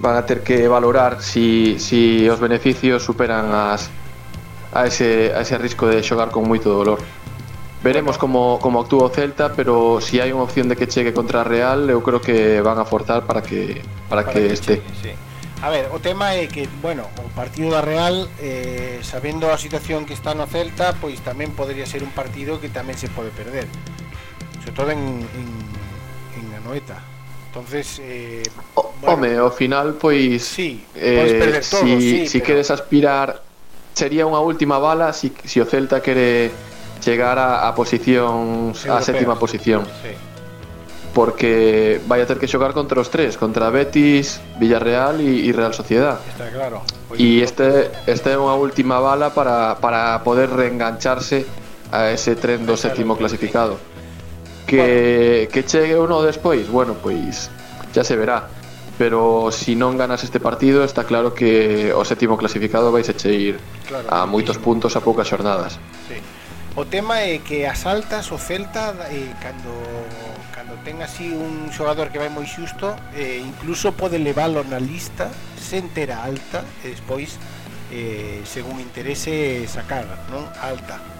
van 0.00 0.16
a 0.16 0.24
ter 0.24 0.40
que 0.40 0.64
valorar 0.66 1.20
si, 1.20 1.76
si 1.78 2.24
os 2.24 2.40
beneficios 2.40 3.04
superan 3.04 3.52
as, 3.52 3.92
a 4.72 4.86
ese, 4.86 5.32
a 5.34 5.40
ese 5.40 5.56
risco 5.58 5.86
de 5.86 6.02
xogar 6.02 6.30
con 6.30 6.44
moito 6.48 6.72
dolor. 6.72 7.00
Veremos 7.82 8.18
como, 8.18 8.58
como 8.58 8.82
actúa 8.82 9.06
o 9.06 9.10
Celta, 9.14 9.54
pero 9.54 10.02
se 10.02 10.18
si 10.18 10.20
hai 10.20 10.34
unha 10.34 10.42
opción 10.42 10.66
de 10.66 10.74
que 10.74 10.90
chegue 10.90 11.14
contra 11.14 11.46
Real, 11.46 11.86
eu 11.86 12.02
creo 12.02 12.18
que 12.18 12.58
van 12.58 12.82
a 12.82 12.84
forzar 12.84 13.22
para 13.22 13.38
que 13.38 13.86
para, 14.10 14.26
para 14.26 14.34
que, 14.34 14.50
que 14.50 14.52
este. 14.52 14.74
Chegue, 14.82 14.94
sí. 14.98 15.12
A 15.62 15.70
ver, 15.70 15.90
o 15.90 15.98
tema 15.98 16.38
é 16.38 16.46
que, 16.46 16.70
bueno, 16.82 17.06
o 17.18 17.26
partido 17.34 17.74
da 17.74 17.82
Real, 17.82 18.30
eh, 18.38 19.02
sabendo 19.02 19.50
a 19.50 19.58
situación 19.58 20.06
que 20.06 20.14
está 20.14 20.34
no 20.34 20.46
Celta, 20.46 20.94
pois 20.98 21.18
tamén 21.22 21.50
podría 21.54 21.82
ser 21.86 22.06
un 22.06 22.14
partido 22.14 22.62
que 22.62 22.70
tamén 22.70 22.94
se 22.94 23.10
pode 23.10 23.34
perder. 23.34 23.66
Sobre 24.62 24.74
todo 24.74 24.90
en, 24.94 25.22
en, 25.22 25.48
en 26.38 26.44
Anoeta. 26.62 27.02
Entonces, 27.50 27.98
eh, 27.98 28.46
bueno, 29.02 29.18
Home, 29.18 29.34
ao 29.38 29.50
final, 29.50 29.98
pois... 29.98 30.46
Sí, 30.46 30.84
eh, 30.94 31.38
perder 31.42 31.64
todo, 31.66 31.82
si, 31.82 31.98
sí, 31.98 32.26
si 32.26 32.38
pero... 32.38 32.46
queres 32.46 32.70
aspirar 32.70 33.42
sería 33.98 34.22
unha 34.30 34.38
última 34.38 34.78
bala 34.78 35.10
si, 35.10 35.34
si 35.42 35.58
o 35.58 35.66
Celta 35.66 35.98
quere 35.98 36.54
chegar 37.02 37.34
a, 37.34 37.66
a 37.66 37.74
posición 37.74 38.70
a 38.86 39.02
sétima 39.02 39.34
posición. 39.34 39.82
Sí. 40.06 40.14
Porque 41.10 41.98
vai 42.06 42.22
a 42.22 42.26
ter 42.30 42.38
que 42.38 42.46
xogar 42.46 42.70
contra 42.78 43.02
os 43.02 43.10
tres, 43.10 43.34
contra 43.34 43.74
Betis, 43.74 44.38
Villarreal 44.62 45.18
e, 45.18 45.42
e 45.42 45.50
Real 45.50 45.74
Sociedad. 45.74 46.22
está 46.30 46.46
claro. 46.46 46.86
E 47.18 47.42
este, 47.42 47.90
esta 48.06 48.30
é 48.30 48.38
unha 48.38 48.54
última 48.54 49.02
bala 49.02 49.34
para, 49.34 49.82
para 49.82 50.22
poder 50.22 50.46
reengancharse 50.54 51.42
a 51.90 52.14
ese 52.14 52.38
tren 52.38 52.62
do 52.62 52.78
sétimo 52.78 53.18
clasificado. 53.18 53.82
Que, 54.68 55.48
que 55.50 55.64
chegue 55.64 55.96
ou 55.96 56.06
non 56.06 56.22
despois, 56.22 56.68
bueno, 56.70 56.94
pois 57.02 57.50
xa 57.90 58.04
se 58.06 58.14
verá. 58.14 58.46
pero 58.98 59.54
si 59.54 59.78
non 59.78 59.94
ganas 59.94 60.26
este 60.26 60.42
partido 60.42 60.82
está 60.82 61.06
claro 61.06 61.32
que 61.32 61.94
o 61.94 62.02
sétimo 62.02 62.34
clasificado 62.34 62.90
vais 62.90 63.06
a 63.06 63.14
cheir 63.14 63.62
claro, 63.86 64.10
a 64.10 64.26
moitos 64.26 64.58
puntos 64.58 64.98
a 64.98 65.00
poucas 65.00 65.30
xornadas. 65.30 65.78
Sí. 66.10 66.18
O 66.74 66.84
tema 66.84 67.22
é 67.22 67.38
que 67.38 67.64
as 67.64 67.86
altas 67.86 68.34
o 68.34 68.38
Celta 68.38 68.94
eh, 69.14 69.30
cando 69.38 69.70
cando 70.50 70.74
ten 70.82 70.98
así 70.98 71.30
un 71.30 71.70
xogador 71.70 72.10
que 72.10 72.18
vai 72.18 72.28
moi 72.28 72.44
xusto, 72.44 72.90
eh, 73.14 73.38
incluso 73.38 73.94
pode 73.94 74.18
levalo 74.18 74.66
na 74.66 74.82
lista 74.82 75.30
sen 75.54 75.94
ter 75.94 76.10
a 76.10 76.26
alta 76.26 76.66
e 76.82 76.90
despois 76.90 77.38
eh, 77.94 78.42
según 78.42 78.82
interese 78.82 79.64
sacar 79.70 80.10
non? 80.34 80.42
Alta 80.58 81.17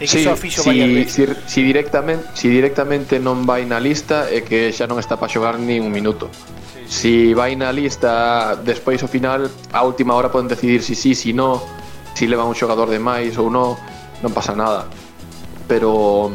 E 0.00 0.08
que 0.08 0.16
sí, 0.16 0.24
só 0.24 0.32
fixo 0.32 0.64
si, 0.64 0.72
varias 0.72 1.12
si, 1.12 1.28
si, 1.44 1.60
directamente, 1.62 2.24
si 2.32 2.48
directamente 2.48 3.20
non 3.20 3.44
vai 3.44 3.68
na 3.68 3.76
lista 3.76 4.32
é 4.32 4.40
que 4.40 4.72
xa 4.72 4.88
non 4.88 4.96
está 4.96 5.20
para 5.20 5.28
xogar 5.28 5.60
nin 5.60 5.84
un 5.84 5.92
minuto. 5.92 6.32
Si 6.88 7.36
vai 7.36 7.52
na 7.52 7.68
lista 7.68 8.56
despois 8.64 9.04
ao 9.04 9.12
final, 9.12 9.52
a 9.76 9.84
última 9.84 10.16
hora 10.16 10.32
poden 10.32 10.48
decidir 10.48 10.80
si 10.80 10.96
sí, 10.96 11.12
si 11.12 11.36
no, 11.36 11.60
si 12.16 12.24
leva 12.24 12.48
un 12.48 12.56
xogador 12.56 12.88
de 12.88 12.96
máis 12.96 13.36
ou 13.36 13.52
no, 13.52 13.76
non 14.24 14.32
pasa 14.32 14.56
nada. 14.56 14.88
Pero 15.68 16.32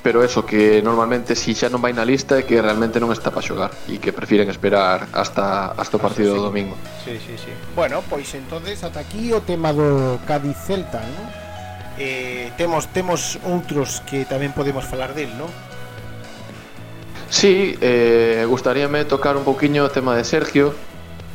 pero 0.00 0.24
eso 0.24 0.46
que 0.46 0.80
normalmente 0.80 1.36
si 1.36 1.52
xa 1.52 1.68
non 1.68 1.84
vai 1.84 1.92
na 1.92 2.08
lista 2.08 2.40
é 2.40 2.48
que 2.48 2.56
realmente 2.64 2.96
non 2.96 3.12
está 3.12 3.28
para 3.28 3.44
xogar 3.44 3.70
e 3.92 4.00
que 4.00 4.16
prefiren 4.16 4.48
esperar 4.48 5.12
hasta 5.12 5.76
hasta 5.76 5.94
o 5.96 6.00
partido 6.00 6.32
sí, 6.32 6.36
do 6.40 6.42
domingo. 6.48 6.74
Sí, 7.04 7.20
sí, 7.20 7.36
sí. 7.36 7.52
Bueno, 7.76 8.00
pois 8.08 8.32
entonces 8.32 8.80
ata 8.80 9.04
aquí 9.04 9.36
o 9.36 9.44
tema 9.44 9.76
do 9.76 10.16
Cádiz 10.24 10.56
Celta, 10.64 11.04
non? 11.04 11.49
eh, 12.00 12.50
temos 12.56 12.88
temos 12.88 13.36
outros 13.44 14.00
que 14.08 14.24
tamén 14.24 14.56
podemos 14.56 14.88
falar 14.88 15.12
del, 15.12 15.28
non? 15.36 15.52
Sí, 17.28 17.76
eh, 17.78 18.42
gustaríame 18.48 19.04
tocar 19.04 19.36
un 19.36 19.44
pouquiño 19.44 19.84
o 19.84 19.92
tema 19.92 20.16
de 20.16 20.24
Sergio 20.24 20.72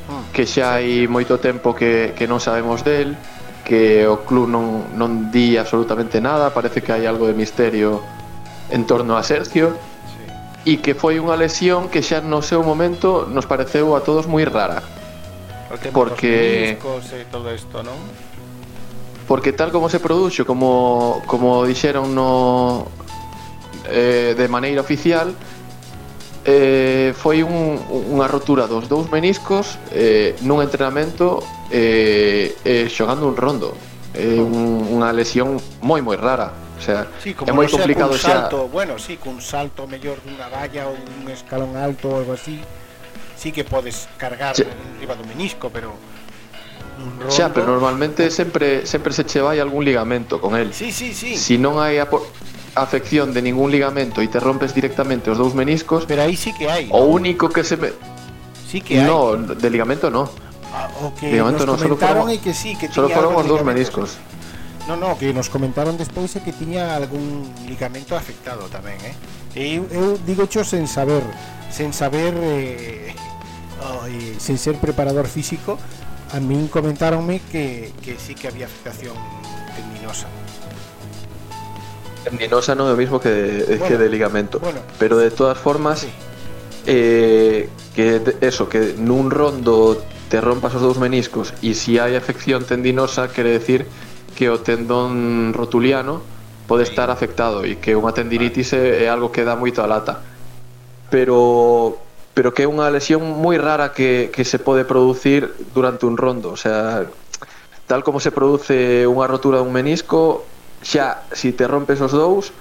ah, 0.10 0.26
que 0.34 0.50
xa 0.50 0.82
hai 0.82 1.06
moito 1.06 1.38
tempo 1.38 1.78
que, 1.78 2.18
que 2.18 2.26
non 2.26 2.42
sabemos 2.42 2.82
del 2.82 3.14
que 3.62 4.10
o 4.10 4.26
club 4.26 4.50
non, 4.50 4.98
non 4.98 5.30
di 5.30 5.56
absolutamente 5.56 6.18
nada 6.18 6.50
parece 6.50 6.82
que 6.82 6.92
hai 6.92 7.06
algo 7.06 7.30
de 7.30 7.38
misterio 7.38 8.02
en 8.74 8.90
torno 8.90 9.16
a 9.16 9.24
Sergio 9.24 9.78
sí. 10.66 10.74
e 10.74 10.74
que 10.82 10.98
foi 10.98 11.22
unha 11.22 11.38
lesión 11.38 11.94
que 11.94 12.02
xa 12.02 12.26
no 12.26 12.42
seu 12.42 12.66
momento 12.66 13.30
nos 13.30 13.46
pareceu 13.46 13.94
a 13.94 14.02
todos 14.02 14.26
moi 14.26 14.44
rara 14.50 14.82
o 15.70 15.78
tema 15.78 15.94
porque... 15.94 16.34
dos 16.34 16.50
meniscos 16.50 17.04
e 17.14 17.26
todo 17.30 17.48
isto, 17.54 17.82
non? 17.82 17.98
porque 19.28 19.54
tal 19.54 19.72
como 19.72 19.90
se 19.90 20.00
produxo, 20.00 20.46
como, 20.46 21.22
como 21.26 21.66
dixeron 21.66 22.14
no, 22.14 22.88
eh, 23.90 24.36
de 24.38 24.48
maneira 24.48 24.82
oficial, 24.82 25.34
eh, 26.46 27.14
foi 27.18 27.42
un, 27.42 27.82
unha 27.90 28.30
rotura 28.30 28.70
dos 28.70 28.86
dous 28.86 29.10
meniscos 29.10 29.82
eh, 29.90 30.38
nun 30.46 30.62
entrenamento 30.62 31.42
eh, 31.74 32.54
eh, 32.62 32.86
xogando 32.86 33.26
un 33.26 33.34
rondo 33.34 33.74
é 34.14 34.38
eh, 34.38 34.40
un, 34.40 34.94
unha 34.94 35.10
lesión 35.10 35.58
moi 35.82 36.06
moi 36.06 36.16
rara 36.16 36.54
o 36.78 36.82
sea, 36.86 37.10
sí, 37.18 37.34
como 37.34 37.50
é 37.50 37.54
moi 37.56 37.66
complicado 37.66 38.14
cun 38.14 38.22
salto, 38.22 38.70
bueno, 38.70 39.02
sí, 39.02 39.18
cun 39.18 39.42
salto 39.42 39.90
mellor 39.90 40.22
dunha 40.22 40.46
valla 40.54 40.86
ou 40.86 40.94
un 40.94 41.26
escalón 41.34 41.74
alto 41.74 42.14
ou 42.14 42.22
algo 42.22 42.38
así 42.38 42.62
sí 43.34 43.50
que 43.50 43.66
podes 43.66 44.06
cargar 44.22 44.54
sí. 44.54 44.70
riba 45.02 45.18
do 45.18 45.26
menisco 45.26 45.74
pero 45.74 45.98
rondo... 46.98 47.30
Xa, 47.30 47.52
pero 47.54 47.68
normalmente 47.68 48.32
sempre 48.32 48.86
sempre 48.86 49.14
se 49.14 49.26
che 49.26 49.42
vai 49.42 49.60
algún 49.60 49.84
ligamento 49.84 50.40
con 50.40 50.56
el. 50.56 50.74
Sí, 50.74 50.92
sí, 50.92 51.14
sí. 51.14 51.38
Si 51.38 51.58
non 51.58 51.78
hai 51.80 52.00
afección 52.76 53.32
de 53.34 53.42
ningún 53.42 53.72
ligamento 53.72 54.20
e 54.22 54.28
te 54.28 54.40
rompes 54.40 54.76
directamente 54.76 55.32
os 55.32 55.38
dous 55.38 55.56
meniscos, 55.56 56.06
Pero 56.06 56.24
aí 56.24 56.36
sí 56.36 56.52
que 56.54 56.68
hai. 56.68 56.88
o 56.92 57.04
¿no? 57.04 57.16
único 57.16 57.50
que 57.50 57.64
se 57.64 57.78
me... 57.78 57.92
Sí 58.68 58.82
que 58.82 59.00
hai. 59.00 59.08
No, 59.08 59.36
de 59.36 59.70
ligamento 59.70 60.12
no. 60.12 60.28
Ah, 60.76 60.92
o 61.00 61.16
que 61.16 61.32
ligamento 61.32 61.66
nos 61.66 61.80
no, 61.80 61.84
solo 61.84 61.96
fueron, 61.96 62.28
que 62.40 62.54
sí, 62.54 62.76
que 62.76 62.92
solo 62.92 63.08
fueron 63.10 63.36
os 63.36 63.48
dous 63.48 63.64
meniscos. 63.64 64.20
No, 64.88 64.96
no, 64.96 65.18
que 65.18 65.34
nos 65.34 65.50
comentaron 65.50 65.98
despois 65.98 66.36
que 66.38 66.54
tiña 66.54 66.94
algún 66.94 67.50
ligamento 67.66 68.14
afectado 68.14 68.70
tamén, 68.70 69.00
eh? 69.02 69.16
Eu, 69.56 69.88
eu 69.90 70.20
digo 70.28 70.46
cho 70.46 70.68
sen 70.68 70.86
saber, 70.86 71.24
sen 71.72 71.90
saber 71.96 72.36
eh, 72.38 73.16
sen 74.38 74.58
ser 74.60 74.76
preparador 74.78 75.26
físico, 75.26 75.80
a 76.32 76.40
min 76.40 76.68
comentáronme 76.68 77.42
que, 77.52 77.94
que 78.02 78.18
sí 78.18 78.36
que 78.36 78.48
había 78.48 78.66
afectación 78.66 79.14
tendinosa. 79.76 80.28
Tendinosa 82.24 82.74
no 82.74 82.86
es 82.86 82.92
lo 82.92 82.98
mismo 82.98 83.20
que 83.20 83.30
de, 83.30 83.66
bueno, 83.78 83.88
que 83.88 83.98
de 83.98 84.10
ligamento. 84.10 84.60
Bueno, 84.60 84.80
pero 84.98 85.18
de 85.18 85.30
todas 85.30 85.58
formas, 85.58 86.00
sí. 86.00 86.10
eh, 86.88 87.70
que 87.94 88.22
eso, 88.42 88.68
que 88.68 88.96
nun 88.98 89.30
rondo 89.30 90.02
te 90.30 90.42
rompas 90.42 90.74
os 90.74 90.82
dous 90.82 90.98
meniscos 90.98 91.54
e 91.62 91.78
se 91.78 91.96
si 91.96 92.02
hai 92.02 92.18
afección 92.18 92.66
tendinosa, 92.66 93.30
quere 93.30 93.54
decir 93.54 93.86
que 94.34 94.50
o 94.50 94.60
tendón 94.60 95.54
rotuliano 95.54 96.26
pode 96.68 96.84
estar 96.84 97.14
afectado 97.14 97.62
e 97.62 97.78
que 97.78 97.94
unha 97.94 98.12
tendinitis 98.12 98.74
é, 98.74 99.06
é 99.06 99.08
algo 99.08 99.30
que 99.30 99.46
dá 99.46 99.54
moito 99.54 99.86
a 99.86 99.88
lata. 99.88 100.26
Pero 101.14 102.05
pero 102.36 102.54
que 102.54 102.64
é 102.64 102.70
unha 102.70 102.92
lesión 102.92 103.24
moi 103.24 103.56
rara 103.56 103.96
que, 103.96 104.28
que 104.30 104.44
se 104.44 104.60
pode 104.60 104.84
producir 104.84 105.56
durante 105.72 106.04
un 106.04 106.20
rondo. 106.20 106.52
O 106.52 106.60
sea, 106.60 107.08
tal 107.88 108.04
como 108.04 108.20
se 108.20 108.36
produce 108.36 109.08
unha 109.08 109.26
rotura 109.26 109.64
dun 109.64 109.72
menisco, 109.72 110.44
xa, 110.84 111.24
se 111.32 111.50
si 111.50 111.56
te 111.56 111.64
rompes 111.64 112.04
os 112.04 112.12
dous, 112.12 112.52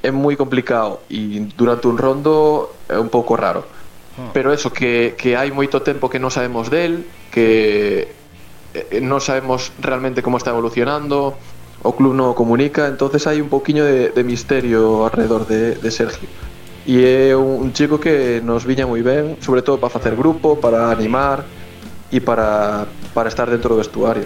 é 0.00 0.08
moi 0.08 0.32
complicado 0.40 1.04
e 1.12 1.44
durante 1.60 1.92
un 1.92 2.00
rondo 2.00 2.72
é 2.88 2.96
un 2.96 3.12
pouco 3.12 3.36
raro. 3.36 3.68
Hmm. 4.16 4.32
Pero 4.32 4.48
eso, 4.48 4.72
que, 4.72 5.12
que 5.20 5.36
hai 5.36 5.52
moito 5.52 5.84
tempo 5.84 6.08
que 6.08 6.16
non 6.16 6.32
sabemos 6.32 6.72
del, 6.72 7.04
que 7.28 8.08
eh, 8.72 9.04
non 9.04 9.20
sabemos 9.20 9.76
realmente 9.76 10.24
como 10.24 10.40
está 10.40 10.56
evolucionando, 10.56 11.36
o 11.84 11.92
club 11.92 12.16
non 12.16 12.32
comunica, 12.32 12.88
entonces 12.88 13.28
hai 13.28 13.44
un 13.44 13.52
poquinho 13.52 13.84
de, 13.84 14.08
de 14.08 14.22
misterio 14.24 15.04
alrededor 15.04 15.44
de, 15.44 15.76
de 15.76 15.90
Sergio. 15.92 16.32
E 16.88 17.04
é 17.04 17.36
un 17.36 17.68
chico 17.76 18.00
que 18.00 18.40
nos 18.40 18.64
viña 18.64 18.88
moi 18.88 19.04
ben, 19.04 19.36
sobre 19.44 19.60
todo 19.60 19.76
para 19.76 19.92
facer 19.92 20.16
grupo, 20.16 20.56
para 20.56 20.88
animar 20.88 21.44
e 22.08 22.16
para, 22.24 22.88
para 23.12 23.28
estar 23.28 23.44
dentro 23.44 23.76
do 23.76 23.84
vestuario. 23.84 24.24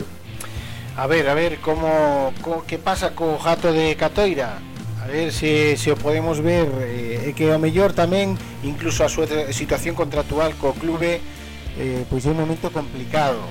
A 0.94 1.10
ver, 1.10 1.26
a 1.26 1.34
ver, 1.34 1.58
como, 1.58 2.30
co, 2.38 2.62
que 2.62 2.78
pasa 2.78 3.18
co 3.18 3.34
gato 3.42 3.74
de 3.74 3.98
Catoira? 3.98 4.62
A 5.02 5.10
ver 5.10 5.34
se, 5.34 5.74
se 5.74 5.90
o 5.90 5.98
podemos 5.98 6.38
ver 6.38 6.70
eh, 6.86 7.34
que 7.34 7.50
ao 7.50 7.58
mellor 7.58 7.98
tamén 7.98 8.38
incluso 8.62 9.02
a 9.02 9.10
súa 9.10 9.26
situación 9.50 9.98
contractual 9.98 10.54
co 10.54 10.70
clube 10.78 11.18
eh, 11.74 12.06
pois 12.06 12.22
é 12.22 12.30
un 12.30 12.38
momento 12.38 12.70
complicado 12.70 13.42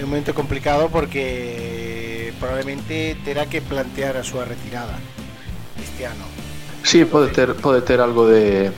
é 0.00 0.08
un 0.08 0.08
momento 0.08 0.32
complicado 0.32 0.88
porque 0.88 1.20
eh, 1.20 2.26
probablemente 2.40 3.20
terá 3.28 3.44
que 3.44 3.60
plantear 3.60 4.16
a 4.16 4.24
súa 4.24 4.48
retirada 4.48 4.96
este 5.76 6.08
ano 6.08 6.43
Sí, 6.94 7.04
pode 7.04 7.32
ter, 7.32 7.56
pode 7.56 7.82
ter 7.82 8.00
algo 8.00 8.28
de 8.28 8.70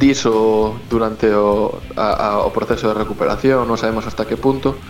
diso 0.00 0.80
durante 0.88 1.28
o, 1.28 1.78
a, 1.94 2.40
a, 2.40 2.40
o 2.40 2.48
proceso 2.56 2.88
de 2.88 2.96
recuperación, 2.96 3.68
non 3.68 3.76
sabemos 3.76 4.08
hasta 4.08 4.24
que 4.24 4.40
punto, 4.40 4.80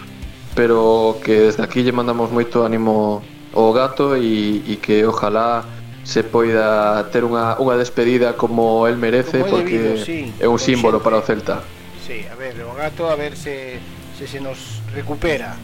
pero 0.55 1.19
que 1.19 1.51
desde 1.51 1.67
aquí 1.67 1.83
lle 1.83 1.91
mandamos 1.91 2.31
moito 2.31 2.63
ánimo 2.63 3.27
ao 3.51 3.75
gato 3.75 4.15
e, 4.15 4.63
e 4.71 4.79
que 4.79 5.03
ojalá 5.03 5.67
se 6.07 6.23
poida 6.23 7.11
ter 7.11 7.27
unha, 7.27 7.59
unha 7.59 7.75
despedida 7.75 8.39
como 8.39 8.87
el 8.87 9.03
merece 9.03 9.43
como 9.43 9.59
porque 9.59 9.99
debido, 9.99 10.07
sí, 10.07 10.31
é 10.39 10.47
un 10.47 10.63
símbolo 10.63 11.03
para 11.03 11.19
o 11.19 11.27
Celta. 11.27 11.67
Sí, 12.07 12.23
a 12.31 12.39
ver, 12.39 12.55
o 12.63 12.71
gato 12.79 13.11
a 13.11 13.19
ver 13.19 13.35
se, 13.35 13.83
se 14.15 14.31
se 14.31 14.39
nos 14.39 14.79
recupera. 14.95 15.59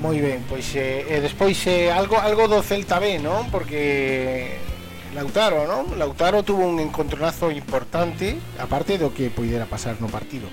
Moi 0.00 0.16
ben, 0.24 0.48
pois 0.48 0.64
eh, 0.80 1.04
e 1.12 1.20
despois 1.20 1.60
eh, 1.68 1.92
algo 1.92 2.16
algo 2.16 2.48
do 2.48 2.64
Celta 2.64 2.96
B, 2.96 3.20
non? 3.20 3.52
Porque 3.52 4.72
Lautaro, 5.14 5.66
¿no? 5.66 5.94
Lautaro 5.96 6.42
tuvo 6.42 6.66
un 6.66 6.80
encontronazo 6.80 7.50
importante, 7.50 8.36
aparte 8.58 8.98
do 8.98 9.14
que 9.14 9.30
poidera 9.30 9.64
pasar 9.64 9.96
no 10.02 10.10
partido 10.10 10.50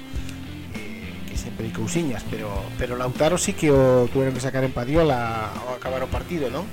Eh, 0.78 1.26
que 1.28 1.36
sempre 1.36 1.66
hai 1.66 1.74
cousiñas, 1.74 2.22
pero 2.30 2.48
pero 2.78 2.96
Lautaro 2.96 3.42
sí 3.42 3.58
que 3.58 3.74
o 3.74 4.06
tuveron 4.14 4.38
que 4.38 4.40
sacar 4.40 4.64
en 4.64 4.72
Padiola 4.72 5.50
ao 5.50 5.76
acabar 5.76 6.06
o 6.06 6.10
partido, 6.10 6.54
non? 6.54 6.64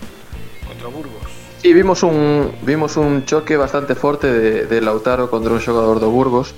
Contra 0.68 0.86
o 0.86 0.92
Burgos. 0.92 1.24
Sí, 1.64 1.72
vimos 1.72 2.04
un 2.04 2.52
vimos 2.62 3.00
un 3.00 3.24
choque 3.24 3.56
bastante 3.56 3.96
forte 3.96 4.28
de, 4.28 4.68
de 4.68 4.78
Lautaro 4.84 5.32
contra 5.32 5.50
un 5.50 5.64
xogador 5.64 5.98
do 5.98 6.12
Burgos 6.12 6.54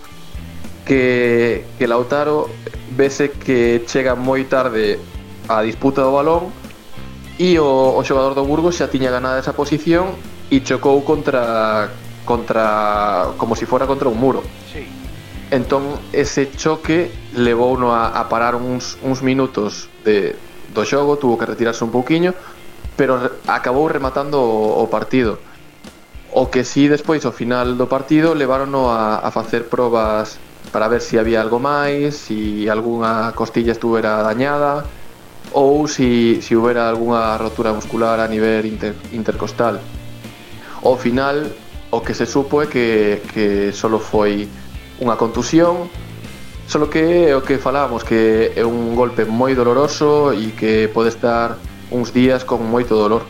que, 0.84 1.64
que 1.78 1.86
Lautaro 1.86 2.50
vese 2.92 3.30
que 3.30 3.86
chega 3.86 4.18
moi 4.18 4.44
tarde 4.50 4.98
a 5.46 5.62
disputa 5.62 6.02
do 6.02 6.12
balón 6.12 6.50
e 7.38 7.56
o, 7.56 7.96
o 7.96 8.00
xogador 8.02 8.34
do 8.34 8.44
Burgos 8.44 8.76
xa 8.76 8.90
tiña 8.90 9.14
ganada 9.14 9.38
esa 9.38 9.54
posición 9.54 10.12
e 10.50 10.60
chocou 10.66 11.02
contra 11.06 11.88
contra 12.24 13.32
como 13.38 13.54
se 13.54 13.64
si 13.64 13.66
fora 13.66 13.86
contra 13.86 14.08
un 14.08 14.18
muro. 14.18 14.42
Sí. 14.70 14.86
Entón 15.50 15.98
ese 16.12 16.50
choque 16.52 17.10
levouno 17.34 17.94
a, 17.94 18.14
a 18.14 18.28
parar 18.28 18.54
uns, 18.54 18.98
uns 19.02 19.22
minutos 19.22 19.88
de, 20.04 20.36
do 20.74 20.84
xogo, 20.86 21.18
tuvo 21.18 21.38
que 21.38 21.46
retirarse 21.46 21.82
un 21.82 21.90
pouquiño, 21.90 22.34
pero 22.94 23.18
acabou 23.46 23.90
rematando 23.90 24.38
o, 24.38 24.82
o 24.82 24.86
partido. 24.86 25.38
O 26.30 26.46
que 26.46 26.62
si 26.62 26.86
despois 26.86 27.26
ao 27.26 27.34
final 27.34 27.74
do 27.74 27.90
partido 27.90 28.38
levárono 28.38 28.94
a, 28.94 29.18
a 29.18 29.30
facer 29.34 29.66
probas 29.66 30.38
para 30.70 30.86
ver 30.86 31.02
se 31.02 31.18
si 31.18 31.18
había 31.18 31.42
algo 31.42 31.58
máis, 31.58 32.14
se 32.14 32.62
si 32.62 32.68
algunha 32.70 33.34
costilla 33.34 33.74
estuvera 33.74 34.22
dañada 34.22 34.86
ou 35.50 35.90
se 35.90 36.38
si, 36.38 36.46
si 36.46 36.54
houbera 36.54 36.86
algunha 36.86 37.34
rotura 37.34 37.74
muscular 37.74 38.22
a 38.22 38.30
nivel 38.30 38.70
inter, 38.70 38.94
intercostal. 39.10 39.82
Ao 40.82 40.96
final, 40.96 41.44
o 41.90 42.00
que 42.00 42.14
se 42.14 42.24
supo 42.24 42.62
é 42.62 42.66
que, 42.66 43.20
que 43.34 43.72
solo 43.72 44.00
foi 44.00 44.48
unha 45.00 45.16
contusión, 45.20 45.92
solo 46.64 46.88
que 46.88 47.28
é 47.28 47.36
o 47.36 47.44
que 47.44 47.60
falábamos, 47.60 48.00
que 48.00 48.56
é 48.56 48.64
un 48.64 48.96
golpe 48.96 49.28
moi 49.28 49.52
doloroso 49.52 50.32
e 50.32 50.56
que 50.56 50.88
pode 50.88 51.12
estar 51.12 51.60
uns 51.92 52.14
días 52.16 52.48
con 52.48 52.64
moito 52.64 52.96
dolor. 52.96 53.28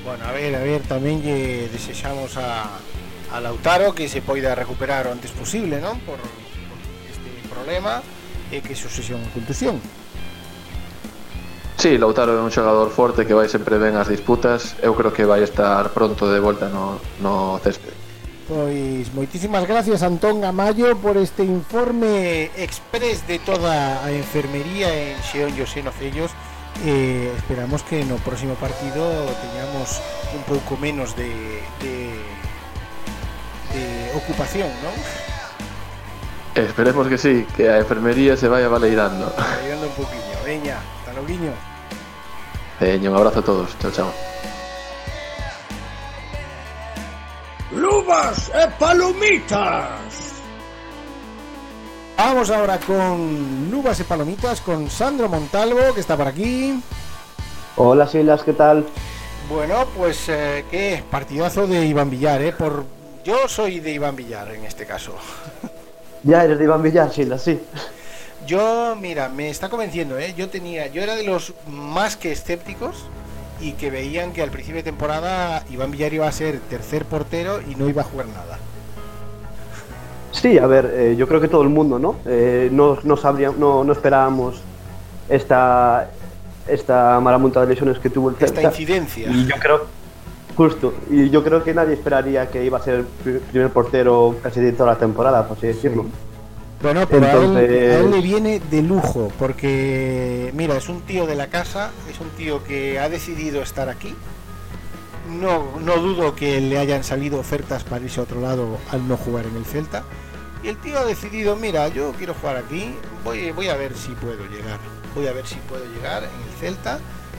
Bueno, 0.00 0.24
a 0.24 0.32
ver, 0.32 0.56
a 0.56 0.62
ver, 0.64 0.80
tamén 0.88 1.20
lle 1.20 1.68
desexamos 1.68 2.40
a, 2.40 2.80
a 3.34 3.36
Lautaro 3.42 3.92
que 3.92 4.08
se 4.08 4.24
poida 4.24 4.56
recuperar 4.56 5.04
o 5.06 5.12
antes 5.12 5.34
posible, 5.36 5.76
non? 5.76 6.00
Por, 6.08 6.16
por 6.16 6.78
este 7.04 7.28
problema 7.52 8.00
e 8.48 8.64
que 8.64 8.72
sucesión 8.72 9.20
contusión. 9.36 9.76
Sí, 11.80 11.96
Lautaro 11.96 12.36
é 12.36 12.42
un 12.44 12.52
xogador 12.52 12.92
forte 12.92 13.24
que 13.24 13.32
vai 13.32 13.48
sempre 13.48 13.80
ben 13.80 13.96
as 13.96 14.04
disputas. 14.04 14.76
Eu 14.84 14.92
creo 14.92 15.16
que 15.16 15.24
vai 15.24 15.40
estar 15.40 15.88
pronto 15.96 16.28
de 16.28 16.36
volta 16.36 16.68
no, 16.68 17.00
no 17.24 17.56
césped. 17.64 17.96
Pois 18.44 19.08
moitísimas 19.16 19.64
gracias 19.64 20.04
Antón 20.04 20.44
Gamayo 20.44 20.92
por 21.00 21.16
este 21.16 21.40
informe 21.40 22.52
express 22.60 23.24
de 23.24 23.40
toda 23.40 24.04
a 24.04 24.12
enfermería 24.12 24.92
en 24.92 25.16
Xeón 25.24 25.56
José 25.56 25.80
Nocellos. 25.80 26.28
Eh, 26.84 27.32
esperamos 27.40 27.80
que 27.80 28.04
no 28.04 28.20
próximo 28.20 28.60
partido 28.60 29.00
teñamos 29.40 30.04
un 30.36 30.44
pouco 30.44 30.76
menos 30.76 31.16
de, 31.16 31.32
de, 31.80 32.12
de 33.72 33.84
ocupación, 34.20 34.68
non? 34.84 34.92
Esperemos 36.52 37.08
que 37.08 37.16
sí, 37.16 37.48
que 37.56 37.72
a 37.72 37.80
enfermería 37.80 38.36
se 38.36 38.52
vaya 38.52 38.68
baleirando 38.68 39.32
Valeirando 39.32 39.88
un 39.88 39.96
poquinho, 39.96 40.36
veña, 40.44 40.76
hasta 40.76 41.16
loguiño. 41.16 41.69
Veña, 42.80 43.10
un 43.10 43.16
abrazo 43.16 43.40
a 43.40 43.42
todos. 43.42 43.78
Chao, 43.78 43.90
chao. 43.90 44.12
¡Luba! 47.72 48.00
nubas 48.02 48.50
e 48.54 48.68
palomitas. 48.78 50.20
Vamos 52.16 52.50
ahora 52.50 52.78
con 52.78 53.70
Nubas 53.70 54.00
y 54.00 54.04
Palomitas, 54.04 54.60
con 54.60 54.90
Sandro 54.90 55.28
Montalvo, 55.28 55.94
que 55.94 56.00
está 56.00 56.16
por 56.16 56.28
aquí. 56.28 56.82
Hola 57.76 58.06
Silas, 58.06 58.42
¿qué 58.42 58.52
tal? 58.52 58.84
Bueno, 59.48 59.86
pues 59.96 60.28
eh, 60.28 60.64
qué 60.70 61.02
partidazo 61.10 61.66
de 61.66 61.86
Iván 61.86 62.10
Villar, 62.10 62.42
¿eh? 62.42 62.52
Por... 62.52 62.84
Yo 63.24 63.48
soy 63.48 63.80
de 63.80 63.92
Iván 63.92 64.16
Villar 64.16 64.50
en 64.54 64.64
este 64.64 64.86
caso. 64.86 65.14
Ya 66.22 66.44
eres 66.44 66.58
de 66.58 66.64
Iván 66.64 66.82
Villar, 66.82 67.10
Silas, 67.12 67.42
sí. 67.42 67.58
Yo, 68.50 68.96
mira, 69.00 69.28
me 69.28 69.48
está 69.48 69.68
convenciendo, 69.68 70.18
¿eh? 70.18 70.34
Yo 70.36 70.48
tenía, 70.48 70.88
yo 70.88 71.00
era 71.04 71.14
de 71.14 71.22
los 71.22 71.54
más 71.68 72.16
que 72.16 72.32
escépticos 72.32 73.04
y 73.60 73.74
que 73.74 73.92
veían 73.92 74.32
que 74.32 74.42
al 74.42 74.50
principio 74.50 74.78
de 74.78 74.82
temporada 74.82 75.62
Iván 75.70 75.92
Villar 75.92 76.12
iba 76.12 76.26
a 76.26 76.32
ser 76.32 76.58
tercer 76.58 77.04
portero 77.04 77.60
y 77.62 77.76
no 77.76 77.88
iba 77.88 78.02
a 78.02 78.04
jugar 78.04 78.26
nada. 78.26 78.58
Sí, 80.32 80.58
a 80.58 80.66
ver, 80.66 80.92
eh, 80.92 81.14
yo 81.16 81.28
creo 81.28 81.40
que 81.40 81.46
todo 81.46 81.62
el 81.62 81.68
mundo, 81.68 82.00
¿no? 82.00 82.16
Eh, 82.26 82.68
no, 82.72 82.98
no, 83.04 83.16
sabría, 83.16 83.52
no, 83.56 83.84
no 83.84 83.92
esperábamos 83.92 84.60
esta, 85.28 86.10
esta 86.66 87.20
marabunta 87.20 87.60
de 87.60 87.68
lesiones 87.68 88.00
que 88.00 88.10
tuvo 88.10 88.30
el 88.30 88.34
Esta 88.34 88.46
Celta. 88.48 88.62
incidencia. 88.62 89.30
Y 89.30 89.46
yo 89.46 89.54
creo, 89.60 89.86
justo, 90.56 90.92
y 91.08 91.30
yo 91.30 91.44
creo 91.44 91.62
que 91.62 91.72
nadie 91.72 91.94
esperaría 91.94 92.50
que 92.50 92.64
iba 92.64 92.78
a 92.78 92.82
ser 92.82 93.04
primer 93.52 93.70
portero 93.70 94.34
casi 94.42 94.58
de 94.58 94.72
toda 94.72 94.94
la 94.94 94.98
temporada, 94.98 95.46
por 95.46 95.56
así 95.56 95.68
decirlo. 95.68 96.06
Pero 96.80 96.98
a 96.98 97.02
él- 97.02 97.08
Entonces- 97.10 97.94
a 97.94 97.98
él, 98.00 98.10
le 98.10 98.20
viene 98.20 98.60
de 98.70 98.82
lujo, 98.82 99.30
porque 99.38 100.50
mira, 100.54 100.76
es 100.76 100.88
un 100.88 101.02
tío 101.02 101.26
de 101.26 101.34
la 101.34 101.48
casa, 101.48 101.90
es 102.10 102.20
un 102.20 102.30
tío 102.30 102.64
que 102.64 102.98
ha 102.98 103.08
decidido 103.08 103.62
estar 103.62 103.88
aquí. 103.88 104.14
No, 105.40 105.78
no 105.80 105.96
dudo 105.98 106.34
que 106.34 106.60
le 106.60 106.78
hayan 106.78 107.04
salido 107.04 107.38
ofertas 107.38 107.84
para 107.84 108.02
irse 108.04 108.18
a 108.20 108.24
otro 108.24 108.40
lado 108.40 108.78
al 108.90 109.06
no 109.06 109.16
jugar 109.16 109.44
en 109.46 109.56
el 109.56 109.64
Celta. 109.64 110.02
Y 110.62 110.68
el 110.68 110.76
tío 110.78 110.98
ha 110.98 111.04
decidido, 111.04 111.56
mira, 111.56 111.88
yo 111.88 112.12
quiero 112.18 112.34
jugar 112.34 112.56
aquí, 112.56 112.94
voy, 113.24 113.50
voy 113.52 113.68
a 113.68 113.76
ver 113.76 113.94
si 113.96 114.10
puedo 114.12 114.44
llegar. 114.46 114.78
Voy 115.14 115.26
a 115.26 115.32
ver 115.32 115.46
si 115.46 115.56
puedo 115.68 115.84
llegar 115.94 116.24
en 116.24 116.30
el 116.30 116.58
Celta. 116.58 116.98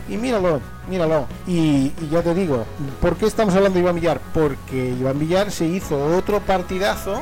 Y 0.10 0.18
míralo, 0.18 0.60
míralo. 0.90 1.28
Y, 1.48 1.92
y 2.02 2.10
ya 2.12 2.22
te 2.22 2.34
digo, 2.34 2.66
¿por 3.02 3.16
qué 3.16 3.26
estamos 3.28 3.54
hablando 3.56 3.76
de 3.76 3.82
Iván 3.82 3.96
Villar? 3.96 4.20
Porque 4.34 4.90
Iván 5.00 5.20
Villar 5.20 5.52
se 5.52 5.66
hizo 5.66 6.04
otro 6.18 6.40
partidazo 6.40 7.22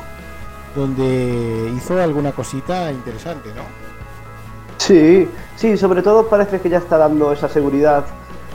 donde 0.74 1.72
hizo 1.76 2.00
alguna 2.00 2.32
cosita 2.32 2.90
interesante, 2.92 3.50
¿no? 3.54 3.62
Sí, 4.78 5.28
sí, 5.56 5.76
sobre 5.76 6.02
todo 6.02 6.26
parece 6.26 6.60
que 6.60 6.68
ya 6.68 6.78
está 6.78 6.96
dando 6.96 7.32
esa 7.32 7.48
seguridad 7.48 8.04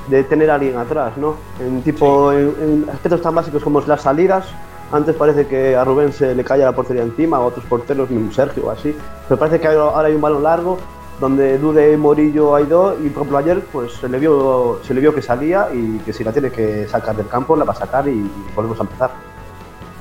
de 0.08 0.24
tener 0.24 0.50
a 0.52 0.56
alguien 0.56 0.78
atrás, 0.78 1.18
¿no? 1.18 1.36
En 1.60 1.82
tipo, 1.82 2.32
en, 2.32 2.56
en 2.62 2.90
aspectos 2.92 3.22
tan 3.22 3.36
básicos 3.36 3.64
como 3.64 3.82
las 3.82 4.02
salidas, 4.02 4.46
antes 4.92 5.16
parece 5.16 5.48
que 5.48 5.76
a 5.76 5.84
Rubén 5.84 6.14
se 6.14 6.36
le 6.36 6.44
caía 6.44 6.66
la 6.66 6.72
portería 6.72 7.04
encima, 7.04 7.38
a 7.38 7.42
otros 7.42 7.66
porteros, 7.66 8.10
mismo 8.10 8.32
Sergio 8.32 8.68
o 8.68 8.72
así, 8.72 8.96
pero 9.28 9.40
parece 9.40 9.60
que 9.60 9.68
ahora 9.68 9.96
ahora 9.96 10.08
hay 10.08 10.16
un 10.16 10.22
balón 10.22 10.44
largo 10.44 10.78
donde 11.20 11.58
Dude, 11.58 11.96
Morillo, 11.98 12.56
Aidó 12.56 12.94
y 13.00 13.10
por 13.10 13.22
ejemplo 13.22 13.38
ayer 13.38 13.64
pues 13.72 13.94
se 13.94 14.10
le 14.10 14.20
vio 14.20 14.82
se 14.86 14.94
le 14.94 15.02
vio 15.02 15.16
que 15.16 15.22
salía 15.22 15.70
y 15.74 16.00
que 16.00 16.12
si 16.12 16.24
la 16.24 16.32
tiene 16.32 16.52
que 16.52 16.88
sacar 16.88 17.16
del 17.16 17.28
campo 17.28 17.56
la 17.56 17.64
va 17.64 17.74
a 17.74 17.76
sacar 17.76 18.08
y, 18.08 18.12
y 18.12 18.32
volvemos 18.56 18.78
a 18.80 18.84
empezar. 18.84 19.12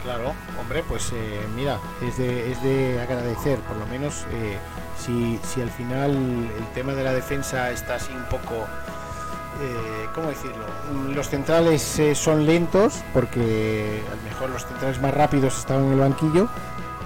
Claro, 0.02 0.32
hombre, 0.64 0.82
pues 0.88 1.10
eh, 1.12 1.40
mira, 1.54 1.78
es 2.06 2.16
de, 2.18 2.50
es 2.52 2.62
de 2.62 3.00
agradecer, 3.00 3.58
por 3.60 3.76
lo 3.76 3.86
menos 3.86 4.24
eh, 4.32 4.56
si, 4.98 5.38
si 5.46 5.60
al 5.60 5.70
final 5.70 6.10
el 6.10 6.66
tema 6.74 6.94
de 6.94 7.04
la 7.04 7.12
defensa 7.12 7.70
está 7.70 7.96
así 7.96 8.12
un 8.12 8.24
poco, 8.24 8.54
eh, 9.62 10.06
¿cómo 10.14 10.28
decirlo? 10.28 10.64
Mm, 10.92 11.12
Los 11.14 11.28
centrales 11.28 11.98
eh, 11.98 12.14
son 12.14 12.46
lentos, 12.46 13.02
porque 13.12 14.02
a 14.10 14.16
lo 14.16 14.22
mejor 14.22 14.50
los 14.50 14.64
centrales 14.66 15.00
más 15.00 15.12
rápidos 15.14 15.58
estaban 15.58 15.84
en 15.86 15.92
el 15.92 15.98
banquillo, 16.00 16.48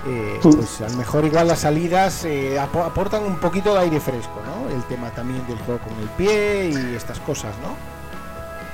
eh, 0.06 0.38
Sí. 0.42 0.50
pues 0.54 0.80
a 0.80 0.88
lo 0.88 0.96
mejor 0.96 1.24
igual 1.24 1.48
las 1.48 1.58
salidas 1.60 2.24
apo- 2.24 2.84
aportan 2.84 3.24
un 3.24 3.36
poquito 3.38 3.74
de 3.74 3.80
aire 3.80 4.00
fresco, 4.00 4.40
¿no? 4.46 4.68
El 4.74 4.82
tema 4.84 5.10
también 5.10 5.44
del 5.48 5.58
juego 5.58 5.80
con 5.80 5.92
el 6.00 6.08
pie 6.10 6.70
y 6.70 6.94
estas 6.94 7.18
cosas, 7.20 7.54
¿no? 7.62 7.74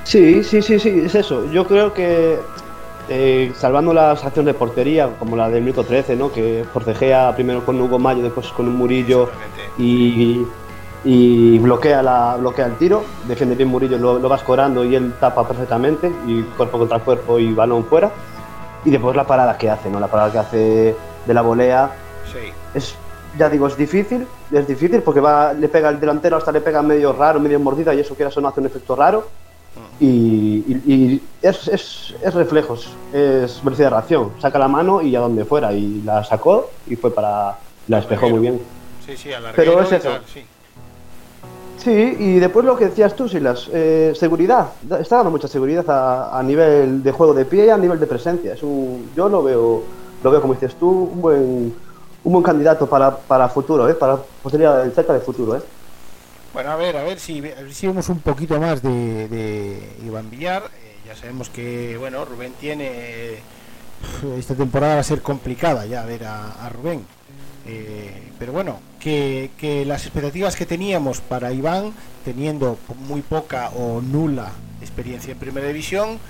Sí, 0.05 0.45
sí, 0.45 0.61
sí, 0.61 0.79
sí, 0.79 1.01
es 1.07 1.15
eso. 1.15 1.51
Yo 1.51 1.67
creo 1.67 1.95
que 1.95 2.39
eh, 3.09 3.53
salvando 3.57 3.93
las 3.93 4.25
acciones 4.25 4.53
de 4.53 4.59
portería, 4.59 5.11
como 5.19 5.37
la 5.37 5.49
del 5.49 5.63
minuto 5.63 5.85
13, 5.85 6.17
¿no? 6.17 6.33
que 6.33 6.65
forcejea 6.73 7.35
primero 7.35 7.65
con 7.65 7.81
Hugo 7.81 7.99
Mayo, 7.99 8.23
después 8.23 8.49
con 8.49 8.69
un 8.69 8.77
Murillo 8.77 9.31
y, 9.79 10.43
y 11.05 11.59
bloquea, 11.59 12.03
la, 12.03 12.37
bloquea 12.39 12.67
el 12.67 12.77
tiro, 12.77 13.05
defiende 13.27 13.55
bien 13.55 13.69
Murillo, 13.69 13.99
lo, 13.99 14.19
lo 14.19 14.29
va 14.29 14.37
escorando 14.37 14.85
y 14.85 14.95
él 14.95 15.15
tapa 15.21 15.47
perfectamente, 15.47 16.11
y 16.27 16.43
cuerpo 16.57 16.79
contra 16.79 16.99
cuerpo 17.01 17.39
y 17.39 17.53
balón 17.53 17.85
fuera. 17.85 18.11
Y 18.85 18.91
después 18.91 19.17
la 19.17 19.27
parada 19.27 19.57
que 19.57 19.71
hace, 19.71 19.91
¿no? 19.91 19.99
la 20.01 20.09
parada 20.09 20.31
que 20.33 20.39
hace 20.39 20.97
de 21.27 21.35
la 21.35 21.43
volea 21.43 21.91
Sí. 22.33 22.53
es 22.75 22.95
ya 23.39 23.51
digo 23.51 23.67
es 23.67 23.77
difícil 23.77 24.27
es 24.51 24.67
difícil 24.67 25.03
porque 25.03 25.21
va 25.21 25.53
le 25.53 25.69
pega 25.69 25.91
el 25.91 26.01
delantero 26.01 26.37
hasta 26.37 26.53
le 26.53 26.61
pega 26.61 26.83
medio 26.83 27.13
raro 27.13 27.39
medio 27.39 27.61
mordida 27.61 27.93
y 27.93 28.01
eso 28.01 28.17
que 28.17 28.25
eso 28.25 28.41
no 28.41 28.49
hace 28.49 28.61
un 28.61 28.67
efecto 28.67 28.97
raro 28.97 29.29
y, 29.99 30.65
y- 30.67 30.95
y 30.95 31.31
es, 31.41 31.69
es, 31.69 32.15
es 32.23 32.35
reflejos 32.35 32.97
es 33.13 33.63
velocidad 33.63 33.87
de 33.87 33.91
reacción 33.91 34.33
saca 34.41 34.59
la 34.59 34.69
mano 34.69 35.03
y 35.03 35.15
a 35.17 35.21
donde 35.21 35.45
fuera 35.45 35.73
y 35.73 36.01
la 36.03 36.25
sacó 36.25 36.73
y 36.87 36.97
fue 36.97 37.15
para 37.15 37.59
la 37.87 37.97
despejó 37.99 38.29
muy 38.29 38.41
bien 38.41 38.61
Sí, 39.05 39.17
sí, 39.19 39.31
Pero 39.55 39.83
es 39.83 39.93
y 39.93 39.95
eso. 39.97 40.09
tal, 40.09 40.25
sí. 40.27 40.47
Sí, 41.77 42.17
y 42.19 42.39
después 42.39 42.65
lo 42.65 42.77
que 42.77 42.87
decías 42.87 43.15
tú, 43.15 43.29
Silas, 43.29 43.69
eh, 43.73 44.13
seguridad. 44.15 44.77
Da- 44.81 45.01
Está 45.01 45.17
dando 45.17 45.31
mucha 45.31 45.49
seguridad 45.49 45.85
a, 45.91 46.39
a 46.39 46.43
nivel 46.43 47.03
de 47.03 47.13
juego 47.13 47.35
de 47.35 47.45
pie 47.45 47.67
y 47.67 47.69
a 47.69 47.77
nivel 47.77 48.01
de 48.01 48.07
presencia. 48.07 48.55
Es 48.55 48.63
un, 48.63 49.13
yo 49.15 49.29
lo 49.29 49.43
veo, 49.43 49.89
lo 50.23 50.31
veo 50.31 50.41
como 50.41 50.55
dices 50.55 50.79
tú, 50.79 50.89
un 50.89 51.21
buen, 51.21 51.43
un 52.23 52.33
buen 52.33 52.43
candidato 52.43 52.89
para, 52.89 53.27
para 53.27 53.49
futuro, 53.51 53.89
¿eh? 53.89 53.95
para 53.97 54.25
posibilidad 54.41 54.91
Celta 54.95 55.13
de 55.13 55.21
futuro. 55.21 55.57
¿eh? 55.57 55.63
Bueno, 56.55 56.71
a 56.71 56.77
ver, 56.77 56.97
a 56.97 57.03
ver 57.03 57.19
si, 57.19 57.39
a 57.39 57.63
ver 57.63 57.75
si 57.75 57.89
vemos 57.89 58.09
un 58.09 58.21
poquito 58.21 58.61
más 58.61 58.81
de, 58.81 59.27
de 59.27 59.77
Iván 60.07 60.31
Villar. 60.31 60.63
Eh, 60.63 60.95
ya 61.05 61.17
sabemos 61.17 61.51
que, 61.51 61.97
bueno, 61.99 62.25
Rubén 62.25 62.53
tiene. 62.61 63.39
Esta 64.39 64.55
temporada 64.55 64.95
va 64.95 65.01
a 65.01 65.05
ser 65.05 65.21
complicada 65.21 65.85
ya 65.85 66.05
ver 66.05 66.25
a, 66.25 66.69
Rubén. 66.69 67.05
Eh, 67.67 68.31
pero 68.39 68.53
bueno, 68.53 68.79
que, 69.01 69.51
que 69.59 69.85
las 69.85 70.05
expectativas 70.05 70.55
que 70.55 70.65
teníamos 70.65 71.21
para 71.21 71.51
Iván, 71.51 71.93
teniendo 72.25 72.79
muy 73.09 73.23
poca 73.23 73.71
o 73.71 74.01
nula 74.01 74.53
experiencia 74.81 75.33
en 75.33 75.39
primera 75.39 75.67
división, 75.67 76.21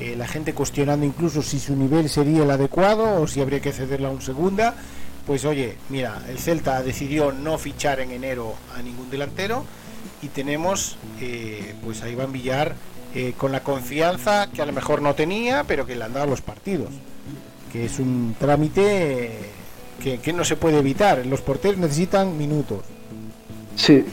eh, 0.00 0.14
la 0.16 0.26
gente 0.26 0.54
cuestionando 0.54 1.04
incluso 1.04 1.42
si 1.42 1.60
su 1.60 1.76
nivel 1.76 2.08
sería 2.08 2.44
el 2.44 2.50
adecuado 2.50 3.20
o 3.20 3.26
si 3.26 3.42
habría 3.42 3.60
que 3.60 3.72
cederla 3.72 4.08
a 4.08 4.12
un 4.12 4.22
segunda. 4.22 4.76
Pues 5.26 5.44
oye, 5.44 5.76
mira, 5.88 6.22
el 6.28 6.38
Celta 6.38 6.82
decidió 6.82 7.32
no 7.32 7.58
fichar 7.58 8.00
en 8.00 8.10
enero 8.10 8.54
a 8.76 8.82
ningún 8.82 9.10
delantero 9.10 9.64
y 10.22 10.28
tenemos 10.28 10.98
eh, 11.20 11.74
pues 11.82 12.02
a 12.02 12.10
Iván 12.10 12.32
Villar 12.32 12.74
eh, 13.16 13.32
con 13.36 13.52
la 13.52 13.62
confianza 13.62 14.50
que 14.50 14.60
a 14.60 14.66
lo 14.66 14.72
mejor 14.72 15.00
no 15.00 15.14
tenía, 15.14 15.62
pero 15.62 15.86
que 15.86 15.94
le 15.94 16.02
han 16.02 16.12
dado 16.12 16.26
los 16.26 16.40
partidos, 16.40 16.88
que 17.72 17.84
es 17.84 18.00
un 18.00 18.34
trámite 18.40 19.26
eh, 20.04 20.18
que, 20.20 20.32
no 20.32 20.44
se 20.44 20.56
puede 20.56 20.78
evitar. 20.78 21.24
Los 21.24 21.40
porteros 21.40 21.78
necesitan 21.78 22.36
minutos. 22.36 22.80
Sí, 23.76 24.04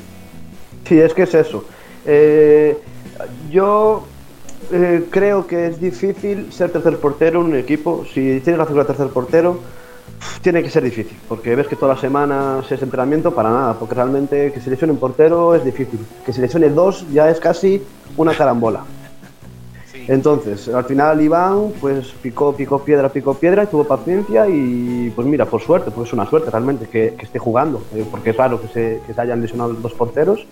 sí, 0.88 1.00
es 1.00 1.16
que 1.16 1.24
es 1.24 1.34
eso. 1.34 1.66
Eh, 2.06 2.78
yo 3.50 4.06
creo 5.10 5.48
que 5.48 5.66
es 5.66 5.82
difícil 5.82 6.54
ser 6.54 6.72
tercer 6.72 7.00
portero 7.00 7.42
en 7.42 7.48
un 7.48 7.56
equipo. 7.56 8.06
Si 8.06 8.40
tienes 8.42 8.60
la 8.60 8.68
figura 8.68 8.86
tercer 8.86 9.08
portero, 9.08 9.62
tiene 10.42 10.62
que 10.64 10.70
ser 10.70 10.84
difícil, 10.84 11.18
porque 11.28 11.56
ves 11.56 11.68
que 11.68 11.76
todas 11.76 11.96
las 11.96 12.02
semanas 12.02 12.72
es 12.72 12.82
entrenamiento 12.82 13.34
para 13.34 13.50
nada, 13.50 13.74
porque 13.74 13.96
realmente 13.96 14.52
que 14.52 14.60
se 14.60 14.70
lesione 14.70 14.94
un 14.94 15.00
portero 15.00 15.56
es 15.56 15.64
difícil. 15.66 16.00
Que 16.26 16.34
se 16.34 16.42
lesione 16.42 16.70
dos 16.70 17.06
ya 17.12 17.30
es 17.30 17.40
casi 17.40 17.82
una 18.18 18.34
carambola. 18.34 18.82
Entonces, 20.08 20.68
al 20.70 20.86
final 20.86 21.22
Iván, 21.22 21.74
pues 21.80 22.08
picó, 22.22 22.56
picó 22.56 22.80
piedra, 22.84 23.10
picó 23.10 23.36
piedra, 23.36 23.64
y 23.64 23.68
tuvo 23.68 23.84
paciencia 23.84 24.48
y 24.50 25.12
pues 25.16 25.28
mira, 25.28 25.46
por 25.46 25.62
suerte, 25.62 25.92
pues 25.92 26.08
es 26.10 26.14
una 26.14 26.26
suerte 26.26 26.50
realmente 26.50 26.88
que, 26.88 27.14
que 27.18 27.26
esté 27.26 27.38
jugando, 27.40 27.84
eh, 27.94 28.04
porque 28.10 28.32
es 28.32 28.38
raro 28.38 28.60
que 28.60 28.68
se, 28.68 29.02
que 29.06 29.14
se 29.14 29.22
hayan 29.22 29.42
lesionado 29.42 29.74
los 29.74 29.82
dos 29.82 29.94
porteros. 29.94 30.46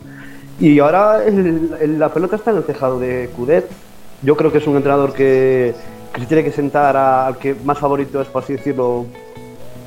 Y 0.60 0.80
ahora 0.80 1.24
el- 1.26 1.72
el- 1.82 2.00
la 2.00 2.10
pelota 2.14 2.36
está 2.36 2.52
en 2.52 2.58
el 2.58 2.64
tejado 2.64 3.00
de 3.00 3.30
Cudet. 3.36 3.68
Yo 4.22 4.36
creo 4.36 4.52
que 4.52 4.60
es 4.60 4.68
un 4.68 4.76
entrenador 4.76 5.14
que, 5.14 5.74
que 6.14 6.22
se 6.22 6.28
tiene 6.28 6.44
que 6.44 6.52
sentar 6.52 6.96
al 6.96 7.38
que 7.38 7.56
más 7.64 7.80
favorito 7.80 8.22
es, 8.22 8.28
por 8.28 8.44
así 8.44 8.54
decirlo, 8.54 9.06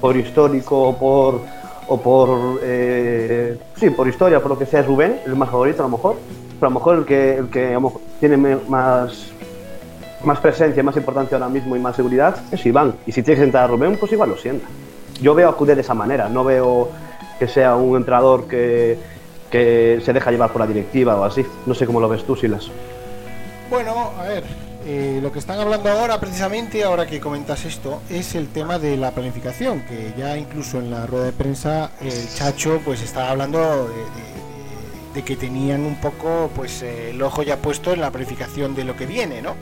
por 0.03 0.17
histórico 0.17 0.89
o 0.89 0.97
por, 0.99 1.41
o 1.87 2.01
por 2.01 2.59
eh, 2.61 3.57
sí, 3.77 3.89
por 3.91 4.09
historia, 4.09 4.41
por 4.41 4.51
lo 4.51 4.59
que 4.59 4.67
sea, 4.67 4.83
Rubén, 4.83 5.21
el 5.25 5.37
más 5.37 5.49
favorito 5.49 5.85
a 5.85 5.87
lo 5.87 5.97
mejor. 5.97 6.17
Pero 6.59 6.67
a 6.67 6.71
lo 6.71 6.75
mejor 6.75 6.99
el 6.99 7.05
que, 7.05 7.37
el 7.37 7.49
que 7.49 7.69
a 7.69 7.75
lo 7.75 7.83
mejor 7.83 8.01
tiene 8.19 8.37
más, 8.37 9.29
más 10.25 10.41
presencia, 10.41 10.83
más 10.83 10.97
importancia 10.97 11.37
ahora 11.37 11.49
mismo 11.49 11.77
y 11.77 11.79
más 11.79 11.95
seguridad 11.95 12.37
es 12.51 12.67
Iván. 12.67 12.95
Y 13.07 13.13
si 13.13 13.23
tiene 13.23 13.39
que 13.39 13.45
sentar 13.45 13.65
a 13.65 13.67
Rubén, 13.69 13.97
pues 13.97 14.11
igual 14.11 14.31
lo 14.31 14.37
sienta. 14.37 14.67
Yo 15.21 15.37
veo 15.37 15.57
a 15.57 15.65
de 15.65 15.81
esa 15.81 15.95
manera, 15.95 16.29
no 16.29 16.43
veo 16.43 16.89
que 17.39 17.47
sea 17.47 17.77
un 17.77 17.97
entrenador 17.97 18.49
que, 18.49 18.99
que 19.53 20.01
se 20.05 20.13
deja 20.13 20.33
llevar 20.33 20.51
por 20.51 20.63
la 20.63 20.67
directiva 20.67 21.15
o 21.15 21.23
así. 21.23 21.47
No 21.65 21.75
sé 21.75 21.87
cómo 21.87 22.01
lo 22.01 22.09
ves 22.09 22.25
tú, 22.25 22.35
Silas. 22.35 22.69
Bueno, 23.71 24.11
a 24.19 24.25
ver, 24.25 24.43
Eh, 24.85 25.21
lo 25.23 25.31
que 25.31 25.39
están 25.39 25.61
hablando 25.61 25.89
ahora, 25.91 26.19
precisamente, 26.19 26.83
ahora 26.83 27.07
que 27.07 27.21
comentas 27.21 27.65
esto, 27.65 28.03
es 28.11 28.35
el 28.35 28.49
tema 28.49 28.79
de 28.81 28.97
la 28.97 29.13
planificación, 29.13 29.83
que 29.83 30.13
ya 30.19 30.37
incluso 30.37 30.79
en 30.81 30.91
la 30.91 31.07
rueda 31.07 31.27
de 31.27 31.33
prensa 31.33 31.93
el 32.01 32.29
Chacho 32.35 32.81
pues 32.85 33.01
estaba 33.01 33.31
hablando 33.31 33.61
de, 33.89 33.95
de- 33.95 34.43
de 35.15 35.23
que 35.23 35.37
tenían 35.37 35.83
un 35.83 35.97
poco 36.01 36.51
pues 36.57 36.81
eh, 36.83 37.11
el 37.11 37.21
ojo 37.23 37.43
ya 37.43 37.59
puesto 37.59 37.93
en 37.93 38.01
la 38.01 38.11
planificación 38.11 38.75
de 38.75 38.83
lo 38.85 38.97
que 38.97 39.05
viene, 39.07 39.43
¿no? 39.43 39.55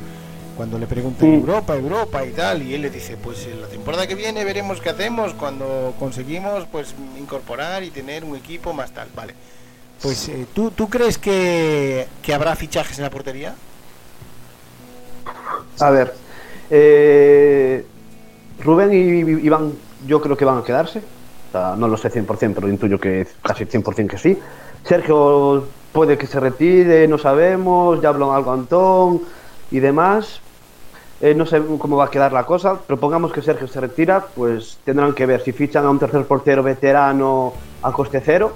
Cuando 0.56 0.78
le 0.78 0.86
preguntan 0.86 1.28
Sí. 1.28 1.34
Europa, 1.34 1.74
Europa 1.74 2.24
y 2.24 2.30
tal, 2.30 2.62
y 2.62 2.74
él 2.74 2.82
le 2.82 2.90
dice, 2.90 3.16
pues 3.16 3.46
en 3.46 3.60
la 3.60 3.66
temporada 3.66 4.06
que 4.06 4.14
viene 4.14 4.44
veremos 4.44 4.80
qué 4.80 4.90
hacemos 4.90 5.34
cuando 5.34 5.92
conseguimos 5.98 6.66
pues 6.70 6.94
incorporar 7.18 7.82
y 7.82 7.90
tener 7.90 8.24
un 8.24 8.36
equipo 8.36 8.72
más 8.72 8.92
tal, 8.92 9.08
vale. 9.14 9.34
Pues 10.00 10.28
eh, 10.28 10.46
¿tú, 10.54 10.70
¿tú 10.70 10.88
crees 10.88 11.18
que, 11.18 12.06
que 12.22 12.32
habrá 12.32 12.54
fichajes 12.56 12.96
en 12.98 13.04
la 13.04 13.10
portería? 13.10 13.54
A 15.80 15.90
ver, 15.90 16.12
eh, 16.70 17.84
Rubén 18.62 18.92
y 18.92 19.46
Iván 19.46 19.72
yo 20.06 20.20
creo 20.20 20.36
que 20.36 20.44
van 20.44 20.58
a 20.58 20.64
quedarse. 20.64 21.02
No 21.52 21.88
lo 21.88 21.96
sé 21.96 22.10
100%, 22.10 22.54
pero 22.54 22.68
intuyo 22.68 23.00
que 23.00 23.26
casi 23.42 23.64
100% 23.64 24.06
que 24.06 24.18
sí. 24.18 24.38
Sergio 24.84 25.64
puede 25.92 26.16
que 26.16 26.26
se 26.26 26.38
retire, 26.38 27.08
no 27.08 27.18
sabemos, 27.18 28.00
ya 28.00 28.10
habló 28.10 28.32
algo 28.32 28.52
Antón 28.52 29.22
y 29.70 29.80
demás. 29.80 30.40
Eh, 31.20 31.34
no 31.34 31.44
sé 31.44 31.60
cómo 31.78 31.96
va 31.96 32.06
a 32.06 32.10
quedar 32.10 32.32
la 32.32 32.46
cosa, 32.46 32.78
pero 32.86 32.98
pongamos 32.98 33.32
que 33.32 33.42
Sergio 33.42 33.68
se 33.68 33.80
retira, 33.80 34.24
pues 34.34 34.78
tendrán 34.84 35.12
que 35.12 35.26
ver 35.26 35.42
si 35.42 35.52
fichan 35.52 35.84
a 35.84 35.90
un 35.90 35.98
tercer 35.98 36.24
portero 36.24 36.62
veterano 36.62 37.52
a 37.82 37.92
coste 37.92 38.22
cero, 38.24 38.52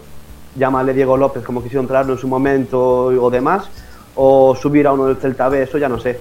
llámale 0.57 0.95
Diego 0.95 1.19
López 1.19 1.45
como 1.45 1.63
quisieron 1.63 1.87
traerlo 1.87 2.15
en 2.15 2.19
su 2.19 2.27
momento 2.27 2.81
o 2.81 3.31
demás, 3.31 3.69
o 4.15 4.57
subir 4.57 4.87
a 4.87 4.95
uno 4.95 5.07
del 5.07 5.17
Celta 5.17 5.51
B, 5.51 5.63
eso 5.63 5.77
ya 5.77 5.91
no 5.91 5.99
sé. 5.99 6.19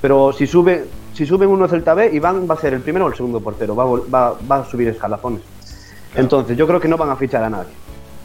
Pero 0.00 0.32
si 0.32 0.46
sube, 0.46 0.84
si 1.14 1.26
suben 1.26 1.48
uno 1.48 1.66
Celta 1.68 1.94
B, 1.94 2.10
Iván 2.12 2.48
va 2.48 2.54
a 2.54 2.60
ser 2.60 2.74
el 2.74 2.80
primero 2.80 3.06
o 3.06 3.08
el 3.08 3.14
segundo 3.16 3.40
portero, 3.40 3.74
va 3.74 3.84
va- 3.84 4.36
va 4.50 4.56
a 4.58 4.64
subir 4.64 4.88
escalafones. 4.88 5.42
Entonces 6.14 6.56
yo 6.56 6.66
creo 6.66 6.80
que 6.80 6.88
no 6.88 6.96
van 6.96 7.10
a 7.10 7.16
fichar 7.16 7.42
a 7.42 7.50
nadie. 7.50 7.72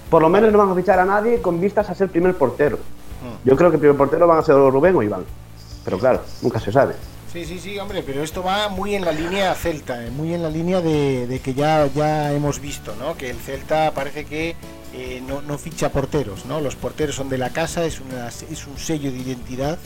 Por 0.09 0.21
lo 0.21 0.29
menos 0.29 0.51
no 0.51 0.57
van 0.59 0.69
a 0.69 0.75
fichar 0.75 0.99
a 0.99 1.05
nadie 1.05 1.41
con 1.41 1.59
vistas 1.59 1.89
a 1.89 1.95
ser 1.95 2.09
primer 2.09 2.35
portero. 2.35 2.77
Yo 3.45 3.55
creo 3.55 3.69
que 3.69 3.75
el 3.77 3.79
primer 3.79 3.97
portero 3.97 4.27
van 4.27 4.39
a 4.39 4.43
ser 4.43 4.55
Rubén 4.55 4.95
o 4.95 5.01
Iván. 5.03 5.23
Pero 5.85 5.97
claro, 5.97 6.21
nunca 6.41 6.59
se 6.59 6.71
sabe. 6.71 6.93
Sí, 7.31 7.45
sí, 7.45 7.57
sí, 7.57 7.79
hombre, 7.79 8.03
pero 8.05 8.21
esto 8.21 8.43
va 8.43 8.69
muy 8.69 8.93
en 8.93 9.03
la 9.03 9.11
línea 9.11 9.55
Celta, 9.55 10.05
eh, 10.05 10.11
muy 10.11 10.33
en 10.35 10.43
la 10.43 10.49
línea 10.51 10.81
de, 10.81 11.25
de 11.25 11.39
que 11.39 11.55
ya, 11.55 11.87
ya 11.87 12.31
hemos 12.31 12.59
visto, 12.59 12.93
¿no? 12.99 13.17
Que 13.17 13.31
el 13.31 13.37
Celta 13.37 13.91
parece 13.91 14.25
que 14.25 14.55
eh, 14.93 15.23
no, 15.27 15.41
no 15.41 15.57
ficha 15.57 15.89
porteros, 15.89 16.45
¿no? 16.45 16.61
Los 16.61 16.75
porteros 16.75 17.15
son 17.15 17.29
de 17.29 17.39
la 17.39 17.49
casa, 17.49 17.83
es, 17.85 17.99
una, 17.99 18.27
es 18.27 18.67
un 18.67 18.77
sello 18.77 19.11
de 19.11 19.17
identidad 19.17 19.79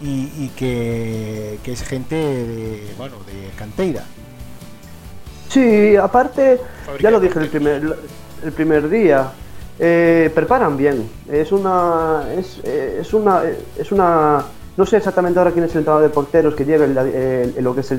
y, 0.00 0.30
y 0.36 0.52
que, 0.56 1.58
que 1.62 1.72
es 1.72 1.82
gente 1.82 2.14
de, 2.16 2.94
bueno, 2.96 3.16
de 3.26 3.50
canteira. 3.56 4.04
Sí, 5.48 5.96
aparte, 5.96 6.60
ya 7.00 7.10
lo 7.10 7.20
dije 7.20 7.38
el 7.38 7.48
primer, 7.48 7.96
el 8.44 8.52
primer 8.52 8.88
día, 8.88 9.32
eh, 9.78 10.30
preparan 10.34 10.76
bien. 10.76 11.08
Es 11.30 11.52
una, 11.52 12.24
es, 12.36 12.60
eh, 12.64 12.98
es 13.00 13.14
una, 13.14 13.42
es 13.78 13.90
una, 13.92 14.44
no 14.76 14.86
sé 14.86 14.98
exactamente 14.98 15.38
ahora 15.38 15.52
quién 15.52 15.64
es 15.64 15.72
el 15.72 15.78
entrenador 15.78 16.02
de 16.08 16.14
porteros 16.14 16.54
que 16.54 16.64
lleva 16.64 16.84
el, 16.84 16.96
el- 16.96 17.54
el- 17.56 17.64
lo 17.64 17.74
que 17.74 17.80
es 17.80 17.90
el, 17.90 17.98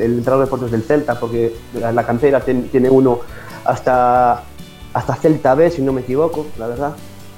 entrenador 0.00 0.44
de 0.44 0.50
porteros 0.50 0.72
del 0.72 0.82
Celta, 0.82 1.18
porque 1.20 1.54
la, 1.74 1.92
la 1.92 2.04
cantera 2.04 2.40
ten- 2.40 2.68
tiene 2.68 2.90
uno 2.90 3.20
hasta, 3.64 4.42
hasta 4.92 5.14
Celta 5.14 5.54
B, 5.54 5.70
si 5.70 5.82
no 5.82 5.92
me 5.92 6.00
equivoco, 6.00 6.46
la 6.58 6.66
verdad. 6.66 6.92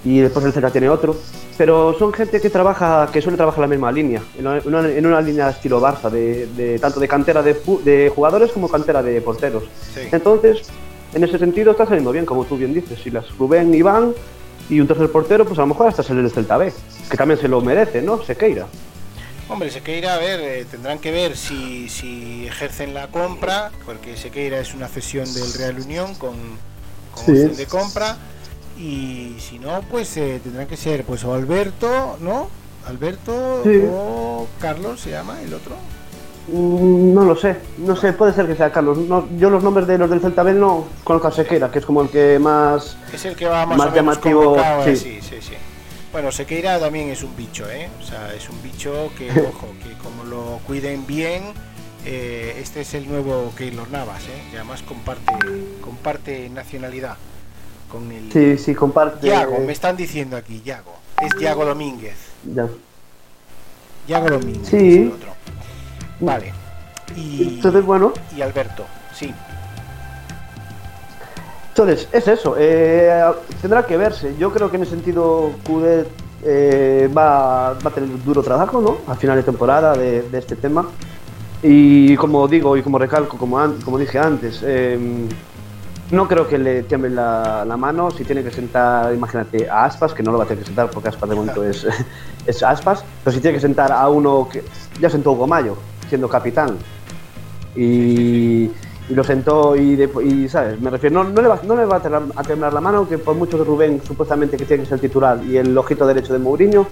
Y 0.05 0.20
después 0.20 0.44
el 0.47 0.52
Celta 0.52 0.70
tiene 0.70 0.89
otro. 0.89 1.16
Pero 1.59 1.94
son 1.98 2.12
gente 2.12 2.40
que 2.40 2.48
trabaja, 2.48 3.09
que 3.12 3.20
suele 3.20 3.36
trabajar 3.36 3.59
en 3.64 3.70
la 3.70 3.74
misma 3.77 3.93
línea, 3.93 4.22
en 4.39 4.47
una, 4.47 4.89
en 4.89 5.05
una- 5.06 5.20
línea 5.20 5.51
estilo 5.51 5.78
Barça, 5.81 6.09
de, 6.09 6.47
de- 6.47 6.78
tanto 6.78 6.98
de 7.01 7.06
cantera 7.06 7.43
de, 7.43 7.55
de 7.85 8.10
jugadores 8.14 8.51
como 8.52 8.68
cantera 8.68 9.02
de 9.02 9.20
porteros. 9.20 9.64
Entonces, 10.10 10.62
en 11.12 11.22
ese 11.24 11.39
sentido 11.39 11.72
está 11.72 11.85
saliendo 11.85 12.12
bien, 12.12 12.24
como 12.24 12.44
tú 12.47 12.56
bien 12.56 12.72
dices. 12.72 12.98
Si 13.02 13.10
las 13.10 13.36
Rubén, 13.36 13.74
Iván 13.74 14.14
y 14.70 14.81
un 14.81 14.86
tercer 14.86 15.10
portero, 15.12 15.44
pues 15.44 15.59
a 15.59 15.62
lo 15.62 15.66
mejor 15.66 15.89
hasta 15.89 16.02
salir 16.02 16.24
el 16.24 16.31
Celta 16.31 16.56
B, 16.56 16.72
que 17.10 17.16
también 17.18 17.39
se 17.39 17.48
lo 17.48 17.60
merece, 17.60 18.01
¿no? 18.01 18.22
Sequeira. 18.22 18.66
Hombre, 19.51 19.68
Sequeira, 19.70 20.14
a 20.14 20.18
ver, 20.18 20.40
eh, 20.40 20.64
tendrán 20.70 20.98
que 21.01 21.10
ver 21.10 21.36
si, 21.36 21.89
si 21.89 22.47
ejercen 22.47 22.94
la 22.94 23.09
compra, 23.09 23.70
porque 23.85 24.16
Sequeira 24.16 24.60
es 24.60 24.72
una 24.74 24.86
cesión 24.89 25.27
del 25.35 25.52
Real 25.55 25.81
Unión 25.81 26.14
con, 26.14 26.35
con 27.12 27.24
Sí. 27.24 27.32
opción 27.32 27.56
de 27.56 27.66
compra, 27.66 28.16
y 28.81 29.36
si 29.39 29.59
no, 29.59 29.81
pues 29.82 30.16
eh, 30.16 30.40
tendrán 30.43 30.66
que 30.66 30.77
ser 30.77 31.05
pues 31.05 31.23
o 31.24 31.35
Alberto, 31.35 32.16
¿no? 32.20 32.48
Alberto 32.86 33.62
Sí. 33.62 33.82
o 33.90 34.47
Carlos 34.59 35.01
se 35.01 35.11
llama 35.11 35.40
el 35.43 35.52
otro. 35.52 35.77
Mm, 36.48 37.12
No 37.15 37.24
lo 37.24 37.36
sé, 37.36 37.57
no 37.78 37.94
sé, 37.94 38.12
puede 38.15 38.32
ser 38.32 38.47
que 38.47 38.57
sea 38.57 38.73
Carlos. 38.73 38.98
No, 38.98 39.28
yo 39.36 39.51
los 39.51 39.62
nombres 39.62 39.86
de 39.86 39.98
los 39.98 40.09
del 40.11 40.20
Celta 40.20 40.43
B 40.43 40.55
no 40.55 40.86
conozco 41.05 41.28
a 41.28 41.32
Sequeira, 41.32 41.70
que 41.70 41.81
es 41.81 41.86
como 41.86 42.01
el 42.02 42.09
que 42.09 42.39
más, 42.39 42.97
Es 43.12 43.24
el 43.27 43.36
que 43.36 43.47
va 43.47 43.66
más, 43.66 43.77
más 43.77 43.86
o 43.89 43.90
menos 43.90 43.94
llamativo. 43.94 44.57
sí. 44.85 44.90
eh, 44.90 44.97
sí, 44.97 45.19
sí, 45.23 45.36
sí. 45.40 45.55
Bueno, 46.12 46.32
Sequeira 46.32 46.81
también 46.81 47.11
es 47.11 47.23
un 47.23 47.36
bicho, 47.36 47.70
¿eh? 47.70 47.89
O 48.01 48.05
sea, 48.05 48.35
es 48.35 48.48
un 48.48 48.61
bicho 48.62 49.11
que, 49.16 49.31
ojo, 49.55 49.69
que 49.82 49.93
como 50.02 50.24
lo 50.24 50.59
cuiden 50.66 51.07
bien, 51.07 51.43
eh, 52.07 52.57
este 52.61 52.81
es 52.81 52.94
el 52.94 53.07
nuevo 53.09 53.52
Keylor 53.57 53.89
Navas, 53.90 54.23
¿eh? 54.24 54.43
Y 54.52 54.57
además 54.57 54.82
comparte, 54.82 55.32
comparte 55.82 56.48
nacionalidad 56.48 57.16
con 57.91 58.11
el... 58.12 58.31
Sí, 58.33 58.57
sí, 58.59 58.75
comparte. 58.75 59.27
Yago, 59.27 59.59
me 59.61 59.73
están 59.73 59.97
diciendo 59.97 60.37
aquí, 60.37 60.62
Yago. 60.65 60.95
Es 61.21 61.31
Yago 61.41 61.65
Domínguez. 61.65 62.17
Ya. 62.55 62.67
Yago 64.09 64.29
Domínguez 64.31 64.69
Sí. 64.69 64.77
es 64.77 64.97
el 64.97 65.12
otro. 65.12 65.31
Vale. 66.21 66.53
Y, 67.17 67.57
Entonces, 67.57 67.85
bueno, 67.85 68.12
y 68.37 68.41
Alberto, 68.43 68.85
sí. 69.15 69.35
Entonces, 71.71 72.09
es 72.12 72.29
eso. 72.29 72.55
eh, 72.59 73.23
tendrá 73.62 73.85
que 73.87 73.97
verse. 73.97 74.35
Yo 74.39 74.53
creo 74.53 74.71
que 74.71 74.77
en 74.77 74.83
ese 74.83 74.93
sentido 74.93 75.53
Cudet 75.67 76.09
eh, 76.43 77.09
va, 77.17 77.73
va 77.75 77.91
a 77.91 77.95
tener 77.95 78.11
un 78.11 78.25
duro 78.25 78.43
trabajo, 78.43 78.81
¿no? 78.81 78.99
Al 79.11 79.17
final 79.19 79.37
de 79.37 79.43
temporada 79.43 79.93
de, 79.95 80.23
de 80.23 80.39
este 80.39 80.57
tema. 80.57 80.89
Y 81.62 82.17
como 82.17 82.49
digo 82.49 82.77
y 82.77 82.83
como 82.83 82.99
recalco, 82.99 83.37
como, 83.37 83.59
an- 83.59 83.81
como 83.83 83.99
dije 83.99 84.19
antes, 84.19 84.61
eh, 84.65 84.99
no 86.11 86.27
creo 86.28 86.47
que 86.49 86.59
le 86.59 86.82
tiemble 86.82 87.11
la, 87.11 87.65
la 87.66 87.77
mano. 87.77 88.11
Si 88.11 88.24
tiene 88.24 88.43
que 88.43 88.51
sentar, 88.51 89.15
imagínate, 89.15 89.69
a 89.69 89.85
Aspas, 89.85 90.12
que 90.15 90.23
no 90.23 90.32
lo 90.32 90.39
va 90.39 90.45
a 90.45 90.47
tener 90.47 90.62
que 90.62 90.66
sentar 90.66 90.91
porque 90.91 91.09
Aspas 91.09 91.28
de 91.31 91.37
momento 91.37 91.65
es, 91.65 91.87
es 92.47 92.62
Aspas, 92.62 93.05
pero 93.24 93.35
si 93.35 93.41
tiene 93.41 93.57
que 93.57 93.61
sentar 93.61 93.93
a 93.93 94.09
uno 94.09 94.49
que 94.51 94.65
ya 95.01 95.09
sentó 95.11 95.32
Hugo 95.32 95.47
Mayo, 95.47 95.77
siendo 96.09 96.28
capitán, 96.28 96.77
y, 97.77 98.65
y 99.09 99.15
lo 99.15 99.23
sentó 99.24 99.77
y, 99.77 99.97
de- 99.97 100.11
y, 100.24 100.49
¿sabes? 100.49 100.81
Me 100.81 100.91
refiero, 100.91 101.23
no, 101.23 101.31
no 101.31 101.41
le 101.43 101.49
va, 101.49 101.61
no 101.65 101.77
le 101.77 101.85
va 101.85 101.97
a, 101.97 102.01
temblar, 102.01 102.23
a 102.37 102.43
temblar 102.43 102.73
la 102.73 102.81
mano, 102.81 103.09
que 103.09 103.19
por 103.19 103.35
mucho 103.37 103.59
que 103.59 103.65
Rubén 103.65 104.01
supuestamente 104.05 104.57
que 104.57 104.65
tiene 104.65 104.82
que 104.82 104.89
ser 104.89 104.99
titular 104.99 105.41
y 105.45 105.57
el 105.57 105.77
ojito 105.77 106.07
derecho 106.07 106.32
de 106.32 106.39
Mourinho, 106.41 106.87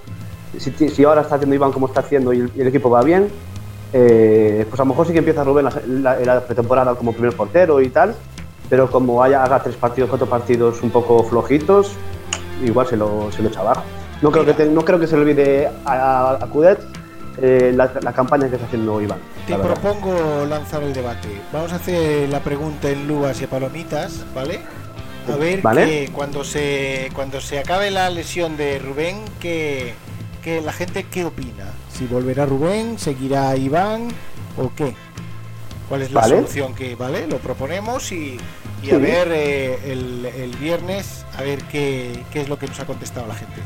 si, 0.57 0.71
si 0.89 1.05
ahora 1.05 1.23
está 1.23 1.35
haciendo 1.37 1.55
Iván 1.55 1.73
como 1.73 1.87
está 1.89 2.01
haciendo 2.01 2.33
y 2.33 2.41
el, 2.41 2.53
y 2.57 2.61
el 2.61 2.69
equipo 2.69 2.89
va 2.91 3.03
bien, 3.03 3.29
eh, 3.93 4.67
pues 4.69 4.79
a 4.81 4.85
lo 4.85 4.91
mejor 4.91 5.07
sí 5.07 5.13
que 5.13 5.19
empieza 5.19 5.43
Rubén 5.45 5.65
la, 5.67 5.73
la- 5.87 6.21
la 6.35 6.41
pretemporada 6.41 6.95
como 6.95 7.13
primer 7.13 7.35
portero 7.35 7.81
y 7.81 7.89
tal, 7.89 8.15
pero 8.69 8.91
como 8.91 9.23
haya, 9.23 9.43
haga 9.43 9.63
tres 9.63 9.77
partidos, 9.77 10.11
cuatro 10.11 10.29
partidos 10.29 10.83
un 10.83 10.91
poco 10.91 11.23
flojitos, 11.25 11.93
igual 12.65 12.87
se 12.87 12.97
lo, 12.97 13.31
se 13.33 13.43
lo 13.43 13.49
echa 13.49 13.61
abajo. 13.61 13.83
No 14.23 14.31
creo, 14.33 14.45
que 14.45 14.55
te- 14.55 14.67
no 14.67 14.85
creo 14.85 14.99
que 14.99 15.07
se 15.07 15.15
le 15.17 15.23
olvide 15.23 15.71
a, 15.85 16.33
a 16.41 16.47
Cudet 16.47 16.81
eh, 17.41 17.73
la, 17.75 17.91
la 18.03 18.13
campaña 18.13 18.49
que 18.49 18.57
está 18.57 18.67
haciendo 18.67 19.01
Iván. 19.01 19.19
Te 19.47 19.57
la 19.57 19.63
propongo 19.63 20.45
lanzar 20.47 20.83
el 20.83 20.93
debate. 20.93 21.29
Vamos 21.53 21.73
a 21.73 21.77
hacer 21.77 22.29
la 22.29 22.41
pregunta 22.41 22.91
en 22.91 23.07
luvas 23.07 23.41
y 23.41 23.47
palomitas, 23.47 24.25
¿vale? 24.35 24.61
A 25.33 25.37
ver 25.37 25.61
Vale. 25.63 25.85
que 25.85 26.13
cuando 26.13 26.43
se 26.43 27.11
cuando 27.15 27.41
se 27.41 27.59
acabe 27.59 27.91
la 27.91 28.09
lesión 28.11 28.57
de 28.57 28.79
Rubén, 28.79 29.21
que, 29.39 29.95
que 30.43 30.61
la 30.63 30.73
gente 30.73 31.05
qué 31.05 31.25
opina. 31.27 31.67
Si 31.93 32.07
volverá 32.07 32.45
Rubén, 32.47 32.99
seguirá 32.99 33.55
Iván 33.57 34.09
o 34.57 34.71
qué. 34.75 34.95
¿Cuál 35.89 36.03
es 36.03 36.13
la 36.13 36.21
Vale. 36.21 36.37
solución 36.37 36.75
que 36.75 36.95
vale? 36.97 37.27
Lo 37.27 37.39
proponemos 37.39 38.13
y, 38.13 38.37
y 38.83 38.87
Sí. 38.87 38.91
a 38.91 38.99
ver 38.99 39.29
eh, 39.33 39.79
el, 39.93 40.27
el 40.27 40.57
viernes 40.57 41.25
a 41.37 41.43
ver 41.43 41.63
qué, 41.65 42.25
qué 42.31 42.43
es 42.43 42.49
lo 42.49 42.59
que 42.59 42.67
nos 42.67 42.79
ha 42.81 42.87
contestado 42.87 43.27
la 43.27 43.35
gente. 43.35 43.57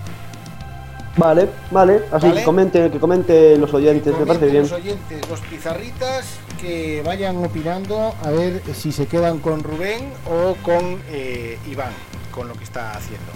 Vale, 1.16 1.47
vale, 1.70 2.01
así 2.11 2.28
Vale. 2.28 2.40
que 2.40 2.44
comente, 2.44 2.90
que 2.90 2.99
comente 2.99 3.59
los 3.59 3.74
oyentes, 3.74 4.16
me 4.19 4.24
parece 4.24 4.47
bien. 4.47 4.62
Los 4.62 4.73
oyentes, 4.73 5.28
los 5.28 5.40
pizarritas 5.40 6.24
que 6.61 7.03
vayan 7.05 7.36
opinando 7.44 8.15
a 8.24 8.31
ver 8.31 8.62
si 8.74 8.93
se 8.93 9.07
quedan 9.07 9.39
con 9.40 9.62
Rubén 9.62 10.11
o 10.31 10.55
con 10.62 11.03
eh, 11.11 11.59
Iván, 11.70 11.93
con 12.31 12.49
lo 12.49 12.55
que 12.55 12.65
está 12.65 12.93
haciendo. 12.93 13.31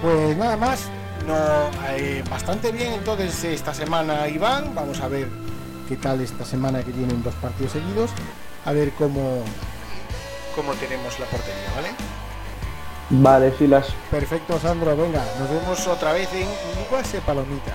Pues 0.00 0.36
nada 0.36 0.56
más, 0.56 0.84
no, 1.26 1.34
eh, 1.96 2.22
bastante 2.30 2.70
bien 2.70 2.92
entonces 2.92 3.42
esta 3.42 3.74
semana 3.74 4.28
Iván, 4.28 4.72
vamos 4.74 5.00
a 5.00 5.08
ver 5.08 5.26
qué 5.90 5.96
tal 5.96 6.20
esta 6.20 6.44
semana 6.44 6.84
que 6.84 6.92
tienen 6.92 7.20
dos 7.20 7.34
partidos 7.34 7.72
seguidos, 7.72 8.12
a 8.64 8.70
ver 8.70 8.92
cómo, 8.92 9.42
cómo 10.54 10.72
tenemos 10.74 11.18
la 11.18 11.26
portería, 11.26 11.68
¿vale? 11.74 11.88
Vale, 13.10 13.50
filas. 13.50 13.88
Perfecto, 14.08 14.60
Sandro, 14.60 14.96
venga, 14.96 15.20
nos 15.40 15.50
vemos 15.50 15.84
otra 15.88 16.12
vez 16.12 16.32
en 16.32 16.46
Uvas 16.88 17.08
Palomitas. 17.26 17.74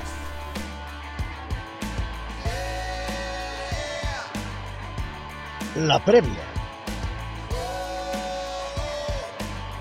La 5.76 6.00
previa. 6.06 6.40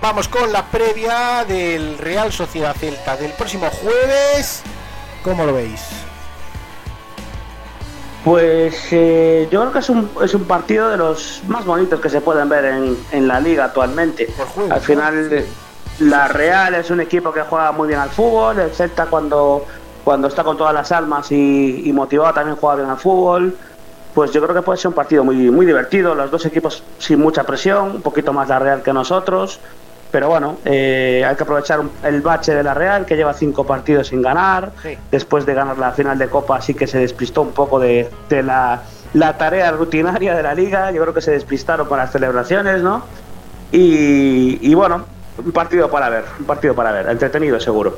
Vamos 0.01 0.27
con 0.27 0.51
la 0.51 0.65
previa 0.65 1.45
del 1.45 1.97
Real 1.97 2.33
Sociedad 2.33 2.75
Celta 2.75 3.15
del 3.15 3.31
próximo 3.31 3.69
jueves. 3.69 4.61
¿Cómo 5.23 5.45
lo 5.45 5.53
veis? 5.53 6.04
Pues 8.25 8.87
eh, 8.91 9.47
yo 9.51 9.61
creo 9.61 9.71
que 9.71 9.79
es 9.79 9.89
un, 9.89 10.09
es 10.23 10.33
un 10.33 10.45
partido 10.45 10.89
de 10.89 10.97
los 10.97 11.43
más 11.47 11.63
bonitos 11.63 11.99
que 11.99 12.09
se 12.09 12.21
pueden 12.21 12.49
ver 12.49 12.65
en, 12.65 12.97
en 13.11 13.27
la 13.27 13.39
liga 13.39 13.65
actualmente. 13.65 14.27
al 14.71 14.81
final, 14.81 15.45
la 15.99 16.27
Real 16.27 16.73
es 16.73 16.89
un 16.89 17.01
equipo 17.01 17.31
que 17.31 17.41
juega 17.41 17.71
muy 17.71 17.87
bien 17.87 17.99
al 17.99 18.09
fútbol, 18.09 18.57
el 18.57 18.71
Celta 18.71 19.05
cuando, 19.05 19.63
cuando 20.03 20.27
está 20.27 20.43
con 20.43 20.57
todas 20.57 20.73
las 20.73 20.91
almas 20.91 21.31
y, 21.31 21.87
y 21.87 21.93
motivado 21.93 22.33
también 22.33 22.57
juega 22.57 22.77
bien 22.77 22.89
al 22.89 22.97
fútbol. 22.97 23.55
Pues 24.15 24.31
yo 24.31 24.41
creo 24.41 24.55
que 24.55 24.63
puede 24.63 24.79
ser 24.79 24.87
un 24.87 24.95
partido 24.95 25.23
muy, 25.23 25.35
muy 25.51 25.67
divertido, 25.67 26.15
los 26.15 26.31
dos 26.31 26.43
equipos 26.47 26.81
sin 26.97 27.19
mucha 27.19 27.43
presión, 27.43 27.91
un 27.91 28.01
poquito 28.01 28.33
más 28.33 28.49
la 28.49 28.57
Real 28.57 28.81
que 28.81 28.91
nosotros. 28.91 29.59
Pero 30.15 30.29
bueno, 30.29 30.59
eh, 30.63 31.25
hay 31.27 31.35
que 31.35 31.43
aprovechar 31.43 31.81
el 32.05 32.21
bache 32.21 32.55
de 32.55 32.63
la 32.63 32.73
Real, 32.73 33.05
que 33.05 33.17
lleva 33.17 33.33
cinco 33.33 33.65
partidos 33.65 34.07
sin 34.07 34.21
ganar. 34.21 34.71
Después 35.11 35.45
de 35.45 35.53
ganar 35.53 35.77
la 35.77 35.91
final 35.91 36.17
de 36.17 36.29
Copa, 36.29 36.61
sí 36.61 36.73
que 36.73 36.87
se 36.87 36.99
despistó 36.99 37.41
un 37.41 37.51
poco 37.51 37.81
de, 37.81 38.09
de 38.29 38.41
la, 38.41 38.81
la 39.13 39.37
tarea 39.37 39.71
rutinaria 39.71 40.33
de 40.33 40.41
la 40.41 40.55
liga. 40.55 40.89
Yo 40.91 41.01
creo 41.01 41.13
que 41.13 41.19
se 41.19 41.31
despistaron 41.31 41.85
con 41.89 41.97
las 41.97 42.13
celebraciones, 42.13 42.81
¿no? 42.81 43.03
Y, 43.73 44.57
y 44.61 44.73
bueno, 44.73 45.03
un 45.43 45.51
partido 45.51 45.91
para 45.91 46.07
ver, 46.07 46.23
un 46.39 46.45
partido 46.45 46.73
para 46.73 46.93
ver, 46.93 47.09
entretenido 47.09 47.59
seguro. 47.59 47.97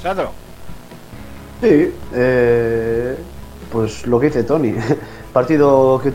Sandro. 0.00 0.30
Sí, 1.60 1.92
eh, 2.14 3.16
pues 3.72 4.06
lo 4.06 4.20
que 4.20 4.26
dice 4.26 4.44
Tony. 4.44 4.76
Partido 5.32 6.00
que 6.00 6.12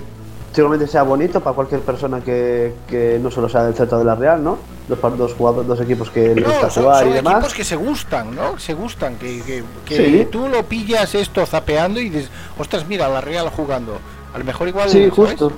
seguramente 0.57 0.87
sea 0.91 1.03
bonito 1.03 1.39
para 1.39 1.55
cualquier 1.55 1.81
persona 1.81 2.19
que, 2.19 2.73
que 2.87 3.19
no 3.21 3.29
solo 3.29 3.47
sea 3.47 3.63
del 3.63 3.75
Celta 3.75 3.95
de 3.99 4.03
la 4.03 4.15
Real, 4.15 4.43
¿no? 4.43 4.57
Par- 4.99 5.15
dos, 5.15 5.35
jugadores, 5.35 5.67
dos 5.67 5.79
equipos 5.81 6.09
que 6.09 6.33
les 6.33 6.43
gusta 6.43 6.63
No, 6.63 6.69
son, 6.71 6.83
jugar 6.83 6.99
son 7.03 7.09
y 7.11 7.13
demás. 7.13 7.33
equipos 7.35 7.53
que 7.53 7.63
se 7.63 7.75
gustan, 7.75 8.35
¿no? 8.35 8.57
Se 8.57 8.73
gustan, 8.73 9.17
que, 9.17 9.39
que- 9.43 9.63
que 9.85 9.95
Sí. 9.95 10.27
tú 10.31 10.47
lo 10.49 10.63
pillas 10.63 11.13
esto 11.13 11.45
zapeando 11.45 11.99
y 11.99 12.09
dices, 12.09 12.31
ostras, 12.57 12.87
mira, 12.87 13.07
la 13.07 13.21
Real 13.21 13.49
jugando. 13.49 13.99
A 14.33 14.39
lo 14.39 14.43
mejor 14.45 14.67
igual. 14.67 14.89
Sí, 14.89 14.97
¿sabes? 14.97 15.13
justo. 15.13 15.51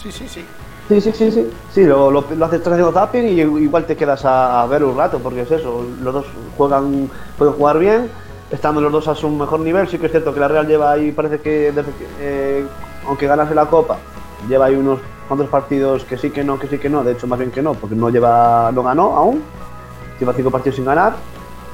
Sí, 0.00 0.12
sí, 0.12 0.28
sí. 0.28 0.44
Sí, 0.88 1.00
sí, 1.00 1.10
sí, 1.12 1.32
sí. 1.32 1.50
Sí, 1.74 1.82
lo, 1.82 2.12
lo, 2.12 2.24
lo 2.36 2.44
haces 2.46 2.60
haciendo 2.60 2.92
zapping 2.92 3.24
y 3.26 3.40
igual 3.40 3.86
te 3.86 3.96
quedas 3.96 4.24
a, 4.24 4.62
a 4.62 4.66
ver 4.66 4.84
un 4.84 4.96
rato, 4.96 5.18
porque 5.18 5.40
es 5.40 5.50
eso, 5.50 5.84
los 6.00 6.14
dos 6.14 6.26
juegan, 6.56 7.10
pueden 7.36 7.54
jugar 7.54 7.78
bien, 7.80 8.08
estando 8.52 8.80
los 8.80 8.92
dos 8.92 9.08
a 9.08 9.16
su 9.16 9.28
mejor 9.30 9.58
nivel, 9.60 9.88
sí 9.88 9.98
que 9.98 10.06
es 10.06 10.12
cierto 10.12 10.32
que 10.32 10.38
la 10.38 10.46
Real 10.46 10.68
lleva 10.68 10.92
ahí, 10.92 11.10
parece 11.10 11.40
que, 11.40 11.72
desde 11.72 11.90
que, 11.90 12.06
eh, 12.20 12.64
aunque 13.08 13.26
ganase 13.26 13.52
la 13.54 13.66
Copa, 13.66 13.96
lleva 14.48 14.66
ahí 14.66 14.74
unos 14.74 15.00
cuantos 15.28 15.48
partidos 15.48 16.04
que 16.04 16.16
sí 16.16 16.30
que 16.30 16.44
no, 16.44 16.58
que 16.58 16.66
sí 16.66 16.78
que 16.78 16.88
no, 16.88 17.02
de 17.02 17.12
hecho 17.12 17.26
más 17.26 17.38
bien 17.38 17.50
que 17.50 17.62
no, 17.62 17.74
porque 17.74 17.94
no 17.94 18.10
lleva, 18.10 18.70
no 18.72 18.82
ganó 18.82 19.16
aún, 19.16 19.42
lleva 20.20 20.32
cinco 20.32 20.50
partidos 20.50 20.76
sin 20.76 20.84
ganar, 20.84 21.14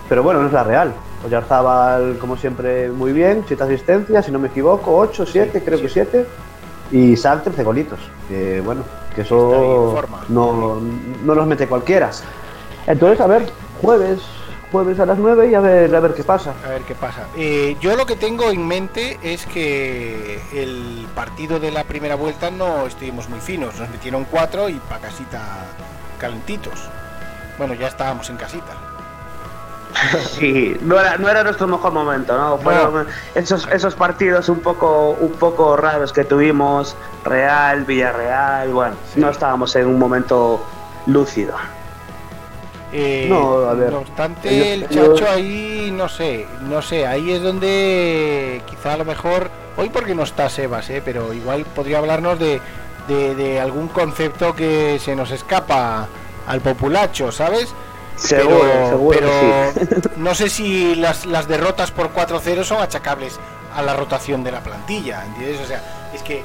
pero 0.09 0.23
bueno, 0.23 0.41
no 0.41 0.49
es 0.49 0.53
la 0.53 0.65
Real. 0.65 0.93
Oyarzábal, 1.25 2.17
como 2.19 2.37
siempre, 2.37 2.91
muy 2.91 3.13
bien, 3.13 3.45
siete 3.47 3.63
asistencias, 3.63 4.25
si 4.25 4.33
no 4.33 4.39
me 4.39 4.49
equivoco, 4.49 4.97
ocho, 4.97 5.27
siete, 5.27 5.63
creo 5.63 5.81
que 5.81 5.89
siete. 5.89 6.27
Y 6.91 7.17
Sal 7.17 7.43
13 7.43 7.63
golitos. 7.63 8.01
Que 8.27 8.61
bueno, 8.61 8.83
que 9.15 9.21
eso 9.21 10.03
no, 10.29 10.81
no 11.25 11.35
los 11.35 11.47
mete 11.47 11.69
cualquiera. 11.69 12.11
Entonces, 12.87 13.21
a 13.21 13.27
ver, 13.27 13.47
jueves, 13.81 14.21
jueves 14.71 14.99
a 15.01 15.07
las 15.07 15.19
9 15.19 15.51
y 15.51 15.55
a 15.55 15.61
ver, 15.61 15.95
a 15.95 16.01
ver 16.01 16.15
qué 16.15 16.25
pasa. 16.25 16.55
A 16.65 16.69
ver 16.69 16.83
qué 16.83 16.95
pasa. 16.95 17.27
Eh, 17.37 17.77
yo 17.81 17.97
lo 17.97 18.07
que 18.07 18.17
tengo 18.17 18.51
en 18.51 18.67
mente 18.67 19.19
es 19.23 19.47
que 19.47 20.41
el 20.53 21.07
partido 21.15 21.61
de 21.61 21.71
la 21.71 21.85
primera 21.85 22.15
vuelta 22.15 22.51
no 22.51 22.87
estuvimos 22.87 23.29
muy 23.29 23.41
finos. 23.41 23.79
Nos 23.79 23.89
metieron 23.91 24.25
cuatro 24.25 24.69
y 24.69 24.75
pa' 24.75 24.99
casita 24.99 25.41
calentitos. 26.19 26.89
Bueno, 27.59 27.75
ya 27.75 27.89
estábamos 27.89 28.31
en 28.31 28.37
casita. 28.37 28.73
Sí, 30.39 30.77
no 30.83 30.99
era, 30.99 31.19
no 31.19 31.29
era 31.29 31.43
nuestro 31.43 31.67
mejor 31.67 31.93
momento, 31.93 32.37
¿no? 32.37 32.59
Fueron 32.59 33.07
esos, 33.35 33.67
esos 33.73 33.95
partidos 33.95 34.49
un 34.49 34.61
poco, 34.61 35.11
un 35.11 35.33
poco 35.33 35.77
raros 35.77 36.13
que 36.13 36.25
tuvimos, 36.25 36.97
Real, 37.25 37.85
Villarreal, 37.85 38.73
bueno, 38.73 38.95
no 39.17 39.29
estábamos 39.29 39.75
en 39.77 39.87
un 39.87 39.99
momento 39.99 40.65
lúcido. 41.07 41.55
Eh, 42.93 43.27
No, 43.31 43.69
a 43.69 43.75
ver, 43.75 43.93
No 43.93 43.99
obstante, 44.01 44.49
ellos- 44.49 44.67
el 44.67 44.89
chacho 44.89 45.15
ellos- 45.17 45.29
ahí, 45.31 45.91
no 45.93 46.09
sé, 46.09 46.47
no 46.63 46.83
sé, 46.83 47.07
ahí 47.07 47.31
es 47.33 47.43
donde 47.43 48.63
quizá 48.67 48.95
a 48.95 48.97
lo 48.97 49.05
mejor, 49.05 49.49
hoy 49.77 49.91
porque 49.91 50.15
no 50.15 50.25
está 50.25 50.49
Sebas, 50.49 50.91
¿eh? 50.91 51.01
pero 51.05 51.33
igual 51.33 51.65
podría 51.67 51.99
hablarnos 51.99 52.39
de, 52.39 52.61
de, 53.07 53.35
de 53.37 53.61
algún 53.61 53.89
concepto 53.89 54.55
que 54.55 54.99
se 54.99 55.15
nos 55.15 55.31
escapa 55.31 56.09
al 56.47 56.61
populacho, 56.61 57.31
¿sabes? 57.31 57.69
Seguro, 58.17 58.89
seguro 58.89 59.19
pero 59.19 60.11
no 60.17 60.35
sé 60.35 60.51
si 60.51 60.95
las, 60.97 61.25
las 61.27 61.47
derrotas 61.49 61.91
por 61.93 62.11
4-0 62.13 62.65
son 62.65 62.83
achacables 62.83 63.39
a 63.75 63.83
la 63.83 63.95
rotación 63.95 64.43
de 64.45 64.51
la 64.53 64.61
plantilla, 64.61 65.25
¿entiendes? 65.27 65.61
O 65.63 65.67
sea, 65.67 66.11
es 66.13 66.23
que 66.23 66.39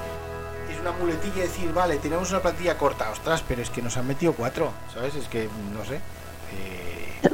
es 0.72 0.80
una 0.80 0.92
muletilla 0.92 1.42
decir, 1.42 1.74
vale, 1.74 1.98
tenemos 1.98 2.30
una 2.30 2.40
plantilla 2.42 2.78
corta, 2.78 3.10
ostras, 3.12 3.44
pero 3.48 3.62
es 3.64 3.70
que 3.72 3.82
nos 3.82 3.98
han 3.98 4.08
metido 4.08 4.34
cuatro, 4.34 4.72
¿sabes? 4.94 5.16
Es 5.16 5.28
que, 5.28 5.50
no 5.76 5.84
sé, 5.84 6.00
eh, 6.54 7.30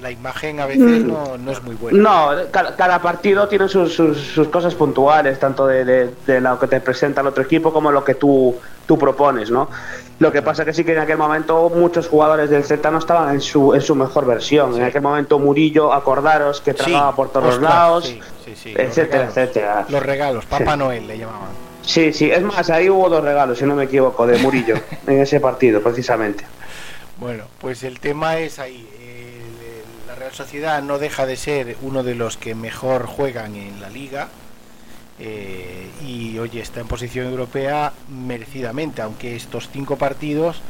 la 0.00 0.10
imagen 0.10 0.58
a 0.58 0.66
veces 0.66 1.04
no, 1.04 1.38
no 1.38 1.52
es 1.52 1.62
muy 1.62 1.76
buena. 1.76 1.98
No, 2.02 2.30
cada, 2.50 2.74
cada 2.74 3.00
partido 3.00 3.46
tiene 3.48 3.68
sus, 3.68 3.94
sus, 3.94 4.18
sus 4.18 4.48
cosas 4.48 4.74
puntuales, 4.74 5.38
tanto 5.38 5.66
de, 5.66 5.84
de- 5.84 6.10
de 6.26 6.40
lo 6.40 6.58
que 6.58 6.66
te 6.66 6.80
presenta 6.80 7.20
el 7.20 7.28
otro 7.28 7.42
equipo 7.44 7.72
como 7.72 7.92
lo 7.92 8.02
que 8.02 8.14
tú, 8.16 8.56
tú 8.86 8.98
propones, 8.98 9.50
¿no? 9.50 9.68
Lo 10.18 10.32
que 10.32 10.42
pasa 10.42 10.64
que 10.64 10.72
sí 10.72 10.84
que 10.84 10.92
en 10.92 10.98
aquel 10.98 11.18
momento 11.18 11.68
muchos 11.74 12.08
jugadores 12.08 12.50
del 12.50 12.64
Celta 12.64 12.90
no 12.90 12.98
estaban 12.98 13.32
en 13.34 13.40
su, 13.40 13.74
en 13.74 13.80
su 13.80 13.94
mejor 13.94 14.26
versión. 14.26 14.74
En 14.76 14.82
aquel 14.84 15.02
momento 15.02 15.38
Murillo, 15.38 15.92
acordaros, 15.92 16.60
que 16.60 16.74
tragaba 16.74 17.14
por 17.14 17.30
todos 17.30 17.54
ostras, 17.54 17.70
lados, 17.74 18.04
sí, 18.06 18.18
los 18.18 18.82
etcétera, 18.84 19.18
regalos. 19.28 19.36
etcétera. 19.36 19.86
Los 19.88 20.02
regalos, 20.02 20.44
Papá. 20.46 20.76
Noel 20.76 21.06
le 21.06 21.18
llamaban. 21.18 21.48
Sí, 21.82 22.12
sí, 22.12 22.30
es 22.30 22.42
más, 22.42 22.70
ahí 22.70 22.88
hubo 22.88 23.08
dos 23.08 23.24
regalos, 23.24 23.58
si 23.58 23.64
no 23.64 23.74
me 23.74 23.84
equivoco, 23.84 24.24
de 24.26 24.38
Murillo, 24.38 24.76
en 25.06 25.20
ese 25.20 25.40
partido, 25.40 25.80
precisamente. 25.80 26.44
Bueno, 27.22 27.44
pues 27.60 27.84
el 27.84 28.00
tema 28.00 28.38
es 28.38 28.58
ahí. 28.58 28.84
El- 29.00 30.08
la 30.08 30.16
Real 30.16 30.32
Sociedad 30.32 30.82
no 30.82 30.98
deja 30.98 31.24
de 31.24 31.36
ser 31.36 31.76
uno 31.82 32.02
de 32.02 32.16
los 32.16 32.36
que 32.36 32.56
mejor 32.56 33.06
juegan 33.06 33.54
en 33.54 33.80
la 33.80 33.88
liga. 33.88 34.28
eh, 35.24 35.88
y 36.04 36.38
oye, 36.38 36.60
está 36.60 36.80
en 36.80 36.88
posición 36.88 37.28
europea 37.28 37.92
merecidamente, 38.08 39.02
aunque 39.02 39.36
estos 39.36 39.68
cinco 39.72 39.96
partidos 39.96 40.60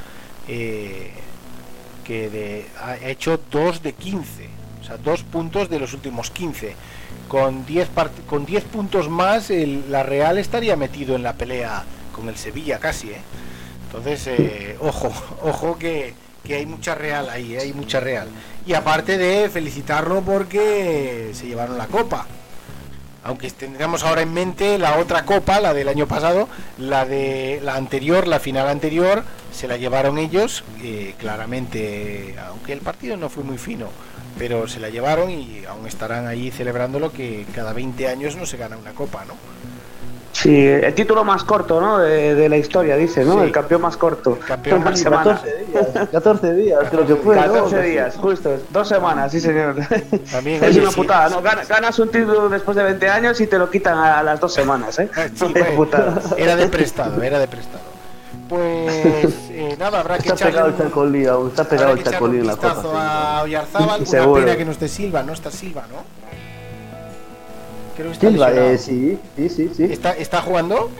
eh, 0.48 1.10
que 2.04 2.28
de- 2.28 2.66
ha 2.82 2.96
hecho 3.08 3.40
dos 3.50 3.82
de 3.82 3.94
15, 3.94 4.48
o 4.82 4.84
sea, 4.84 4.98
dos 4.98 5.22
puntos 5.22 5.70
de 5.70 5.78
los 5.78 5.94
últimos 5.94 6.30
15. 6.30 6.74
Con 7.28 7.64
10 7.64 7.88
part- 7.94 8.26
con 8.26 8.44
10 8.44 8.64
puntos 8.64 9.08
más, 9.08 9.48
el- 9.50 9.90
la 9.90 10.02
Real 10.02 10.36
estaría 10.36 10.76
metido 10.76 11.14
en 11.16 11.22
la 11.22 11.32
pelea 11.34 11.84
con 12.14 12.28
el 12.28 12.36
Sevilla 12.36 12.78
casi, 12.78 13.10
¿eh? 13.10 13.22
Entonces, 13.86 14.26
eh, 14.26 14.76
ojo, 14.80 15.08
ojo 15.42 15.78
que, 15.78 16.12
que 16.44 16.56
hay 16.56 16.66
mucha 16.66 16.94
real 16.94 17.28
ahí, 17.30 17.54
¿eh? 17.54 17.60
hay 17.60 17.72
mucha 17.72 18.00
real. 18.00 18.28
Y 18.66 18.74
aparte 18.74 19.18
de 19.18 19.48
felicitarlo 19.48 20.22
porque 20.22 21.30
se 21.34 21.46
llevaron 21.46 21.78
la 21.78 21.86
copa. 21.86 22.26
Aunque 23.24 23.50
tendríamos 23.50 24.02
ahora 24.02 24.22
en 24.22 24.34
mente 24.34 24.78
la 24.78 24.98
otra 24.98 25.24
copa, 25.24 25.60
la 25.60 25.72
del 25.74 25.88
año 25.88 26.08
pasado, 26.08 26.48
la 26.76 27.04
de 27.04 27.60
la 27.62 27.76
anterior, 27.76 28.26
la 28.26 28.40
final 28.40 28.68
anterior, 28.68 29.22
se 29.52 29.68
la 29.68 29.76
llevaron 29.76 30.18
ellos, 30.18 30.64
eh, 30.82 31.14
claramente, 31.18 32.34
aunque 32.48 32.72
el 32.72 32.80
partido 32.80 33.16
no 33.16 33.28
fue 33.28 33.44
muy 33.44 33.58
fino, 33.58 33.90
pero 34.38 34.66
se 34.66 34.80
la 34.80 34.88
llevaron 34.88 35.30
y 35.30 35.64
aún 35.68 35.86
estarán 35.86 36.26
ahí 36.26 36.50
celebrándolo 36.50 37.12
que 37.12 37.46
cada 37.54 37.72
20 37.72 38.08
años 38.08 38.34
no 38.34 38.44
se 38.44 38.56
gana 38.56 38.76
una 38.76 38.92
copa, 38.92 39.24
¿no? 39.24 39.34
Sí, 40.32 40.66
el 40.66 40.94
título 40.94 41.24
más 41.24 41.44
corto, 41.44 41.80
¿no? 41.80 41.98
De, 41.98 42.34
de 42.34 42.48
la 42.48 42.56
historia, 42.56 42.96
dice, 42.96 43.24
¿no? 43.24 43.34
Sí. 43.34 43.40
El 43.44 43.52
campeón 43.52 43.82
más 43.82 43.96
corto. 43.96 44.38
campeón 44.46 44.82
más- 44.82 44.98
semana. 44.98 45.40
14 45.40 45.64
días, 45.66 46.08
14 46.10 46.52
días, 46.54 46.78
creo 46.90 47.06
que 47.06 47.16
fue. 47.16 47.36
¿no? 47.36 47.42
14 47.42 47.82
días, 47.82 48.16
justo. 48.16 48.56
Dos 48.70 48.88
semanas, 48.88 49.30
sí, 49.30 49.40
señor. 49.40 49.76
También, 50.30 50.64
es 50.64 50.70
oye, 50.70 50.80
una 50.80 50.90
putada, 50.90 51.28
sí. 51.28 51.34
¿no? 51.34 51.42
Gana- 51.42 51.64
Ganas 51.64 51.98
un 51.98 52.08
título 52.10 52.48
después 52.48 52.76
de 52.76 52.82
20 52.82 53.08
años 53.08 53.40
y 53.40 53.46
te 53.46 53.58
lo 53.58 53.70
quitan 53.70 53.98
a, 53.98 54.22
las 54.22 54.40
dos 54.40 54.52
semanas, 54.54 54.98
¿eh? 54.98 55.08
Sí, 55.34 55.44
bueno, 55.52 55.66
putada. 55.76 56.20
era 56.36 56.56
de 56.56 56.66
prestado, 56.66 57.22
era 57.22 57.38
de 57.38 57.46
prestado. 57.48 57.84
Pues 58.48 59.34
eh, 59.50 59.76
nada, 59.78 60.00
habrá 60.00 60.16
que 60.18 60.28
Está 60.28 60.34
echarle 60.34 60.52
pegado 60.52 60.68
el 60.68 60.74
un, 61.38 61.48
está 61.48 61.64
pegado 61.64 61.92
el 61.92 62.02
chacolí 62.02 62.38
en 62.38 62.46
la 62.46 62.56
copa. 62.56 63.38
a 63.38 63.42
Oyarzábal. 63.42 64.00
Una 64.00 64.06
Seguro. 64.10 64.44
pena 64.44 64.56
que 64.56 64.64
no 64.64 64.72
esté 64.72 64.88
Silva, 64.88 65.22
no 65.22 65.32
está 65.32 65.50
Silva, 65.50 65.84
¿no? 65.90 66.21
Creo 68.02 68.10
que 68.10 68.14
está 68.14 68.28
Silva, 68.28 68.50
eh, 68.52 68.78
sí, 68.78 69.18
sí, 69.36 69.48
sí, 69.48 69.70
sí. 69.76 69.84
¿Está, 69.84 70.12
¿Está 70.12 70.42
jugando? 70.42 70.90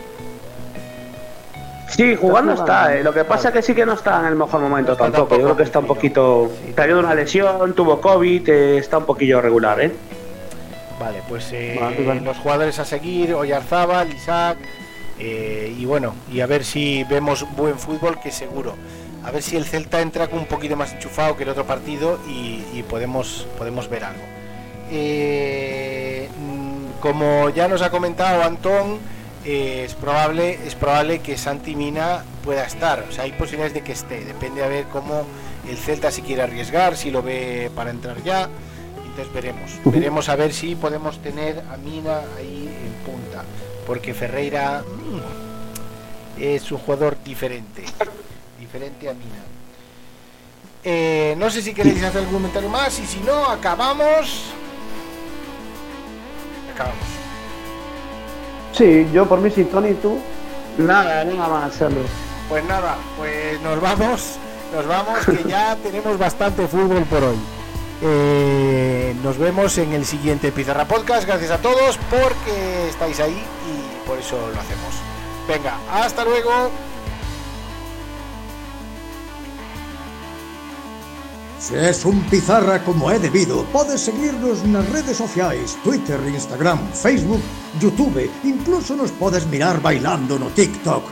Sí, 1.89 2.15
jugando 2.17 2.53
Está 2.53 2.97
eh. 2.97 3.03
Lo 3.03 3.13
que 3.13 3.25
pasa 3.25 3.49
es 3.49 3.55
que 3.55 3.63
sí 3.63 3.75
que 3.75 3.85
no 3.85 3.95
está 3.95 4.21
en 4.21 4.27
el 4.27 4.37
mejor 4.37 4.61
momento 4.61 4.93
está 4.93 5.11
tampoco. 5.11 5.37
Yo 5.37 5.43
creo 5.43 5.57
que 5.57 5.63
está 5.65 5.81
un 5.81 5.87
poquito. 5.87 6.51
Cayó 6.77 6.95
de 6.95 7.01
una 7.01 7.15
lesión, 7.15 7.75
tuvo 7.75 8.01
COVID, 8.01 8.49
eh, 8.49 8.79
está 8.79 8.99
un 8.99 9.05
poquillo 9.05 9.41
regular, 9.41 9.81
¿eh? 9.81 9.93
Vale, 11.01 11.23
pues 11.29 11.51
eh, 11.53 11.77
Vale, 11.81 12.07
vale. 12.07 12.21
los 12.21 12.39
jugadores 12.39 12.79
a 12.79 12.85
seguir, 12.85 13.35
Oyarzábal, 13.35 14.13
Isaac, 14.13 14.59
Eh, 15.19 15.75
y 15.79 15.85
bueno, 15.85 16.15
y 16.33 16.41
a 16.41 16.47
ver 16.47 16.65
si 16.65 17.05
vemos 17.05 17.45
buen 17.57 17.79
fútbol, 17.79 18.19
que 18.21 18.31
seguro. 18.31 18.75
A 19.25 19.31
ver 19.31 19.43
si 19.43 19.57
el 19.57 19.65
Celta 19.65 20.01
entra 20.01 20.29
con 20.29 20.39
un 20.39 20.47
poquito 20.47 20.77
más 20.77 20.93
enchufado 20.93 21.37
que 21.37 21.43
el 21.43 21.49
otro 21.51 21.65
partido 21.65 22.19
y, 22.29 22.65
y 22.73 22.83
podemos, 22.89 23.47
podemos 23.59 23.89
ver 23.89 24.05
algo. 24.05 24.23
Eh, 24.91 25.92
como 27.03 27.51
ya 27.51 27.67
nos 27.67 27.83
ha 27.83 27.91
comentado 27.91 28.45
Antón, 28.45 29.01
eh, 29.45 29.83
es 29.85 29.95
probable 29.95 30.61
es 30.65 30.77
probable 30.77 31.19
que 31.19 31.37
Santi 31.37 31.75
Mina 31.75 32.23
pueda 32.45 32.65
estar. 32.65 33.05
O 33.09 33.13
sea, 33.13 33.25
hay 33.25 33.33
posibilidades 33.33 33.75
de 33.75 33.83
que 33.83 33.91
esté. 33.91 34.25
Depende 34.25 34.63
a 34.63 34.69
ver 34.69 34.85
cómo 34.85 35.27
el 35.69 35.77
Celta 35.77 36.13
si 36.13 36.23
quiere 36.23 36.43
arriesgar, 36.43 36.97
si 36.97 37.11
lo 37.11 37.21
ve 37.21 37.73
para 37.75 37.91
entrar 37.91 38.23
ya. 38.23 38.49
Entonces 39.05 39.35
veremos. 39.35 39.73
Veremos 39.85 40.29
a 40.29 40.37
ver 40.37 40.53
si 40.53 40.77
podemos 40.77 41.21
tener 41.21 41.65
a 41.73 41.77
Mina 41.77 42.21
ahí 42.39 42.69
en 42.69 43.13
punta. 43.13 43.43
Porque 43.85 44.15
Ferreira 44.15 44.85
mm, 44.87 46.41
es 46.41 46.71
un 46.71 46.79
jugador 46.79 47.19
diferente. 47.25 47.83
Diferente 48.61 49.09
a 49.09 49.13
Mina. 49.13 49.43
Eh, 50.85 51.35
no 51.37 51.51
sé 51.51 51.63
si 51.63 51.75
queréis 51.75 52.03
hacer 52.05 52.19
algún 52.21 52.35
comentario 52.35 52.69
más 52.69 52.97
y 53.01 53.07
si 53.07 53.19
no, 53.19 53.45
acabamos. 53.47 54.55
Acabamos. 56.75 57.07
Sí, 58.73 59.09
yo 59.13 59.27
por 59.27 59.41
mí 59.41 59.51
sí, 59.51 59.65
Tony, 59.65 59.95
tú. 59.95 60.19
Nada, 60.79 61.25
nada 61.25 61.49
más. 61.49 61.75
Pues 62.49 62.65
nada, 62.65 62.97
pues 63.17 63.61
nos 63.61 63.81
vamos, 63.81 64.37
nos 64.75 64.87
vamos, 64.87 65.27
que 65.27 65.45
ya 65.45 65.77
tenemos 65.83 66.19
bastante 66.19 66.67
fútbol 66.67 67.05
por 67.05 67.23
hoy. 67.23 67.39
Eh, 68.03 69.15
nos 69.23 69.39
vemos 69.39 69.79
en 69.79 69.93
el 69.93 70.05
siguiente 70.05 70.51
Pizarra 70.51 70.87
Podcast. 70.87 71.27
Gracias 71.27 71.51
a 71.51 71.59
todos 71.59 71.99
porque 72.11 72.89
estáis 72.89 73.21
ahí 73.21 73.45
y 73.69 74.09
por 74.09 74.19
eso 74.19 74.37
lo 74.37 74.61
hacemos. 74.61 74.95
Venga, 75.47 75.77
hasta 75.93 76.25
luego. 76.25 76.71
Se 81.63 81.79
és 81.79 82.03
un 82.05 82.19
pizarra 82.27 82.83
como 82.83 83.09
é 83.09 83.21
debido, 83.21 83.65
podes 83.71 84.01
seguirnos 84.01 84.65
nas 84.67 84.85
redes 84.91 85.17
sociais, 85.17 85.79
Twitter, 85.85 86.19
Instagram, 86.27 86.81
Facebook, 86.93 87.41
Youtube, 87.81 88.29
incluso 88.43 88.97
nos 88.97 89.13
podes 89.13 89.47
mirar 89.47 89.79
bailando 89.79 90.41
no 90.41 90.51
TikTok. 90.51 91.05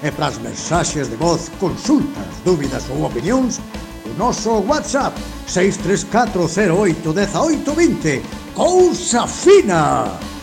E 0.00 0.12
pras 0.12 0.38
mensaxes 0.38 1.10
de 1.10 1.16
voz, 1.16 1.50
consultas, 1.58 2.28
dúbidas 2.44 2.84
ou 2.94 3.06
opinións, 3.10 3.58
o 4.06 4.10
noso 4.16 4.62
WhatsApp 4.70 5.18
634081820. 5.48 8.22
Cousa 8.54 9.26
fina! 9.26 10.37